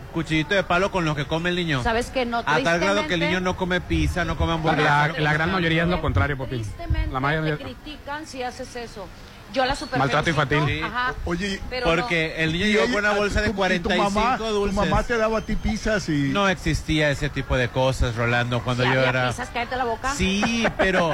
cuchillito 0.10 0.56
de 0.56 0.64
palo 0.64 0.92
con 0.92 1.06
lo 1.06 1.16
que 1.16 1.26
come 1.26 1.50
el 1.50 1.56
niño. 1.56 1.84
¿Sabes 1.84 2.10
que 2.10 2.26
no? 2.26 2.40
A 2.40 2.60
tal 2.62 2.80
grado 2.80 3.08
que 3.08 3.14
el 3.16 3.20
niño 3.20 3.40
no 3.40 3.56
come 3.56 3.82
pizza, 3.82 4.26
no 4.26 4.38
come 4.38 4.54
hamburguesa. 4.54 5.08
la- 5.10 5.20
la 5.20 5.34
gran 5.34 5.52
mayoría 5.52 5.84
es 5.84 5.90
lo 5.90 6.02
contrario, 6.02 6.38
Popín. 6.38 6.64
La 7.12 7.20
mayoría... 7.20 7.58
te 7.58 7.64
critican 7.64 8.26
si 8.26 8.44
haces 8.44 8.76
eso. 8.76 9.08
Yo 9.54 9.66
la 9.66 9.76
super 9.76 9.98
Maltrato 9.98 10.30
infantil. 10.30 10.84
Ajá, 10.84 11.14
Oye, 11.26 11.60
pero 11.70 11.86
Porque 11.86 12.36
el 12.44 12.54
niño 12.54 12.66
llegó 12.66 12.84
con 12.86 12.96
una 12.98 13.12
bolsa 13.14 13.42
de 13.42 13.48
tu- 13.48 13.52
y 13.52 13.80
tu 13.80 13.90
45 13.90 14.04
mamá- 14.12 14.38
dulces. 14.38 14.76
Tu 14.76 14.82
mamá 14.90 15.04
te 15.04 15.18
daba 15.18 15.40
a 15.40 15.42
ti 15.42 15.56
pizzas 15.56 16.08
y... 16.10 16.30
No 16.30 16.48
existía 16.50 17.10
ese 17.10 17.30
tipo 17.30 17.58
de 17.58 17.68
cosas, 17.70 18.16
Rolando, 18.16 18.62
cuando 18.64 18.84
yo 18.84 18.90
había 18.92 19.10
era... 19.10 19.28
pizzas, 19.30 19.50
cállate 19.52 19.76
la 19.76 19.86
boca. 19.86 20.14
Sí, 20.14 20.68
pero 20.78 21.12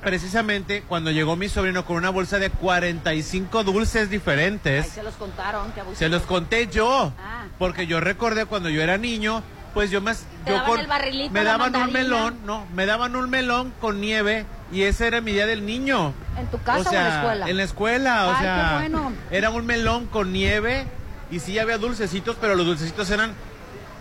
precisamente 0.00 0.82
cuando 0.82 1.10
llegó 1.10 1.36
mi 1.36 1.48
sobrino 1.48 1.84
con 1.84 1.96
una 1.96 2.10
bolsa 2.10 2.38
de 2.38 2.50
45 2.50 3.64
dulces 3.64 4.02
Ahí 4.02 4.08
diferentes, 4.08 4.88
se 4.88 5.02
los 5.02 5.14
contaron, 5.14 5.72
que 5.72 5.82
se 5.94 6.08
los 6.08 6.22
conté 6.22 6.66
yo, 6.68 7.12
Ah. 7.22 7.44
porque 7.58 7.86
yo 7.86 8.00
recordé 8.00 8.46
cuando 8.46 8.68
yo 8.68 8.82
era 8.82 8.98
niño, 8.98 9.42
pues 9.74 9.90
yo 9.90 10.00
más... 10.00 10.24
Yo 10.46 10.54
daban 10.54 10.80
el 10.80 10.86
barrilito, 10.86 11.32
me 11.32 11.44
la 11.44 11.52
daban 11.52 11.76
un 11.76 11.92
melón, 11.92 12.38
no, 12.44 12.66
me 12.74 12.86
daban 12.86 13.14
un 13.14 13.28
melón 13.30 13.72
con 13.80 14.00
nieve 14.00 14.46
y 14.72 14.82
ese 14.82 15.06
era 15.06 15.20
mi 15.20 15.32
día 15.32 15.46
del 15.46 15.64
niño. 15.66 16.14
¿En 16.40 16.46
tu 16.46 16.60
casa 16.62 16.90
o, 16.90 16.94
en 16.94 17.04
la 17.04 17.14
escuela? 17.18 17.48
En 17.50 17.56
la 17.56 17.62
escuela, 17.62 18.26
o 18.26 18.30
Ay, 18.32 18.36
sea, 18.42 18.68
qué 18.70 18.74
bueno. 18.90 19.12
era 19.30 19.50
un 19.50 19.66
melón 19.66 20.06
con 20.06 20.32
nieve 20.32 20.86
y 21.30 21.38
sí 21.40 21.58
había 21.58 21.78
dulcecitos, 21.78 22.36
pero 22.40 22.54
los 22.54 22.66
dulcecitos 22.66 23.10
eran 23.10 23.32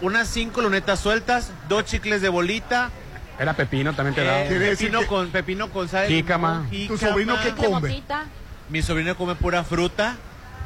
unas 0.02 0.28
cinco 0.28 0.62
lunetas 0.62 1.00
sueltas, 1.00 1.52
dos 1.68 1.86
chicles 1.86 2.22
de 2.22 2.30
bolita, 2.30 2.90
Era 3.38 3.54
pepino, 3.54 3.94
también 3.94 4.16
te 4.16 4.24
daba. 4.24 4.42
eh, 4.42 4.50
decir 4.50 4.78
pepino 4.88 5.00
que- 5.02 5.06
con 5.08 5.30
pepino 5.30 5.70
con 5.70 5.88
sal, 5.88 6.10
y 6.12 6.16
Jícama. 6.16 6.66
¿Tu 6.88 6.98
sobrino 6.98 7.36
qué 7.42 7.52
¿De 7.52 7.56
come? 7.56 8.04
Mi 8.70 8.82
sobrino 8.82 9.16
come 9.16 9.36
pura 9.36 9.64
fruta, 9.64 10.16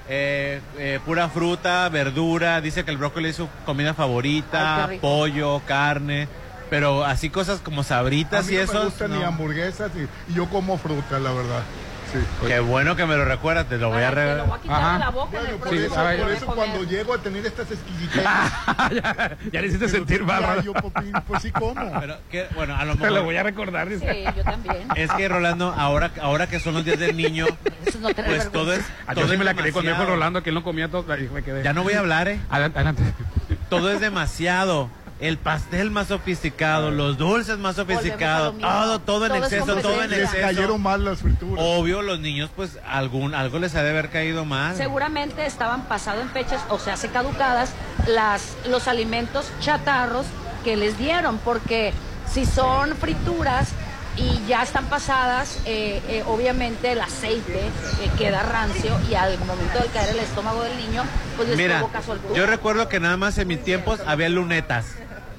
eh, 0.10 0.60
eh, 0.78 1.00
pura 1.06 1.30
fruta, 1.30 1.88
verdura, 1.90 2.62
dice 2.62 2.84
que 2.86 2.92
el 2.92 2.98
brócoli 2.98 3.30
es 3.30 3.36
su 3.38 3.48
comida 3.66 3.94
favorita, 3.94 4.86
Ay, 4.86 5.00
pollo, 5.00 5.62
carne, 5.66 6.28
pero 6.70 7.06
así 7.06 7.30
cosas 7.30 7.60
como 7.60 7.82
A 7.82 7.84
sabritas 7.84 8.46
mí 8.48 8.54
y 8.54 8.58
no 8.58 8.62
eso. 8.64 8.74
me 8.74 8.86
gustan 8.86 9.12
ni 9.12 9.24
hamburguesas 9.24 9.92
y, 9.96 10.32
y 10.32 10.36
yo 10.36 10.48
como 10.50 10.78
fruta, 10.78 11.20
la 11.20 11.32
verdad. 11.32 11.62
Sí. 12.12 12.20
Qué 12.46 12.60
bueno 12.60 12.96
que 12.96 13.08
me 13.08 13.16
lo 13.18 13.26
recuerdas, 13.26 13.68
te 13.68 13.80
lo 13.80 13.90
voy 13.90 14.04
a 14.04 14.10
Ay, 14.10 14.14
te 14.14 14.22
re- 14.22 14.36
lo 14.38 14.46
voy 14.46 14.56
a 14.60 14.62
quitar 14.62 14.78
Ajá. 14.80 14.94
de 14.94 15.00
la 15.00 15.10
boca 15.10 15.40
en 15.40 15.46
el 15.48 15.56
Bueno, 15.56 15.58
por 15.58 15.70
próximo 15.70 15.86
eso, 16.12 16.22
por 16.24 16.32
eso 16.32 16.46
cuando 16.46 16.84
llego 16.84 17.14
a 17.16 17.18
tener 17.18 17.44
estas 17.44 17.72
exquisiteces... 17.72 18.24
ya, 19.04 19.38
ya 19.52 19.62
le 19.62 19.68
hiciste 19.68 19.90
sentir 19.90 20.24
mal, 20.24 20.64
yo, 20.64 20.74
Popín, 20.74 21.12
pues 21.28 21.42
sí 21.42 21.52
como. 21.52 21.74
Pero 22.00 22.18
que, 22.30 22.46
bueno, 22.54 22.76
a 22.76 22.86
lo 22.86 22.94
Te 22.94 23.00
mejor. 23.00 23.18
lo 23.18 23.24
voy 23.24 23.36
a 23.38 23.42
recordar. 23.42 23.90
dice. 23.90 24.14
Sí, 24.14 24.32
yo 24.38 24.44
también. 24.44 24.88
Es 24.96 25.12
que 25.12 25.28
Rolando, 25.28 25.74
ahora, 25.76 26.12
ahora 26.22 26.46
que 26.46 26.60
son 26.60 26.76
los 26.76 26.86
días 26.86 27.00
del 27.00 27.18
niño, 27.18 27.48
Eso 27.86 27.98
es 27.98 28.00
no 28.00 28.14
tener 28.14 28.30
pues 28.30 28.52
todo 28.52 28.74
es. 28.74 28.86
Todo 29.12 29.22
yo 29.26 29.28
sí 29.32 29.38
me 29.38 29.44
la 29.44 29.56
quería 29.56 29.72
con. 29.72 29.84
Rolando, 29.88 30.44
que 30.44 30.50
él 30.52 30.56
no 30.56 30.64
comía 30.64 30.90
todo. 30.90 31.12
ahí 31.12 31.28
me 31.34 31.42
quedé. 31.42 31.64
Ya 31.64 31.74
no 31.74 31.82
voy 31.82 31.94
a 31.94 32.00
hablar, 32.00 32.28
¿eh? 32.28 32.40
Adelante. 32.52 32.78
adelante. 32.78 33.02
Todo 33.72 33.92
es 33.92 34.00
demasiado. 34.00 34.88
El 35.24 35.38
pastel 35.38 35.90
más 35.90 36.08
sofisticado, 36.10 36.92
los 36.92 37.18
dulces 37.18 37.58
más 37.58 37.78
sofisticados, 37.78 38.60
todo, 38.60 39.00
todo 39.00 39.26
en 39.26 39.32
Todo 39.32 39.44
exceso, 39.44 39.76
todo 39.78 40.04
en. 40.04 40.10
Les 40.10 40.24
exceso. 40.24 40.42
cayeron 40.42 40.82
mal 40.82 41.06
las 41.06 41.20
frituras. 41.20 41.64
Obvio, 41.66 42.02
los 42.02 42.20
niños, 42.20 42.50
pues 42.54 42.78
algún 42.86 43.34
algo 43.34 43.58
les 43.58 43.74
ha 43.76 43.84
de 43.84 43.92
haber 43.92 44.10
caído 44.10 44.44
mal. 44.44 44.76
Seguramente 44.76 45.46
estaban 45.46 45.84
pasado 45.86 46.20
en 46.20 46.30
fechas, 46.30 46.62
o 46.68 46.78
sea, 46.78 46.98
se 46.98 47.08
caducadas 47.08 47.72
las, 48.06 48.58
los 48.68 48.90
alimentos 48.90 49.50
chatarros 49.62 50.26
que 50.66 50.76
les 50.76 50.98
dieron, 50.98 51.38
porque 51.38 51.94
si 52.30 52.46
son 52.46 52.94
frituras 52.98 53.70
y 54.18 54.46
ya 54.46 54.62
están 54.62 54.88
pasadas, 54.88 55.58
eh, 55.66 56.02
eh, 56.10 56.24
obviamente 56.28 56.92
el 56.92 57.00
aceite 57.00 57.60
eh, 57.60 58.12
queda 58.18 58.44
rancio 58.44 59.00
y 59.10 59.16
al 59.16 59.40
momento 59.40 59.80
de 59.80 59.88
caer 59.88 60.10
el 60.10 60.20
estómago 60.20 60.64
del 60.64 60.76
niño, 60.78 61.04
pues 61.38 61.48
les 61.48 61.58
Mira, 61.58 61.78
provoca 61.78 62.02
soltura. 62.02 62.36
yo 62.36 62.46
recuerdo 62.46 62.90
que 62.90 63.00
nada 63.00 63.16
más 63.16 63.38
en 63.38 63.48
mis 63.48 63.64
tiempos 63.64 64.02
había 64.06 64.28
lunetas. 64.28 64.86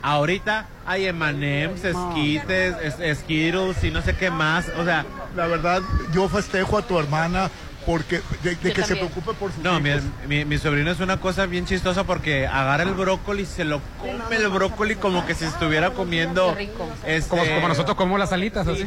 Ahorita 0.04 0.66
hay 0.86 1.06
M&M's, 1.06 1.80
Skittles, 1.80 2.74
es- 3.00 3.18
Skittles 3.20 3.82
y 3.84 3.90
no 3.90 4.02
sé 4.02 4.14
qué 4.14 4.30
más. 4.30 4.66
O 4.78 4.84
sea, 4.84 5.04
La 5.34 5.46
verdad, 5.48 5.82
yo 6.12 6.28
festejo 6.28 6.78
a 6.78 6.82
tu 6.82 6.96
hermana 6.98 7.50
porque 7.86 8.20
de, 8.42 8.54
de 8.56 8.72
que 8.72 8.82
se 8.82 8.96
preocupe 8.96 9.32
por 9.34 9.52
su 9.52 9.62
No, 9.62 9.78
mi, 9.80 9.90
mi, 10.28 10.44
mi 10.44 10.58
sobrino 10.58 10.90
es 10.90 11.00
una 11.00 11.18
cosa 11.18 11.46
bien 11.46 11.66
chistosa 11.66 12.04
porque 12.04 12.46
agarra 12.46 12.82
el 12.84 12.94
brócoli, 12.94 13.44
se 13.46 13.64
lo 13.64 13.80
come 13.98 14.36
el 14.36 14.48
brócoli 14.48 14.96
como 14.96 15.26
que 15.26 15.34
si 15.34 15.44
estuviera 15.44 15.90
comiendo. 15.90 16.56
este- 17.06 17.28
Como, 17.28 17.44
como 17.44 17.68
nosotros 17.68 17.96
comemos 17.96 18.18
las 18.20 18.32
alitas, 18.32 18.66
así. 18.66 18.86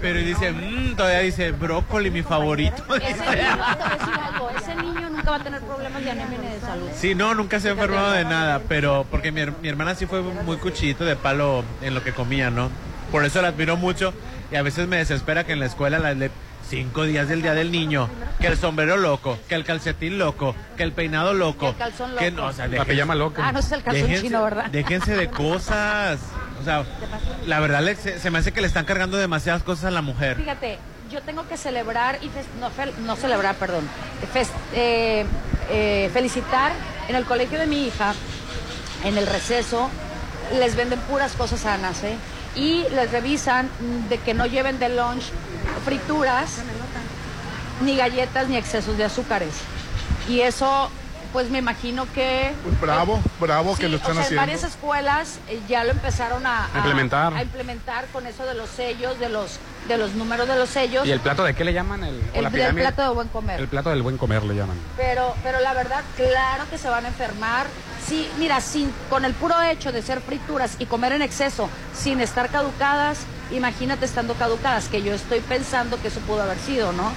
Pero 0.00 0.20
dice, 0.20 0.52
"Mm", 0.52 0.94
todavía 0.96 1.20
dice, 1.20 1.50
brócoli, 1.52 2.10
mi 2.10 2.22
favorito. 2.22 2.82
Ese 2.96 3.14
niño, 3.14 3.16
te 3.16 3.24
voy 3.26 3.82
a 3.82 3.96
decir 3.98 4.14
algo, 4.22 4.50
ese 4.50 4.74
niño 4.76 5.10
nunca 5.10 5.30
va 5.30 5.36
a 5.36 5.42
tener 5.42 5.60
problemas 5.60 6.04
de 6.04 6.10
anemia 6.10 6.38
ni 6.38 6.48
de 6.54 6.60
salud. 6.60 6.88
Sí, 6.96 7.14
no, 7.14 7.34
nunca 7.34 7.58
se 7.60 7.68
ha 7.68 7.72
enfermado 7.72 8.12
de 8.12 8.24
nada, 8.24 8.60
pero 8.68 9.06
porque 9.10 9.32
mi, 9.32 9.40
mi 9.62 9.68
hermana 9.68 9.94
sí 9.94 10.06
fue 10.06 10.22
muy 10.22 10.56
cuchillito 10.58 11.04
de 11.04 11.16
palo 11.16 11.64
en 11.82 11.94
lo 11.94 12.02
que 12.04 12.12
comía, 12.12 12.50
¿no? 12.50 12.70
Por 13.10 13.24
eso 13.24 13.42
la 13.42 13.48
admiro 13.48 13.76
mucho 13.76 14.12
y 14.52 14.56
a 14.56 14.62
veces 14.62 14.86
me 14.86 14.96
desespera 14.98 15.44
que 15.44 15.52
en 15.52 15.60
la 15.60 15.66
escuela 15.66 15.98
la 15.98 16.14
le 16.14 16.30
cinco 16.68 17.04
días 17.04 17.28
del 17.28 17.42
día 17.42 17.54
del 17.54 17.72
niño, 17.72 18.08
que 18.40 18.46
el 18.48 18.56
sombrero 18.58 18.96
loco, 18.96 19.38
que 19.48 19.54
el 19.54 19.64
calcetín 19.64 20.18
loco, 20.18 20.54
que 20.76 20.82
el 20.82 20.92
peinado 20.92 21.32
loco, 21.34 21.68
el 21.70 21.76
calzón 21.76 22.14
que 22.18 22.30
loco. 22.30 22.42
no, 22.42 22.48
o 22.48 22.52
sea, 22.52 22.66
La 22.68 22.78
déjense- 22.78 22.86
pijama 22.90 23.14
loca. 23.14 23.42
Ah, 23.46 23.52
no 23.52 23.58
es 23.60 23.72
el 23.72 23.82
calzón 23.82 24.06
déjense- 24.08 24.22
chino, 24.22 24.42
¿verdad? 24.42 24.66
Déjense 24.66 25.16
de 25.16 25.28
cosas. 25.28 26.20
O 26.60 26.64
sea, 26.64 26.84
la 27.46 27.60
verdad 27.60 27.82
le- 27.82 27.96
se, 27.96 28.18
se 28.20 28.30
me 28.30 28.38
hace 28.38 28.52
que 28.52 28.60
le 28.60 28.66
están 28.66 28.84
cargando 28.84 29.16
demasiadas 29.16 29.62
cosas 29.62 29.86
a 29.86 29.90
la 29.90 30.02
mujer. 30.02 30.36
Fíjate, 30.36 30.78
yo 31.10 31.22
tengo 31.22 31.46
que 31.48 31.56
celebrar 31.56 32.18
y 32.22 32.26
fes- 32.26 32.46
no, 32.60 32.68
fel- 32.70 32.94
no 33.06 33.16
celebrar, 33.16 33.54
perdón, 33.56 33.88
fes- 34.34 34.50
eh, 34.74 35.24
eh, 35.70 36.10
felicitar 36.12 36.72
en 37.08 37.16
el 37.16 37.24
colegio 37.24 37.58
de 37.58 37.66
mi 37.66 37.86
hija, 37.86 38.12
en 39.04 39.16
el 39.16 39.26
receso, 39.26 39.88
les 40.58 40.76
venden 40.76 40.98
puras 41.00 41.32
cosas 41.32 41.60
sanas, 41.60 42.02
¿eh? 42.04 42.16
Y 42.58 42.84
les 42.90 43.10
revisan 43.12 43.70
de 44.08 44.18
que 44.18 44.34
no 44.34 44.44
lleven 44.46 44.78
de 44.80 44.88
lunch 44.88 45.30
frituras, 45.84 46.56
ni 47.82 47.96
galletas, 47.96 48.48
ni 48.48 48.56
excesos 48.56 48.98
de 48.98 49.04
azúcares. 49.04 49.54
Y 50.28 50.40
eso, 50.40 50.90
pues 51.32 51.50
me 51.50 51.58
imagino 51.58 52.06
que... 52.14 52.52
Pues 52.62 52.80
bravo, 52.80 53.20
bravo 53.40 53.76
que 53.76 53.84
Sí, 53.86 53.88
lo 53.90 53.96
están 53.98 54.12
o 54.12 54.14
sea, 54.14 54.22
haciendo. 54.22 54.42
en 54.42 54.48
varias 54.48 54.64
escuelas 54.64 55.38
eh, 55.48 55.60
ya 55.68 55.84
lo 55.84 55.90
empezaron 55.90 56.46
a, 56.46 56.64
A 56.74 56.78
implementar. 56.78 57.34
a 57.34 57.42
implementar 57.42 58.06
con 58.12 58.26
eso 58.26 58.44
de 58.46 58.54
los 58.54 58.70
sellos, 58.70 59.18
de 59.18 59.28
los, 59.28 59.58
de 59.88 59.98
los 59.98 60.14
números 60.14 60.48
de 60.48 60.56
los 60.56 60.68
sellos. 60.70 61.06
¿Y 61.06 61.12
el 61.12 61.20
plato 61.20 61.44
de 61.44 61.54
qué 61.54 61.64
le 61.64 61.72
llaman? 61.72 62.02
El, 62.04 62.20
El- 62.34 62.42
la 62.44 62.50
del 62.50 62.74
plato 62.74 63.02
de 63.02 63.08
buen 63.10 63.28
comer. 63.28 63.60
El 63.60 63.68
plato 63.68 63.90
del 63.90 64.02
buen 64.02 64.16
comer 64.16 64.42
le 64.44 64.54
llaman. 64.54 64.76
Pero, 64.96 65.34
pero 65.42 65.60
la 65.60 65.74
verdad, 65.74 66.02
claro 66.16 66.64
que 66.70 66.78
se 66.78 66.88
van 66.88 67.04
a 67.04 67.08
enfermar. 67.08 67.66
Sí, 68.06 68.26
mira, 68.38 68.60
sin, 68.62 68.90
con 69.10 69.24
el 69.26 69.34
puro 69.34 69.60
hecho 69.60 69.92
de 69.92 70.00
ser 70.00 70.20
frituras 70.22 70.76
y 70.78 70.86
comer 70.86 71.12
en 71.12 71.20
exceso 71.20 71.68
sin 71.94 72.20
estar 72.22 72.48
caducadas, 72.48 73.18
imagínate 73.50 74.06
estando 74.06 74.32
caducadas, 74.34 74.88
que 74.88 75.02
yo 75.02 75.12
estoy 75.12 75.40
pensando 75.40 76.00
que 76.00 76.08
eso 76.08 76.20
pudo 76.20 76.42
haber 76.42 76.58
sido, 76.58 76.92
¿no? 76.92 77.12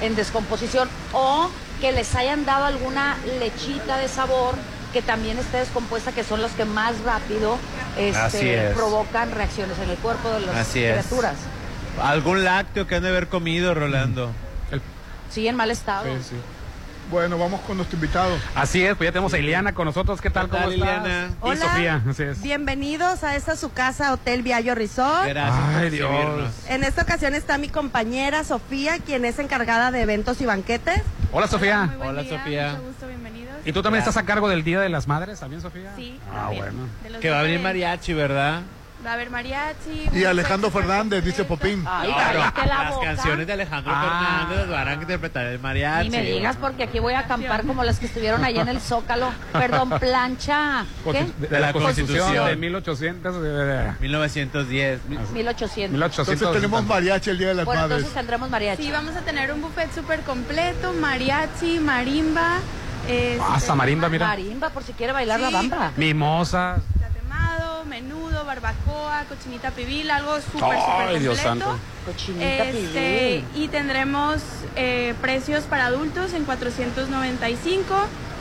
En 0.00 0.14
descomposición. 0.14 0.88
O 1.12 1.50
que 1.80 1.92
les 1.92 2.14
hayan 2.14 2.44
dado 2.44 2.64
alguna 2.64 3.16
lechita 3.38 3.98
de 3.98 4.08
sabor 4.08 4.54
que 4.92 5.02
también 5.02 5.38
esté 5.38 5.58
descompuesta, 5.58 6.12
que 6.12 6.24
son 6.24 6.40
los 6.40 6.52
que 6.52 6.64
más 6.64 6.98
rápido 7.00 7.58
este, 7.98 8.68
es. 8.70 8.74
provocan 8.74 9.30
reacciones 9.30 9.78
en 9.78 9.90
el 9.90 9.96
cuerpo 9.98 10.30
de 10.30 10.40
las 10.40 10.56
Así 10.56 10.82
es. 10.82 10.92
criaturas. 10.92 11.36
Algún 12.02 12.44
lácteo 12.44 12.86
que 12.86 12.94
han 12.94 13.02
de 13.02 13.10
haber 13.10 13.28
comido, 13.28 13.74
Rolando. 13.74 14.32
Sí, 15.30 15.46
en 15.48 15.56
mal 15.56 15.70
estado. 15.70 16.06
Bueno, 17.10 17.38
vamos 17.38 17.60
con 17.60 17.76
nuestro 17.76 17.96
invitado. 17.96 18.36
Así 18.54 18.84
es, 18.84 18.96
pues 18.96 19.06
ya 19.06 19.12
tenemos 19.12 19.32
a 19.32 19.38
Ileana 19.38 19.72
con 19.74 19.84
nosotros. 19.84 20.20
¿Qué 20.20 20.28
tal? 20.28 20.46
¿Qué 20.46 20.56
tal, 20.56 20.62
¿Cómo 20.62 20.72
estás? 20.74 20.88
Ileana? 21.06 21.28
Y 21.30 21.36
Hola. 21.40 21.56
Sofía, 21.56 22.02
así 22.08 22.22
es. 22.24 22.42
Bienvenidos 22.42 23.22
a 23.22 23.36
esta 23.36 23.54
su 23.54 23.70
casa 23.72 24.12
Hotel 24.12 24.42
Viallo 24.42 24.74
Resort. 24.74 25.28
Gracias 25.28 25.64
Ay, 25.76 25.90
Dios. 25.90 26.50
En 26.68 26.82
esta 26.82 27.02
ocasión 27.02 27.34
está 27.34 27.58
mi 27.58 27.68
compañera 27.68 28.42
Sofía, 28.42 28.98
quien 28.98 29.24
es 29.24 29.38
encargada 29.38 29.92
de 29.92 30.02
eventos 30.02 30.40
y 30.40 30.46
banquetes. 30.46 31.00
Hola, 31.32 31.46
Sofía. 31.46 31.94
Hola, 32.00 32.24
Sofía. 32.24 32.70
Mucho 32.72 32.82
gusto, 32.82 33.06
bienvenidos. 33.06 33.54
¿Y 33.64 33.72
tú 33.72 33.82
también 33.82 34.00
estás 34.00 34.16
a 34.16 34.24
cargo 34.24 34.48
del 34.48 34.64
Día 34.64 34.80
de 34.80 34.88
las 34.88 35.06
Madres 35.06 35.38
también, 35.38 35.62
Sofía? 35.62 35.92
Sí, 35.96 36.18
Ah, 36.32 36.46
también. 36.48 36.64
bueno. 37.02 37.20
Que 37.20 37.30
va 37.30 37.38
a 37.38 37.42
venir 37.42 37.58
días 37.58 37.64
mariachi, 37.64 38.14
¿verdad? 38.14 38.62
Va 39.04 39.10
a 39.10 39.14
haber 39.14 39.30
mariachi. 39.30 40.08
Y 40.12 40.24
Alejandro 40.24 40.70
Fernández, 40.70 41.22
dice 41.22 41.44
Popín. 41.44 41.84
Ay, 41.86 42.08
Claro, 42.12 42.38
cállate 42.40 42.66
la 42.66 42.84
las 42.84 42.94
boca. 42.94 43.06
canciones 43.06 43.46
de 43.46 43.52
Alejandro 43.52 43.92
Ah. 43.94 44.46
Fernández 44.48 44.68
van 44.70 44.88
a 44.88 44.94
interpretar 44.94 45.46
el 45.46 45.58
mariachi. 45.60 46.08
Ni 46.08 46.16
me 46.16 46.22
digas 46.24 46.56
porque 46.56 46.84
aquí 46.84 46.98
voy 46.98 47.14
a 47.14 47.20
acampar 47.20 47.64
como 47.64 47.84
las 47.84 47.98
que 48.00 48.06
estuvieron 48.06 48.42
allá 48.44 48.62
en 48.62 48.68
el 48.68 48.80
Zócalo. 48.80 49.30
Perdón, 49.52 49.90
plancha. 50.00 50.86
¿Qué? 51.04 51.24
De, 51.38 51.46
De 51.48 51.60
la 51.60 51.72
Constitución. 51.72 52.46
de 52.46 52.56
1800. 52.56 53.42
de- 53.42 53.92
1910. 54.00 55.00
1800. 55.08 55.92
1800. 55.92 56.28
Entonces 56.32 56.52
tenemos 56.62 56.84
mariachi 56.84 57.30
el 57.30 57.38
Día 57.38 57.48
de 57.48 57.54
las 57.54 57.64
Bueno, 57.64 57.82
Madres. 57.82 57.98
entonces 57.98 58.14
tendremos 58.18 58.50
mariachi. 58.50 58.82
Sí, 58.82 58.90
vamos 58.90 59.14
a 59.14 59.20
tener 59.20 59.52
un 59.52 59.62
buffet 59.62 59.92
súper 59.94 60.20
completo, 60.22 60.92
mariachi, 60.94 61.78
marimba. 61.78 62.58
Eh, 63.08 63.38
Ah, 63.40 63.54
esa 63.58 63.76
marimba, 63.76 64.08
mira. 64.08 64.26
Marimba, 64.26 64.70
por 64.70 64.82
si 64.82 64.92
quiere 64.92 65.12
bailar 65.12 65.38
la 65.38 65.48
Sí. 65.48 65.54
bamba. 65.54 65.92
Mimosas. 65.96 66.80
Menudo, 67.86 68.44
barbacoa, 68.44 69.24
cochinita 69.28 69.70
pibil, 69.70 70.10
algo 70.10 70.40
súper, 70.40 70.76
Ay, 70.76 70.80
súper 70.80 71.20
Dios 71.20 71.38
completo. 71.40 71.66
santo. 71.66 71.78
Cochinita 72.04 72.64
Este, 72.64 73.44
pibil. 73.52 73.64
y 73.64 73.68
tendremos 73.68 74.42
eh, 74.76 75.14
precios 75.20 75.64
para 75.64 75.86
adultos 75.86 76.32
en 76.34 76.44
495 76.44 77.94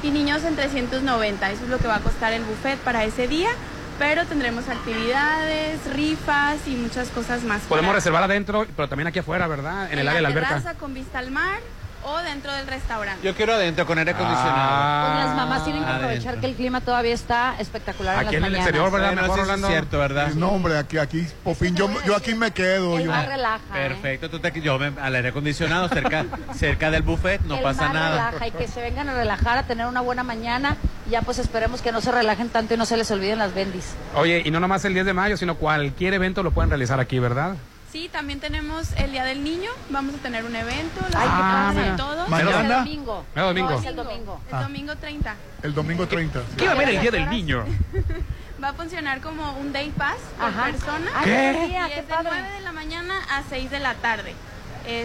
y 0.03 0.09
niños 0.11 0.43
en 0.43 0.55
390. 0.55 1.51
Eso 1.51 1.63
es 1.63 1.69
lo 1.69 1.77
que 1.77 1.87
va 1.87 1.95
a 1.95 1.99
costar 2.01 2.33
el 2.33 2.43
buffet 2.43 2.77
para 2.79 3.03
ese 3.03 3.27
día. 3.27 3.49
Pero 3.97 4.25
tendremos 4.25 4.67
actividades, 4.67 5.79
rifas 5.93 6.57
y 6.67 6.71
muchas 6.75 7.07
cosas 7.09 7.43
más. 7.43 7.61
Podemos 7.61 7.95
reservar 7.95 8.23
adentro, 8.23 8.65
pero 8.75 8.89
también 8.89 9.07
aquí 9.07 9.19
afuera, 9.19 9.47
¿verdad? 9.47 9.89
En 9.91 9.99
el 9.99 10.07
área 10.09 10.17
de 10.17 10.21
la 10.21 10.27
alberca. 10.27 10.49
terraza 10.49 10.73
con 10.77 10.93
vista 10.93 11.19
al 11.19 11.31
mar 11.31 11.59
o 12.05 12.17
dentro 12.19 12.53
del 12.53 12.67
restaurante. 12.67 13.25
Yo 13.25 13.35
quiero 13.35 13.53
adentro 13.53 13.85
con 13.85 13.97
aire 13.97 14.11
acondicionado. 14.11 14.55
Ah. 14.55 15.11
Pues 15.15 15.25
las 15.27 15.35
mamás 15.35 15.63
tienen 15.63 15.83
que 15.83 15.89
aprovechar 15.89 16.27
adentro. 16.29 16.41
que 16.41 16.47
el 16.47 16.55
clima 16.55 16.81
todavía 16.81 17.13
está 17.13 17.55
espectacular 17.59 18.13
en 18.15 18.27
Aquí 18.27 18.35
las 18.35 18.35
en 18.35 18.45
el 18.45 18.55
exterior, 18.55 18.91
¿verdad? 18.91 19.07
Bueno, 19.07 19.21
Mejor, 19.23 19.45
sí, 19.45 19.51
sí 19.55 19.61
es 19.61 19.67
cierto, 19.67 19.99
¿verdad? 19.99 20.33
No, 20.35 20.49
hombre, 20.49 20.77
aquí, 20.77 20.97
aquí, 20.97 21.27
Popín, 21.43 21.75
yo, 21.75 21.89
yo 22.05 22.15
aquí 22.15 22.35
me 22.35 22.51
quedo. 22.51 22.97
El 22.97 23.05
Yo. 23.05 23.11
mar 23.11 23.27
relaja. 23.27 23.63
¿eh? 23.75 23.87
Perfecto, 23.89 24.29
tú 24.29 24.39
te, 24.39 24.61
yo 24.61 24.77
me, 24.79 24.91
al 25.01 25.15
aire 25.15 25.29
acondicionado 25.29 25.89
cerca, 25.89 26.25
cerca 26.55 26.91
del 26.91 27.01
buffet, 27.01 27.41
no 27.41 27.55
el 27.55 27.63
pasa 27.63 27.83
mar 27.87 27.93
nada. 27.93 28.31
relaja 28.31 28.47
y 28.47 28.51
que 28.51 28.67
se 28.67 28.81
vengan 28.81 29.09
a 29.09 29.13
relajar, 29.13 29.57
a 29.57 29.63
tener 29.63 29.87
una 29.87 30.01
buena 30.01 30.23
mañana. 30.23 30.77
Ya 31.09 31.21
pues 31.21 31.39
esperemos 31.39 31.81
que 31.81 31.91
no 31.91 32.01
se 32.01 32.11
relajen 32.11 32.49
tanto 32.49 32.73
y 32.73 32.77
no 32.77 32.85
se 32.85 32.97
les 32.97 33.09
olviden 33.11 33.39
las 33.39 33.53
bendis. 33.53 33.93
Oye, 34.15 34.41
y 34.45 34.51
no 34.51 34.59
nomás 34.59 34.85
el 34.85 34.93
10 34.93 35.05
de 35.05 35.13
mayo, 35.13 35.37
sino 35.37 35.55
cualquier 35.55 36.13
evento 36.15 36.41
lo 36.43 36.51
pueden 36.51 36.69
realizar 36.69 36.99
aquí, 36.99 37.19
¿verdad? 37.19 37.55
Sí, 37.95 38.09
también 38.11 38.41
tenemos 38.41 38.91
el 38.97 39.13
Día 39.13 39.23
del 39.23 39.41
Niño. 39.41 39.69
Vamos 39.89 40.15
a 40.15 40.17
tener 40.17 40.43
un 40.43 40.53
evento, 40.53 40.99
qué 41.09 41.15
ah, 41.15 41.71
padre. 41.71 41.91
de 41.91 41.97
todo. 41.97 42.27
Mañana. 42.27 42.59
El 42.59 42.67
domingo. 42.67 43.25
El 43.33 43.41
domingo. 43.41 43.69
No, 43.69 43.79
es 43.79 43.85
el 43.85 43.95
domingo. 43.95 44.41
El 44.51 44.59
domingo 44.59 44.95
30. 44.97 45.35
El 45.63 45.73
domingo 45.73 46.05
30. 46.05 46.41
sí. 46.41 46.45
¿Qué 46.57 46.65
va 46.65 46.71
a 46.71 46.75
haber 46.75 46.89
el 46.89 46.99
Día 46.99 47.11
del 47.11 47.29
Niño? 47.29 47.63
Va 48.61 48.69
a 48.69 48.73
funcionar 48.73 49.21
como 49.21 49.49
un 49.59 49.71
day 49.71 49.91
pass 49.91 50.17
por 50.37 50.49
Ajá. 50.49 50.65
persona. 50.65 51.11
¿Qué? 51.23 51.29
qué 51.29 51.67
Y 51.67 51.69
qué 51.71 51.99
es 52.01 52.07
de 52.07 52.13
padre. 52.13 52.31
9 52.33 52.51
de 52.55 52.61
la 52.61 52.71
mañana 52.73 53.13
a 53.29 53.43
6 53.49 53.71
de 53.71 53.79
la 53.79 53.93
tarde. 53.93 54.33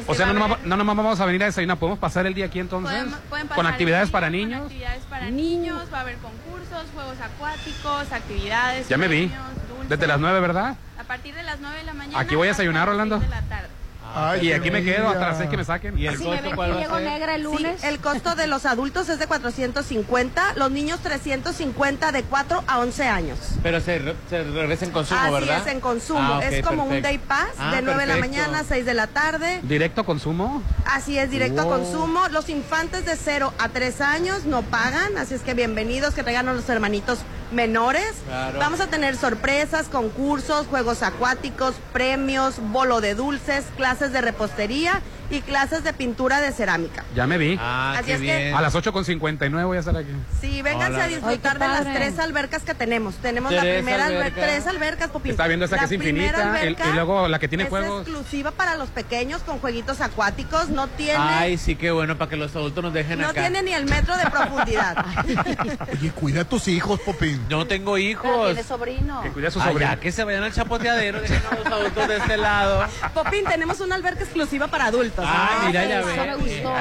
O 0.06 0.14
sea, 0.14 0.26
no 0.26 0.34
nomás, 0.34 0.62
no 0.64 0.76
nomás 0.76 0.96
vamos 0.96 1.20
a 1.20 1.26
venir 1.26 1.42
a 1.42 1.46
desayunar, 1.46 1.78
podemos 1.78 1.98
pasar 1.98 2.26
el 2.26 2.34
día 2.34 2.46
aquí 2.46 2.58
entonces. 2.60 2.90
pueden- 2.90 3.10
pueden 3.28 3.48
pasar 3.48 3.56
con 3.64 3.66
actividades 3.72 4.08
día 4.08 4.12
para 4.12 4.26
con 4.28 4.32
niños. 4.36 4.62
actividades 4.62 5.02
para 5.04 5.30
niños, 5.30 5.88
va 5.92 5.98
a 5.98 6.00
haber 6.02 6.16
concursos, 6.16 6.84
juegos 6.94 7.16
acuáticos, 7.20 8.12
actividades. 8.12 8.88
Ya 8.88 8.96
me 8.96 9.08
vi. 9.08 9.26
dulces. 9.68 9.88
Desde 9.88 10.06
las 10.06 10.20
9, 10.20 10.40
¿verdad? 10.40 10.76
A 10.98 11.04
partir 11.04 11.34
de 11.34 11.42
las 11.42 11.60
9 11.60 11.78
de 11.78 11.84
la 11.84 11.94
mañana. 11.94 12.18
Aquí 12.20 12.34
voy 12.34 12.48
a 12.48 12.50
desayunar, 12.50 12.88
Orlando. 12.88 13.18
de 13.18 13.28
la 13.28 13.42
tarde. 13.42 13.68
Ay, 14.14 14.40
y 14.40 14.48
qué 14.48 14.54
aquí 14.54 14.70
me 14.70 14.82
quedo 14.82 15.08
hasta 15.08 15.20
las 15.20 15.28
envidia. 15.32 15.38
6 15.38 15.50
que 15.50 15.56
me 15.56 15.64
saquen. 15.64 15.98
¿Y 15.98 16.06
el 16.06 16.18
Si 16.18 16.24
costo 16.24 16.50
cuál 16.54 16.72
va 16.72 16.76
a 16.76 16.80
llego 16.80 16.96
ser? 16.96 17.04
negra 17.04 17.34
el 17.34 17.42
lunes. 17.42 17.80
Sí, 17.80 17.86
el 17.86 17.98
costo 18.00 18.34
de 18.34 18.46
los 18.46 18.66
adultos 18.66 19.08
es 19.08 19.18
de 19.18 19.26
450, 19.26 20.54
los 20.56 20.70
niños 20.70 21.00
350 21.00 22.12
de 22.12 22.22
4 22.24 22.64
a 22.66 22.78
11 22.78 23.04
años. 23.08 23.38
Pero 23.62 23.80
se, 23.80 23.98
re- 23.98 24.14
se 24.28 24.42
regresa 24.42 24.84
en 24.84 24.90
consumo, 24.90 25.20
Así 25.20 25.32
¿verdad? 25.32 25.62
es, 25.66 25.72
en 25.72 25.80
consumo. 25.80 26.20
Ah, 26.20 26.38
ok, 26.38 26.44
es 26.44 26.66
como 26.66 26.82
un 26.84 26.88
perfecto. 26.90 27.08
day 27.08 27.18
pass 27.18 27.48
Ah, 27.58 27.74
de 27.74 27.82
9 27.82 28.00
de 28.00 28.06
la 28.06 28.16
mañana 28.16 28.58
a 28.60 28.64
6 28.64 28.84
de 28.84 28.94
la 28.94 29.06
tarde. 29.06 29.60
¿Directo 29.62 30.04
consumo? 30.04 30.62
Así 30.86 31.18
es, 31.18 31.30
directo 31.30 31.62
Wow. 31.64 31.72
a 31.74 31.76
consumo. 31.78 32.28
Los 32.30 32.48
infantes 32.48 33.04
de 33.04 33.16
0 33.16 33.52
a 33.58 33.68
3 33.68 34.00
años 34.00 34.44
no 34.44 34.62
pagan, 34.62 35.16
así 35.18 35.34
es 35.34 35.42
que 35.42 35.54
bienvenidos, 35.54 36.14
que 36.14 36.22
traigan 36.22 36.48
a 36.48 36.52
los 36.52 36.68
hermanitos 36.68 37.18
menores. 37.52 38.14
Claro. 38.26 38.58
Vamos 38.58 38.80
a 38.80 38.86
tener 38.86 39.16
sorpresas, 39.16 39.88
concursos, 39.88 40.66
juegos 40.66 41.02
acuáticos, 41.02 41.74
premios, 41.92 42.56
bolo 42.58 43.00
de 43.00 43.14
dulces, 43.14 43.64
clases 43.76 44.12
de 44.12 44.20
repostería 44.20 45.00
y 45.30 45.40
clases 45.42 45.84
de 45.84 45.92
pintura 45.92 46.40
de 46.40 46.52
cerámica. 46.52 47.04
Ya 47.14 47.26
me 47.26 47.38
vi. 47.38 47.56
Ah, 47.60 47.94
Así 47.96 48.04
qué 48.06 48.14
es 48.14 48.20
bien. 48.20 48.36
que 48.38 48.52
A 48.54 48.60
las 48.60 48.74
8.59 48.74 49.64
voy 49.66 49.76
a 49.76 49.80
estar 49.80 49.96
aquí. 49.96 50.10
sí, 50.40 50.60
vénganse 50.62 51.00
a 51.00 51.06
disfrutar 51.06 51.58
de 51.58 51.68
las 51.68 51.84
tres 51.94 52.18
albercas 52.18 52.62
que 52.62 52.74
tenemos. 52.74 53.14
Tenemos 53.16 53.52
la 53.52 53.62
primera 53.62 54.06
alberca, 54.06 54.40
tres 54.40 54.66
albercas, 54.66 55.10
Popín. 55.10 55.30
Está 55.32 55.46
viendo 55.46 55.64
esta 55.64 55.78
que 55.78 55.84
es 55.86 55.92
infinita, 55.92 56.60
el- 56.62 56.76
y 56.88 56.92
luego 56.94 57.28
la 57.28 57.38
que 57.38 57.48
tiene 57.48 57.64
es 57.64 57.70
juegos. 57.70 58.02
exclusiva 58.02 58.50
para 58.50 58.76
los 58.76 58.88
pequeños 58.90 59.42
con 59.42 59.58
jueguitos 59.60 60.00
acuáticos, 60.00 60.68
no 60.68 60.88
tiene 60.88 61.18
Ay, 61.18 61.58
sí, 61.58 61.76
qué 61.76 61.90
bueno, 61.90 62.16
para 62.18 62.28
que 62.30 62.36
los 62.36 62.54
adultos 62.56 62.82
nos 62.82 62.92
dejen 62.92 63.20
no 63.20 63.28
acá. 63.28 63.40
tiene 63.42 63.62
ni 63.62 63.72
el 63.72 63.84
metro 63.86 64.16
de 64.16 64.24
profundidad. 64.30 65.04
Oye, 65.92 66.10
cuida 66.12 66.42
a 66.42 66.44
tus 66.44 66.68
hijos, 66.68 67.00
Popín. 67.00 67.40
Yo 67.48 67.56
no 67.58 67.66
tengo 67.66 67.98
hijos. 67.98 68.46
tiene 68.46 68.62
sobrino. 68.62 69.22
Que 69.22 69.30
cuida 69.30 69.48
a 69.48 69.50
su 69.50 69.60
ah, 69.60 69.64
Allá, 69.64 69.72
sobrino. 69.72 70.00
que 70.00 70.12
se 70.12 70.24
vayan 70.24 70.42
al 70.42 70.52
chapoteadero, 70.52 71.20
dejen 71.20 71.40
a 71.50 71.54
los 71.56 71.66
adultos 71.66 72.08
de 72.08 72.16
este 72.16 72.36
lado. 72.36 72.84
Popín, 73.14 73.44
tenemos 73.44 73.80
una 73.80 73.94
alberca 73.94 74.24
exclusiva 74.24 74.66
para 74.68 74.86
adultos. 74.86 75.19
Ah, 75.24 75.70
eso 75.72 76.24
me 76.26 76.36
gustó. 76.36 76.76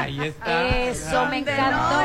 Eso 0.48 1.26
me 1.28 1.38
encantó. 1.40 2.02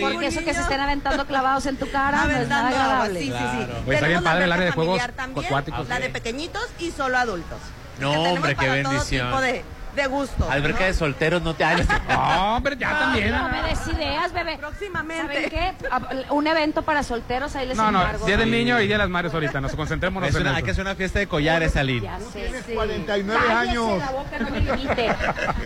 Porque 0.00 0.26
eso 0.26 0.40
que 0.44 0.54
se 0.54 0.60
estén 0.60 0.80
aventando 0.80 1.26
clavados 1.26 1.66
en 1.66 1.76
tu 1.76 1.90
cara 1.90 2.24
no 2.24 2.36
es 2.36 2.48
nada 2.48 2.68
agradable. 2.68 3.20
Sí, 3.20 3.26
sí, 3.26 3.44
sí. 3.52 3.66
Pues 3.84 3.96
está 3.96 4.08
bien 4.08 4.22
padre 4.22 4.44
el 4.44 4.52
área 4.52 4.66
de 4.66 4.72
juegos 4.72 5.00
acuáticos. 5.00 5.88
La 5.88 5.98
de 5.98 6.10
pequeñitos 6.10 6.68
y 6.78 6.90
solo 6.90 7.18
adultos. 7.18 7.58
No, 8.00 8.12
hombre, 8.12 8.54
qué 8.56 8.68
bendición 8.68 9.32
de 9.96 10.06
gusto. 10.06 10.48
Alberca 10.50 10.80
¿no? 10.80 10.86
de 10.86 10.94
solteros 10.94 11.42
no 11.42 11.54
te 11.54 11.64
hagas. 11.64 11.86
No, 12.08 12.60
pero 12.62 12.76
ya 12.76 12.98
también. 12.98 13.30
No 13.30 13.48
me 13.48 13.62
des 13.62 13.86
ideas, 13.88 14.32
bebé. 14.32 14.58
Próximamente. 14.58 15.34
¿Saben 15.34 15.50
qué? 15.50 15.74
Un 16.30 16.46
evento 16.46 16.82
para 16.82 17.02
solteros, 17.02 17.56
ahí 17.56 17.66
les 17.66 17.76
No, 17.76 17.90
no, 17.90 18.00
embargo, 18.00 18.26
día 18.26 18.36
del 18.36 18.50
niño 18.50 18.80
y 18.80 18.86
día 18.86 18.94
de 18.94 18.98
las 18.98 19.10
madres 19.10 19.34
ahorita. 19.34 19.60
Nos 19.60 19.74
concentrémonos 19.74 20.30
en 20.30 20.40
una, 20.40 20.50
eso. 20.50 20.56
Hay 20.56 20.62
que 20.62 20.70
hacer 20.70 20.84
una 20.84 20.94
fiesta 20.94 21.18
de 21.18 21.26
collares, 21.26 21.76
Aline. 21.76 22.06
Ya 22.06 22.18
tienes 22.32 22.64
49 22.64 23.52
años. 23.52 24.02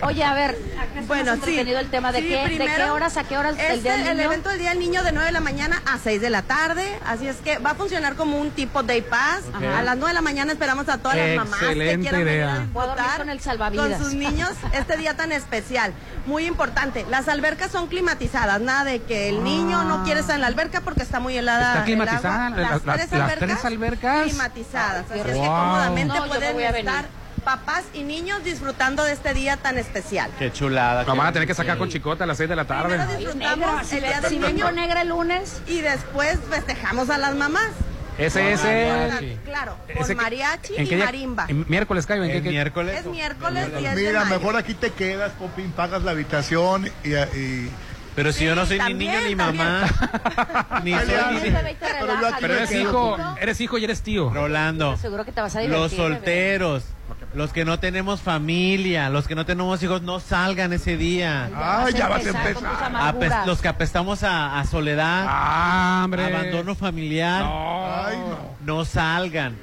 Oye, 0.02 0.24
a 0.24 0.34
ver, 0.34 0.58
bueno, 1.06 1.34
sí. 1.34 1.38
entretenido 1.40 1.78
el 1.78 1.90
tema 1.90 2.12
de, 2.12 2.20
qué, 2.20 2.48
de 2.48 2.66
qué 2.66 2.90
horas 2.90 3.16
a 3.16 3.24
qué 3.24 3.38
horas 3.38 3.56
este, 3.58 3.74
el 3.74 3.82
día 3.82 3.92
del 3.92 4.00
niño. 4.02 4.12
El 4.12 4.20
evento 4.20 4.48
del 4.48 4.58
día 4.58 4.70
del 4.70 4.78
niño 4.78 5.02
de 5.02 5.12
9 5.12 5.26
de 5.26 5.32
la 5.32 5.40
mañana 5.40 5.82
a 5.86 5.98
6 5.98 6.20
de 6.20 6.30
la 6.30 6.42
tarde. 6.42 6.98
Así 7.06 7.26
es 7.28 7.36
que 7.36 7.58
va 7.58 7.70
a 7.70 7.74
funcionar 7.74 8.16
como 8.16 8.38
un 8.38 8.50
tipo 8.50 8.82
day 8.82 9.02
pass. 9.02 9.42
Okay. 9.54 9.68
A 9.68 9.82
las 9.82 9.96
9 9.96 10.08
de 10.08 10.14
la 10.14 10.22
mañana 10.22 10.52
esperamos 10.52 10.88
a 10.88 10.98
todas 10.98 11.16
las 11.16 11.36
mamás 11.36 11.60
que 11.60 11.74
quieran 11.74 12.24
venir 12.24 12.42
a 12.42 12.66
votar 12.72 13.18
con 13.18 13.30
el 13.30 13.40
salvavidas 13.40 14.00
niños 14.20 14.52
este 14.72 14.96
día 14.96 15.16
tan 15.16 15.32
especial. 15.32 15.92
Muy 16.26 16.46
importante, 16.46 17.04
las 17.10 17.26
albercas 17.28 17.72
son 17.72 17.88
climatizadas, 17.88 18.60
nada 18.60 18.84
de 18.84 19.02
que 19.02 19.28
el 19.28 19.42
niño 19.42 19.82
no 19.84 19.96
ah. 19.96 20.02
quiere 20.04 20.20
estar 20.20 20.36
en 20.36 20.42
la 20.42 20.46
alberca 20.46 20.82
porque 20.82 21.02
está 21.02 21.18
muy 21.18 21.36
helada. 21.36 21.82
Climatizada, 21.84 22.48
el 22.48 22.64
agua. 22.64 22.80
Las, 22.84 23.38
tres, 23.38 23.64
albercas 23.64 24.24
climatizadas, 24.24 25.10
así 25.10 25.18
es 25.18 25.26
que 25.26 25.32
cómodamente 25.32 26.14
no, 26.14 26.26
pueden 26.26 26.60
estar 26.60 27.20
papás 27.40 27.84
y 27.94 28.02
niños 28.02 28.44
disfrutando 28.44 29.02
de 29.02 29.12
este 29.12 29.34
día 29.34 29.56
tan 29.56 29.78
especial. 29.78 30.30
Qué 30.38 30.52
chulada. 30.52 31.04
Vamos 31.04 31.24
a 31.24 31.32
tener 31.32 31.48
que 31.48 31.54
sacar 31.54 31.78
con 31.78 31.88
chicota 31.88 32.24
a 32.24 32.26
las 32.26 32.36
6 32.36 32.50
de 32.50 32.56
la 32.56 32.66
tarde. 32.66 32.96
Primero 32.98 33.18
disfrutamos 33.18 33.92
Ay, 33.92 33.98
el 33.98 34.04
día 34.04 34.20
del 34.20 34.40
niño 34.40 34.72
negra 34.72 35.02
el 35.02 35.08
lunes 35.08 35.62
y 35.66 35.80
después 35.80 36.38
festejamos 36.50 37.10
a 37.10 37.18
las 37.18 37.34
mamás. 37.34 37.70
Ese, 38.18 38.52
ese. 38.52 39.38
Claro, 39.44 39.76
con 39.96 40.16
mariachi 40.16 40.74
y 40.76 40.96
marimba. 40.96 41.46
Miércoles, 41.68 42.06
Cayo, 42.06 42.24
¿en 42.24 42.42
qué? 42.42 42.50
miércoles. 42.50 43.00
Es 43.00 43.06
miércoles, 43.06 43.68
Mira, 43.96 44.24
mejor 44.24 44.56
aquí 44.56 44.74
te 44.74 44.90
quedas, 44.90 45.32
Popín, 45.32 45.72
pagas 45.72 46.02
la 46.02 46.10
habitación 46.12 46.90
y 47.04 47.14
pero 48.14 48.32
si 48.32 48.40
sí, 48.40 48.44
yo 48.44 48.54
no 48.54 48.66
soy 48.66 48.78
también, 48.78 49.12
ni 49.12 49.18
niño 49.18 49.28
ni 49.28 49.34
mamá, 49.34 49.84
ni 50.84 50.92
soy 50.92 51.06
ni... 51.42 51.50
Pero, 51.80 52.06
pero 52.40 52.54
eres 52.54 52.72
hijo, 52.72 53.16
eres 53.40 53.60
hijo 53.60 53.78
y 53.78 53.84
eres 53.84 54.02
tío. 54.02 54.30
Rolando, 54.30 54.96
seguro 54.96 55.24
que 55.24 55.32
te 55.32 55.40
vas 55.40 55.54
a 55.54 55.60
divertir, 55.60 55.78
¿eh, 55.78 55.80
los 55.80 55.92
solteros. 55.92 56.82
Bebé 56.84 56.99
los 57.32 57.52
que 57.52 57.64
no 57.64 57.78
tenemos 57.78 58.20
familia, 58.20 59.08
los 59.08 59.28
que 59.28 59.36
no 59.36 59.46
tenemos 59.46 59.80
hijos, 59.84 60.02
no 60.02 60.18
salgan 60.18 60.72
ese 60.72 60.96
día. 60.96 61.48
Ay, 61.54 61.92
ya 61.94 62.08
vas 62.08 62.26
a 62.26 62.28
empezar. 62.30 62.92
Apes- 62.96 63.46
los 63.46 63.60
que 63.62 63.68
apestamos 63.68 64.24
a, 64.24 64.64
soledad, 64.64 65.26
Ah, 65.28 66.08
abandono 66.10 66.74
familiar, 66.74 67.44
no 68.64 68.84
salgan 68.84 69.56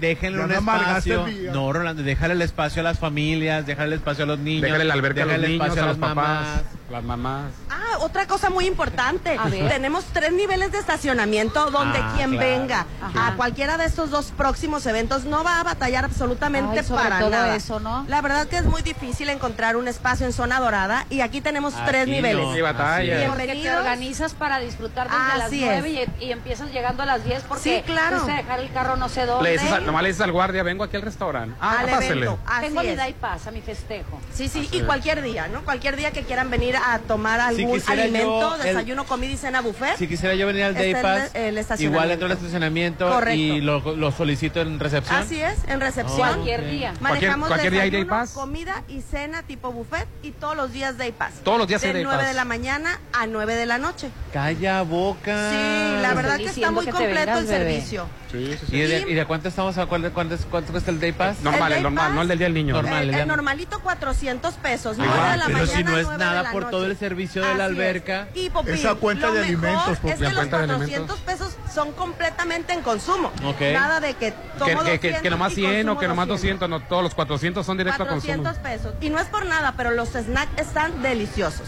déjenle 0.00 0.38
ya 0.38 0.44
un 0.44 0.50
no 0.50 0.72
espacio. 0.72 1.26
No, 1.52 1.72
Rolando, 1.72 2.02
déjale 2.02 2.34
el 2.34 2.42
espacio 2.42 2.80
a 2.80 2.84
las 2.84 2.98
familias, 2.98 3.66
déjale 3.66 3.88
el 3.88 3.92
espacio 3.94 4.24
a 4.24 4.26
los 4.26 4.38
niños. 4.38 4.62
Déjale 4.62 4.84
el 4.84 4.90
albergue 4.90 5.22
a 5.22 5.26
los 5.26 5.38
niños, 5.38 5.66
espacio 5.66 5.82
a, 5.82 5.84
a, 5.84 5.88
las 5.88 5.98
mamás. 5.98 6.46
Papás, 6.46 6.62
las 6.90 7.04
mamás. 7.04 7.52
Ah, 7.70 7.98
otra 8.00 8.26
cosa 8.26 8.50
muy 8.50 8.66
importante. 8.66 9.38
Tenemos 9.68 10.04
tres 10.12 10.32
niveles 10.32 10.72
de 10.72 10.78
estacionamiento 10.78 11.70
donde 11.70 11.98
ah, 11.98 12.12
quien 12.16 12.30
claro. 12.30 12.46
venga 12.46 12.86
Ajá. 13.02 13.28
a 13.28 13.36
cualquiera 13.36 13.76
de 13.76 13.86
estos 13.86 14.10
dos 14.10 14.32
próximos 14.36 14.86
eventos 14.86 15.24
no 15.24 15.44
va 15.44 15.60
a 15.60 15.64
batallar 15.64 16.04
absolutamente 16.04 16.80
Ay, 16.80 16.86
para 16.88 17.18
todo 17.18 17.30
nada. 17.30 17.56
Eso, 17.56 17.80
¿no? 17.80 18.04
La 18.08 18.20
verdad 18.20 18.46
que 18.46 18.56
es 18.56 18.64
muy 18.64 18.82
difícil 18.82 19.28
encontrar 19.28 19.76
un 19.76 19.88
espacio 19.88 20.26
en 20.26 20.32
zona 20.32 20.60
dorada 20.60 21.06
y 21.10 21.20
aquí 21.20 21.40
tenemos 21.40 21.74
aquí 21.74 21.84
tres 21.86 22.06
no. 22.08 22.14
niveles. 22.14 22.46
Sí, 22.54 22.60
batalla. 22.60 23.28
Porque 23.28 23.54
te 23.54 23.76
organizas 23.76 24.34
para 24.34 24.58
disfrutar 24.58 25.08
desde 25.08 25.44
Así 25.44 25.60
las 25.60 25.80
nueve 25.82 26.08
y, 26.20 26.24
y, 26.24 26.32
empiezas 26.32 26.72
llegando 26.72 27.02
a 27.02 27.06
las 27.06 27.24
10 27.24 27.42
porque 27.44 27.62
sí, 27.62 27.82
claro. 27.86 28.22
A 28.22 28.36
dejar 28.36 28.60
el 28.60 28.72
carro 28.72 28.96
no 28.96 29.08
sé 29.08 29.26
dónde. 29.26 29.50
Le 29.50 29.58
dices, 29.58 29.82
no 29.82 29.92
nomás 29.94 30.02
le 30.02 30.08
dices 30.08 30.22
al 30.22 30.32
guardia, 30.32 30.62
vengo 30.64 30.82
aquí 30.82 30.96
al 30.96 31.02
restaurante. 31.02 31.56
Ah, 31.60 31.78
al 31.80 31.88
pásele. 31.88 32.28
Tengo 32.60 32.82
mi 32.82 32.96
da 32.96 33.08
y 33.08 33.14
mi 33.52 33.60
festejo. 33.60 34.20
Sí, 34.32 34.48
sí, 34.48 34.68
y 34.72 34.80
cualquier 34.80 35.22
día, 35.22 35.46
¿no? 35.46 35.62
Cualquier 35.64 35.96
día 35.96 36.10
que 36.10 36.22
quieran 36.22 36.50
venir 36.50 36.76
a 36.76 36.98
tomar 36.98 37.38
algún 37.38 37.80
alimento, 37.86 38.58
desayuno, 38.58 39.04
comida 39.04 39.32
y 39.32 39.36
cena 39.36 39.60
buffet. 39.60 39.96
Si 39.96 40.08
quisiera 40.08 40.34
yo 40.34 40.48
venir 40.48 40.64
al 40.64 40.74
Day 40.74 40.94
Pass, 40.94 41.30
el, 41.34 41.58
el 41.58 41.66
igual 41.78 42.10
entro 42.10 42.26
al 42.26 42.32
estacionamiento 42.32 43.08
Correcto. 43.08 43.40
y 43.40 43.60
lo, 43.60 44.10
solicito 44.10 44.60
en 44.60 44.80
recepción. 44.80 45.20
Así 45.20 45.40
es, 45.40 45.58
en 45.68 45.80
recepción. 45.80 46.18
Cualquier 46.18 46.68
día. 46.68 46.94
Manejamos 47.00 47.48
cualquier, 47.48 47.72
cualquier 47.72 47.72
desayuno, 47.72 47.72
día 47.72 47.82
hay 47.82 47.90
Day 47.90 48.04
Pass. 48.04 48.30
comida 48.32 48.82
y 48.88 49.00
cena 49.00 49.42
tipo 49.44 49.70
buffet 49.70 50.08
y 50.22 50.32
todos 50.32 50.56
los 50.56 50.72
días 50.72 50.98
Day 50.98 51.12
Pass. 51.12 51.34
Todos 51.44 51.58
los 51.58 51.68
días 51.68 51.80
de 51.82 51.88
hay 51.88 51.94
Day 51.94 52.04
Pass. 52.04 52.12
De 52.12 52.16
9 52.18 52.28
de 52.28 52.34
la 52.34 52.44
mañana 52.44 53.00
a 53.12 53.26
9 53.26 53.54
de 53.54 53.66
la 53.66 53.78
noche. 53.78 54.08
Calla 54.32 54.82
boca. 54.82 55.50
Sí, 55.50 56.02
la 56.02 56.14
verdad 56.14 56.38
que 56.38 56.46
está 56.46 56.72
muy 56.72 56.86
completo 56.86 57.38
el 57.38 57.46
servicio. 57.46 58.06
Sí, 58.32 58.56
sí, 58.58 58.66
sí. 58.68 58.76
¿Y 58.76 59.14
de 59.14 59.24
cuánto 59.26 59.48
estamos 59.48 59.73
sea, 59.74 59.86
¿cuál, 59.86 60.10
cuánto, 60.12 60.36
cuánto 60.50 60.72
cuesta 60.72 60.90
el 60.90 61.00
Day 61.00 61.12
Pass? 61.12 61.40
Normal, 61.40 61.72
el, 61.72 61.78
el 61.78 61.82
normal, 61.82 62.06
Pass, 62.06 62.14
no 62.14 62.22
el 62.22 62.28
del 62.28 62.38
Día 62.38 62.46
del 62.46 62.54
Niño. 62.54 62.74
Normal, 62.74 63.02
el, 63.02 63.14
el, 63.14 63.20
el 63.20 63.28
normalito 63.28 63.80
400 63.80 64.54
pesos, 64.54 64.96
ah, 65.00 65.04
9 65.06 65.30
de 65.30 65.36
la 65.36 65.46
pero 65.46 65.58
mañana, 65.58 65.76
si 65.76 65.84
no 65.84 65.98
es 65.98 66.18
nada 66.18 66.52
por 66.52 66.70
todo 66.70 66.86
el 66.86 66.96
servicio 66.96 67.42
de 67.42 67.48
Así 67.48 67.58
la 67.58 67.64
alberca. 67.66 68.28
Es. 68.34 68.42
Y 68.42 68.50
Popín, 68.50 68.74
Esa 68.74 68.94
cuenta 68.94 69.28
lo 69.28 69.34
de 69.34 69.40
alimentos, 69.40 69.98
Popín. 69.98 70.12
Es 70.12 70.18
que 70.18 70.34
los 70.34 70.46
400 70.46 71.20
pesos 71.20 71.56
son 71.72 71.92
completamente 71.92 72.72
en 72.72 72.82
consumo. 72.82 73.32
Okay. 73.44 73.74
Nada 73.74 74.00
de 74.00 74.14
que 74.14 74.32
tomo 74.58 74.84
que, 74.84 75.00
que, 75.00 75.20
que, 75.20 75.30
nomás 75.30 75.54
100 75.54 75.88
o 75.88 75.98
que 75.98 76.08
nomás 76.08 76.28
200, 76.28 76.60
200, 76.60 76.68
no, 76.68 76.88
todos 76.88 77.02
los 77.02 77.14
400 77.14 77.66
son 77.66 77.76
directo 77.76 78.04
400 78.04 78.46
a 78.46 78.52
consumo. 78.52 78.62
400 78.62 78.92
pesos. 78.92 79.04
Y 79.04 79.10
no 79.10 79.18
es 79.18 79.26
por 79.26 79.46
nada, 79.46 79.74
pero 79.76 79.90
los 79.90 80.10
snacks 80.10 80.60
están 80.60 81.02
deliciosos 81.02 81.66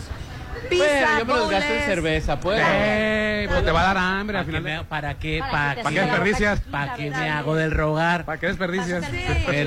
pizza, 0.69 1.19
yo 1.19 1.27
me 1.27 1.35
los 1.35 1.51
gasto 1.51 1.73
en 1.73 1.83
cerveza, 1.83 2.41
pues. 2.41 2.61
pues. 2.61 3.65
Te 3.65 3.71
va 3.73 3.81
a 3.81 3.95
dar 3.95 3.99
hambre 3.99 4.39
al 4.39 4.45
final. 4.45 4.87
¿Para 4.87 5.19
qué? 5.19 5.41
¿Para, 5.41 5.83
¿Para 5.83 5.91
qué 5.91 6.01
desperdicias? 6.01 6.61
¿Para 6.71 6.95
qué 6.95 7.11
me 7.11 7.31
hago 7.31 7.55
del 7.55 7.73
rogar? 7.73 8.25
¿Para 8.25 8.39
qué 8.39 8.47
desperdicias? 8.49 9.05
Sí. 9.07 9.65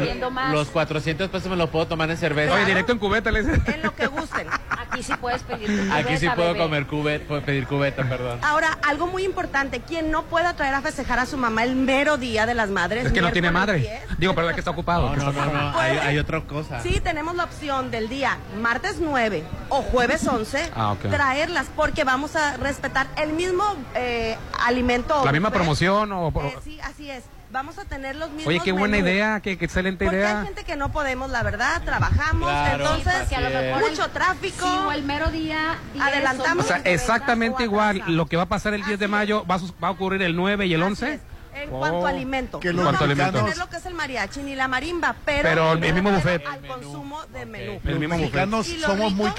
Los 0.52 0.70
400 0.70 1.30
pesos 1.30 1.50
me 1.50 1.56
los 1.56 1.70
puedo 1.70 1.88
tomar 1.88 2.10
en 2.10 2.18
cerveza. 2.18 2.54
Oye, 2.54 2.66
directo 2.66 2.92
en 2.92 3.00
cubeta, 3.00 3.32
le 3.32 3.40
En 3.40 3.82
lo 3.84 3.96
que 3.96 4.08
gusten. 4.08 4.48
Aquí 4.70 5.04
sí 5.04 5.14
puedes 5.20 5.44
pedir 5.44 5.68
cubeta, 5.68 5.96
Aquí 5.98 6.18
sí 6.18 6.28
puedo 6.36 6.58
comer 6.58 6.86
cubeta, 6.88 7.42
pedir 7.42 7.68
cubeta, 7.68 8.04
perdón. 8.04 8.40
Ahora, 8.42 8.78
algo 8.88 9.08
muy 9.08 9.24
importante. 9.24 9.82
Quien 9.82 10.12
no 10.12 10.24
pueda 10.24 10.56
traer 10.56 10.74
a 10.74 10.82
festejar 10.82 11.20
a 11.20 11.26
su 11.26 11.38
mamá 11.38 11.64
el 11.64 11.76
mero 11.76 12.18
día 12.18 12.46
de 12.46 12.56
las 12.56 12.70
madres. 12.70 13.06
Es 13.06 13.12
que 13.12 13.22
no 13.22 13.32
tiene 13.32 13.52
madre. 13.52 13.80
10. 13.80 14.18
Digo, 14.18 14.36
perdón, 14.36 14.54
que 14.54 14.60
está 14.60 14.72
ocupado. 14.72 15.16
No, 15.16 15.32
no, 15.32 15.46
no. 15.46 15.80
Hay, 15.80 15.98
hay 15.98 16.18
otra 16.18 16.42
cosa. 16.42 16.82
Sí, 16.82 17.00
tenemos 17.00 17.36
la 17.36 17.44
opción 17.44 17.92
del 17.92 18.10
día 18.10 18.38
martes 18.62 18.98
9 19.00 19.44
o 19.70 19.82
jueves 19.82 20.28
11. 20.28 20.72
Ah, 20.76 20.89
Ah, 20.90 20.94
okay. 20.94 21.12
traerlas 21.12 21.68
porque 21.76 22.04
vamos 22.04 22.36
a 22.36 22.58
respetar 22.58 23.08
el 23.18 23.34
mismo 23.34 23.64
eh, 23.96 24.38
alimento. 24.64 25.24
La 25.24 25.32
misma 25.32 25.52
promoción 25.52 26.12
o... 26.12 26.30
Eh, 26.30 26.58
sí, 26.64 26.80
así 26.82 27.10
es. 27.10 27.24
Vamos 27.52 27.80
a 27.80 27.86
tener 27.86 28.16
los 28.16 28.30
mismos. 28.30 28.48
Oye, 28.48 28.60
qué 28.64 28.72
buena 28.72 28.98
menús. 28.98 29.10
idea, 29.10 29.40
qué, 29.40 29.58
qué 29.58 29.66
excelente 29.66 30.06
porque 30.06 30.18
idea. 30.18 30.42
Hay 30.42 30.46
gente 30.46 30.64
que 30.64 30.76
no 30.76 30.92
podemos, 30.92 31.32
la 31.32 31.42
verdad, 31.42 31.82
trabajamos, 31.84 32.48
claro, 32.48 32.84
entonces 32.84 33.28
sí, 33.28 33.36
a 33.36 33.42
lo 33.42 33.50
mejor 33.50 33.90
mucho 33.90 34.08
tráfico. 34.10 34.66
Sí, 34.68 34.86
o 34.88 34.92
el 34.92 35.04
mero 35.04 35.32
día. 35.32 35.78
adelantamos. 36.00 36.66
O 36.66 36.68
sea, 36.68 36.78
exactamente 36.86 37.64
igual. 37.64 38.04
Lo 38.08 38.28
que 38.28 38.38
va 38.38 38.44
a 38.44 38.50
pasar 38.50 38.76
el 38.76 38.82
así 38.82 38.90
10 38.90 39.00
de 39.00 39.08
mayo 39.08 39.46
va 39.48 39.56
a, 39.56 39.60
va 39.84 39.88
a, 39.88 39.92
ocurrir 39.92 40.22
el 40.22 40.36
9 40.36 40.68
y 40.68 40.74
el 40.76 40.84
11. 40.84 41.14
Es 41.14 41.22
en 41.64 41.70
cuanto 41.70 42.00
oh, 42.00 42.08
alimento. 42.08 42.60
Que 42.60 42.74
no, 42.74 42.84
cuanto 42.84 43.06
no, 43.06 43.12
alimento. 43.12 43.40
tener 43.40 43.58
lo 43.58 43.70
que 43.70 43.78
es 43.78 43.86
el 43.86 43.94
mariachi 43.94 44.44
ni 44.44 44.56
la 44.56 44.68
marimba, 44.68 45.16
pero, 45.26 45.74
el 45.74 45.94
mismo 45.94 46.12
buffet. 46.12 46.46
Al 46.46 46.62
consumo 46.62 47.22
de 47.24 47.40
okay. 47.40 47.46
menú. 47.46 47.80
El 47.86 48.00
mismo 48.00 48.18
mexicanos 48.18 48.68
somos 48.86 49.14
muy 49.14 49.32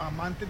amantes 0.00 0.48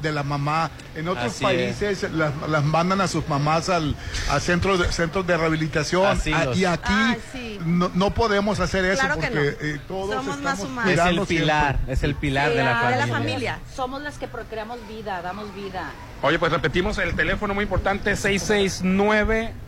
de, 0.00 0.12
la 0.12 0.22
mamá. 0.22 0.70
En 0.94 1.08
otros 1.08 1.34
países 1.34 2.10
las, 2.12 2.64
mandan 2.64 3.00
a 3.00 3.08
sus 3.08 3.28
mamás 3.28 3.68
al, 3.68 3.96
a 4.30 4.40
centros 4.40 4.78
de, 4.78 4.92
centros 4.92 5.26
de 5.26 5.36
rehabilitación. 5.36 6.06
A, 6.06 6.12
ah, 6.12 6.54
y 6.54 6.64
aquí 6.64 6.92
ah, 6.92 7.16
no, 7.64 7.90
no, 7.94 8.14
podemos 8.14 8.60
hacer 8.60 8.84
eso 8.84 9.00
claro 9.00 9.20
porque 9.20 9.56
eh, 9.60 9.80
todos 9.88 10.14
somos 10.14 10.40
más 10.40 10.60
humanos. 10.60 10.92
Es 10.92 10.98
el 11.00 11.20
pilar, 11.26 11.74
siempre. 11.74 11.92
es 11.94 12.02
el 12.02 12.14
pilar 12.14 12.50
de 12.50 12.62
la, 12.62 12.90
de 12.90 12.96
la 12.96 13.06
familia. 13.06 13.58
Somos 13.74 14.02
las 14.02 14.18
que 14.18 14.28
procreamos 14.28 14.78
vida, 14.88 15.20
damos 15.22 15.54
vida. 15.54 15.90
Oye, 16.22 16.38
pues 16.38 16.52
repetimos 16.52 16.98
el 16.98 17.14
teléfono 17.14 17.54
muy 17.54 17.64
importante, 17.64 18.16
669 18.16 19.63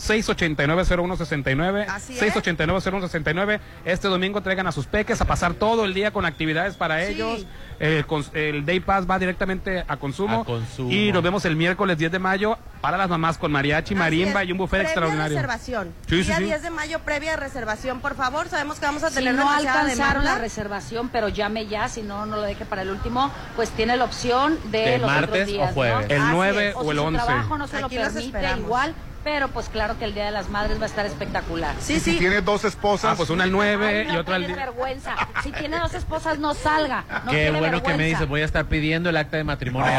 689-0169. 0.00 1.86
Así 1.88 2.18
es. 2.18 2.34
689-0169. 2.34 3.60
Este 3.84 4.08
domingo 4.08 4.40
traigan 4.42 4.66
a 4.66 4.72
sus 4.72 4.86
peques 4.86 5.20
a 5.20 5.24
pasar 5.24 5.54
todo 5.54 5.84
el 5.84 5.94
día 5.94 6.12
con 6.12 6.24
actividades 6.26 6.74
para 6.76 7.04
Sí. 7.04 7.12
ellos. 7.12 7.46
El, 7.78 8.04
el 8.34 8.66
Day 8.66 8.80
Pass 8.80 9.08
va 9.08 9.18
directamente 9.18 9.84
a 9.88 9.96
consumo. 9.96 10.42
A 10.42 10.44
consumo. 10.44 10.90
Y 10.90 11.12
nos 11.12 11.22
vemos 11.22 11.44
el 11.46 11.56
miércoles 11.56 11.96
10 11.96 12.12
de 12.12 12.18
mayo 12.18 12.58
para 12.82 12.98
las 12.98 13.08
mamás 13.08 13.38
con 13.38 13.52
mariachi, 13.52 13.94
marimba 13.94 14.44
y 14.44 14.52
un 14.52 14.58
buffet 14.58 14.70
Previa 14.80 14.88
extraordinario. 14.90 15.36
reservación. 15.36 15.94
Sí, 16.06 16.22
sí, 16.22 16.28
Día 16.28 16.36
sí. 16.38 16.44
10 16.44 16.62
de 16.62 16.70
mayo, 16.70 16.98
previa 17.00 17.36
reservación, 17.36 18.00
por 18.00 18.14
favor. 18.16 18.48
Sabemos 18.48 18.78
que 18.78 18.86
vamos 18.86 19.02
a 19.02 19.08
Si 19.08 19.14
tener 19.16 19.34
no 19.34 19.40
demasiada 19.48 19.80
alcanzaron 19.82 20.24
la 20.24 20.38
reservación, 20.38 21.08
pero 21.10 21.28
llame 21.28 21.66
ya, 21.68 21.88
si 21.88 22.02
no, 22.02 22.26
no 22.26 22.36
lo 22.36 22.42
deje 22.42 22.64
para 22.66 22.82
el 22.82 22.90
último, 22.90 23.30
pues 23.56 23.70
tiene 23.70 23.96
la 23.96 24.04
opción 24.04 24.58
de, 24.70 24.78
¿De 24.78 24.98
los 24.98 25.06
martes 25.10 25.30
otros 25.30 25.46
días, 25.46 25.70
o 25.70 25.74
jueves? 25.74 26.08
¿no? 26.08 26.14
El 26.14 26.20
Así 26.22 26.30
9 26.32 26.68
es. 26.68 26.74
o 26.76 26.82
si 26.84 26.88
el 26.90 26.96
su 26.96 27.02
11. 27.04 27.24
trabajo 27.24 27.58
no 27.58 27.66
se 27.66 27.80
lo 27.80 27.86
Aquí 27.86 27.96
permite 27.96 28.50
igual, 28.58 28.94
pero 29.24 29.48
pues 29.48 29.68
claro 29.68 29.98
que 29.98 30.04
el 30.04 30.14
Día 30.14 30.24
de 30.26 30.30
las 30.30 30.48
Madres 30.48 30.78
va 30.78 30.84
a 30.84 30.86
estar 30.86 31.04
espectacular. 31.06 31.74
Sí, 31.80 31.94
Y 31.94 32.00
si 32.00 32.12
sí. 32.12 32.18
tienes 32.18 32.44
dos 32.44 32.64
esposas, 32.64 33.12
Ah, 33.12 33.14
pues 33.16 33.30
una 33.30 33.44
el 33.44 33.52
9 33.52 34.00
Ay, 34.00 34.06
no 34.06 34.14
y 34.14 34.16
otra 34.16 34.36
el 34.36 34.42
tienes 34.46 34.56
10. 34.56 34.66
vergüenza. 34.68 35.14
Si 35.42 35.52
tiene 35.52 35.78
dos 35.78 35.94
esposas, 35.94 36.38
no 36.38 36.54
salga. 36.54 37.04
No 37.24 37.30
Qué 37.30 37.42
tiene 37.44 37.58
bueno 37.58 37.82
que 37.82 37.94
me 37.94 38.04
dices, 38.06 38.28
voy 38.28 38.42
a 38.42 38.44
estar 38.44 38.66
pidiendo 38.66 39.10
el 39.10 39.16
acta 39.16 39.36
de 39.36 39.44
matrimonio 39.44 39.90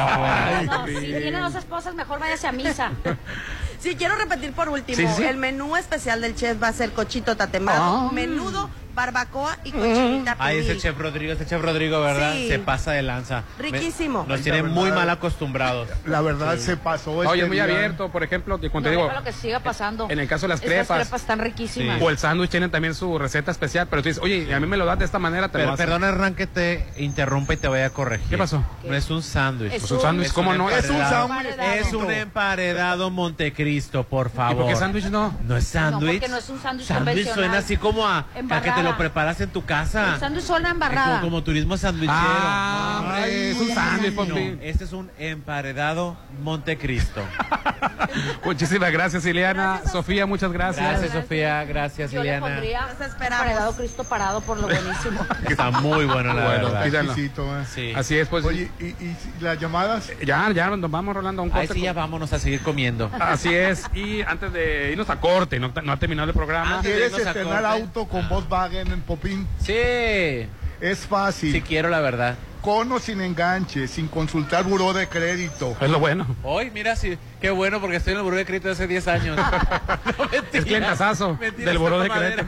si 0.88 0.96
tiene 1.08 1.40
dos 1.40 1.56
esposas, 1.56 1.96
mejor 1.96 2.20
váyase 2.20 2.48
a 2.48 2.52
misa. 2.52 2.92
Sí, 3.80 3.96
quiero 3.96 4.14
repetir 4.16 4.54
por 4.54 4.70
último. 4.70 4.96
Sí, 4.96 5.08
sí. 5.18 5.24
El 5.24 5.38
menú 5.38 5.76
especial 5.76 6.22
del 6.22 6.36
chef 6.36 6.62
va 6.62 6.68
a 6.68 6.72
ser 6.74 6.92
cochito 6.92 7.36
tatemado, 7.36 7.82
Ah. 7.82 8.10
menudo, 8.14 8.70
barbacoa 8.94 9.58
y 9.64 9.72
cochinita 9.72 10.36
Ay, 10.40 10.58
ese 10.60 10.68
pibil. 10.70 10.82
chef 10.82 10.98
Rodrigo, 10.98 11.34
ese 11.34 11.46
chef 11.46 11.62
Rodrigo, 11.62 12.02
¿verdad? 12.02 12.34
Sí. 12.34 12.48
Se 12.50 12.60
pasa 12.60 12.92
de 12.92 13.02
lanza. 13.02 13.44
Me- 13.58 13.64
Riquísimo. 13.72 14.26
Nos 14.28 14.38
Ay, 14.38 14.44
tiene 14.44 14.64
muy 14.64 14.92
mal 14.92 15.10
acostumbrados. 15.10 15.88
la 16.06 16.22
verdad 16.22 16.58
se 16.58 16.78
pasó. 16.78 17.12
Oye, 17.14 17.30
este 17.34 17.46
muy 17.48 17.56
día. 17.58 17.64
abierto, 17.64 18.10
por 18.12 18.24
ejemplo, 18.24 18.58
No, 18.58 18.82
te 18.82 18.90
digo, 18.90 19.04
déjalo 19.04 19.24
que 19.24 19.32
siga 19.34 19.60
pasando. 19.60 20.08
en 20.10 20.20
el 20.20 20.28
caso 20.28 20.44
de 20.44 20.50
las 20.50 20.62
crepas. 20.62 21.02
crepas 21.02 21.22
están 21.22 21.40
riquísimas. 21.40 22.02
o 22.02 22.10
el 22.10 22.18
sándwich 22.18 22.50
tienen 22.52 22.72
también 22.72 22.94
su 22.96 23.18
receta 23.18 23.52
especial, 23.52 23.88
pero 23.90 24.02
tú 24.02 24.10
dices, 24.10 24.24
oye, 24.24 24.54
a 24.54 24.60
mí 24.60 24.68
me 24.68 24.78
lo 24.78 24.86
das 24.86 25.00
de 25.00 25.06
esta 25.06 25.20
manera, 25.20 25.50
te 25.50 25.58
lo 25.60 25.64
Pero 25.66 25.78
perdona, 25.78 26.08
Hernán, 26.10 26.36
que 26.36 26.48
te 26.48 26.86
interrumpa 26.98 27.54
y 27.54 27.58
te 27.58 27.68
voy 27.68 27.80
a 27.82 27.90
corregir. 27.90 28.28
¿Qué 28.30 28.38
pasó? 28.38 28.64
No 28.84 28.96
es 28.96 29.10
un 29.10 29.22
sándwich. 29.24 29.74
Es 29.74 29.80
Pues 29.82 29.92
un 29.92 30.02
sándwich, 30.02 30.32
¿cómo 30.34 30.54
no? 30.54 30.70
Es 30.70 30.90
un 30.90 30.96
emparedado. 30.96 31.28
sándwich. 31.28 31.56
Es 31.88 31.94
un 31.94 32.12
emparedado 32.12 33.10
Montecristo, 33.10 34.04
por 34.04 34.28
¿Y 34.28 34.30
favor. 34.36 34.58
por 34.64 34.68
qué 34.68 34.76
sándwich 34.76 35.06
no? 35.06 35.34
No 35.44 35.58
es 35.58 35.68
sándwich. 35.68 36.20
porque 36.20 36.28
no 36.30 36.38
es 36.38 36.50
un 36.50 36.62
sándwich 36.62 36.88
convencional. 36.88 37.34
suena 37.36 37.58
así 37.60 37.78
como 37.78 38.08
a, 38.08 38.26
te 38.84 38.90
lo 38.90 38.98
preparas 38.98 39.40
en 39.42 39.50
tu 39.50 39.64
casa. 39.66 40.14
El 40.16 40.20
sándwich 40.20 40.50
embarrada. 40.70 41.20
Como, 41.20 41.22
como 41.32 41.44
turismo 41.44 41.78
sandwichero. 41.78 42.18
Ah, 42.20 43.00
hombre, 43.04 43.52
es 43.52 43.58
un 43.58 43.70
sándwich, 43.74 44.14
No, 44.16 44.36
este 44.62 44.84
es 44.84 44.92
un 44.94 45.12
emparedado 45.18 46.18
Montecristo. 46.42 47.22
Muchísimas 48.46 48.92
gracias, 48.92 49.26
Ileana. 49.26 49.82
Sofía, 49.92 50.26
muchas 50.26 50.52
gracias. 50.52 50.86
Gracias, 51.00 51.12
Sofía. 51.14 51.64
Gracias, 51.66 52.12
Yo 52.12 52.22
le 52.22 52.28
Ileana. 52.30 52.46
pondría 52.48 52.82
Nos 52.88 53.08
esperamos. 53.08 53.46
paredado 53.46 53.76
Cristo 53.76 54.04
parado 54.04 54.42
por 54.42 54.58
lo 54.58 54.64
buenísimo. 54.68 55.26
Está 55.50 55.72
muy 55.72 56.06
bueno, 56.06 56.34
la 56.34 56.46
Bueno, 56.46 56.72
verdad. 56.72 57.18
eh. 57.18 57.66
Sí. 57.74 57.94
Así 57.96 58.18
es, 58.18 58.28
pues. 58.28 58.46
Oye, 58.46 58.70
¿y, 58.80 58.86
y 58.86 59.18
las 59.40 59.60
llamadas? 59.60 60.12
Ya, 60.26 60.50
ya 60.52 60.70
nos 60.76 60.90
vamos 60.92 61.16
rolando 61.16 61.42
a 61.42 61.46
un 61.46 61.52
Ahí 61.52 61.68
corte. 61.68 61.74
sí, 61.76 61.82
ya 61.82 61.94
vámonos 61.94 62.34
a 62.34 62.40
seguir 62.40 62.62
comiendo. 62.62 63.10
Así 63.20 63.54
es. 63.54 63.86
Y 63.94 64.22
antes 64.24 64.52
de 64.54 64.92
irnos 64.92 65.10
a 65.10 65.20
corte, 65.20 65.60
no, 65.60 65.72
no 65.84 65.92
ha 65.92 65.98
terminado 65.98 66.28
el 66.30 66.34
programa. 66.36 66.80
¿Quieres 66.82 67.18
estrenar 67.18 67.66
auto 67.66 68.08
con 68.08 68.28
Volkswagen 68.28 68.71
en 68.80 69.02
Popín? 69.02 69.48
Sí, 69.64 69.74
Es 70.80 71.00
fácil. 71.08 71.52
sí 71.52 71.62
quiero, 71.62 71.90
la 71.90 72.00
verdad. 72.00 72.36
Con 72.62 72.92
o 72.92 73.00
sin 73.00 73.22
enganche, 73.22 73.88
sin 73.88 74.08
consultar 74.08 74.64
buró 74.64 74.94
de 74.94 75.08
crédito. 75.08 75.76
Es 75.82 75.90
lo 75.90 76.00
bueno. 76.00 76.28
Hoy, 76.44 76.70
mira, 76.72 76.96
sí, 76.96 77.18
qué 77.42 77.50
bueno 77.50 77.82
porque 77.82 77.96
estoy 77.98 78.14
en 78.14 78.20
el 78.20 78.24
buró 78.24 78.38
de 78.38 78.46
crédito 78.46 78.70
hace 78.70 78.88
10 78.88 79.08
años. 79.08 79.40
No. 80.18 80.30
Es 80.54 80.64
clientazazo 80.66 81.38
del 81.58 81.78
buró 81.78 82.00
de 82.02 82.10
crédito. 82.10 82.46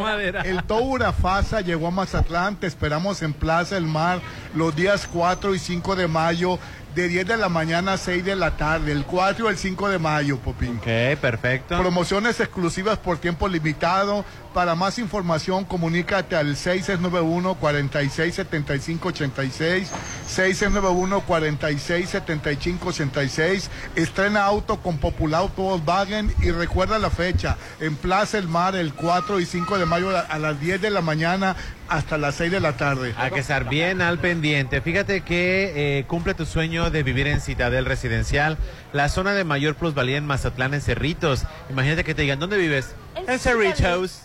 Madera. 0.00 0.42
El 0.44 0.62
Toura 0.64 1.12
Fasa 1.12 1.60
llegó 1.60 1.88
a 1.88 1.90
Mazatlán. 1.90 2.56
Te 2.56 2.66
esperamos 2.66 3.22
en 3.22 3.32
Plaza 3.32 3.76
del 3.76 3.86
Mar 3.86 4.20
los 4.54 4.74
días 4.74 5.08
4 5.12 5.54
y 5.54 5.58
5 5.58 5.94
de 5.96 6.08
mayo, 6.08 6.58
de 6.94 7.08
10 7.08 7.26
de 7.28 7.36
la 7.36 7.48
mañana 7.48 7.92
a 7.94 7.96
6 7.98 8.24
de 8.24 8.36
la 8.36 8.56
tarde. 8.56 8.92
El 8.92 9.04
4 9.04 9.46
y 9.46 9.48
el 9.50 9.56
5 9.58 9.88
de 9.88 9.98
mayo, 9.98 10.38
Popín. 10.38 10.78
Ok, 10.78 11.18
perfecto. 11.20 11.78
Promociones 11.78 12.40
exclusivas 12.40 12.98
por 12.98 13.18
tiempo 13.18 13.48
limitado. 13.48 14.24
Para 14.54 14.74
más 14.74 14.98
información, 14.98 15.64
comunícate 15.64 16.34
al 16.34 16.56
6691 16.56 17.54
467586 17.56 19.90
6691 20.26 21.20
467586 21.20 23.70
Estrena 23.94 24.44
auto 24.44 24.80
con 24.80 24.98
Popular 24.98 25.42
Auto 25.42 25.62
Volkswagen 25.62 26.34
y 26.42 26.50
recuerda 26.50 26.98
la 26.98 27.10
fecha 27.10 27.56
en 27.80 27.94
Plaza 27.96 28.38
El 28.38 28.48
Mar 28.48 28.74
el 28.74 28.94
4 28.94 29.38
y 29.40 29.46
5 29.46 29.78
de 29.78 29.86
mayo 29.86 30.10
a 30.16 30.38
las 30.38 30.60
10 30.60 30.80
de 30.80 30.90
la 30.90 31.02
mañana 31.02 31.54
hasta 31.88 32.18
las 32.18 32.36
6 32.36 32.52
de 32.52 32.60
la 32.60 32.76
tarde. 32.76 33.14
Hay 33.16 33.30
que 33.30 33.40
estar 33.40 33.68
bien 33.68 34.02
al 34.02 34.18
pendiente. 34.18 34.80
Fíjate 34.80 35.22
que 35.22 35.98
eh, 35.98 36.04
cumple 36.06 36.34
tu 36.34 36.46
sueño 36.46 36.90
de 36.90 37.02
vivir 37.02 37.26
en 37.26 37.40
Citadel 37.40 37.84
Residencial, 37.84 38.58
la 38.92 39.08
zona 39.08 39.32
de 39.32 39.44
mayor 39.44 39.74
plusvalía 39.74 40.16
en 40.16 40.26
Mazatlán, 40.26 40.74
en 40.74 40.80
Cerritos. 40.80 41.44
Imagínate 41.70 42.04
que 42.04 42.14
te 42.14 42.22
digan, 42.22 42.38
¿dónde 42.38 42.56
vives? 42.56 42.94
En. 43.26 43.38
Cerritos. 43.38 44.22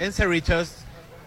En 0.00 0.12
Cerritos. 0.12 0.70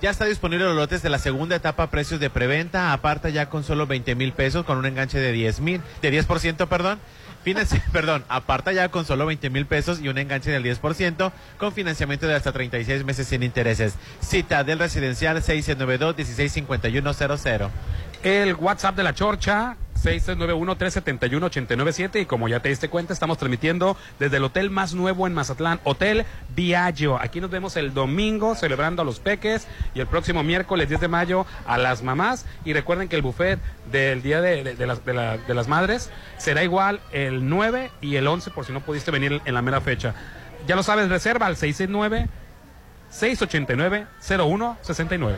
Ya 0.02 0.12
está 0.12 0.24
disponible 0.26 0.64
los 0.66 0.76
lotes 0.78 1.02
de 1.02 1.10
la 1.10 1.20
segunda 1.20 1.58
etapa 1.58 1.84
a 1.84 1.90
precios 1.92 2.22
de 2.22 2.30
preventa. 2.30 2.94
Aparta 2.94 3.28
ya 3.30 3.50
con 3.50 3.66
solo 3.66 3.86
20 3.86 4.16
mil 4.16 4.32
pesos, 4.32 4.64
con 4.66 4.78
un 4.78 4.86
enganche 4.86 5.20
de 5.20 5.34
10 5.34 5.60
mil, 5.60 5.82
de 6.02 6.24
10%, 6.26 6.68
perdón. 6.68 7.00
Financia- 7.44 7.84
perdón, 7.94 8.24
aparta 8.30 8.72
ya 8.74 8.88
con 8.90 9.06
solo 9.06 9.26
20 9.26 9.50
mil 9.50 9.66
pesos 9.66 10.00
y 10.02 10.08
un 10.10 10.18
enganche 10.18 10.52
del 10.52 10.64
10% 10.64 11.32
con 11.58 11.72
financiamiento 11.74 12.28
de 12.28 12.36
hasta 12.36 12.52
36 12.54 13.04
meses 13.06 13.28
sin 13.28 13.44
intereses. 13.44 13.96
Cita 14.22 14.64
del 14.64 14.80
residencial 14.80 15.42
692-165100. 15.44 17.70
El 18.24 18.54
WhatsApp 18.56 18.96
de 18.96 19.04
la 19.04 19.14
Chorcha, 19.14 19.76
691-371-897. 20.04 22.22
Y 22.22 22.26
como 22.26 22.48
ya 22.48 22.60
te 22.62 22.70
diste 22.70 22.90
cuenta, 22.90 23.14
estamos 23.14 23.38
transmitiendo 23.38 23.98
desde 24.20 24.38
el 24.38 24.44
hotel 24.44 24.70
más 24.70 24.94
nuevo 24.94 25.28
en 25.28 25.34
Mazatlán, 25.34 25.80
Hotel 25.84 26.26
Viaggio. 26.56 27.20
Aquí 27.22 27.42
nos 27.42 27.52
vemos 27.52 27.76
el 27.78 27.94
domingo 27.94 28.56
celebrando 28.56 29.02
a 29.02 29.06
los 29.06 29.20
peques 29.20 29.68
y 29.94 30.00
el 30.00 30.08
próximo 30.08 30.44
miércoles 30.44 30.90
10 30.90 31.02
de 31.02 31.08
mayo 31.08 31.46
a 31.66 31.78
las 31.78 32.04
mamás. 32.04 32.46
Y 32.66 32.74
recuerden 32.74 33.08
que 33.10 33.16
el 33.16 33.22
buffet 33.22 33.60
del 33.92 34.22
Día 34.22 34.42
de, 34.42 34.64
de- 34.64 34.76
de 34.76 34.88
las, 34.88 35.04
de 35.06 35.14
la- 35.14 35.38
de 35.38 35.54
las 35.54 35.68
Madres 35.68 36.10
será 36.38 36.64
igual 36.64 37.00
el 37.12 37.48
9 37.50 37.92
y 38.02 38.16
el 38.16 38.28
11 38.28 38.52
por 38.52 38.66
si 38.66 38.74
no 38.74 38.82
pudiste 38.82 39.12
venir 39.12 39.42
en 39.46 39.54
la 39.54 39.62
mera 39.62 39.82
fecha. 39.82 40.14
Ya 40.68 40.76
lo 40.76 40.84
sabes, 40.84 41.10
reserva 41.10 41.46
al 41.48 41.56
669 41.56 42.28
689 43.10 44.06
0169. 44.22 45.38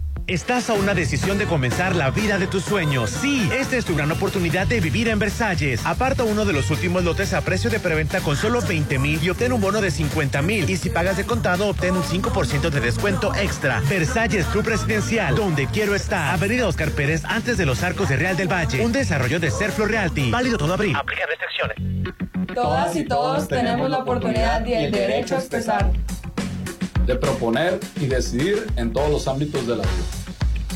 Estás 0.31 0.69
a 0.69 0.75
una 0.75 0.93
decisión 0.93 1.37
de 1.37 1.45
comenzar 1.45 1.93
la 1.93 2.09
vida 2.09 2.39
de 2.39 2.47
tus 2.47 2.63
sueños. 2.63 3.09
Sí, 3.09 3.49
esta 3.53 3.75
es 3.75 3.83
tu 3.83 3.97
gran 3.97 4.09
oportunidad 4.13 4.65
de 4.65 4.79
vivir 4.79 5.09
en 5.09 5.19
Versalles. 5.19 5.85
Aparta 5.85 6.23
uno 6.23 6.45
de 6.45 6.53
los 6.53 6.71
últimos 6.71 7.03
lotes 7.03 7.33
a 7.33 7.41
precio 7.41 7.69
de 7.69 7.81
preventa 7.81 8.21
con 8.21 8.37
solo 8.37 8.61
20 8.61 8.97
mil 8.97 9.21
y 9.21 9.29
obtén 9.29 9.51
un 9.51 9.59
bono 9.59 9.81
de 9.81 9.91
50 9.91 10.41
mil. 10.41 10.69
Y 10.69 10.77
si 10.77 10.89
pagas 10.89 11.17
de 11.17 11.25
contado, 11.25 11.67
obtén 11.67 11.97
un 11.97 12.03
5% 12.03 12.69
de 12.69 12.79
descuento 12.79 13.35
extra. 13.35 13.81
Versalles 13.89 14.45
Club 14.45 14.67
Residencial, 14.67 15.35
donde 15.35 15.67
quiero 15.67 15.95
estar. 15.95 16.33
Avenida 16.33 16.65
Oscar 16.65 16.91
Pérez, 16.91 17.25
antes 17.25 17.57
de 17.57 17.65
los 17.65 17.83
arcos 17.83 18.07
de 18.07 18.15
Real 18.15 18.37
del 18.37 18.47
Valle. 18.49 18.85
Un 18.85 18.93
desarrollo 18.93 19.37
de 19.37 19.51
Serflo 19.51 19.85
Realty. 19.85 20.31
Válido 20.31 20.57
todo 20.57 20.73
abril. 20.73 20.95
Aplica 20.95 21.23
restricciones. 21.25 22.55
Todas 22.55 22.95
y 22.95 23.03
todos 23.03 23.49
tenemos 23.49 23.89
la 23.89 23.97
oportunidad 23.97 24.65
y 24.65 24.75
el 24.75 24.93
derecho 24.93 25.35
a 25.35 25.39
expresar. 25.39 25.91
de 27.05 27.15
proponer 27.15 27.79
y 27.99 28.05
decidir 28.05 28.67
en 28.77 28.93
todos 28.93 29.09
los 29.09 29.27
ámbitos 29.27 29.65
de 29.65 29.75
la 29.75 29.81
vida. 29.81 30.20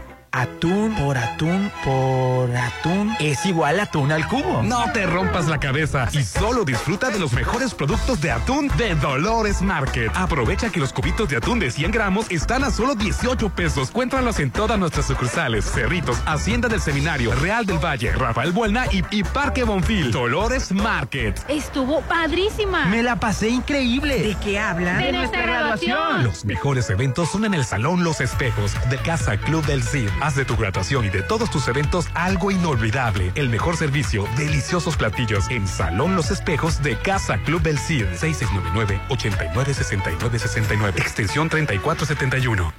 Atún 0.33 0.95
por 0.95 1.17
atún 1.17 1.69
por 1.83 2.55
atún 2.55 3.13
es 3.19 3.45
igual 3.45 3.81
a 3.81 3.83
atún 3.83 4.13
al 4.13 4.25
cubo. 4.29 4.63
No 4.63 4.89
te 4.93 5.05
rompas 5.05 5.49
la 5.49 5.59
cabeza 5.59 6.07
y 6.13 6.23
solo 6.23 6.63
disfruta 6.63 7.09
de 7.09 7.19
los 7.19 7.33
mejores 7.33 7.73
productos 7.73 8.21
de 8.21 8.31
atún 8.31 8.69
de 8.77 8.95
Dolores 8.95 9.61
Market. 9.61 10.09
Aprovecha 10.15 10.69
que 10.69 10.79
los 10.79 10.93
cubitos 10.93 11.27
de 11.27 11.35
atún 11.35 11.59
de 11.59 11.69
100 11.69 11.91
gramos 11.91 12.31
están 12.31 12.63
a 12.63 12.71
solo 12.71 12.95
18 12.95 13.49
pesos. 13.49 13.91
Cuéntralos 13.91 14.39
en 14.39 14.51
todas 14.51 14.79
nuestras 14.79 15.07
sucursales, 15.07 15.69
Cerritos, 15.69 16.17
Hacienda 16.25 16.69
del 16.69 16.79
Seminario, 16.79 17.35
Real 17.35 17.65
del 17.65 17.83
Valle, 17.83 18.13
Rafael 18.13 18.53
Buelna 18.53 18.85
y, 18.89 19.03
y 19.11 19.25
Parque 19.25 19.65
Bonfil. 19.65 20.13
Dolores 20.13 20.71
Market. 20.71 21.43
Estuvo 21.49 21.99
padrísima. 22.03 22.85
Me 22.85 23.03
la 23.03 23.17
pasé 23.17 23.49
increíble. 23.49 24.19
¿De 24.19 24.35
qué 24.35 24.57
habla? 24.59 24.95
De, 24.97 25.11
nuestra 25.11 25.41
graduación. 25.41 26.23
Los 26.23 26.45
mejores 26.45 26.89
eventos 26.89 27.29
son 27.29 27.43
en 27.43 27.53
el 27.53 27.65
Salón 27.65 28.05
Los 28.05 28.21
Espejos 28.21 28.71
de 28.89 28.97
Casa 28.97 29.35
Club 29.35 29.65
del 29.65 29.83
CID. 29.83 30.09
Haz 30.21 30.35
de 30.35 30.45
tu 30.45 30.55
graduación 30.55 31.03
y 31.03 31.09
de 31.09 31.23
todos 31.23 31.49
tus 31.49 31.67
eventos 31.67 32.07
algo 32.13 32.51
inolvidable. 32.51 33.31
El 33.33 33.49
mejor 33.49 33.75
servicio, 33.75 34.27
deliciosos 34.37 34.95
platillos 34.95 35.49
en 35.49 35.67
Salón 35.67 36.15
Los 36.15 36.29
Espejos 36.29 36.83
de 36.83 36.95
Casa 36.99 37.39
Club 37.39 37.63
del 37.63 37.79
CID. 37.79 38.05
6699-896969. 38.19 40.99
Extensión 40.99 41.49
3471. 41.49 42.71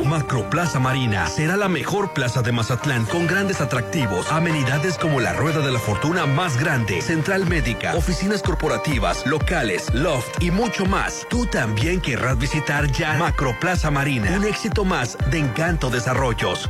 Macroplaza 0.05 0.79
Marina 0.79 1.25
será 1.27 1.57
la 1.57 1.67
mejor 1.67 2.13
plaza 2.13 2.43
de 2.43 2.51
Mazatlán 2.51 3.05
con 3.05 3.25
grandes 3.25 3.59
atractivos, 3.59 4.31
amenidades 4.31 4.99
como 4.99 5.19
la 5.19 5.33
Rueda 5.33 5.61
de 5.61 5.71
la 5.71 5.79
Fortuna 5.79 6.27
más 6.27 6.59
grande, 6.59 7.01
central 7.01 7.47
médica, 7.47 7.95
oficinas 7.95 8.43
corporativas, 8.43 9.25
locales, 9.25 9.91
loft 9.93 10.39
y 10.41 10.51
mucho 10.51 10.85
más. 10.85 11.25
Tú 11.29 11.47
también 11.47 12.01
querrás 12.01 12.37
visitar 12.37 12.91
ya 12.91 13.17
Macroplaza 13.17 13.68
Marina, 13.91 14.35
un 14.35 14.45
éxito 14.45 14.83
más 14.83 15.15
de 15.29 15.37
Encanto 15.37 15.91
Desarrollos. 15.91 16.67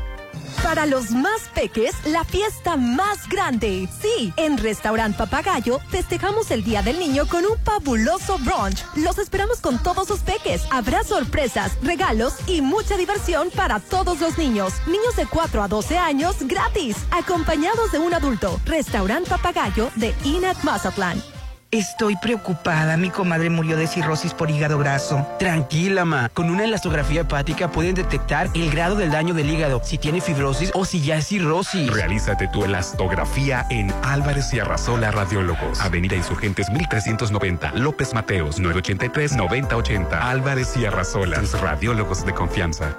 Para 0.63 0.85
los 0.85 1.11
más 1.11 1.43
peques, 1.55 1.95
la 2.05 2.25
fiesta 2.25 2.75
más 2.75 3.29
grande. 3.29 3.87
Sí, 4.01 4.33
en 4.35 4.57
Restaurant 4.57 5.15
Papagayo 5.15 5.79
festejamos 5.87 6.51
el 6.51 6.61
Día 6.65 6.81
del 6.81 6.99
Niño 6.99 7.25
con 7.27 7.45
un 7.45 7.57
fabuloso 7.63 8.37
brunch. 8.39 8.83
Los 8.97 9.17
esperamos 9.17 9.61
con 9.61 9.81
todos 9.81 10.09
sus 10.09 10.19
peques. 10.19 10.63
Habrá 10.71 11.05
sorpresas, 11.05 11.77
regalos 11.81 12.33
y 12.47 12.61
mucha 12.61 12.97
diversión 12.97 13.49
para 13.55 13.79
todos 13.79 14.19
los 14.19 14.37
niños. 14.37 14.73
Niños 14.85 15.15
de 15.15 15.25
4 15.25 15.63
a 15.63 15.69
12 15.69 15.97
años 15.97 16.35
gratis, 16.41 16.97
acompañados 17.11 17.93
de 17.93 17.99
un 17.99 18.13
adulto. 18.13 18.59
Restaurant 18.65 19.25
Papagayo 19.25 19.89
de 19.95 20.13
Inat 20.25 20.61
Mazatlán. 20.63 21.38
Estoy 21.71 22.15
preocupada. 22.15 22.97
Mi 22.97 23.11
comadre 23.11 23.51
murió 23.51 23.77
de 23.77 23.85
cirrosis 23.85 24.33
por 24.33 24.49
hígado 24.49 24.79
graso. 24.79 25.27
Tranquila, 25.37 26.03
ma. 26.03 26.29
Con 26.29 26.49
una 26.49 26.63
elastografía 26.63 27.21
hepática 27.21 27.71
pueden 27.71 27.93
detectar 27.93 28.49
el 28.55 28.71
grado 28.71 28.95
del 28.95 29.11
daño 29.11 29.35
del 29.35 29.51
hígado, 29.51 29.79
si 29.83 29.99
tiene 29.99 30.19
fibrosis 30.19 30.71
o 30.73 30.83
si 30.83 31.01
ya 31.01 31.17
es 31.17 31.27
cirrosis. 31.27 31.93
Realízate 31.93 32.47
tu 32.47 32.65
elastografía 32.65 33.67
en 33.69 33.93
Álvarez 34.01 34.51
y 34.51 34.59
Arrasola 34.59 35.11
Radiólogos. 35.11 35.79
Avenida 35.79 36.15
Insurgentes 36.15 36.71
1390, 36.71 37.73
López 37.73 38.15
Mateos, 38.15 38.59
983-9080. 38.59 40.19
Álvarez 40.19 40.75
y 40.75 40.87
Arrasola, 40.87 41.39
tus 41.39 41.61
radiólogos 41.61 42.25
de 42.25 42.33
confianza. 42.33 42.97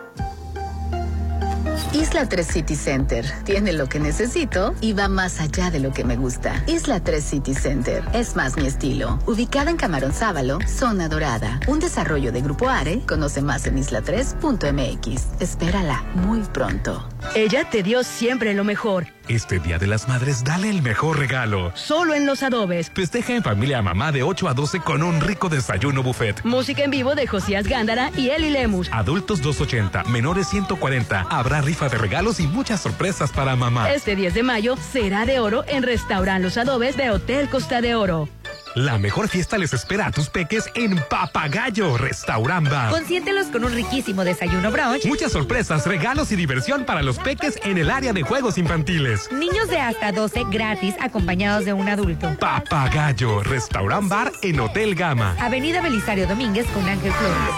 Isla 1.92 2.28
3 2.28 2.46
City 2.46 2.76
Center 2.76 3.24
tiene 3.44 3.72
lo 3.72 3.88
que 3.88 4.00
necesito 4.00 4.74
y 4.80 4.92
va 4.92 5.08
más 5.08 5.40
allá 5.40 5.70
de 5.70 5.80
lo 5.80 5.92
que 5.92 6.04
me 6.04 6.16
gusta. 6.16 6.62
Isla 6.66 7.00
3 7.00 7.22
City 7.22 7.54
Center 7.54 8.04
es 8.12 8.36
más 8.36 8.56
mi 8.56 8.66
estilo. 8.66 9.18
Ubicada 9.26 9.70
en 9.70 9.76
Camarón 9.76 10.12
Sábalo, 10.12 10.58
zona 10.66 11.08
dorada. 11.08 11.60
Un 11.66 11.80
desarrollo 11.80 12.32
de 12.32 12.40
Grupo 12.42 12.68
Are. 12.68 13.00
Conoce 13.06 13.42
más 13.42 13.66
en 13.66 13.78
isla3.mx. 13.78 15.40
Espérala 15.40 16.02
muy 16.14 16.40
pronto. 16.40 17.08
Ella 17.34 17.68
te 17.68 17.82
dio 17.82 18.02
siempre 18.04 18.54
lo 18.54 18.64
mejor. 18.64 19.06
Este 19.28 19.60
Día 19.60 19.78
de 19.78 19.86
las 19.86 20.08
Madres, 20.08 20.42
dale 20.42 20.68
el 20.70 20.82
mejor 20.82 21.18
regalo. 21.18 21.70
Solo 21.76 22.14
en 22.14 22.26
Los 22.26 22.42
Adobes. 22.42 22.90
Festeja 22.92 23.34
en 23.34 23.44
familia 23.44 23.78
a 23.78 23.82
mamá 23.82 24.10
de 24.10 24.24
8 24.24 24.48
a 24.48 24.54
12 24.54 24.80
con 24.80 25.04
un 25.04 25.20
rico 25.20 25.48
desayuno 25.48 26.02
buffet. 26.02 26.44
Música 26.44 26.82
en 26.82 26.90
vivo 26.90 27.14
de 27.14 27.28
Josías 27.28 27.68
Gándara 27.68 28.10
y 28.16 28.30
Eli 28.30 28.50
Lemus. 28.50 28.88
Adultos 28.90 29.40
280, 29.40 30.04
menores 30.10 30.48
140. 30.48 31.26
Habrá 31.30 31.60
rifa 31.70 31.88
de 31.88 31.98
regalos 31.98 32.40
y 32.40 32.48
muchas 32.48 32.80
sorpresas 32.80 33.30
para 33.30 33.54
mamá. 33.54 33.92
Este 33.92 34.16
10 34.16 34.34
de 34.34 34.42
mayo 34.42 34.76
será 34.76 35.24
de 35.24 35.38
oro 35.38 35.62
en 35.68 35.84
Restaurant 35.84 36.42
Los 36.42 36.56
Adobes 36.56 36.96
de 36.96 37.10
Hotel 37.10 37.48
Costa 37.48 37.80
de 37.80 37.94
Oro. 37.94 38.28
La 38.74 38.98
mejor 38.98 39.28
fiesta 39.28 39.56
les 39.56 39.72
espera 39.72 40.06
a 40.06 40.10
tus 40.10 40.28
peques 40.28 40.68
en 40.74 40.98
Papagayo 41.08 41.96
Restaurant 41.96 42.68
Bar. 42.68 42.90
Consiéntelos 42.90 43.46
con 43.48 43.64
un 43.64 43.72
riquísimo 43.72 44.24
desayuno 44.24 44.72
brunch. 44.72 45.06
Muchas 45.06 45.30
sorpresas, 45.30 45.86
regalos 45.86 46.32
y 46.32 46.36
diversión 46.36 46.84
para 46.84 47.02
los 47.02 47.20
peques 47.20 47.56
en 47.62 47.78
el 47.78 47.88
área 47.88 48.12
de 48.12 48.22
juegos 48.22 48.58
infantiles. 48.58 49.30
Niños 49.30 49.68
de 49.68 49.78
hasta 49.78 50.10
12 50.10 50.46
gratis 50.50 50.96
acompañados 51.00 51.64
de 51.66 51.72
un 51.72 51.88
adulto. 51.88 52.34
Papagayo 52.40 53.44
Restaurant 53.44 54.08
Bar 54.08 54.32
en 54.42 54.58
Hotel 54.58 54.96
Gama. 54.96 55.36
Avenida 55.38 55.80
Belisario 55.82 56.26
Domínguez 56.26 56.66
con 56.74 56.88
Ángel 56.88 57.12
Flores. 57.12 57.54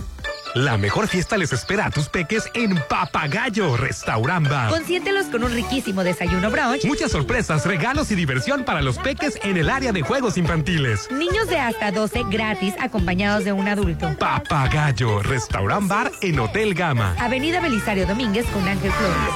La 0.55 0.77
mejor 0.77 1.07
fiesta 1.07 1.37
les 1.37 1.53
espera 1.53 1.85
a 1.85 1.91
tus 1.91 2.09
peques 2.09 2.49
en 2.53 2.75
Papagayo 2.89 3.77
Restaurant 3.77 4.49
Bar. 4.49 4.69
Consiéntelos 4.69 5.27
con 5.27 5.45
un 5.45 5.53
riquísimo 5.53 6.03
desayuno 6.03 6.51
brunch. 6.51 6.83
Muchas 6.83 7.11
sorpresas, 7.11 7.65
regalos 7.65 8.11
y 8.11 8.15
diversión 8.15 8.65
para 8.65 8.81
los 8.81 8.97
peques 8.97 9.39
en 9.43 9.55
el 9.55 9.69
área 9.69 9.93
de 9.93 10.01
juegos 10.01 10.37
infantiles. 10.37 11.09
Niños 11.09 11.47
de 11.47 11.57
hasta 11.57 11.91
12 11.91 12.23
gratis 12.29 12.73
acompañados 12.81 13.45
de 13.45 13.53
un 13.53 13.67
adulto. 13.69 14.13
Papagayo 14.19 15.23
Restaurant 15.23 15.87
Bar 15.87 16.11
en 16.21 16.39
Hotel 16.39 16.73
Gama. 16.73 17.15
Avenida 17.17 17.61
Belisario 17.61 18.05
Domínguez 18.05 18.45
con 18.47 18.67
Ángel 18.67 18.91
Flores. 18.91 19.33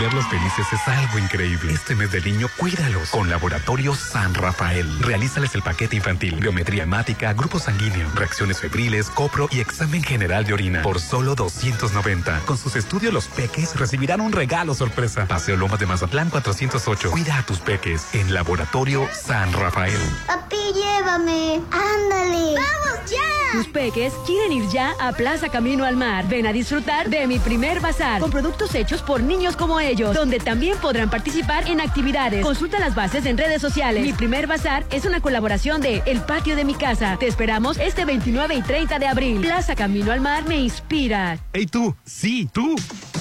Verlos 0.00 0.26
felices 0.26 0.66
es 0.72 0.88
algo 0.88 1.16
increíble. 1.16 1.72
Este 1.72 1.94
mes 1.94 2.10
del 2.10 2.24
niño, 2.24 2.48
cuídalos 2.58 3.08
con 3.10 3.30
Laboratorio 3.30 3.94
San 3.94 4.34
Rafael. 4.34 4.86
Realízales 5.00 5.54
el 5.54 5.62
paquete 5.62 5.94
infantil, 5.94 6.34
biometría 6.40 6.82
hemática, 6.82 7.32
grupo 7.32 7.60
sanguíneo, 7.60 8.10
reacciones 8.14 8.58
febriles, 8.58 9.08
copro 9.08 9.48
y 9.52 9.60
examen 9.60 10.02
general 10.02 10.44
de 10.44 10.54
orina 10.54 10.82
por 10.82 11.00
solo 11.00 11.36
290. 11.36 12.40
Con 12.46 12.58
sus 12.58 12.74
estudios, 12.74 13.14
los 13.14 13.28
peques 13.28 13.78
recibirán 13.78 14.20
un 14.20 14.32
regalo 14.32 14.74
sorpresa. 14.74 15.26
Paseo 15.26 15.56
Lomas 15.56 15.78
de 15.78 15.86
Mazatlán 15.86 16.30
408. 16.30 17.12
Cuida 17.12 17.38
a 17.38 17.42
tus 17.44 17.60
peques 17.60 18.12
en 18.12 18.34
Laboratorio 18.34 19.08
San 19.12 19.52
Rafael. 19.52 20.00
Papi, 20.26 20.56
llévame. 20.74 21.60
Ándale. 21.70 22.54
¡Vamos 22.56 23.10
ya! 23.10 23.52
Tus 23.52 23.68
peques 23.68 24.12
quieren 24.26 24.52
ir 24.52 24.68
ya 24.68 24.94
a 25.00 25.12
Plaza 25.12 25.48
Camino 25.48 25.84
al 25.84 25.96
Mar. 25.96 26.26
Ven 26.28 26.46
a 26.46 26.52
disfrutar 26.52 27.08
de 27.08 27.26
mi 27.28 27.38
primer 27.38 27.80
bazar 27.80 28.20
con 28.20 28.30
productos 28.30 28.74
hechos 28.74 29.00
por 29.02 29.22
niños 29.22 29.56
como 29.56 29.75
ellos, 29.80 30.14
donde 30.14 30.38
también 30.38 30.78
podrán 30.78 31.10
participar 31.10 31.68
en 31.68 31.80
actividades. 31.80 32.44
Consulta 32.44 32.78
las 32.78 32.94
bases 32.94 33.26
en 33.26 33.38
redes 33.38 33.60
sociales. 33.60 34.02
Mi 34.02 34.12
primer 34.12 34.46
bazar 34.46 34.84
es 34.90 35.04
una 35.04 35.20
colaboración 35.20 35.80
de 35.80 36.02
El 36.06 36.20
Patio 36.20 36.56
de 36.56 36.64
mi 36.64 36.74
Casa. 36.74 37.16
Te 37.18 37.26
esperamos 37.26 37.78
este 37.78 38.04
29 38.04 38.54
y 38.54 38.62
30 38.62 38.98
de 38.98 39.06
abril. 39.06 39.40
Plaza 39.40 39.74
Camino 39.74 40.12
al 40.12 40.20
Mar 40.20 40.44
me 40.46 40.58
inspira. 40.58 41.38
Hey 41.52 41.66
tú, 41.66 41.94
sí, 42.04 42.48
tú. 42.52 42.76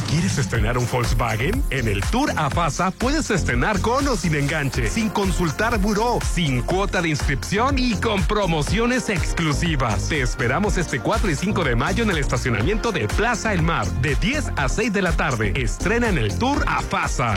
¿Quieres 0.10 0.38
estrenar 0.38 0.77
un 0.77 0.88
Volkswagen? 0.91 1.64
En 1.72 1.88
el 1.88 2.02
Tour 2.11 2.32
AFASA 2.36 2.91
puedes 2.91 3.30
estrenar 3.32 3.82
con 3.82 4.07
o 4.07 4.15
sin 4.15 4.36
enganche, 4.36 4.88
sin 4.88 5.10
consultar 5.10 5.77
buró, 5.80 6.19
sin 6.34 6.61
cuota 6.61 7.02
de 7.02 7.10
inscripción 7.10 7.77
y 7.80 7.95
con 7.95 8.22
promociones 8.23 9.10
exclusivas. 9.10 10.07
Te 10.07 10.22
esperamos 10.22 10.77
este 10.77 10.99
4 10.99 11.32
y 11.32 11.36
5 11.36 11.64
de 11.64 11.76
mayo 11.76 12.03
en 12.03 12.11
el 12.11 12.18
estacionamiento 12.19 12.91
de 12.91 13.07
Plaza 13.07 13.53
El 13.53 13.64
Mar, 13.64 13.88
de 14.02 14.15
10 14.15 14.52
a 14.56 14.69
6 14.69 14.94
de 14.94 15.02
la 15.02 15.11
tarde. 15.11 15.53
Estrena 15.56 16.07
en 16.10 16.18
el 16.18 16.38
Tour 16.38 16.64
AFASA. 16.68 17.36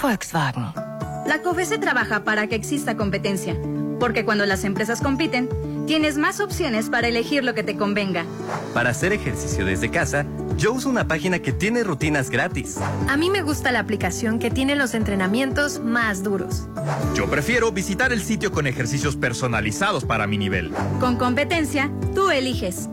Volkswagen. 0.00 0.72
La 1.26 1.42
COFESE 1.42 1.76
trabaja 1.78 2.24
para 2.24 2.46
que 2.46 2.54
exista 2.54 2.96
competencia, 2.96 3.54
porque 4.00 4.24
cuando 4.24 4.46
las 4.46 4.64
empresas 4.64 5.02
compiten, 5.02 5.48
tienes 5.88 6.18
más 6.18 6.38
opciones 6.38 6.90
para 6.90 7.08
elegir 7.08 7.42
lo 7.42 7.54
que 7.54 7.62
te 7.62 7.74
convenga. 7.74 8.26
Para 8.74 8.90
hacer 8.90 9.14
ejercicio 9.14 9.64
desde 9.64 9.90
casa, 9.90 10.26
Yo 10.58 10.72
uso 10.72 10.88
una 10.88 11.06
página 11.06 11.38
que 11.38 11.52
tiene 11.52 11.84
rutinas 11.84 12.30
gratis. 12.30 12.78
A 13.08 13.16
mí 13.16 13.30
me 13.30 13.42
gusta 13.42 13.70
la 13.70 13.78
aplicación 13.78 14.40
que 14.40 14.50
tiene 14.50 14.74
los 14.74 14.92
entrenamientos 14.92 15.78
más 15.78 16.24
duros. 16.24 16.66
Yo 17.14 17.30
prefiero 17.30 17.70
visitar 17.70 18.12
el 18.12 18.20
sitio 18.20 18.50
con 18.50 18.66
ejercicios 18.66 19.14
personalizados 19.14 20.04
para 20.04 20.26
mi 20.26 20.36
nivel. 20.36 20.72
Con 20.98 21.14
competencia, 21.16 21.92
tú 22.12 22.30
eliges. 22.30 22.88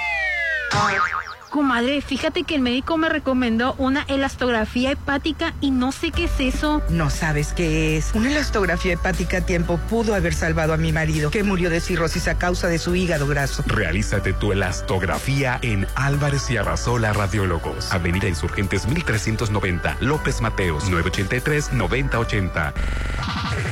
Comadre, 1.51 2.01
fíjate 2.03 2.45
que 2.45 2.55
el 2.55 2.61
médico 2.61 2.97
me 2.99 3.09
recomendó 3.09 3.75
una 3.79 4.03
elastografía 4.03 4.91
hepática 4.91 5.55
y 5.61 5.71
no 5.71 5.93
sé 5.93 6.11
qué 6.11 6.25
es 6.25 6.39
eso. 6.41 6.83
No 6.91 7.09
sabes 7.09 7.55
qué 7.55 7.97
es. 7.97 8.11
Una 8.15 8.31
elastografía 8.31 8.93
hepática 8.93 9.39
a 9.39 9.41
tiempo 9.41 9.79
pudo 9.89 10.15
haber 10.15 10.35
salvado 10.35 10.75
a 10.75 10.77
mi 10.77 10.93
marido, 10.93 11.31
que 11.31 11.43
murió 11.43 11.71
de 11.71 11.81
cirrosis 11.81 12.29
a 12.29 12.37
causa 12.37 12.69
de 12.69 12.79
su 12.79 12.95
hígado 12.95 13.27
graso. 13.27 13.65
Realízate 13.67 14.35
tu 14.35 14.53
elastografía 14.53 15.59
en 15.63 15.87
Álvarez 15.95 16.51
y 16.51 16.59
Arrasola 16.59 17.15
Radiólogos. 17.15 17.93
Avenida 17.93 18.29
Insurgentes 18.29 18.87
1390, 18.87 19.97
López 20.01 20.43
Mateos, 20.43 20.91
983-9080. 20.91 22.75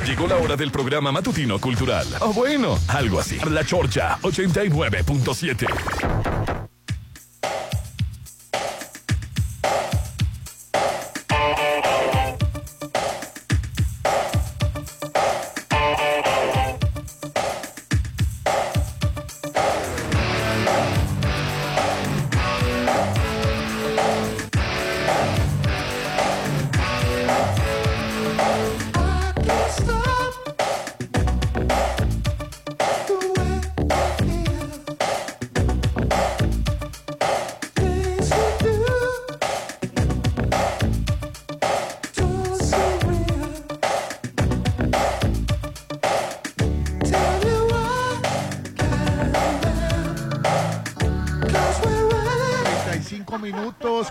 Llegó 0.06 0.26
la 0.26 0.36
hora 0.36 0.56
del 0.56 0.70
programa 0.70 1.12
matutino 1.12 1.58
cultural. 1.58 2.06
O 2.20 2.32
bueno, 2.32 2.78
algo 2.88 3.20
así. 3.20 3.38
La 3.50 3.64
Chorcha 3.64 4.18
89.7. 4.22 5.66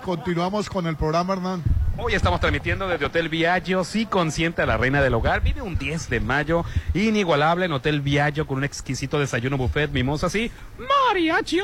continuamos 0.06 0.70
con 0.70 0.86
el 0.86 0.96
programa, 0.96 1.34
Hernán. 1.34 1.64
Hoy 1.98 2.14
estamos 2.14 2.42
transmitiendo 2.42 2.90
desde 2.90 3.06
Hotel 3.06 3.30
Viaggio, 3.30 3.86
sí 3.86 4.06
consciente 4.06 4.62
a 4.62 4.66
la 4.66 4.76
reina 4.76 5.02
del 5.02 5.14
hogar. 5.14 5.42
Vive 5.42 5.62
un 5.62 5.78
10 5.78 6.10
de 6.10 6.20
mayo 6.20 6.66
inigualable 6.94 7.66
en 7.66 7.72
Hotel 7.72 8.02
Viaggio 8.02 8.46
con 8.46 8.58
un 8.58 8.66
exquisito 8.66 9.18
desayuno 9.18 9.58
buffet, 9.58 9.90
mimosa, 9.92 10.30
sí, 10.30 10.52
mariachi. 10.78 11.62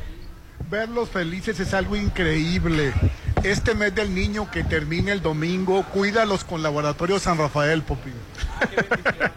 Verlos 0.70 1.10
felices 1.10 1.60
es 1.60 1.74
algo 1.74 1.96
increíble. 1.96 2.94
Este 3.44 3.74
mes 3.74 3.96
del 3.96 4.14
niño 4.14 4.52
que 4.52 4.64
termina 4.64 5.14
el 5.14 5.22
domingo, 5.22 5.84
cuídalos 5.84 6.44
con 6.44 6.62
Laboratorio 6.62 7.20
San 7.20 7.38
Rafael. 7.38 7.84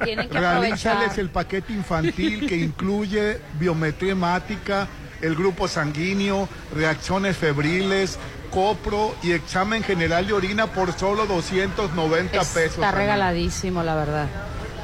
Tienen 0.02 0.28
que 0.28 0.39
Realízales 0.39 1.16
el 1.19 1.31
paquete 1.31 1.73
infantil 1.73 2.48
que 2.48 2.56
incluye 2.56 3.40
biometría 3.60 4.12
hemática, 4.12 4.89
el 5.20 5.36
grupo 5.36 5.69
sanguíneo, 5.69 6.48
reacciones 6.74 7.36
febriles, 7.36 8.19
copro 8.51 9.14
y 9.23 9.32
examen 9.32 9.82
general 9.82 10.27
de 10.27 10.32
orina 10.32 10.66
por 10.66 10.93
solo 10.93 11.27
290 11.27 12.39
pesos. 12.39 12.56
Está 12.56 12.90
regaladísimo, 12.90 13.82
la 13.82 13.94
verdad. 13.94 14.27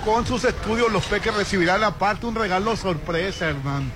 Con 0.05 0.27
sus 0.27 0.45
estudios, 0.45 0.91
los 0.91 1.05
peques 1.07 1.35
recibirán 1.35 1.85
aparte 1.85 2.27
un 2.27 2.35
regalo 2.35 2.77
sorpresa, 2.77 3.49
Hernán. 3.49 3.91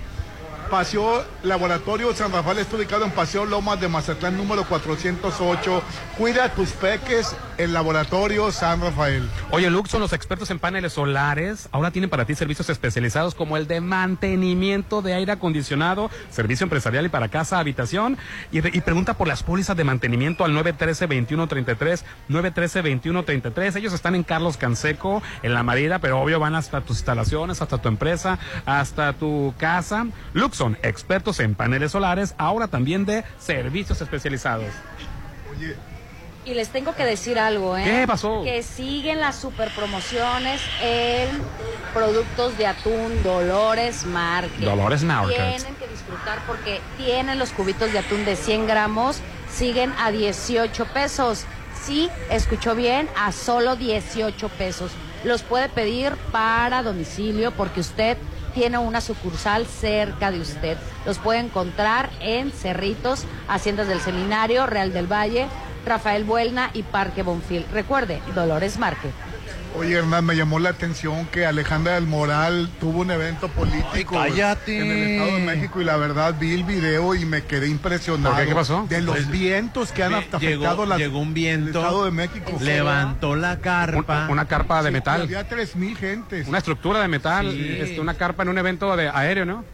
Paseo 0.73 1.23
Laboratorio 1.43 2.15
San 2.15 2.31
Rafael 2.31 2.57
está 2.57 2.77
ubicado 2.77 3.05
en 3.05 3.11
Paseo 3.11 3.45
Lomas 3.45 3.79
de 3.79 3.87
Mazatlán 3.87 4.35
número 4.35 4.65
408. 4.67 5.83
Cuida 6.17 6.49
tus 6.49 6.71
peques 6.71 7.35
en 7.59 7.73
Laboratorio 7.73 8.51
San 8.51 8.81
Rafael. 8.81 9.29
Oye, 9.51 9.69
Lux, 9.69 9.91
son 9.91 10.01
los 10.01 10.13
expertos 10.13 10.49
en 10.49 10.57
paneles 10.57 10.93
solares. 10.93 11.69
Ahora 11.71 11.91
tienen 11.91 12.09
para 12.09 12.25
ti 12.25 12.33
servicios 12.33 12.71
especializados 12.71 13.35
como 13.35 13.55
el 13.55 13.67
de 13.67 13.81
mantenimiento 13.81 15.03
de 15.03 15.13
aire 15.13 15.33
acondicionado, 15.33 16.09
servicio 16.31 16.63
empresarial 16.63 17.05
y 17.05 17.09
para 17.09 17.29
casa, 17.29 17.59
habitación. 17.59 18.17
Y 18.51 18.61
pregunta 18.81 19.13
por 19.13 19.27
las 19.27 19.43
pólizas 19.43 19.77
de 19.77 19.83
mantenimiento 19.83 20.43
al 20.43 20.53
913-2133, 20.53 22.03
913-2133. 22.29 23.75
Ellos 23.75 23.93
están 23.93 24.15
en 24.15 24.23
Carlos 24.23 24.57
Canseco, 24.57 25.21
en 25.43 25.53
La 25.53 25.61
Marida, 25.61 25.99
pero 25.99 26.19
obvio 26.19 26.39
van 26.39 26.55
hasta 26.55 26.81
tus 26.81 26.97
instalaciones, 26.97 27.61
hasta 27.61 27.77
tu 27.77 27.89
empresa, 27.89 28.39
hasta 28.65 29.13
tu 29.13 29.53
casa. 29.59 30.07
Luxon, 30.33 30.62
expertos 30.83 31.39
en 31.39 31.55
paneles 31.55 31.91
solares, 31.91 32.35
ahora 32.37 32.67
también 32.67 33.05
de 33.05 33.23
servicios 33.39 34.01
especializados. 34.01 34.69
Y 36.45 36.53
les 36.53 36.69
tengo 36.69 36.93
que 36.93 37.05
decir 37.05 37.39
algo, 37.39 37.77
¿eh? 37.77 37.83
¿Qué 37.85 38.07
pasó? 38.07 38.43
Que 38.43 38.63
siguen 38.63 39.21
las 39.21 39.37
super 39.37 39.69
promociones 39.69 40.61
en 40.81 41.29
productos 41.93 42.57
de 42.57 42.67
atún 42.67 43.23
Dolores 43.23 44.05
Market. 44.05 44.59
Dolores 44.59 45.03
Market. 45.03 45.37
Tienen 45.37 45.75
que 45.75 45.87
disfrutar 45.87 46.39
porque 46.45 46.81
tienen 46.97 47.39
los 47.39 47.51
cubitos 47.51 47.93
de 47.93 47.99
atún 47.99 48.25
de 48.25 48.35
100 48.35 48.67
gramos, 48.67 49.21
siguen 49.49 49.93
a 49.97 50.11
18 50.11 50.85
pesos. 50.87 51.45
Sí, 51.81 52.09
escuchó 52.29 52.75
bien, 52.75 53.09
a 53.17 53.31
solo 53.31 53.77
18 53.77 54.49
pesos. 54.49 54.91
Los 55.23 55.43
puede 55.43 55.69
pedir 55.69 56.13
para 56.33 56.83
domicilio 56.83 57.51
porque 57.51 57.79
usted 57.79 58.17
tiene 58.53 58.77
una 58.77 59.01
sucursal 59.01 59.65
cerca 59.65 60.31
de 60.31 60.39
usted. 60.39 60.77
Los 61.05 61.19
puede 61.19 61.39
encontrar 61.39 62.09
en 62.19 62.51
Cerritos, 62.51 63.25
Haciendas 63.47 63.87
del 63.87 63.99
Seminario, 63.99 64.65
Real 64.65 64.93
del 64.93 65.11
Valle, 65.11 65.47
Rafael 65.85 66.23
Buelna 66.23 66.69
y 66.73 66.83
Parque 66.83 67.23
Bonfil. 67.23 67.65
Recuerde, 67.71 68.21
Dolores 68.35 68.77
Market. 68.77 69.11
Oye, 69.75 69.95
Hernán, 69.97 70.23
me 70.23 70.35
llamó 70.35 70.59
la 70.59 70.69
atención 70.69 71.25
que 71.25 71.47
Alejandra 71.47 71.95
del 71.95 72.05
Moral 72.05 72.69
tuvo 72.79 73.01
un 73.01 73.09
evento 73.09 73.47
político 73.49 74.19
Ay, 74.19 74.31
cállate. 74.31 74.79
en 74.79 74.91
el 74.91 74.97
Estado 75.09 75.37
de 75.37 75.43
México 75.45 75.81
y 75.81 75.83
la 75.83 75.97
verdad 75.97 76.35
vi 76.39 76.53
el 76.53 76.63
video 76.63 77.15
y 77.15 77.25
me 77.25 77.43
quedé 77.43 77.67
impresionado. 77.69 78.35
¿Por 78.35 78.43
qué? 78.43 78.49
¿Qué 78.49 78.55
pasó? 78.55 78.85
De 78.87 79.01
los 79.01 79.15
Pues, 79.15 79.29
vientos 79.31 79.91
que 79.91 80.03
han 80.03 80.13
afectado 80.13 80.39
llegó- 80.41 80.85
las- 80.85 80.99
llegó 80.99 81.19
un 81.19 81.29
el 81.29 81.33
viento, 81.33 81.79
Estado 81.79 82.05
de 82.05 82.11
México. 82.11 82.51
levantó 82.61 83.35
la 83.35 83.59
carpa. 83.59 84.25
Un- 84.25 84.31
una 84.33 84.45
carpa 84.47 84.83
de 84.83 84.89
Sí, 84.89 84.93
metal. 84.93 85.21
Había 85.23 85.47
tres 85.47 85.75
mil 85.75 85.97
gentes. 85.97 86.47
Una 86.47 86.59
estructura 86.59 87.01
de 87.01 87.07
metal, 87.07 87.51
Sí. 87.51 87.77
este, 87.81 87.99
una 87.99 88.13
carpa 88.13 88.43
en 88.43 88.49
un 88.49 88.57
evento 88.59 88.95
de 88.95 89.09
aéreo, 89.09 89.45
¿no? 89.45 89.65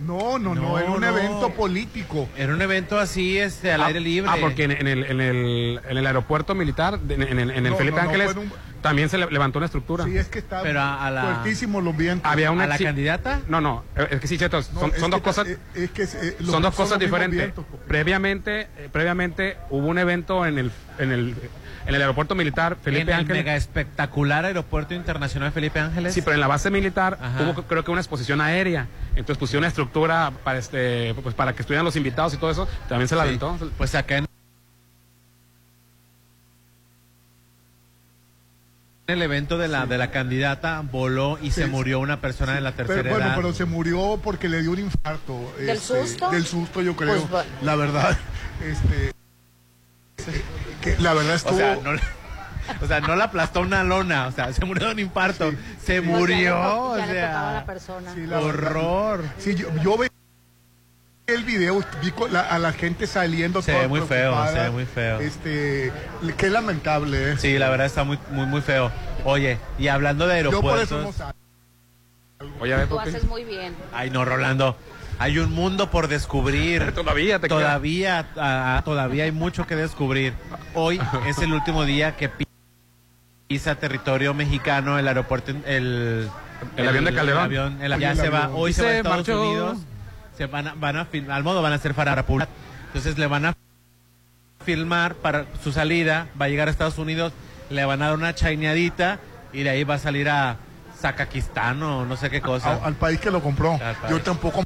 No, 0.00 0.38
no, 0.38 0.54
no, 0.54 0.62
No, 0.62 0.78
era 0.78 0.90
un 0.90 1.00
no. 1.00 1.06
evento 1.06 1.50
político. 1.50 2.28
Era 2.36 2.54
un 2.54 2.62
evento 2.62 2.98
así, 2.98 3.38
este, 3.38 3.70
al 3.72 3.82
Ah, 3.82 3.86
aire 3.86 4.00
libre. 4.00 4.30
Ah, 4.32 4.36
porque 4.40 4.64
en, 4.64 4.72
en 4.72 4.86
el, 4.88 5.04
en, 5.04 5.20
el, 5.20 5.80
en 5.88 5.96
el 5.98 6.06
aeropuerto 6.06 6.54
militar, 6.54 6.98
en, 7.08 7.22
el- 7.22 7.50
en 7.50 7.66
el 7.66 7.70
No, 7.72 7.76
Felipe 7.76 8.00
Ángeles, 8.00 8.34
un- 8.34 8.52
también 8.80 9.08
se 9.08 9.16
le- 9.18 9.30
levantó 9.30 9.58
una 9.60 9.66
estructura. 9.66 10.04
Sí, 10.04 10.16
es 10.16 10.26
que 10.28 10.40
estaba 10.40 10.62
Pero 10.62 10.80
a- 10.80 11.06
a 11.06 11.10
la- 11.10 11.22
fuertísimos 11.22 11.84
los 11.84 11.96
vientos. 11.96 12.28
Había 12.30 12.50
una 12.50 12.64
¿A 12.64 12.66
la 12.66 12.78
candidata? 12.78 13.42
No, 13.48 13.60
no, 13.60 13.84
es 14.10 14.20
que 14.20 14.26
sí, 14.26 14.38
Cheto, 14.38 14.60
son, 14.62 14.74
No, 14.74 14.80
son 14.80 14.90
es 14.94 15.00
dos 15.02 15.10
que 15.10 15.20
cosas. 15.20 15.44
ta- 15.46 15.80
es 15.80 15.90
que, 15.92 16.02
eh, 16.02 16.36
los- 16.40 16.50
son 16.50 16.62
dos 16.62 16.74
cosas 16.74 16.98
diferentes. 16.98 17.38
vientos. 17.38 17.64
Previamente, 17.86 18.62
eh, 18.78 18.88
previamente 18.90 19.56
hubo 19.70 19.86
un 19.86 19.98
evento 19.98 20.44
en 20.46 20.58
el, 20.58 20.72
en 20.98 21.12
el, 21.12 21.36
en 21.86 21.94
el 21.94 22.00
aeropuerto 22.00 22.34
militar 22.34 22.76
Felipe 22.82 23.02
en 23.02 23.08
el 23.08 23.14
Ángeles. 23.14 23.44
mega 23.44 23.56
espectacular 23.56 24.44
aeropuerto 24.44 24.94
internacional 24.94 25.52
Felipe 25.52 25.80
Ángeles. 25.80 26.14
Sí, 26.14 26.22
pero 26.22 26.34
en 26.34 26.40
la 26.40 26.46
base 26.46 26.70
militar 26.70 27.18
Ajá. 27.20 27.42
hubo 27.42 27.62
creo 27.64 27.84
que 27.84 27.90
una 27.90 28.00
exposición 28.00 28.40
aérea. 28.40 28.86
Entonces 29.10 29.38
pusieron 29.38 29.62
una 29.62 29.68
estructura 29.68 30.32
para 30.44 30.58
este, 30.58 31.14
pues 31.22 31.34
para 31.34 31.52
que 31.54 31.62
estuvieran 31.62 31.84
los 31.84 31.96
invitados 31.96 32.34
y 32.34 32.36
todo 32.36 32.50
eso. 32.50 32.68
También 32.88 33.08
se 33.08 33.16
la 33.16 33.22
Sí. 33.22 33.28
aventó. 33.28 33.58
Pues 33.76 33.94
acá 33.94 34.18
en 34.18 34.26
el 39.08 39.20
evento 39.20 39.58
de 39.58 39.68
la 39.68 39.84
de 39.86 39.98
la 39.98 40.10
candidata 40.10 40.82
voló 40.90 41.38
y 41.42 41.50
se 41.50 41.66
murió 41.66 41.98
una 42.00 42.20
persona 42.20 42.54
de 42.54 42.60
la 42.62 42.72
tercera 42.72 43.02
Pero, 43.02 43.14
bueno, 43.14 43.26
edad. 43.26 43.36
pero 43.36 43.52
se 43.52 43.64
murió 43.66 44.18
porque 44.22 44.48
le 44.48 44.62
dio 44.62 44.70
un 44.70 44.78
infarto. 44.78 45.52
¿Del 45.58 45.70
este, 45.70 46.02
susto? 46.06 46.30
Del 46.30 46.46
susto, 46.46 46.80
yo 46.80 46.96
creo. 46.96 47.16
Pues, 47.16 47.28
bueno. 47.28 47.50
La 47.62 47.74
verdad, 47.76 48.16
este, 48.64 49.12
que 50.80 50.96
la 50.98 51.14
verdad 51.14 51.34
estuvo... 51.34 51.54
O 51.54 51.58
sea, 51.58 51.76
no, 51.82 51.92
le- 51.94 52.00
o 52.80 52.86
sea, 52.86 53.00
no 53.00 53.16
la 53.16 53.24
aplastó 53.24 53.60
una 53.60 53.82
lona, 53.84 54.28
o 54.28 54.32
sea, 54.32 54.52
se 54.52 54.64
murió 54.64 54.86
de 54.86 54.92
un 54.92 54.98
infarto. 55.00 55.52
Se 55.84 56.00
No, 56.00 56.10
ya 56.12 56.16
murió, 56.18 56.60
o 56.92 56.96
ya 56.98 57.06
le 57.06 57.20
tocaba 57.20 57.50
a 57.50 57.54
la 57.54 57.66
persona. 57.66 58.14
Sí, 58.14 58.20
la 58.26 58.40
verdad. 58.40 58.76
horror. 58.76 59.24
Sí, 59.38 59.54
yo, 59.56 59.66
yo 59.82 59.98
vi 59.98 60.06
el 61.26 61.44
video, 61.44 61.82
vi 62.02 62.12
la- 62.30 62.40
a 62.42 62.58
la 62.58 62.72
gente 62.72 63.06
saliendo. 63.06 63.62
Se 63.62 63.72
ve 63.72 63.88
muy 63.88 64.00
feo, 64.02 64.46
se 64.48 64.58
ve 64.60 64.70
muy 64.70 64.86
feo. 64.86 65.20
Este, 65.20 65.92
qué 66.36 66.50
lamentable, 66.50 67.32
¿eh? 67.32 67.36
Sí, 67.38 67.58
la 67.58 67.68
verdad 67.68 67.86
está 67.86 68.04
muy 68.04 68.18
muy 68.30 68.46
muy 68.46 68.60
feo. 68.60 68.90
Oye, 69.24 69.58
y 69.78 69.88
hablando 69.88 70.26
de 70.26 70.42
Yo 70.42 70.50
por 70.60 70.76
aeropuertos, 70.78 70.84
eso 70.92 71.02
no 71.02 71.12
salgo. 71.12 71.34
Oye, 72.60 72.74
a 72.74 72.76
ver, 72.78 72.88
Tú 72.88 72.98
haces 72.98 73.24
muy 73.24 73.44
bien. 73.44 73.74
ay 73.92 74.10
no, 74.10 74.24
Rolando, 74.24 74.76
hay 75.18 75.38
un 75.38 75.52
mundo 75.52 75.90
por 75.90 76.08
descubrir. 76.08 76.92
Todavía 76.92 77.38
te 77.38 77.48
queda. 77.48 77.58
Todavía, 77.58 78.82
todavía 78.84 79.24
hay 79.24 79.32
mucho 79.32 79.66
que 79.66 79.76
descubrir. 79.76 80.34
Hoy 80.74 81.00
es 81.26 81.38
el 81.38 81.52
último 81.52 81.84
día 81.84 82.16
que 82.16 82.30
pisa 83.48 83.74
territorio 83.76 84.34
mexicano 84.34 84.98
el 84.98 85.06
aeropuerto, 85.08 85.52
el, 85.66 86.28
El 86.76 86.88
avión 86.88 87.04
de 87.04 87.14
Calderón. 87.14 87.38
El 87.40 87.44
avión, 87.44 87.82
el- 87.82 88.00
ya 88.00 88.10
el 88.12 88.16
se 88.16 88.28
va, 88.28 88.48
hoy 88.48 88.70
Y 88.70 88.74
se 88.74 88.82
va 88.82 88.88
a 88.88 88.92
Estados 88.96 89.16
marchó. 89.18 89.42
Unidos. 89.42 89.78
Se 90.36 90.46
van 90.46 90.68
a, 90.68 90.74
van 90.74 90.96
a 90.96 91.06
fil- 91.10 91.30
al 91.30 91.44
modo 91.44 91.60
van 91.62 91.72
a 91.72 91.76
hacer 91.76 91.94
para 91.94 92.24
pública. 92.24 92.50
Entonces 92.86 93.18
le 93.18 93.26
van 93.26 93.46
a 93.46 93.54
filmar 94.64 95.14
para 95.16 95.44
su 95.62 95.72
salida, 95.72 96.28
va 96.40 96.46
a 96.46 96.48
llegar 96.48 96.68
a 96.68 96.70
Estados 96.70 96.98
Unidos, 96.98 97.32
le 97.70 97.84
van 97.84 98.00
a 98.02 98.06
dar 98.06 98.14
una 98.14 98.34
chaineadita 98.34 99.18
y 99.52 99.62
de 99.64 99.70
ahí 99.70 99.84
va 99.84 99.94
a 99.94 99.98
salir 99.98 100.28
a 100.28 100.56
Zacaquistán 100.98 101.82
o 101.82 102.04
no 102.06 102.16
sé 102.16 102.30
qué 102.30 102.40
cosa. 102.40 102.72
A- 102.74 102.86
al 102.86 102.94
país 102.94 103.20
que 103.20 103.30
lo 103.30 103.42
compró. 103.42 103.78
Yo 104.08 104.20
tampoco 104.22 104.62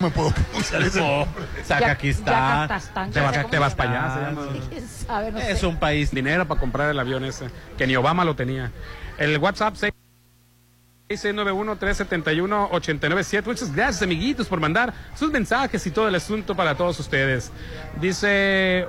me 0.00 0.10
puedo 0.10 0.30
pronunciar 0.32 0.82
ese 0.82 0.98
No, 0.98 1.24
nombre. 1.26 1.44
Te 3.12 3.20
vas, 3.20 3.50
te 3.50 3.58
vas 3.58 3.74
para 3.74 3.90
allá, 3.90 4.00
llama. 4.00 4.14
se 4.14 4.20
llama. 4.20 4.42
¿Quién 4.70 4.88
sabe? 4.88 5.30
No 5.32 5.38
Es 5.38 5.58
sé. 5.58 5.66
un 5.66 5.76
país 5.76 6.10
Dinero 6.10 6.48
para 6.48 6.58
comprar 6.58 6.88
el 6.90 6.98
avión 6.98 7.22
ese, 7.24 7.50
que 7.76 7.86
ni 7.86 7.94
Obama 7.96 8.24
lo 8.24 8.34
tenía. 8.34 8.72
El 9.18 9.36
WhatsApp 9.38 9.74
691-371-897. 11.10 13.44
Muchas 13.44 13.74
gracias, 13.74 14.02
amiguitos, 14.02 14.48
por 14.48 14.58
mandar 14.58 14.94
sus 15.14 15.30
mensajes 15.30 15.86
y 15.86 15.90
todo 15.90 16.08
el 16.08 16.14
asunto 16.14 16.56
para 16.56 16.74
todos 16.74 16.98
ustedes. 16.98 17.52
Dice, 18.00 18.86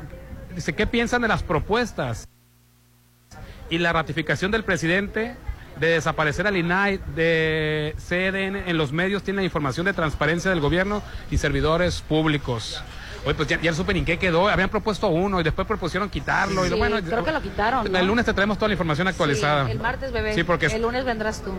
dice, 0.55 0.73
¿qué 0.73 0.88
piensan 0.88 1.21
de 1.23 1.27
las 1.27 1.43
propuestas 1.43 2.25
y 3.69 3.79
la 3.79 3.91
ratificación 3.91 4.49
del 4.51 4.63
presidente 4.63 5.35
de 5.80 5.88
desaparecer 5.88 6.48
al 6.48 6.57
INAI 6.57 6.99
de 7.15 7.95
CDN 7.98 8.69
en 8.69 8.77
los 8.77 8.91
medios? 8.91 9.23
Tiene 9.23 9.41
la 9.41 9.45
información 9.45 9.85
de 9.85 9.93
transparencia 9.93 10.52
del 10.52 10.60
gobierno 10.60 11.02
y 11.30 11.38
servidores 11.38 12.02
públicos. 12.02 12.84
Oye, 13.23 13.35
pues 13.35 13.48
ya, 13.48 13.60
ya 13.61 13.73
supe 13.73 13.93
ni 13.93 14.02
qué 14.03 14.18
quedó. 14.18 14.49
Habían 14.49 14.69
propuesto 14.69 15.07
uno 15.10 15.39
y 15.39 15.43
después 15.43 15.68
propusieron 15.68 16.10
quitarlo. 16.10 16.65
y 16.65 16.69
Sí, 16.69 16.76
bueno, 16.76 16.98
creo 17.03 17.23
que 17.23 17.31
lo 17.31 17.41
quitaron. 17.41 17.91
¿no? 17.91 17.98
El 17.99 18.07
lunes 18.07 18.26
te 18.26 18.34
traemos 18.34 18.57
toda 18.57 18.69
la 18.69 18.73
información 18.73 19.07
actualizada. 19.07 19.65
Sí, 19.65 19.72
el 19.72 19.80
martes, 19.80 20.11
bebé. 20.11 20.34
Sí, 20.34 20.43
porque 20.43 20.65
El 20.68 20.81
lunes 20.81 21.06
vendrás 21.06 21.41
tú. 21.43 21.52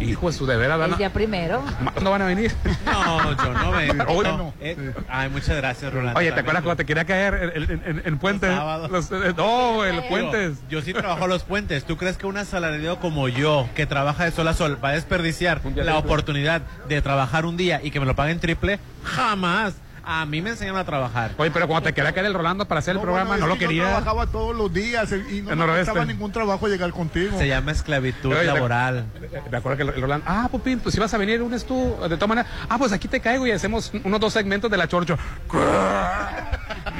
Hijo 0.00 0.28
de 0.28 0.32
su 0.36 0.46
de 0.46 0.56
veras, 0.56 0.80
El 0.82 0.90
¿no? 0.90 0.96
día 0.96 1.12
primero. 1.12 1.62
¿Cuándo 1.92 2.10
van 2.10 2.22
a 2.22 2.26
venir? 2.26 2.52
No, 2.86 3.36
yo 3.44 3.52
no 3.52 3.70
vengo. 3.72 4.22
No. 4.22 4.54
Eh, 4.60 4.92
ay, 5.08 5.28
muchas 5.28 5.56
gracias, 5.56 5.92
Rolando. 5.92 6.18
Oye, 6.18 6.28
¿te 6.30 6.36
También 6.36 6.56
acuerdas 6.56 6.62
cuando 6.62 6.76
te 6.76 6.86
quería 6.86 7.04
caer 7.04 7.52
en, 7.54 7.62
en, 7.70 7.82
en- 7.86 8.02
en 8.04 8.18
Puente? 8.18 8.46
sábados. 8.48 8.90
Los- 8.90 9.10
eh, 9.12 9.34
no, 9.36 9.84
el 9.84 9.96
Digo, 9.96 10.08
Puentes. 10.08 10.58
Yo 10.68 10.80
sí 10.82 10.92
trabajo 10.92 11.24
a 11.24 11.28
los 11.28 11.42
puentes. 11.44 11.84
¿Tú 11.84 11.96
crees 11.96 12.16
que 12.16 12.26
un 12.26 12.36
asalariado 12.36 12.98
como 13.00 13.28
yo, 13.28 13.68
que 13.74 13.86
trabaja 13.86 14.24
de 14.24 14.30
sol 14.30 14.48
a 14.48 14.54
sol, 14.54 14.78
va 14.82 14.90
a 14.90 14.92
desperdiciar 14.92 15.58
la 15.58 15.62
triple. 15.72 15.92
oportunidad 15.92 16.62
de 16.88 17.02
trabajar 17.02 17.44
un 17.46 17.56
día 17.56 17.80
y 17.82 17.90
que 17.90 18.00
me 18.00 18.06
lo 18.06 18.14
paguen 18.16 18.40
triple? 18.40 18.78
Jamás. 19.04 19.74
A 20.04 20.26
mí 20.26 20.42
me 20.42 20.50
enseñaron 20.50 20.80
a 20.80 20.84
trabajar. 20.84 21.32
Oye, 21.36 21.50
pero 21.50 21.68
cuando 21.68 21.88
te 21.88 21.94
quería 21.94 22.12
caer 22.12 22.26
el 22.26 22.34
Rolando 22.34 22.66
para 22.66 22.80
hacer 22.80 22.96
el 22.96 23.00
programa, 23.00 23.30
bueno, 23.30 23.46
no 23.46 23.48
lo 23.48 23.54
que 23.54 23.62
Yo 23.62 23.68
quería. 23.68 23.84
trabajaba 23.84 24.26
todos 24.26 24.54
los 24.56 24.72
días 24.72 25.10
eh, 25.12 25.24
y 25.30 25.42
no 25.42 25.54
me 25.56 25.66
costaba 25.66 26.04
ningún 26.04 26.32
trabajo 26.32 26.66
llegar 26.68 26.90
contigo. 26.90 27.38
Se 27.38 27.46
llama 27.46 27.72
esclavitud 27.72 28.32
Oye, 28.32 28.44
laboral. 28.44 29.06
Me 29.50 29.56
acuerdo 29.58 29.76
que 29.76 29.82
el 29.84 29.88
el 29.90 30.00
Rolando, 30.02 30.26
ah, 30.28 30.48
Pupín, 30.50 30.80
pues 30.80 30.94
si 30.94 31.00
vas 31.00 31.12
a 31.14 31.18
venir 31.18 31.38
lunes 31.38 31.64
tú, 31.64 31.96
de 32.02 32.16
todas 32.16 32.28
maneras, 32.28 32.50
ah, 32.68 32.78
pues 32.78 32.92
aquí 32.92 33.06
te 33.08 33.20
caigo 33.20 33.46
y 33.46 33.50
hacemos 33.52 33.92
unos 34.04 34.20
dos 34.20 34.32
segmentos 34.32 34.70
de 34.70 34.76
la 34.76 34.88
chorcho. 34.88 35.16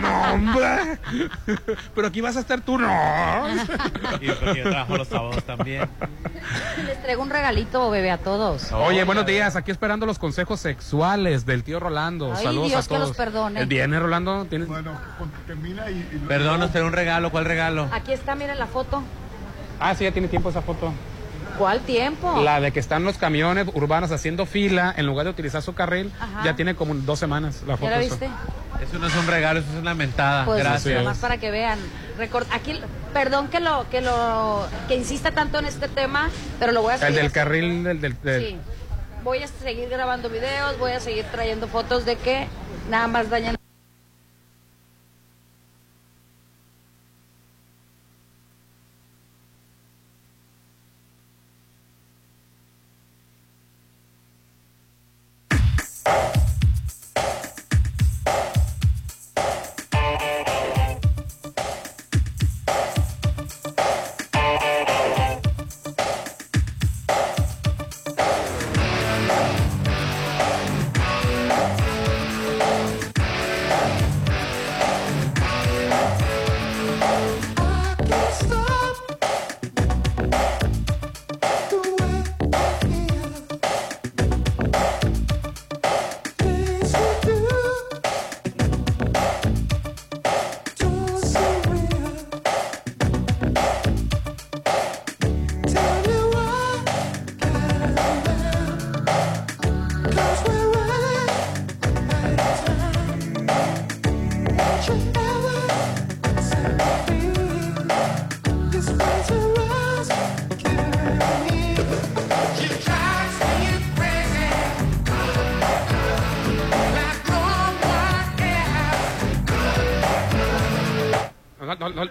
No, 0.01 0.33
hombre. 0.33 0.99
Pero 1.95 2.07
aquí 2.09 2.21
vas 2.21 2.37
a 2.37 2.41
estar 2.41 2.61
tú, 2.61 2.79
no. 2.79 2.89
Y 4.21 4.29
porque 4.31 4.59
yo 4.63 4.71
trabajo 4.71 4.97
los 4.97 5.09
sábados 5.09 5.45
también. 5.45 5.89
Les 6.87 7.03
traigo 7.03 7.23
un 7.23 7.31
regalito, 7.31 7.91
bebé, 7.91 8.11
a 8.11 8.19
todos. 8.19 8.73
Oye, 8.73 9.05
buenos 9.05 9.27
días, 9.27 9.55
aquí 9.57 9.71
esperando 9.71 10.07
los 10.07 10.19
consejos 10.19 10.61
sexuales 10.61 11.45
del 11.47 11.63
tío 11.63 11.79
Rolando. 11.81 12.33
Ay, 12.35 12.45
Saludos 12.45 12.69
Dios 12.69 12.85
a 12.87 12.89
que 12.89 12.92
todos. 12.97 13.09
los 13.09 13.17
perdone. 13.17 13.61
El 13.61 13.67
viernes, 13.67 14.01
Rolando, 14.01 14.45
tienes... 14.47 14.69
Bueno, 14.69 14.93
termina 15.47 15.91
y... 15.91 15.95
y- 15.99 16.25
Perdón, 16.29 16.61
nos 16.61 16.71
trae 16.73 16.85
un 16.85 16.93
regalo. 16.93 17.31
¿Cuál 17.31 17.45
regalo? 17.45 17.89
Aquí 17.93 18.13
está, 18.13 18.35
miren 18.35 18.59
la 18.59 18.67
foto. 18.67 19.03
Ah, 19.81 19.95
sí, 19.95 20.05
ya 20.05 20.13
tiene 20.13 20.29
tiempo 20.29 20.51
esa 20.51 20.63
foto. 20.63 20.93
¿Cuál 21.59 21.81
tiempo? 21.81 22.41
La 22.43 22.61
de 22.61 22.73
que 22.73 22.81
están 22.81 23.05
los 23.05 23.19
camiones 23.19 23.67
urbanos 23.75 24.11
haciendo 24.11 24.47
fila 24.47 24.95
en 24.97 25.05
lugar 25.07 25.25
de 25.27 25.31
utilizar 25.33 25.61
su 25.61 25.75
carril, 25.75 26.11
Ajá. 26.19 26.45
ya 26.45 26.57
tiene 26.57 26.75
como 26.75 26.95
dos 26.95 27.19
semanas 27.19 27.63
la 27.67 27.75
¿Ya 27.75 27.77
foto. 27.77 27.91
la 27.91 28.01
esa. 28.01 28.15
viste? 28.17 28.31
Eso 28.83 28.99
no 28.99 29.07
es 29.07 29.15
un 29.15 29.27
regalo, 29.27 29.61
eso 29.61 29.69
es 29.71 29.79
una 29.79 29.95
mentada. 29.95 30.45
Pues 30.47 30.61
Gracias. 30.63 30.99
nomás 30.99 31.19
para 31.19 31.37
que 31.37 31.51
vean. 31.51 31.79
Record- 32.19 32.47
aquí, 32.53 32.81
perdón 33.13 33.49
que 33.49 33.61
lo, 33.61 33.87
que 33.91 34.01
lo, 34.01 34.67
que 34.89 34.97
insista 34.97 35.31
tanto 35.33 35.59
en 35.59 35.67
este 35.67 35.89
tema, 35.89 36.31
pero 36.59 36.73
lo 36.73 36.81
voy 36.83 36.93
a 36.93 36.95
El 36.95 37.01
seguir. 37.01 37.17
del 37.17 37.27
haciendo. 37.27 37.45
carril 37.45 37.85
del... 37.85 38.01
del- 38.01 38.23
del- 38.23 38.47
Sí. 38.47 38.57
Voy 39.23 39.41
a 39.43 39.47
seguir 39.47 39.89
grabando 39.89 40.29
videos, 40.31 40.77
voy 40.81 40.93
a 40.93 41.01
seguir 41.01 41.25
trayendo 41.27 41.69
fotos 41.69 42.05
de 42.05 42.17
que 42.17 42.49
nada 42.89 43.07
más 43.09 43.31
dañan. 43.31 43.62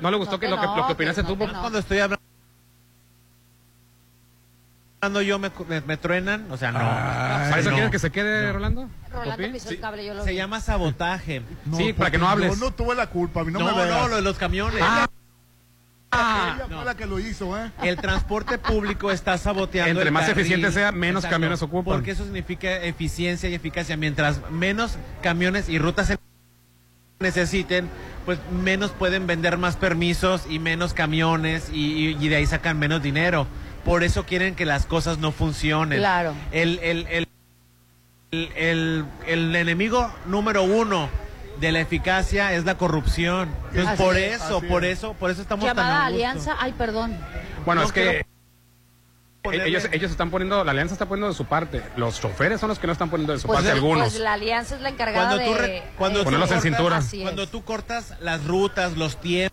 No, 0.02 0.10
no- 0.10 0.12
no- 0.12 0.12
no 0.12 0.12
le 0.12 0.18
gustó 0.18 0.32
No 0.34 0.40
que, 0.40 0.46
que 0.48 0.52
lo, 0.52 0.60
que, 0.60 0.66
no, 0.68 0.76
lo 0.76 0.82
que 0.84 0.88
que 0.88 0.94
opinaste 0.94 1.24
no, 1.24 1.30
tú. 1.30 1.36
no. 1.38 1.60
Cuando 1.62 1.78
estoy 1.80 2.00
hablando 2.00 2.22
yo 5.26 5.40
me, 5.40 5.52
me, 5.68 5.82
me 5.82 5.98
truenan, 5.98 6.52
o 6.52 6.58
sea, 6.58 6.72
no. 6.72 6.80
¿Para 6.80 7.54
Sí, 7.54 7.60
eso 7.62 7.70
no. 7.72 7.76
quieres 7.76 7.92
que 7.92 8.00
se 8.00 8.12
quede, 8.12 8.52
Rolando? 8.54 8.88
Rolando 9.12 9.52
pisó 9.52 9.70
el 9.72 9.80
cable, 9.80 10.06
yo 10.06 10.14
lo 10.14 10.24
Se 10.24 10.30
vi. 10.32 10.36
llama 10.36 10.60
sabotaje. 10.62 11.42
No, 11.66 11.78
Sí, 11.78 11.92
para 11.94 12.12
que 12.12 12.20
no 12.20 12.30
hables. 12.30 12.52
Yo 12.54 12.64
no 12.66 12.72
tuve 12.72 12.94
la 12.94 13.08
culpa, 13.08 13.42
a 13.42 13.44
mí 13.44 13.52
no, 13.52 13.60
No, 13.60 13.76
me 13.76 13.86
no, 13.88 14.08
lo 14.10 14.16
de 14.18 14.22
los 14.22 14.38
camiones. 14.38 14.80
Ah, 16.14 16.56
Ella 16.58 16.68
fue 16.68 16.86
la 16.86 16.96
que 16.96 17.06
lo 17.06 17.20
hizo, 17.20 17.58
¿eh? 17.58 17.72
El 17.82 17.96
transporte 17.96 18.58
público 18.58 19.12
está 19.12 19.38
saboteando. 19.38 19.92
Entre 19.92 20.06
el 20.08 20.12
más 20.12 20.26
carril. 20.28 20.40
eficiente 20.42 20.72
sea, 20.72 20.92
menos 20.92 21.26
camiones 21.26 21.62
ocupan. 21.64 21.96
Porque 21.96 22.12
eso 22.12 22.24
significa 22.26 22.76
eficiencia 22.84 23.50
y 23.50 23.54
eficacia. 23.54 23.96
Mientras 23.98 24.42
menos 24.52 24.98
camiones 25.24 25.70
y 25.70 25.80
rutas 25.80 26.08
se 26.08 26.18
necesiten, 27.22 27.90
pues 28.26 28.40
menos 28.52 28.92
pueden 28.92 29.28
vender 29.28 29.58
más 29.58 29.78
permisos 29.78 30.44
y 30.50 30.60
menos 30.60 30.94
camiones 30.94 31.70
y, 31.72 32.10
y- 32.10 32.18
y 32.20 32.28
de 32.30 32.36
ahí 32.38 32.46
sacan 32.46 32.78
menos 32.80 33.02
dinero. 33.02 33.48
Por 33.86 34.04
eso 34.04 34.26
quieren 34.26 34.56
que 34.56 34.66
las 34.66 34.86
cosas 34.86 35.18
no 35.18 35.32
funcionen. 35.32 36.00
Claro. 36.00 36.34
El, 36.52 36.80
el, 36.84 37.08
el, 37.10 37.28
el, 38.32 38.54
el- 38.56 39.06
el 39.28 39.56
enemigo 39.56 40.12
número 40.26 40.64
uno 40.64 41.10
de 41.60 41.72
la 41.72 41.80
eficacia 41.80 42.54
es 42.54 42.66
la 42.66 42.76
corrupción. 42.78 43.50
Entonces, 43.70 43.88
Así 43.88 44.04
por 44.04 44.18
es. 44.18 44.36
eso, 44.42 44.62
por 44.62 44.86
es. 44.86 44.98
eso, 45.00 45.14
por 45.14 45.32
eso 45.32 45.42
estamos 45.42 45.66
tan 45.66 45.76
Llamada 45.76 46.06
a 46.06 46.10
gusto. 46.10 46.16
Alianza, 46.16 46.56
ay, 46.60 46.74
perdón. 46.78 47.16
Bueno, 47.66 47.82
No 47.82 47.88
es 47.88 47.94
que 47.94 48.02
quiero 48.04 48.26
ponerle- 49.42 49.68
ellos, 49.68 49.88
ellos 49.92 50.12
están 50.12 50.30
poniendo, 50.30 50.64
la 50.64 50.72
alianza 50.72 50.94
está 50.94 51.06
poniendo 51.08 51.28
de 51.30 51.34
su 51.34 51.46
parte. 51.46 51.82
Los 51.98 52.20
choferes 52.22 52.60
son 52.60 52.70
los 52.70 52.80
que 52.80 52.88
no 52.88 52.94
están 52.94 53.10
poniendo 53.10 53.34
de 53.34 53.40
su 53.40 53.48
Pues, 53.48 53.58
parte, 53.58 53.72
algunos. 53.72 54.10
pues 54.10 54.20
la 54.22 54.34
Alianza 54.34 54.76
es 54.76 54.82
la 54.82 54.90
encargada 54.90 55.28
Cuando 55.30 55.44
tú, 55.46 55.52
de 55.54 55.58
re- 55.58 55.84
cuando 55.98 56.20
eh, 56.20 56.22
tú 56.22 56.26
Ponerlos 56.26 56.52
en 56.52 56.62
cintura. 56.62 57.02
Cuando 57.22 57.48
tú 57.48 57.64
cortas 57.64 58.14
las 58.22 58.46
rutas, 58.46 58.98
los 58.98 59.20
tiempos, 59.20 59.52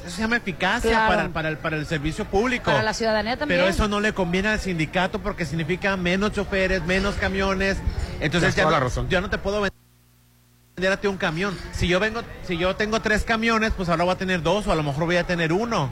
eso 0.00 0.10
se 0.10 0.20
llama 0.22 0.36
eficacia 0.36 0.90
Claro. 0.90 1.08
para, 1.08 1.28
para, 1.30 1.48
el, 1.48 1.56
para 1.58 1.76
el 1.76 1.86
servicio 1.86 2.24
público. 2.26 2.66
Para 2.66 2.82
la 2.82 2.92
ciudadanía 2.94 3.36
también. 3.38 3.60
Pero 3.60 3.70
eso 3.70 3.88
no 3.88 4.00
le 4.00 4.12
conviene 4.12 4.48
al 4.48 4.60
sindicato 4.60 5.20
porque 5.20 5.46
significa 5.46 5.96
menos 5.96 6.32
choferes, 6.32 6.82
menos 6.84 7.14
camiones. 7.14 7.78
Entonces 8.20 8.54
ya 8.54 8.64
no, 8.64 8.70
la 8.70 8.80
razón. 8.80 9.08
ya 9.08 9.20
no 9.22 9.30
te 9.30 9.38
puedo 9.38 9.62
vender 9.62 10.92
a 10.92 10.96
ti 10.98 11.06
un 11.06 11.16
camión. 11.16 11.56
Si 11.72 11.88
yo 11.88 11.98
vengo, 11.98 12.20
si 12.46 12.58
yo 12.58 12.76
tengo 12.76 13.00
tres 13.00 13.24
camiones, 13.24 13.72
pues 13.74 13.88
ahora 13.88 14.04
voy 14.04 14.12
a 14.12 14.18
tener 14.18 14.42
dos 14.42 14.66
o 14.66 14.72
a 14.72 14.74
lo 14.74 14.82
mejor 14.82 15.04
voy 15.06 15.16
a 15.16 15.24
tener 15.24 15.52
uno. 15.52 15.88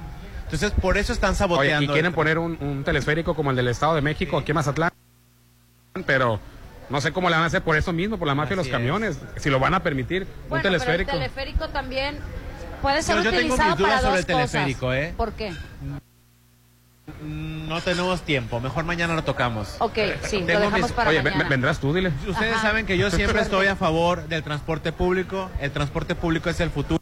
Entonces 0.52 0.78
por 0.80 0.98
eso 0.98 1.12
están 1.14 1.30
Oye, 1.30 1.38
saboteando. 1.38 1.84
y 1.90 1.94
quieren 1.94 2.12
poner 2.12 2.38
un, 2.38 2.58
un 2.60 2.84
telesférico 2.84 3.34
como 3.34 3.50
el 3.50 3.56
del 3.56 3.68
Estado 3.68 3.94
de 3.94 4.02
México 4.02 4.36
aquí 4.36 4.50
en 4.50 4.56
Mazatlán, 4.56 4.90
pero 6.04 6.40
no 6.90 7.00
sé 7.00 7.10
cómo 7.12 7.30
le 7.30 7.36
van 7.36 7.44
a 7.44 7.46
hacer 7.46 7.62
por 7.62 7.74
eso 7.76 7.92
mismo, 7.94 8.18
por 8.18 8.28
la 8.28 8.34
mafia 8.34 8.50
de 8.50 8.56
los 8.56 8.66
es. 8.66 8.72
camiones, 8.72 9.18
si 9.36 9.48
lo 9.48 9.58
van 9.58 9.72
a 9.72 9.82
permitir, 9.82 10.22
un 10.22 10.28
Bueno, 10.28 10.44
pero 10.48 10.56
el 10.56 10.62
telesférico. 10.80 11.10
teleférico 11.12 11.68
también 11.68 12.18
puede 12.82 13.02
ser 13.02 13.16
Yo- 13.16 13.22
yo 13.22 13.30
tengo 13.30 13.44
utilizado 13.54 13.70
mis 13.70 13.78
dudas 13.78 13.90
para 13.90 14.00
sobre 14.02 14.10
dos 14.12 14.20
el 14.20 14.26
teleférico, 14.26 14.80
cosas. 14.86 14.96
¿eh? 15.02 15.14
¿Por 15.16 15.32
qué? 15.32 15.52
No 17.22 17.80
tenemos 17.80 18.20
tiempo, 18.22 18.60
mejor 18.60 18.84
mañana 18.84 19.14
lo 19.14 19.24
tocamos. 19.24 19.76
Ok, 19.78 19.94
sí, 20.24 20.40
lo 20.40 20.46
Tengo 20.46 20.60
dejamos 20.60 20.82
mis- 20.82 20.92
para 20.92 21.10
Oye, 21.10 21.22
mañana. 21.22 21.48
vendrás 21.48 21.78
tú, 21.80 21.92
dile. 21.94 22.12
Ustedes 22.28 22.52
Ajá. 22.54 22.62
saben 22.68 22.86
que 22.86 22.98
yo 22.98 23.10
siempre 23.10 23.40
estoy 23.40 23.66
a 23.68 23.76
favor 23.76 24.28
del 24.28 24.42
transporte 24.42 24.92
público. 24.92 25.50
El 25.60 25.70
transporte 25.72 26.14
público 26.14 26.50
es 26.50 26.60
el 26.60 26.70
futuro. 26.70 27.01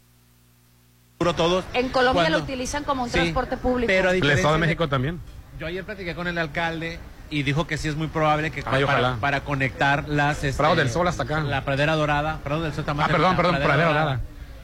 Todos. 1.35 1.63
En 1.73 1.89
Colombia 1.89 2.23
Cuando- 2.23 2.39
lo 2.39 2.43
utilizan 2.43 2.83
como 2.83 3.03
un 3.03 3.09
Sí, 3.09 3.13
transporte 3.13 3.55
público. 3.57 3.87
Pero 3.87 4.09
a 4.09 4.11
El 4.13 4.29
Estado 4.29 4.55
de 4.55 4.59
de- 4.61 4.67
México 4.67 4.87
también. 4.89 5.19
Yo 5.59 5.67
ayer 5.67 5.83
platiqué 5.83 6.15
con 6.15 6.27
el 6.27 6.37
alcalde 6.37 6.99
y 7.29 7.43
dijo 7.43 7.67
que 7.67 7.77
sí 7.77 7.87
es 7.87 7.95
muy 7.95 8.07
probable 8.07 8.49
que 8.51 8.63
Ay, 8.65 8.83
para, 8.83 9.15
para 9.17 9.41
conectar 9.41 10.09
las 10.09 10.43
este, 10.43 10.57
Prado 10.57 10.75
del 10.75 10.89
Sol 10.89 11.07
hasta 11.07 11.23
acá. 11.23 11.39
la 11.41 11.63
pradera 11.63 11.95
dorada, 11.95 12.39
Prado 12.43 12.63
del 12.63 12.71
Sol 12.73 12.81
está 12.81 12.93
más 12.93 13.07
Ah, 13.07 13.11
perdón, 13.11 13.35
perdón, 13.37 13.55
pradera 13.61 13.87
dorada. 13.87 14.21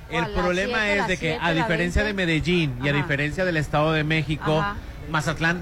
El 0.10 0.26
problema 0.28 0.80
siete, 0.80 1.00
es 1.00 1.08
de 1.08 1.14
que 1.18 1.30
siete, 1.32 1.40
a 1.42 1.52
diferencia 1.54 2.02
de 2.04 2.14
20. 2.14 2.26
Medellín 2.26 2.80
y 2.84 2.90
a 2.90 2.94
diferencia 2.94 3.46
del 3.46 3.58
Estado 3.58 3.92
de 3.94 4.04
México, 4.04 4.60
Ajá. 4.60 4.76
Mazatlán 5.12 5.62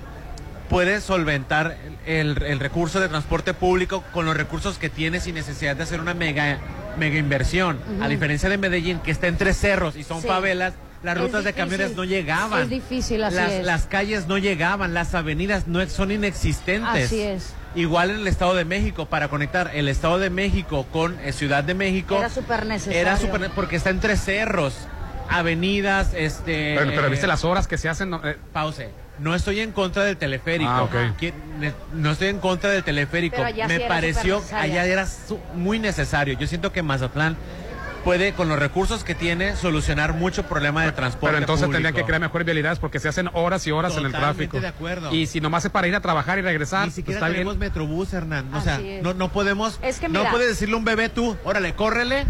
puede 0.70 1.02
solventar 1.02 1.78
el, 2.08 2.42
el 2.44 2.60
recurso 2.60 3.00
de 3.00 3.08
transporte 3.10 3.54
público 3.54 4.04
con 4.14 4.26
los 4.26 4.36
recursos 4.38 4.78
que 4.80 4.90
tiene 4.90 5.20
sin 5.20 5.36
necesidad 5.36 5.76
de 5.76 5.84
hacer 5.84 6.00
una 6.00 6.14
mega 6.14 6.58
mega 6.98 7.18
inversión. 7.18 7.78
A 8.02 8.08
diferencia 8.08 8.48
de 8.48 8.58
Medellín, 8.58 9.00
que 9.00 9.12
está 9.12 9.28
entre 9.28 9.54
cerros 9.54 9.96
y 9.98 10.04
son 10.04 10.22
Sí. 10.22 10.28
favelas, 10.28 10.74
las 11.06 11.18
rutas 11.18 11.44
de 11.44 11.54
camiones 11.54 11.96
no 11.96 12.04
llegaban. 12.04 12.64
Es 12.64 12.70
difícil, 12.70 13.24
así 13.24 13.36
las, 13.36 13.52
es. 13.52 13.66
las 13.66 13.86
calles 13.86 14.28
no 14.28 14.38
llegaban, 14.38 14.94
las 14.94 15.16
avenidas 15.16 15.68
no 15.68 15.86
son 15.88 16.12
inexistentes. 16.12 17.06
Así 17.06 17.22
es. 17.22 17.54
Igual 17.76 18.10
en 18.12 18.18
el 18.18 18.28
Estado 18.28 18.56
de 18.56 18.66
México, 18.66 19.06
para 19.06 19.28
conectar 19.28 19.72
el 19.74 19.88
Estado 19.90 20.18
de 20.20 20.30
México 20.30 20.86
con 20.92 21.18
eh, 21.20 21.32
Ciudad 21.34 21.64
de 21.64 21.74
México. 21.74 22.18
Era 22.18 22.30
súper 22.30 22.66
necesario. 22.66 23.00
Era 23.00 23.18
súper, 23.18 23.50
porque 23.52 23.76
está 23.76 23.90
entre 23.90 24.16
cerros, 24.18 24.76
avenidas, 25.30 26.14
este... 26.16 26.76
Pero, 26.78 26.92
pero 26.96 27.08
eh, 27.08 27.10
viste 27.10 27.28
las 27.28 27.44
obras 27.44 27.68
que 27.68 27.78
se 27.78 27.90
hacen. 27.90 28.10
no? 28.10 28.22
Eh, 28.26 28.38
Pause. 28.54 28.88
No 29.20 29.34
estoy 29.34 29.62
en 29.62 29.72
contra 29.72 30.04
del 30.04 30.18
teleférico. 30.18 30.70
Ah, 30.72 31.14
ne- 31.60 31.74
No 31.94 32.12
estoy 32.12 32.28
en 32.30 32.40
contra 32.40 32.70
del 32.70 32.84
teleférico. 32.84 33.36
Pero 33.38 33.48
allá 33.48 33.68
Me 33.68 33.78
sí 33.78 33.84
pareció, 33.88 34.44
allá 34.54 34.86
era 34.86 35.06
su- 35.06 35.40
muy 35.56 35.80
necesario. 35.80 36.38
Yo 36.38 36.48
siento 36.48 36.72
que 36.74 36.82
Mazatlán 36.84 37.38
puede, 38.06 38.32
con 38.34 38.48
los 38.48 38.58
recursos 38.58 39.04
que 39.04 39.16
tiene, 39.16 39.56
solucionar 39.58 40.14
mucho 40.14 40.44
problema 40.44 40.84
de 40.86 40.92
transporte 40.94 41.34
pero 41.34 41.38
entonces 41.40 41.66
público. 41.66 41.76
tendrían 41.84 41.94
que 41.96 42.06
crear 42.06 42.22
mejores 42.22 42.46
vialidades 42.46 42.80
porque 42.80 43.00
se 43.00 43.10
hacen 43.10 43.30
horas 43.34 43.66
y 43.68 43.72
horas 43.72 43.98
en 43.98 44.06
el 44.06 44.12
tráfico. 44.14 44.62
de 44.62 44.68
acuerdo. 44.68 45.14
Y 45.14 45.26
si 45.26 45.42
nomás 45.42 45.66
es 45.66 45.72
para 45.72 45.88
ir 45.88 45.96
a 45.96 46.00
trabajar 46.00 46.38
y 46.40 46.42
regresar, 46.44 46.82
Ni 46.82 46.86
pues 46.86 46.96
siquiera 46.96 47.20
bien. 47.22 47.34
tenemos 47.34 47.58
metrobús, 47.58 48.14
Hernán. 48.14 48.54
O 48.54 48.58
Así 48.58 48.66
sea, 48.66 48.80
es. 48.80 49.04
no, 49.04 49.14
no 49.14 49.30
podemos. 49.32 49.80
Es 49.82 50.00
que 50.00 50.08
no 50.08 50.24
puedes 50.30 50.48
decirle 50.48 50.76
a 50.76 50.78
un 50.78 50.86
bebé 50.86 51.10
tú, 51.10 51.36
órale, 51.44 51.74
córrele, 51.74 52.26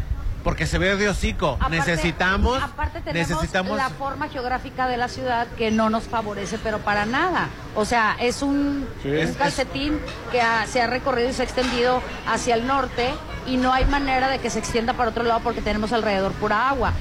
porque 0.45 0.67
se 0.67 0.77
ve 0.77 0.95
de 0.95 1.09
hocico. 1.09 1.53
Aparte- 1.59 1.77
necesitamos. 1.77 2.61
Aparte 2.63 3.01
tenemos 3.01 3.29
necesitamos. 3.31 3.75
la 3.77 3.89
forma 3.89 4.29
geográfica 4.29 4.87
de 4.87 4.95
la 4.95 5.07
ciudad 5.09 5.47
que 5.57 5.71
no 5.71 5.89
nos 5.89 6.03
favorece, 6.03 6.59
pero 6.63 6.77
para 6.79 7.07
nada. 7.07 7.49
O 7.75 7.83
sea, 7.83 8.15
es 8.19 8.43
un, 8.43 8.87
Sí. 9.01 9.09
un 9.09 9.15
Es- 9.17 9.35
calcetín 9.35 9.99
que 10.31 10.39
ha- 10.41 10.67
se 10.67 10.81
ha 10.83 10.87
recorrido 10.87 11.29
y 11.29 11.33
se 11.33 11.41
ha 11.41 11.45
extendido 11.45 11.99
hacia 12.27 12.53
el 12.53 12.67
norte 12.67 13.09
y 13.47 13.57
no 13.57 13.73
hay 13.73 13.85
manera 13.85 14.29
de 14.29 14.37
que 14.37 14.51
se 14.51 14.59
extienda 14.59 14.93
para 14.93 15.09
otro 15.09 15.23
lado 15.23 15.39
porque 15.43 15.61
tenemos 15.61 15.91
alrededor 15.91 16.31
pura 16.33 16.69
agua. 16.69 16.93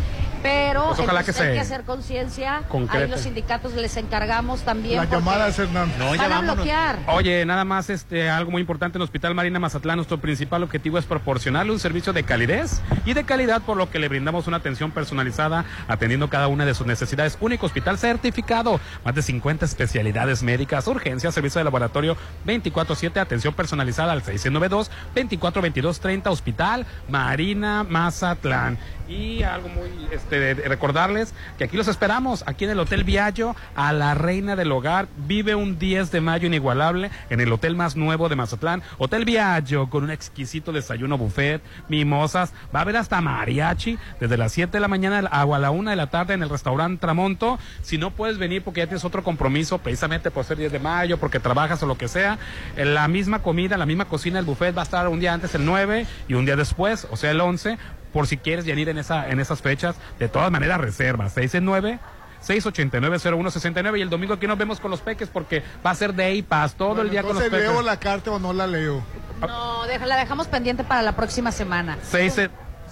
Pero 0.45 0.89
Pues 0.89 1.01
ojalá 1.01 1.25
que 1.25 1.31
hay 1.31 1.37
se 1.37 1.53
que 1.55 1.61
hacer 1.61 1.85
conciencia. 1.85 2.65
Ahí 2.91 3.09
los 3.09 3.21
sindicatos 3.21 3.73
les 3.73 3.97
encargamos 3.97 4.61
también. 4.61 4.99
Las 4.99 5.07
porque 5.07 5.25
llamadas, 5.25 5.59
Hernán. 5.59 5.91
No, 5.99 6.15
ya 6.15 6.29
van 6.29 6.33
a 6.33 6.53
bloquear. 6.53 6.99
Oye, 7.07 7.47
nada 7.47 7.65
más 7.65 7.89
este 7.89 8.29
algo 8.29 8.51
muy 8.51 8.61
importante 8.61 8.99
en 8.99 9.01
el 9.01 9.05
Hospital 9.05 9.35
Marina 9.35 9.59
Mazatlán, 9.59 9.97
nuestro 9.97 10.19
principal 10.19 10.63
objetivo 10.63 10.99
es 10.99 11.07
proporcionarle 11.07 11.73
un 11.73 11.81
servicio 11.81 12.13
de 12.13 12.25
calidez 12.25 12.83
y 13.07 13.15
de 13.15 13.25
calidad 13.25 13.63
por 13.63 13.79
lo 13.79 13.91
que 13.91 13.99
le 13.99 14.09
brindamos 14.09 14.47
una 14.47 14.59
atención 14.59 14.91
personalizada 14.91 15.65
atendiendo 15.89 16.29
cada 16.29 16.49
una 16.49 16.67
de 16.67 16.75
sus 16.75 16.87
necesidades. 16.87 17.39
Único 17.41 17.65
hospital 17.65 17.97
certificado, 17.97 18.81
más 19.03 19.15
de 19.15 19.23
50 19.23 19.65
especialidades 19.65 20.43
médicas, 20.43 20.87
urgencias, 20.87 21.33
servicio 21.33 21.59
de 21.59 21.65
laboratorio 21.65 22.19
24/7, 22.45 23.19
atención 23.19 23.55
personalizada 23.55 24.13
al 24.13 24.23
692 24.23 24.91
2422 25.15 26.01
30 26.01 26.31
Hospital 26.31 26.87
Marina 27.09 27.83
Mazatlán. 27.89 28.77
Y 29.09 29.43
algo 29.43 29.69
muy 29.69 29.91
este 30.13 30.55
recordarles 30.55 31.35
que 31.59 31.65
aquí 31.65 31.77
los 31.77 31.89
esperamos, 31.89 32.43
aquí 32.47 32.65
en 32.65 32.71
el 32.71 32.81
Hotel 32.81 33.05
Viallo, 33.05 33.55
a 33.77 33.93
la 33.93 34.15
reina 34.15 34.57
del 34.57 34.73
hogar. 34.73 35.09
Vive 35.27 35.55
un 35.55 35.79
10 35.79 36.11
de 36.11 36.21
mayo 36.21 36.47
inigualable 36.47 37.11
en 37.29 37.41
el 37.41 37.53
hotel 37.53 37.77
más 37.77 37.97
nuevo 37.97 38.29
de 38.29 38.37
Mazatlán. 38.37 38.83
Hotel 38.99 39.25
Viallo, 39.25 39.91
con 39.91 40.05
un 40.05 40.11
exquisito 40.11 40.73
desayuno 40.73 41.19
buffet, 41.19 41.63
mimosas. 41.89 42.53
Va 42.75 42.81
a 42.81 42.83
haber 42.83 42.97
hasta 42.97 43.21
mariachi 43.21 43.99
desde 44.21 44.37
las 44.37 44.53
7 44.53 44.73
de 44.73 44.81
la 44.81 44.89
mañana 44.89 45.19
a 45.19 45.45
la 45.45 45.71
1 45.71 45.91
de 45.91 45.97
la 45.97 46.09
tarde 46.09 46.35
en 46.35 46.43
el 46.43 46.49
restaurante 46.49 47.01
Tramonto. 47.01 47.59
Si 47.83 47.99
no 47.99 48.11
puedes 48.11 48.39
venir 48.39 48.63
porque 48.63 48.81
ya 48.81 48.87
tienes 48.87 49.05
otro 49.05 49.23
compromiso, 49.23 49.79
precisamente 49.79 50.31
por 50.31 50.45
ser 50.45 50.57
10 50.57 50.73
de 50.73 50.79
mayo, 50.79 51.19
porque 51.19 51.41
trabajas 51.41 51.83
o 51.83 51.87
lo 51.87 51.99
que 51.99 52.09
sea, 52.09 52.39
la 52.77 53.07
misma 53.09 53.43
comida, 53.43 53.77
la 53.77 53.87
misma 53.87 54.07
cocina, 54.07 54.39
el 54.39 54.45
buffet 54.45 54.77
va 54.77 54.81
a 54.81 54.85
estar 54.85 55.09
un 55.09 55.21
día 55.21 55.35
antes 55.35 55.55
el 55.55 55.65
9 55.65 56.07
y 56.29 56.35
un 56.35 56.47
día 56.47 56.57
después, 56.57 57.07
o 57.11 57.17
sea 57.17 57.31
el 57.31 57.41
11 57.41 57.79
por 58.15 58.27
si 58.27 58.39
quieres 58.39 58.65
venir 58.65 58.89
en 58.89 58.97
esa 58.97 59.29
en 59.29 59.41
esas 59.41 59.61
fechas. 59.61 59.97
De 60.19 60.29
todas 60.29 60.51
maneras, 60.51 60.81
reserva 60.81 61.29
669 61.29 61.99
689-0169 62.47 63.99
y 63.99 64.03
el 64.03 64.11
domingo 64.11 64.35
aquí 64.35 64.47
nos 64.47 64.59
vemos 64.59 64.79
con 64.81 64.91
los 64.91 65.01
peques 65.01 65.29
porque 65.31 65.63
va 65.85 65.91
a 65.91 65.95
ser 65.95 66.15
Day 66.15 66.43
Pass 66.43 66.75
todo 66.75 67.01
el 67.03 67.11
día 67.11 67.23
con 67.23 67.35
los 67.35 67.43
peques. 67.45 67.61
¿leo 67.61 67.81
la 67.83 67.99
carta 67.99 68.31
o 68.33 68.39
no 68.39 68.53
la 68.53 68.67
leo? 68.67 69.03
No, 69.41 69.87
deja- 69.87 70.05
la 70.07 70.17
dejamos 70.17 70.47
pendiente 70.47 70.85
para 70.85 71.01
la 71.03 71.13
próxima 71.17 71.53
semana. 71.53 71.97
Seis, 72.03 72.37
eh, 72.39 72.51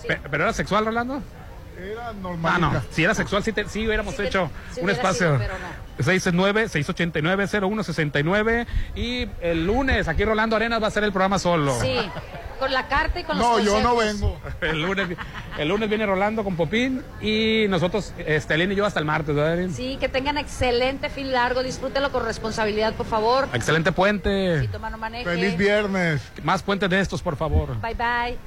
pe- 0.08 0.20
¿Pero 0.30 0.44
era 0.44 0.52
sexual, 0.54 0.84
Rolando? 0.86 1.22
Era 1.82 2.12
normal. 2.12 2.52
Ah, 2.54 2.58
no. 2.58 2.82
Si 2.90 3.02
era 3.04 3.14
sexual, 3.14 3.42
sí, 3.42 3.52
te- 3.52 3.68
sí 3.68 3.86
hubiéramos 3.86 4.14
Sí, 4.14 4.22
hecho 4.22 4.50
sí 4.72 4.80
un 4.80 4.90
espacio. 4.90 5.36
sido, 5.36 5.38
pero 5.38 5.54
no. 5.58 5.82
669-689-0169 6.02 8.66
y 8.94 9.28
el 9.40 9.66
lunes 9.66 10.08
aquí 10.08 10.24
Rolando 10.24 10.56
Arenas 10.56 10.80
va 10.80 10.86
a 10.86 10.88
hacer 10.88 11.04
el 11.04 11.12
programa 11.12 11.38
solo. 11.38 11.78
Sí, 11.80 11.96
con 12.58 12.72
la 12.72 12.88
carta 12.88 13.20
y 13.20 13.24
con 13.24 13.38
los 13.38 13.46
No, 13.46 13.58
yo 13.60 13.80
no 13.82 13.96
vengo. 13.96 14.38
El 14.60 14.82
lunes, 14.82 15.08
el 15.58 15.68
lunes 15.68 15.88
viene 15.88 16.06
Rolando 16.06 16.44
con 16.44 16.56
Popín 16.56 17.02
y 17.20 17.66
nosotros, 17.68 18.14
este, 18.18 18.54
Elena 18.54 18.72
y 18.72 18.76
yo 18.76 18.86
hasta 18.86 19.00
el 19.00 19.06
martes, 19.06 19.34
¿verdad, 19.34 19.54
Elena? 19.54 19.74
Sí, 19.74 19.96
que 19.98 20.08
tengan 20.08 20.38
excelente 20.38 21.10
fin 21.10 21.32
largo, 21.32 21.62
disfrútelo 21.62 22.10
con 22.12 22.24
responsabilidad, 22.24 22.94
por 22.94 23.06
favor. 23.06 23.48
Excelente 23.52 23.92
puente. 23.92 24.68
Feliz 25.24 25.56
viernes. 25.56 26.22
Más 26.44 26.62
puentes 26.62 26.88
de 26.88 27.00
estos, 27.00 27.22
por 27.22 27.36
favor. 27.36 27.76
Bye 27.80 27.94
bye. 27.94 28.38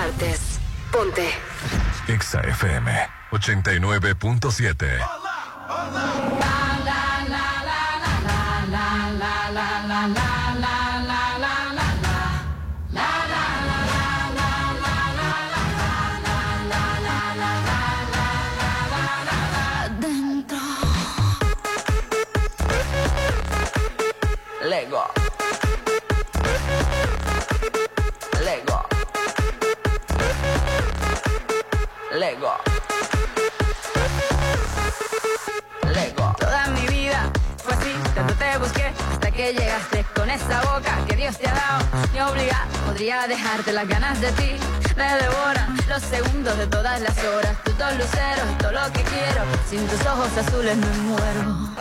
Partes. 0.00 0.58
Ponte. 0.90 1.28
Exa 2.08 2.40
FM 2.40 2.88
89.7. 3.30 4.98
Adentro. 9.92 10.39
Dejarte 43.50 43.72
las 43.72 43.88
ganas 43.88 44.20
de 44.20 44.30
ti. 44.32 44.52
Me 44.96 45.14
devoran 45.14 45.76
los 45.88 46.02
segundos 46.02 46.56
de 46.56 46.66
todas 46.68 47.00
las 47.00 47.18
horas. 47.24 47.56
Tus 47.64 47.76
dos 47.76 47.92
luceros, 47.96 48.58
todo 48.58 48.72
lo 48.72 48.92
que 48.92 49.02
quiero. 49.02 49.42
Sin 49.68 49.84
tus 49.88 50.06
ojos 50.06 50.28
azules 50.38 50.76
me 50.76 50.86
muero. 50.98 51.79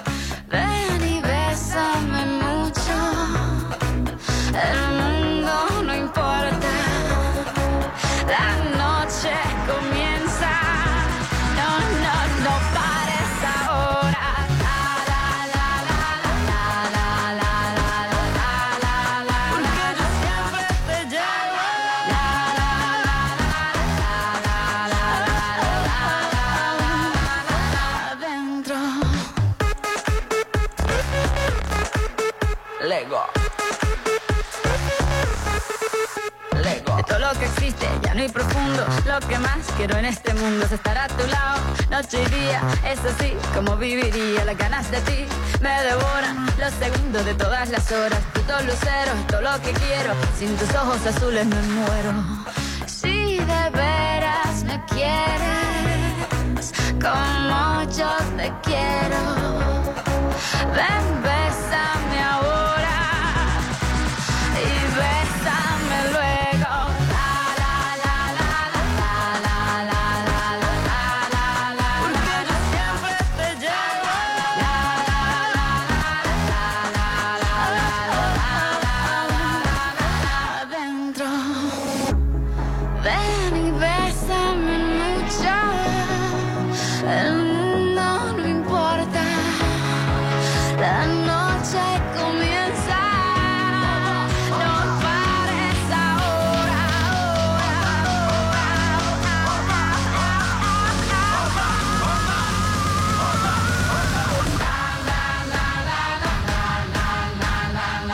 Que 39.28 39.38
más 39.38 39.60
quiero 39.78 39.98
en 39.98 40.06
este 40.06 40.34
mundo 40.34 40.66
es 40.66 40.72
estar 40.72 40.98
a 40.98 41.08
tu 41.08 41.28
lado, 41.28 41.60
noche 41.92 42.24
y 42.24 42.26
día. 42.30 42.62
Es 42.86 43.00
así 43.00 43.34
como 43.54 43.76
viviría 43.76 44.46
las 44.46 44.58
ganas 44.58 44.90
de 44.90 45.02
ti. 45.02 45.26
Me 45.62 45.70
devoran 45.84 46.48
los 46.58 46.74
segundos 46.74 47.26
de 47.26 47.34
todas 47.36 47.70
las 47.70 47.92
horas. 47.92 48.20
Tus 48.34 48.48
dos 48.48 48.66
luceros, 48.66 49.28
todo 49.28 49.42
lo 49.42 49.62
que 49.62 49.72
quiero. 49.74 50.14
Sin 50.38 50.56
tus 50.58 50.74
ojos 50.74 51.06
azules 51.06 51.46
me 51.46 51.62
muero. 51.62 52.14
Si 52.86 53.38
de 53.40 53.70
veras 53.72 54.64
me 54.64 54.84
quieres, 54.86 56.72
como 57.00 57.84
yo 57.92 58.16
te 58.38 58.52
quiero. 58.64 59.20
Ven, 60.74 61.22
bésame 61.22 62.24
ahora 62.24 62.49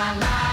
la 0.06 0.14
la 0.20 0.45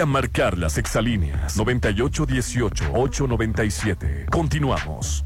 A 0.00 0.06
marcar 0.06 0.56
las 0.56 0.78
exalíneas 0.78 1.58
9818-897. 1.58 4.30
Continuamos. 4.30 5.24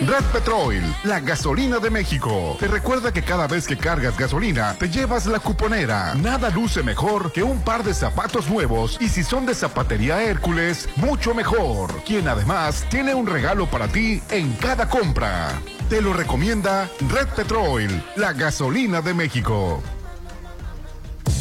Red 0.00 0.24
Petrol, 0.32 0.74
la 1.04 1.20
gasolina 1.20 1.78
de 1.78 1.90
México. 1.90 2.56
Te 2.58 2.66
recuerda 2.66 3.12
que 3.12 3.22
cada 3.22 3.46
vez 3.46 3.68
que 3.68 3.76
cargas 3.76 4.18
gasolina, 4.18 4.74
te 4.74 4.88
llevas 4.88 5.26
la 5.26 5.38
cuponera. 5.38 6.16
Nada 6.16 6.50
luce 6.50 6.82
mejor 6.82 7.30
que 7.30 7.44
un 7.44 7.60
par 7.60 7.84
de 7.84 7.94
zapatos 7.94 8.50
nuevos 8.50 8.98
y 9.00 9.08
si 9.08 9.22
son 9.22 9.46
de 9.46 9.54
zapatería 9.54 10.24
Hércules, 10.24 10.88
mucho 10.96 11.32
mejor. 11.32 12.02
Quien 12.04 12.26
además 12.26 12.84
tiene 12.90 13.14
un 13.14 13.28
regalo 13.28 13.66
para 13.66 13.86
ti 13.86 14.20
en 14.30 14.54
cada 14.54 14.88
compra. 14.88 15.52
Te 15.88 16.02
lo 16.02 16.12
recomienda 16.12 16.90
Red 17.08 17.28
Petrol, 17.36 17.86
la 18.16 18.32
gasolina 18.32 19.02
de 19.02 19.14
México. 19.14 19.80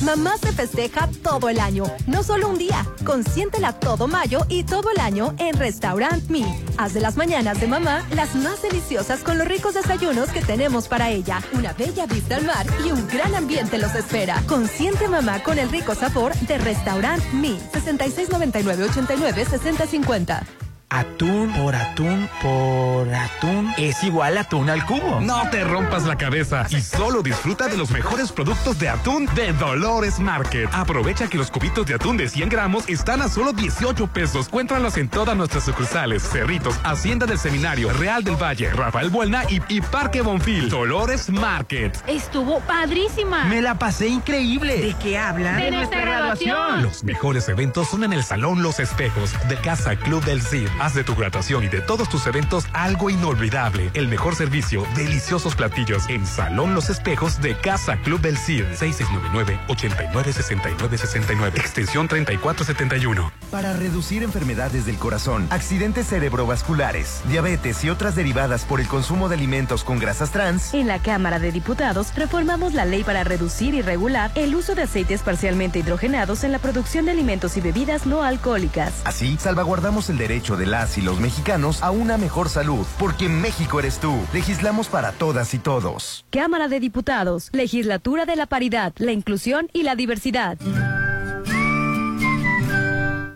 Mamá 0.01 0.37
se 0.37 0.51
festeja 0.51 1.09
todo 1.23 1.47
el 1.49 1.59
año, 1.59 1.85
no 2.05 2.21
solo 2.23 2.49
un 2.49 2.57
día. 2.57 2.85
Consiéntela 3.05 3.73
todo 3.73 4.07
mayo 4.07 4.45
y 4.49 4.63
todo 4.63 4.89
el 4.91 4.99
año 4.99 5.33
en 5.37 5.57
Restaurant 5.57 6.27
Me. 6.29 6.43
Haz 6.77 6.93
de 6.93 7.01
las 7.01 7.17
mañanas 7.17 7.59
de 7.61 7.67
mamá 7.67 8.05
las 8.13 8.35
más 8.35 8.61
deliciosas 8.61 9.21
con 9.21 9.37
los 9.37 9.47
ricos 9.47 9.73
desayunos 9.73 10.29
que 10.29 10.41
tenemos 10.41 10.87
para 10.87 11.09
ella. 11.11 11.41
Una 11.53 11.73
bella 11.73 12.05
vista 12.05 12.35
al 12.35 12.45
mar 12.45 12.65
y 12.85 12.91
un 12.91 13.07
gran 13.07 13.33
ambiente 13.35 13.77
los 13.77 13.95
espera. 13.95 14.43
Consiente 14.47 15.07
mamá 15.07 15.41
con 15.43 15.59
el 15.59 15.69
rico 15.69 15.95
sabor 15.95 16.35
de 16.35 16.57
Restaurant 16.57 17.23
Me. 17.33 17.57
6699-89-6050. 17.71 20.64
Atún 20.95 21.51
por 21.51 21.75
atún 21.75 22.29
por 22.41 23.13
atún 23.13 23.69
es 23.77 24.01
igual 24.01 24.37
a 24.37 24.41
atún 24.41 24.69
al 24.69 24.85
cubo. 24.85 25.19
No 25.19 25.41
te 25.49 25.61
rompas 25.65 26.05
la 26.05 26.17
cabeza 26.17 26.65
y 26.69 26.79
solo 26.79 27.21
disfruta 27.21 27.67
de 27.67 27.75
los 27.75 27.91
mejores 27.91 28.31
productos 28.31 28.79
de 28.79 28.87
atún 28.87 29.27
de 29.35 29.51
Dolores 29.51 30.19
Market. 30.19 30.69
Aprovecha 30.71 31.27
que 31.27 31.37
los 31.37 31.51
cubitos 31.51 31.85
de 31.85 31.95
atún 31.95 32.15
de 32.15 32.29
100 32.29 32.47
gramos 32.47 32.87
están 32.87 33.21
a 33.21 33.27
solo 33.27 33.51
18 33.51 34.07
pesos. 34.07 34.47
Cuéntralos 34.47 34.95
en 34.95 35.09
todas 35.09 35.35
nuestras 35.35 35.65
sucursales, 35.65 36.23
Cerritos, 36.23 36.79
Hacienda 36.85 37.25
del 37.25 37.39
Seminario, 37.39 37.91
Real 37.91 38.23
del 38.23 38.41
Valle, 38.41 38.69
Rafael 38.69 39.09
Buelna 39.09 39.43
y, 39.49 39.61
y 39.67 39.81
Parque 39.81 40.21
Bonfil. 40.21 40.69
Dolores 40.69 41.29
Market. 41.29 42.01
Estuvo 42.07 42.61
padrísima. 42.61 43.43
Me 43.43 43.61
la 43.61 43.77
pasé 43.77 44.07
increíble. 44.07 44.77
¿De 44.77 44.95
qué 45.03 45.17
hablan? 45.17 45.57
De 45.57 45.71
nuestra 45.71 45.99
graduación. 45.99 46.83
Los 46.83 47.03
mejores 47.03 47.49
eventos 47.49 47.89
son 47.89 48.05
en 48.05 48.13
el 48.13 48.23
Salón 48.23 48.63
Los 48.63 48.79
Espejos 48.79 49.33
de 49.49 49.57
Casa 49.57 49.97
Club 49.97 50.23
del 50.23 50.41
Cid. 50.41 50.69
Haz 50.85 50.93
de 50.93 51.03
tu 51.03 51.15
graduación 51.15 51.63
y 51.63 51.67
de 51.67 51.81
todos 51.81 52.07
tus 52.09 52.27
eventos 52.27 52.67
algo 52.71 53.09
inolvidable. 53.09 53.89
El 53.95 54.07
mejor 54.07 54.35
servicio, 54.35 54.85
deliciosos 54.95 55.55
platillos 55.55 56.07
en 56.09 56.27
Salón 56.27 56.75
Los 56.75 56.91
Espejos 56.91 57.41
de 57.41 57.57
Casa 57.57 57.97
Club 57.97 58.21
del 58.21 58.37
Cid. 58.37 58.65
6699-896969. 58.75 61.57
Extensión 61.57 62.07
3471. 62.07 63.31
Para 63.49 63.73
reducir 63.73 64.21
enfermedades 64.21 64.85
del 64.85 64.97
corazón, 64.97 65.47
accidentes 65.49 66.05
cerebrovasculares, 66.05 67.23
diabetes 67.29 67.83
y 67.83 67.89
otras 67.89 68.15
derivadas 68.15 68.63
por 68.65 68.79
el 68.79 68.87
consumo 68.87 69.27
de 69.27 69.37
alimentos 69.37 69.83
con 69.83 69.97
grasas 69.97 70.29
trans, 70.29 70.71
En 70.75 70.85
la 70.85 70.99
Cámara 70.99 71.39
de 71.39 71.51
Diputados 71.51 72.13
reformamos 72.15 72.75
la 72.75 72.85
ley 72.85 73.03
para 73.03 73.23
reducir 73.23 73.73
y 73.73 73.81
regular 73.81 74.29
el 74.35 74.53
uso 74.53 74.75
de 74.75 74.83
aceites 74.83 75.23
parcialmente 75.23 75.79
hidrogenados 75.79 76.43
en 76.43 76.51
la 76.51 76.59
producción 76.59 77.05
de 77.05 77.11
alimentos 77.11 77.57
y 77.57 77.61
bebidas 77.61 78.05
no 78.05 78.21
alcohólicas. 78.21 78.93
así 79.05 79.35
salvaguardamos 79.39 80.11
el 80.11 80.19
derecho 80.19 80.57
del 80.57 80.74
y 80.75 81.01
los 81.01 81.21
mexicanos 81.21 81.81
a 81.81 81.91
una 81.91 82.17
mejor 82.17 82.49
salud, 82.49 82.85
porque 82.99 83.29
México 83.29 83.79
eres 83.79 83.97
tú. 83.99 84.13
Legislamos 84.33 84.87
para 84.89 85.13
todas 85.13 85.53
y 85.53 85.59
todos. 85.59 86.25
Cámara 86.31 86.67
de 86.67 86.81
Diputados, 86.81 87.49
Legislatura 87.53 88.25
de 88.25 88.35
la 88.35 88.45
Paridad, 88.45 88.93
la 88.97 89.13
Inclusión 89.13 89.69
y 89.71 89.83
la 89.83 89.95
Diversidad. 89.95 90.57